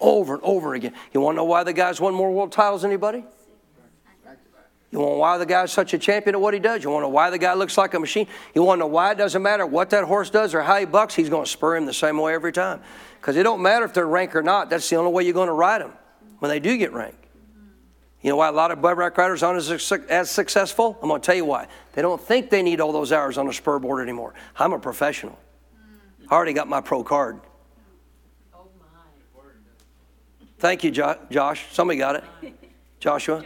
Over 0.00 0.34
and 0.34 0.42
over 0.42 0.74
again. 0.74 0.92
You 1.12 1.20
want 1.20 1.34
to 1.34 1.38
know 1.38 1.44
why 1.44 1.64
the 1.64 1.72
guy's 1.72 2.00
won 2.00 2.14
more 2.14 2.30
world 2.30 2.52
titles 2.52 2.82
than 2.82 2.90
anybody? 2.90 3.24
You 4.92 5.00
want 5.00 5.10
to 5.10 5.14
know 5.14 5.18
why 5.18 5.38
the 5.38 5.46
guy's 5.46 5.72
such 5.72 5.94
a 5.94 5.98
champion 5.98 6.34
at 6.36 6.40
what 6.40 6.54
he 6.54 6.60
does? 6.60 6.84
You 6.84 6.90
want 6.90 7.02
to 7.02 7.06
know 7.06 7.12
why 7.14 7.30
the 7.30 7.38
guy 7.38 7.54
looks 7.54 7.76
like 7.76 7.94
a 7.94 8.00
machine? 8.00 8.28
You 8.54 8.62
want 8.62 8.78
to 8.78 8.80
know 8.80 8.86
why 8.86 9.12
it 9.12 9.18
doesn't 9.18 9.42
matter 9.42 9.66
what 9.66 9.90
that 9.90 10.04
horse 10.04 10.30
does 10.30 10.54
or 10.54 10.62
how 10.62 10.78
he 10.78 10.86
bucks, 10.86 11.14
he's 11.14 11.28
going 11.28 11.44
to 11.44 11.50
spur 11.50 11.76
him 11.76 11.86
the 11.86 11.94
same 11.94 12.18
way 12.18 12.34
every 12.34 12.52
time. 12.52 12.80
Because 13.20 13.36
it 13.36 13.42
don't 13.42 13.60
matter 13.60 13.84
if 13.84 13.92
they're 13.92 14.06
ranked 14.06 14.36
or 14.36 14.42
not. 14.42 14.70
That's 14.70 14.88
the 14.88 14.96
only 14.96 15.12
way 15.12 15.24
you're 15.24 15.34
going 15.34 15.48
to 15.48 15.52
ride 15.52 15.82
them 15.82 15.92
when 16.38 16.50
they 16.50 16.60
do 16.60 16.76
get 16.76 16.92
ranked. 16.92 17.26
You 18.22 18.30
know 18.30 18.36
why 18.36 18.48
a 18.48 18.52
lot 18.52 18.70
of 18.70 18.80
bareback 18.80 19.16
riders 19.18 19.42
aren't 19.42 19.58
as, 19.58 19.92
as 20.08 20.30
successful? 20.30 20.98
I'm 21.02 21.08
going 21.08 21.20
to 21.20 21.26
tell 21.26 21.36
you 21.36 21.44
why. 21.44 21.66
They 21.92 22.02
don't 22.02 22.20
think 22.20 22.50
they 22.50 22.62
need 22.62 22.80
all 22.80 22.92
those 22.92 23.12
hours 23.12 23.38
on 23.38 23.48
a 23.48 23.52
spur 23.52 23.78
board 23.78 24.02
anymore. 24.02 24.34
I'm 24.56 24.72
a 24.72 24.78
professional. 24.78 25.38
I 26.28 26.34
already 26.34 26.52
got 26.52 26.68
my 26.68 26.80
pro 26.80 27.04
card. 27.04 27.40
Oh 28.54 28.66
my. 28.80 29.42
Thank 30.58 30.84
you, 30.84 30.90
jo- 30.90 31.18
Josh. 31.30 31.66
Somebody 31.72 31.98
got 31.98 32.16
it. 32.16 32.24
Joshua. 33.00 33.44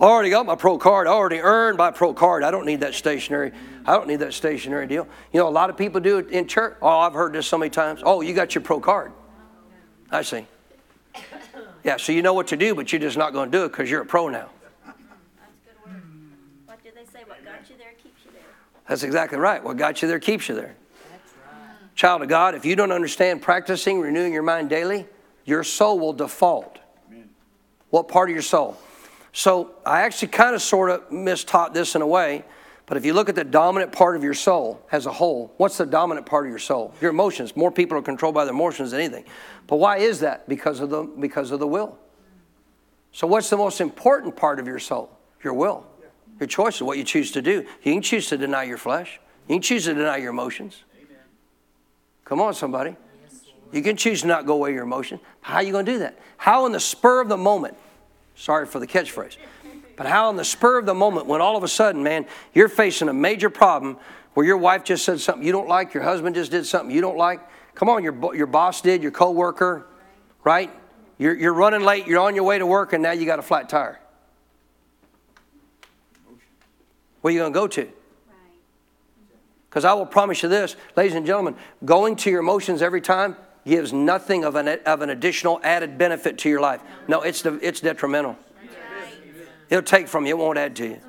I 0.00 0.04
already 0.06 0.30
got 0.30 0.44
my 0.44 0.56
pro 0.56 0.76
card. 0.76 1.06
I 1.06 1.10
already 1.10 1.38
earned 1.38 1.78
my 1.78 1.92
pro 1.92 2.12
card. 2.12 2.42
I 2.42 2.50
don't 2.50 2.66
need 2.66 2.80
that 2.80 2.94
stationary. 2.94 3.52
I 3.86 3.94
don't 3.94 4.08
need 4.08 4.18
that 4.20 4.34
stationary 4.34 4.88
deal. 4.88 5.06
You 5.32 5.40
know, 5.40 5.48
a 5.48 5.50
lot 5.50 5.70
of 5.70 5.76
people 5.76 6.00
do 6.00 6.18
it 6.18 6.30
in 6.30 6.48
church. 6.48 6.76
Oh, 6.82 6.98
I've 6.98 7.12
heard 7.12 7.32
this 7.32 7.46
so 7.46 7.56
many 7.56 7.70
times. 7.70 8.02
Oh, 8.04 8.20
you 8.20 8.34
got 8.34 8.54
your 8.54 8.62
pro 8.62 8.80
card. 8.80 9.12
I 10.10 10.22
see. 10.22 10.46
Yeah, 11.84 11.98
so 11.98 12.12
you 12.12 12.22
know 12.22 12.32
what 12.32 12.46
to 12.46 12.56
do, 12.56 12.74
but 12.74 12.90
you're 12.90 13.00
just 13.00 13.18
not 13.18 13.34
going 13.34 13.50
to 13.50 13.58
do 13.58 13.66
it 13.66 13.68
because 13.68 13.90
you're 13.90 14.00
a 14.00 14.06
pro 14.06 14.30
now. 14.30 14.48
That's 14.86 14.96
good 15.66 15.92
word. 15.92 16.02
What 16.64 16.82
do 16.82 16.88
they 16.94 17.04
say? 17.04 17.24
What 17.26 17.44
got 17.44 17.68
you 17.68 17.76
there 17.76 17.92
keeps 18.02 18.24
you 18.24 18.30
there. 18.32 18.40
That's 18.88 19.02
exactly 19.02 19.36
right. 19.36 19.62
What 19.62 19.76
got 19.76 20.00
you 20.00 20.08
there 20.08 20.18
keeps 20.18 20.48
you 20.48 20.54
there. 20.54 20.76
Child 21.94 22.22
of 22.22 22.28
God, 22.28 22.54
if 22.54 22.64
you 22.64 22.76
don't 22.76 22.92
understand 22.92 23.42
practicing, 23.42 24.00
renewing 24.00 24.32
your 24.32 24.42
mind 24.42 24.68
daily, 24.68 25.06
your 25.44 25.62
soul 25.62 25.98
will 25.98 26.12
default. 26.12 26.78
What 27.90 28.08
part 28.08 28.28
of 28.28 28.34
your 28.34 28.42
soul? 28.42 28.76
So 29.32 29.74
I 29.86 30.02
actually 30.02 30.28
kind 30.28 30.54
of 30.54 30.62
sort 30.62 30.90
of 30.90 31.10
mistaught 31.10 31.74
this 31.74 31.94
in 31.94 32.02
a 32.02 32.06
way, 32.06 32.44
but 32.86 32.96
if 32.96 33.04
you 33.04 33.14
look 33.14 33.28
at 33.28 33.34
the 33.34 33.44
dominant 33.44 33.92
part 33.92 34.16
of 34.16 34.22
your 34.22 34.34
soul 34.34 34.84
as 34.92 35.06
a 35.06 35.12
whole, 35.12 35.52
what's 35.56 35.78
the 35.78 35.86
dominant 35.86 36.26
part 36.26 36.46
of 36.46 36.50
your 36.50 36.58
soul? 36.58 36.94
Your 37.00 37.10
emotions. 37.10 37.56
More 37.56 37.70
people 37.70 37.96
are 37.96 38.02
controlled 38.02 38.34
by 38.34 38.44
their 38.44 38.54
emotions 38.54 38.90
than 38.90 39.00
anything. 39.00 39.24
But 39.66 39.76
why 39.76 39.98
is 39.98 40.20
that? 40.20 40.48
Because 40.48 40.80
of 40.80 40.90
the 40.90 41.02
because 41.02 41.50
of 41.50 41.60
the 41.60 41.66
will. 41.66 41.98
So 43.12 43.26
what's 43.26 43.48
the 43.48 43.56
most 43.56 43.80
important 43.80 44.36
part 44.36 44.58
of 44.58 44.66
your 44.66 44.78
soul? 44.78 45.16
Your 45.42 45.54
will. 45.54 45.86
Your 46.40 46.48
choices, 46.48 46.82
what 46.82 46.98
you 46.98 47.04
choose 47.04 47.30
to 47.32 47.42
do. 47.42 47.64
You 47.82 47.92
can 47.92 48.02
choose 48.02 48.28
to 48.28 48.36
deny 48.36 48.64
your 48.64 48.78
flesh. 48.78 49.20
You 49.48 49.54
can 49.54 49.62
choose 49.62 49.84
to 49.84 49.94
deny 49.94 50.16
your 50.16 50.30
emotions. 50.30 50.82
Come 52.24 52.40
on, 52.40 52.54
somebody. 52.54 52.96
You 53.72 53.82
can 53.82 53.96
choose 53.96 54.22
to 54.22 54.26
not 54.26 54.46
go 54.46 54.54
away 54.54 54.72
your 54.72 54.84
emotion. 54.84 55.20
How 55.40 55.56
are 55.56 55.62
you 55.62 55.72
going 55.72 55.86
to 55.86 55.92
do 55.92 55.98
that? 56.00 56.18
How 56.36 56.66
in 56.66 56.72
the 56.72 56.80
spur 56.80 57.20
of 57.20 57.28
the 57.28 57.36
moment 57.36 57.76
Sorry 58.34 58.66
for 58.66 58.78
the 58.78 58.86
catchphrase. 58.86 59.36
But 59.96 60.06
how, 60.06 60.28
in 60.30 60.36
the 60.36 60.44
spur 60.44 60.78
of 60.78 60.86
the 60.86 60.94
moment, 60.94 61.26
when 61.26 61.40
all 61.40 61.56
of 61.56 61.62
a 61.62 61.68
sudden, 61.68 62.02
man, 62.02 62.26
you're 62.52 62.68
facing 62.68 63.08
a 63.08 63.12
major 63.12 63.48
problem 63.48 63.96
where 64.34 64.44
your 64.44 64.56
wife 64.56 64.82
just 64.82 65.04
said 65.04 65.20
something 65.20 65.46
you 65.46 65.52
don't 65.52 65.68
like, 65.68 65.94
your 65.94 66.02
husband 66.02 66.34
just 66.34 66.50
did 66.50 66.66
something 66.66 66.94
you 66.94 67.00
don't 67.00 67.16
like. 67.16 67.40
Come 67.76 67.88
on, 67.88 68.02
your, 68.02 68.34
your 68.34 68.48
boss 68.48 68.80
did, 68.80 69.02
your 69.02 69.12
coworker, 69.12 69.86
right? 70.42 70.70
You're, 71.16 71.34
you're 71.34 71.54
running 71.54 71.82
late, 71.82 72.08
you're 72.08 72.20
on 72.20 72.34
your 72.34 72.42
way 72.42 72.58
to 72.58 72.66
work, 72.66 72.92
and 72.92 73.02
now 73.04 73.12
you 73.12 73.24
got 73.24 73.38
a 73.38 73.42
flat 73.42 73.68
tire. 73.68 74.00
Where 77.20 77.30
are 77.30 77.34
you 77.34 77.40
going 77.40 77.52
to 77.52 77.58
go 77.58 77.68
to? 77.68 77.88
Because 79.74 79.84
I 79.84 79.92
will 79.94 80.06
promise 80.06 80.40
you 80.40 80.48
this, 80.48 80.76
ladies 80.96 81.16
and 81.16 81.26
gentlemen, 81.26 81.56
going 81.84 82.14
to 82.14 82.30
your 82.30 82.38
emotions 82.38 82.80
every 82.80 83.00
time 83.00 83.36
gives 83.66 83.92
nothing 83.92 84.44
of 84.44 84.54
an, 84.54 84.68
of 84.86 85.02
an 85.02 85.10
additional 85.10 85.58
added 85.64 85.98
benefit 85.98 86.38
to 86.38 86.48
your 86.48 86.60
life. 86.60 86.80
No, 87.08 87.22
it's, 87.22 87.44
it's 87.44 87.80
detrimental. 87.80 88.38
It'll 89.68 89.82
take 89.82 90.06
from 90.06 90.26
you, 90.26 90.36
it 90.36 90.38
won't 90.38 90.58
add 90.58 90.76
to 90.76 90.86
you. 90.86 91.00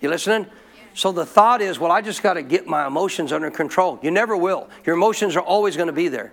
You 0.00 0.08
listening? 0.08 0.46
So 0.94 1.12
the 1.12 1.26
thought 1.26 1.60
is, 1.60 1.78
well, 1.78 1.92
I 1.92 2.00
just 2.00 2.22
got 2.22 2.34
to 2.34 2.42
get 2.42 2.66
my 2.66 2.86
emotions 2.86 3.30
under 3.30 3.50
control. 3.50 3.98
You 4.00 4.10
never 4.10 4.34
will. 4.34 4.70
Your 4.86 4.96
emotions 4.96 5.36
are 5.36 5.42
always 5.42 5.76
going 5.76 5.88
to 5.88 5.92
be 5.92 6.08
there. 6.08 6.32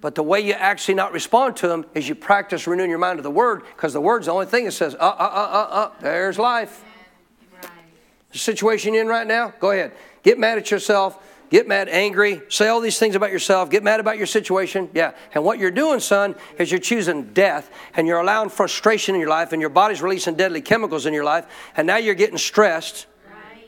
But 0.00 0.16
the 0.16 0.24
way 0.24 0.40
you 0.40 0.54
actually 0.54 0.94
not 0.94 1.12
respond 1.12 1.56
to 1.58 1.68
them 1.68 1.86
is 1.94 2.08
you 2.08 2.16
practice 2.16 2.66
renewing 2.66 2.90
your 2.90 2.98
mind 2.98 3.18
to 3.18 3.22
the 3.22 3.30
Word, 3.30 3.62
because 3.76 3.92
the 3.92 4.00
Word's 4.00 4.26
the 4.26 4.32
only 4.32 4.46
thing 4.46 4.64
that 4.64 4.72
says, 4.72 4.96
uh, 4.96 4.98
uh, 4.98 5.02
uh, 5.02 5.12
uh, 5.12 5.68
uh, 5.70 5.90
there's 6.00 6.40
life. 6.40 6.82
The 8.32 8.38
situation 8.38 8.94
you're 8.94 9.02
in 9.02 9.08
right 9.08 9.26
now, 9.26 9.54
go 9.58 9.70
ahead. 9.70 9.92
Get 10.22 10.38
mad 10.38 10.58
at 10.58 10.70
yourself. 10.70 11.18
Get 11.50 11.66
mad, 11.66 11.88
angry, 11.88 12.42
say 12.50 12.68
all 12.68 12.80
these 12.80 12.98
things 12.98 13.14
about 13.14 13.32
yourself, 13.32 13.70
get 13.70 13.82
mad 13.82 14.00
about 14.00 14.18
your 14.18 14.26
situation. 14.26 14.90
Yeah. 14.92 15.12
And 15.34 15.44
what 15.44 15.58
you're 15.58 15.70
doing, 15.70 15.98
son, 15.98 16.34
is 16.58 16.70
you're 16.70 16.78
choosing 16.78 17.32
death 17.32 17.70
and 17.94 18.06
you're 18.06 18.20
allowing 18.20 18.50
frustration 18.50 19.14
in 19.14 19.20
your 19.20 19.30
life 19.30 19.52
and 19.52 19.60
your 19.60 19.70
body's 19.70 20.02
releasing 20.02 20.34
deadly 20.34 20.60
chemicals 20.60 21.06
in 21.06 21.14
your 21.14 21.24
life. 21.24 21.46
And 21.74 21.86
now 21.86 21.96
you're 21.96 22.14
getting 22.14 22.36
stressed. 22.36 23.06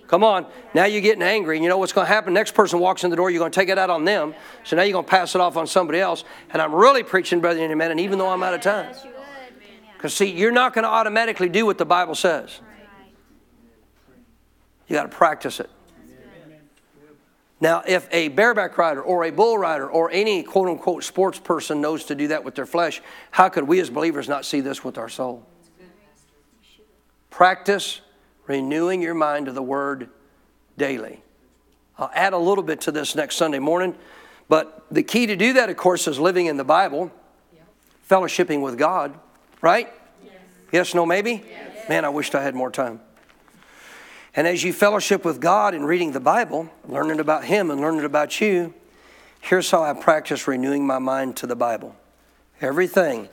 Come 0.08 0.22
on. 0.24 0.44
Now 0.74 0.84
you're 0.84 1.00
getting 1.00 1.22
angry. 1.22 1.56
And 1.56 1.64
you 1.64 1.70
know 1.70 1.78
what's 1.78 1.92
going 1.92 2.06
to 2.06 2.12
happen? 2.12 2.34
Next 2.34 2.52
person 2.52 2.80
walks 2.80 3.02
in 3.02 3.08
the 3.08 3.16
door, 3.16 3.30
you're 3.30 3.38
going 3.38 3.52
to 3.52 3.58
take 3.58 3.70
it 3.70 3.78
out 3.78 3.88
on 3.88 4.04
them. 4.04 4.34
So 4.64 4.76
now 4.76 4.82
you're 4.82 4.92
going 4.92 5.06
to 5.06 5.11
pass 5.11 5.34
it 5.34 5.40
off 5.40 5.56
on 5.56 5.66
somebody 5.66 6.00
else. 6.00 6.24
And 6.50 6.61
I'm 6.61 6.74
really 6.74 7.02
preaching, 7.02 7.40
brother 7.40 7.64
and 7.64 7.78
man, 7.78 7.92
and 7.92 8.00
even 8.00 8.18
though 8.18 8.28
I'm 8.28 8.42
out 8.42 8.52
of 8.52 8.61
time. 8.61 8.88
Yes, 8.88 9.04
you 9.04 9.11
would. 9.11 9.18
Yeah. 9.62 9.92
Because, 9.96 10.12
see, 10.12 10.30
you're 10.30 10.52
not 10.52 10.74
going 10.74 10.82
to 10.82 10.90
automatically 10.90 11.48
do 11.48 11.64
what 11.64 11.78
the 11.78 11.86
Bible 11.86 12.14
says. 12.14 12.61
You 14.91 14.97
got 14.97 15.05
to 15.05 15.09
practice 15.09 15.61
it. 15.61 15.70
Now, 17.61 17.84
if 17.86 18.09
a 18.11 18.28
bareback 18.28 18.76
rider 18.76 19.01
or 19.01 19.22
a 19.22 19.30
bull 19.30 19.57
rider 19.57 19.88
or 19.88 20.11
any 20.11 20.43
quote 20.43 20.68
unquote 20.68 21.05
sports 21.05 21.38
person 21.38 21.80
knows 21.80 22.07
to 22.07 22.16
do 22.16 22.28
that 22.28 22.43
with 22.43 22.57
their 22.57 22.66
flesh, 22.66 23.01
how 23.30 23.49
could 23.51 23.64
we 23.64 23.78
as 23.78 23.88
believers 23.88 24.28
not 24.28 24.45
see 24.45 24.61
this 24.61 24.82
with 24.82 24.99
our 24.99 25.09
soul? 25.09 25.47
Practice 27.28 28.01
renewing 28.49 29.01
your 29.01 29.14
mind 29.14 29.47
to 29.47 29.53
the 29.53 29.62
Word 29.62 30.09
daily. 30.76 31.22
I'll 31.97 32.11
add 32.12 32.32
a 32.32 32.38
little 32.38 32.64
bit 32.64 32.80
to 32.82 32.91
this 32.91 33.14
next 33.14 33.36
Sunday 33.36 33.61
morning, 33.61 33.95
but 34.49 34.86
the 34.91 35.05
key 35.05 35.26
to 35.26 35.36
do 35.36 35.53
that, 35.53 35.70
of 35.70 35.76
course, 35.76 36.09
is 36.09 36.18
living 36.18 36.47
in 36.47 36.57
the 36.57 36.64
Bible, 36.64 37.12
fellowshipping 38.09 38.61
with 38.61 38.76
God, 38.76 39.14
right? 39.61 39.93
Yes, 40.72 40.95
no, 40.95 41.07
maybe? 41.07 41.45
Man, 41.88 42.05
I 42.05 42.09
wished 42.09 42.34
I 42.34 42.43
had 42.43 42.57
more 42.57 42.72
time. 42.72 43.01
And 44.34 44.46
as 44.46 44.62
you 44.62 44.72
fellowship 44.72 45.24
with 45.24 45.40
God 45.40 45.74
and 45.74 45.86
reading 45.86 46.12
the 46.12 46.20
Bible, 46.20 46.70
learning 46.86 47.20
about 47.20 47.44
Him 47.44 47.70
and 47.70 47.80
learning 47.80 48.04
about 48.04 48.40
you, 48.40 48.74
here's 49.40 49.70
how 49.70 49.82
I 49.82 49.92
practice 49.92 50.46
renewing 50.46 50.86
my 50.86 50.98
mind 50.98 51.36
to 51.38 51.46
the 51.46 51.56
Bible. 51.56 51.96
Everything 52.60 53.28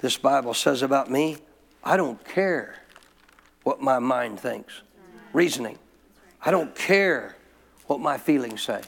this 0.00 0.16
Bible 0.16 0.54
says 0.54 0.82
about 0.82 1.10
me, 1.10 1.36
I 1.84 1.96
don't 1.96 2.24
care 2.24 2.76
what 3.62 3.80
my 3.80 3.98
mind 3.98 4.40
thinks. 4.40 4.82
Reasoning. 5.32 5.78
I 6.42 6.50
don't 6.50 6.74
care 6.74 7.36
what 7.86 8.00
my 8.00 8.18
feelings 8.18 8.62
say. 8.62 8.80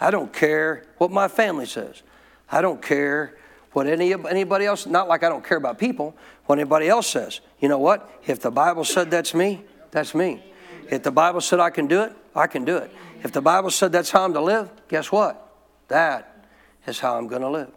I 0.00 0.10
don't 0.10 0.32
care 0.32 0.84
what 0.98 1.10
my 1.10 1.28
family 1.28 1.66
says. 1.66 2.02
I 2.50 2.62
don't 2.62 2.82
care 2.82 3.34
what 3.72 3.86
any, 3.86 4.12
anybody 4.12 4.64
else, 4.64 4.86
not 4.86 5.08
like 5.08 5.22
I 5.22 5.28
don't 5.28 5.44
care 5.44 5.58
about 5.58 5.78
people, 5.78 6.16
what 6.46 6.58
anybody 6.58 6.88
else 6.88 7.06
says. 7.06 7.40
You 7.60 7.68
know 7.68 7.78
what? 7.78 8.10
If 8.26 8.40
the 8.40 8.50
Bible 8.50 8.84
said 8.84 9.10
that's 9.10 9.34
me, 9.34 9.64
that's 9.90 10.14
me. 10.14 10.42
If 10.90 11.02
the 11.02 11.10
Bible 11.10 11.40
said 11.40 11.60
I 11.60 11.70
can 11.70 11.86
do 11.86 12.02
it, 12.02 12.12
I 12.34 12.46
can 12.46 12.64
do 12.64 12.76
it. 12.76 12.90
If 13.22 13.32
the 13.32 13.40
Bible 13.40 13.70
said 13.70 13.92
that's 13.92 14.10
how 14.10 14.24
I'm 14.24 14.34
to 14.34 14.40
live, 14.40 14.70
guess 14.88 15.10
what? 15.10 15.52
That 15.88 16.46
is 16.86 17.00
how 17.00 17.16
I'm 17.16 17.26
going 17.26 17.42
to 17.42 17.48
live. 17.48 17.70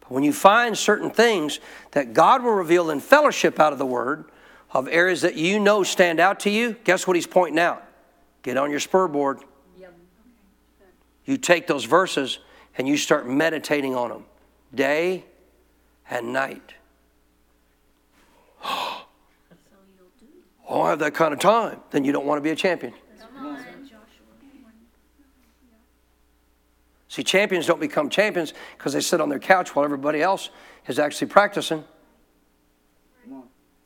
But 0.00 0.10
when 0.10 0.22
you 0.22 0.32
find 0.32 0.76
certain 0.76 1.10
things 1.10 1.60
that 1.92 2.12
God 2.12 2.42
will 2.42 2.52
reveal 2.52 2.90
in 2.90 3.00
fellowship 3.00 3.60
out 3.60 3.72
of 3.72 3.78
the 3.78 3.86
Word, 3.86 4.24
of 4.72 4.88
areas 4.88 5.22
that 5.22 5.36
you 5.36 5.58
know 5.60 5.82
stand 5.82 6.20
out 6.20 6.40
to 6.40 6.50
you, 6.50 6.76
guess 6.84 7.06
what 7.06 7.16
He's 7.16 7.26
pointing 7.26 7.58
out? 7.58 7.82
Get 8.42 8.56
on 8.56 8.70
your 8.70 8.80
spur 8.80 9.08
board. 9.08 9.40
You 11.24 11.36
take 11.36 11.66
those 11.66 11.84
verses 11.84 12.38
and 12.78 12.86
you 12.86 12.96
start 12.96 13.28
meditating 13.28 13.94
on 13.94 14.10
them 14.10 14.24
day 14.74 15.24
and 16.08 16.32
night. 16.32 16.74
Oh, 20.68 20.82
I 20.82 20.90
have 20.90 20.98
that 20.98 21.14
kind 21.14 21.32
of 21.32 21.38
time. 21.38 21.80
Then 21.90 22.04
you 22.04 22.12
don't 22.12 22.26
want 22.26 22.38
to 22.38 22.42
be 22.42 22.50
a 22.50 22.56
champion. 22.56 22.92
See, 27.08 27.22
champions 27.22 27.66
don't 27.66 27.80
become 27.80 28.10
champions 28.10 28.52
because 28.76 28.92
they 28.92 29.00
sit 29.00 29.20
on 29.20 29.28
their 29.28 29.38
couch 29.38 29.74
while 29.74 29.84
everybody 29.84 30.20
else 30.20 30.50
is 30.86 30.98
actually 30.98 31.28
practicing. 31.28 31.84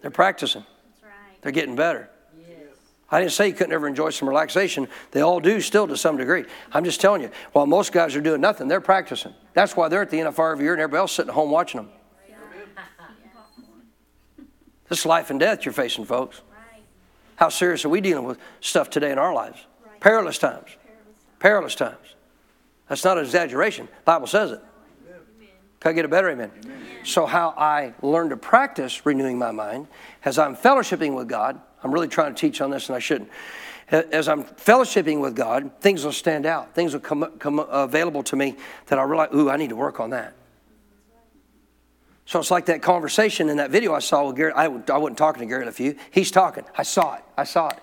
They're 0.01 0.11
practicing. 0.11 0.65
They're 1.43 1.53
getting 1.53 1.77
better. 1.77 2.11
I 3.13 3.21
didn't 3.21 3.33
say 3.33 3.49
you 3.49 3.55
couldn't 3.55 3.73
ever 3.73 3.89
enjoy 3.89 4.11
some 4.11 4.29
relaxation. 4.29 4.89
They 5.11 5.21
all 5.21 5.41
do 5.41 5.61
still 5.61 5.87
to 5.89 5.97
some 5.97 6.17
degree. 6.17 6.45
I'm 6.73 6.85
just 6.85 7.01
telling 7.01 7.23
you, 7.23 7.31
while 7.53 7.67
most 7.67 7.93
guys 7.93 8.15
are 8.15 8.21
doing 8.21 8.41
nothing, 8.41 8.69
they're 8.69 8.81
practicing. 8.81 9.35
That's 9.53 9.77
why 9.77 9.89
they're 9.89 10.03
at 10.03 10.11
the 10.11 10.19
NFR 10.19 10.53
every 10.53 10.65
year 10.65 10.75
and 10.75 10.83
everybody 10.83 11.01
else 11.01 11.13
sitting 11.13 11.31
at 11.31 11.35
home 11.35 11.51
watching 11.51 11.81
them. 11.81 11.91
This 14.89 15.01
is 15.01 15.07
life 15.07 15.31
and 15.31 15.39
death 15.39 15.65
you're 15.65 15.73
facing, 15.73 16.05
folks. 16.05 16.43
Right. 17.41 17.47
How 17.47 17.49
serious 17.49 17.85
are 17.85 17.89
we 17.89 18.01
dealing 18.01 18.25
with 18.25 18.39
stuff 18.61 18.91
today 18.91 19.11
in 19.11 19.19
our 19.19 19.33
lives? 19.33 19.65
Perilous 20.01 20.39
times. 20.39 20.77
Perilous 21.39 21.75
times. 21.75 22.15
That's 22.89 23.05
not 23.05 23.19
an 23.19 23.25
exaggeration. 23.25 23.89
Bible 24.05 24.27
says 24.27 24.53
it. 24.53 24.61
Can 25.81 25.91
I 25.91 25.93
get 25.95 26.05
a 26.05 26.09
better 26.09 26.29
amen? 26.29 26.51
So, 27.05 27.25
how 27.25 27.55
I 27.57 27.95
learn 28.03 28.29
to 28.29 28.37
practice 28.37 29.07
renewing 29.07 29.39
my 29.39 29.51
mind 29.51 29.87
as 30.25 30.39
I'm 30.39 30.55
fellowshipping 30.55 31.17
with 31.17 31.29
God, 31.29 31.59
I'm 31.83 31.93
really 31.93 32.09
trying 32.09 32.35
to 32.35 32.39
teach 32.39 32.61
on 32.61 32.71
this 32.71 32.91
and 32.91 32.97
I 32.97 32.99
shouldn't. 32.99 33.31
As 33.91 34.29
I'm 34.29 34.45
fellowshipping 34.45 35.21
with 35.21 35.35
God, 35.35 35.71
things 35.81 36.05
will 36.05 36.13
stand 36.13 36.45
out. 36.45 36.75
Things 36.75 36.93
will 36.93 37.01
come, 37.01 37.33
come 37.39 37.59
available 37.59 38.23
to 38.25 38.37
me 38.37 38.57
that 38.87 38.99
I 38.99 39.03
realize, 39.03 39.31
ooh, 39.35 39.49
I 39.49 39.57
need 39.57 39.71
to 39.71 39.77
work 39.77 39.99
on 39.99 40.11
that. 40.11 40.35
So 42.31 42.39
it's 42.39 42.53
like 42.53 42.67
that 42.67 42.81
conversation 42.81 43.49
in 43.49 43.57
that 43.57 43.73
video 43.73 43.93
I 43.93 43.99
saw 43.99 44.29
with 44.29 44.37
Gary. 44.37 44.53
I, 44.53 44.67
I 44.67 44.99
wasn't 44.99 45.19
talking 45.19 45.41
to 45.41 45.47
Gary 45.47 45.67
Leffew. 45.67 45.99
He's 46.13 46.31
talking. 46.31 46.63
I 46.79 46.85
saw 46.85 47.17
it. 47.17 47.25
I 47.37 47.43
saw 47.43 47.71
it. 47.71 47.81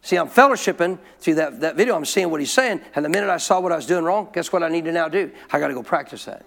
See, 0.00 0.14
I'm 0.14 0.28
fellowshipping 0.28 0.96
through 1.18 1.34
that, 1.34 1.58
that 1.58 1.74
video. 1.74 1.96
I'm 1.96 2.04
seeing 2.04 2.30
what 2.30 2.38
he's 2.38 2.52
saying. 2.52 2.82
And 2.94 3.04
the 3.04 3.08
minute 3.08 3.30
I 3.30 3.38
saw 3.38 3.58
what 3.58 3.72
I 3.72 3.76
was 3.76 3.86
doing 3.86 4.04
wrong, 4.04 4.28
guess 4.32 4.52
what 4.52 4.62
I 4.62 4.68
need 4.68 4.84
to 4.84 4.92
now 4.92 5.08
do? 5.08 5.32
I 5.50 5.58
got 5.58 5.68
to 5.68 5.74
go 5.74 5.82
practice 5.82 6.26
that. 6.26 6.46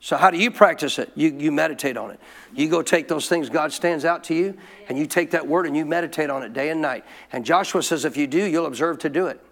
So, 0.00 0.18
how 0.18 0.30
do 0.30 0.36
you 0.36 0.50
practice 0.50 0.98
it? 0.98 1.10
You, 1.14 1.34
you 1.38 1.50
meditate 1.50 1.96
on 1.96 2.10
it. 2.10 2.20
You 2.54 2.68
go 2.68 2.82
take 2.82 3.08
those 3.08 3.26
things 3.26 3.48
God 3.48 3.72
stands 3.72 4.04
out 4.04 4.22
to 4.24 4.34
you, 4.34 4.58
and 4.90 4.98
you 4.98 5.06
take 5.06 5.30
that 5.30 5.48
word 5.48 5.64
and 5.64 5.74
you 5.74 5.86
meditate 5.86 6.28
on 6.28 6.42
it 6.42 6.52
day 6.52 6.68
and 6.68 6.82
night. 6.82 7.06
And 7.32 7.46
Joshua 7.46 7.82
says, 7.82 8.04
if 8.04 8.18
you 8.18 8.26
do, 8.26 8.44
you'll 8.44 8.66
observe 8.66 8.98
to 8.98 9.08
do 9.08 9.28
it. 9.28 9.42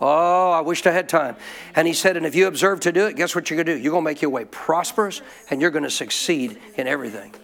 Oh, 0.00 0.50
I 0.50 0.60
wished 0.60 0.86
I 0.86 0.90
had 0.90 1.08
time. 1.08 1.36
And 1.76 1.86
he 1.86 1.94
said, 1.94 2.16
and 2.16 2.26
if 2.26 2.34
you 2.34 2.46
observe 2.48 2.80
to 2.80 2.92
do 2.92 3.06
it, 3.06 3.16
guess 3.16 3.34
what 3.34 3.50
you're 3.50 3.56
going 3.56 3.66
to 3.66 3.76
do? 3.76 3.80
You're 3.80 3.92
going 3.92 4.04
to 4.04 4.10
make 4.10 4.22
your 4.22 4.30
way 4.30 4.44
prosperous 4.44 5.22
and 5.50 5.60
you're 5.60 5.70
going 5.70 5.84
to 5.84 5.90
succeed 5.90 6.58
in 6.76 6.88
everything. 6.88 7.34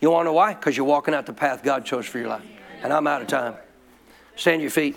You 0.00 0.10
want 0.10 0.22
to 0.22 0.24
know 0.26 0.34
why? 0.34 0.54
Because 0.54 0.76
you're 0.76 0.86
walking 0.86 1.12
out 1.12 1.26
the 1.26 1.32
path 1.32 1.64
God 1.64 1.84
chose 1.84 2.06
for 2.06 2.18
your 2.18 2.28
life. 2.28 2.44
And 2.82 2.92
I'm 2.92 3.06
out 3.08 3.22
of 3.22 3.28
time. 3.28 3.54
Stand 4.36 4.62
your 4.62 4.70
feet. 4.70 4.96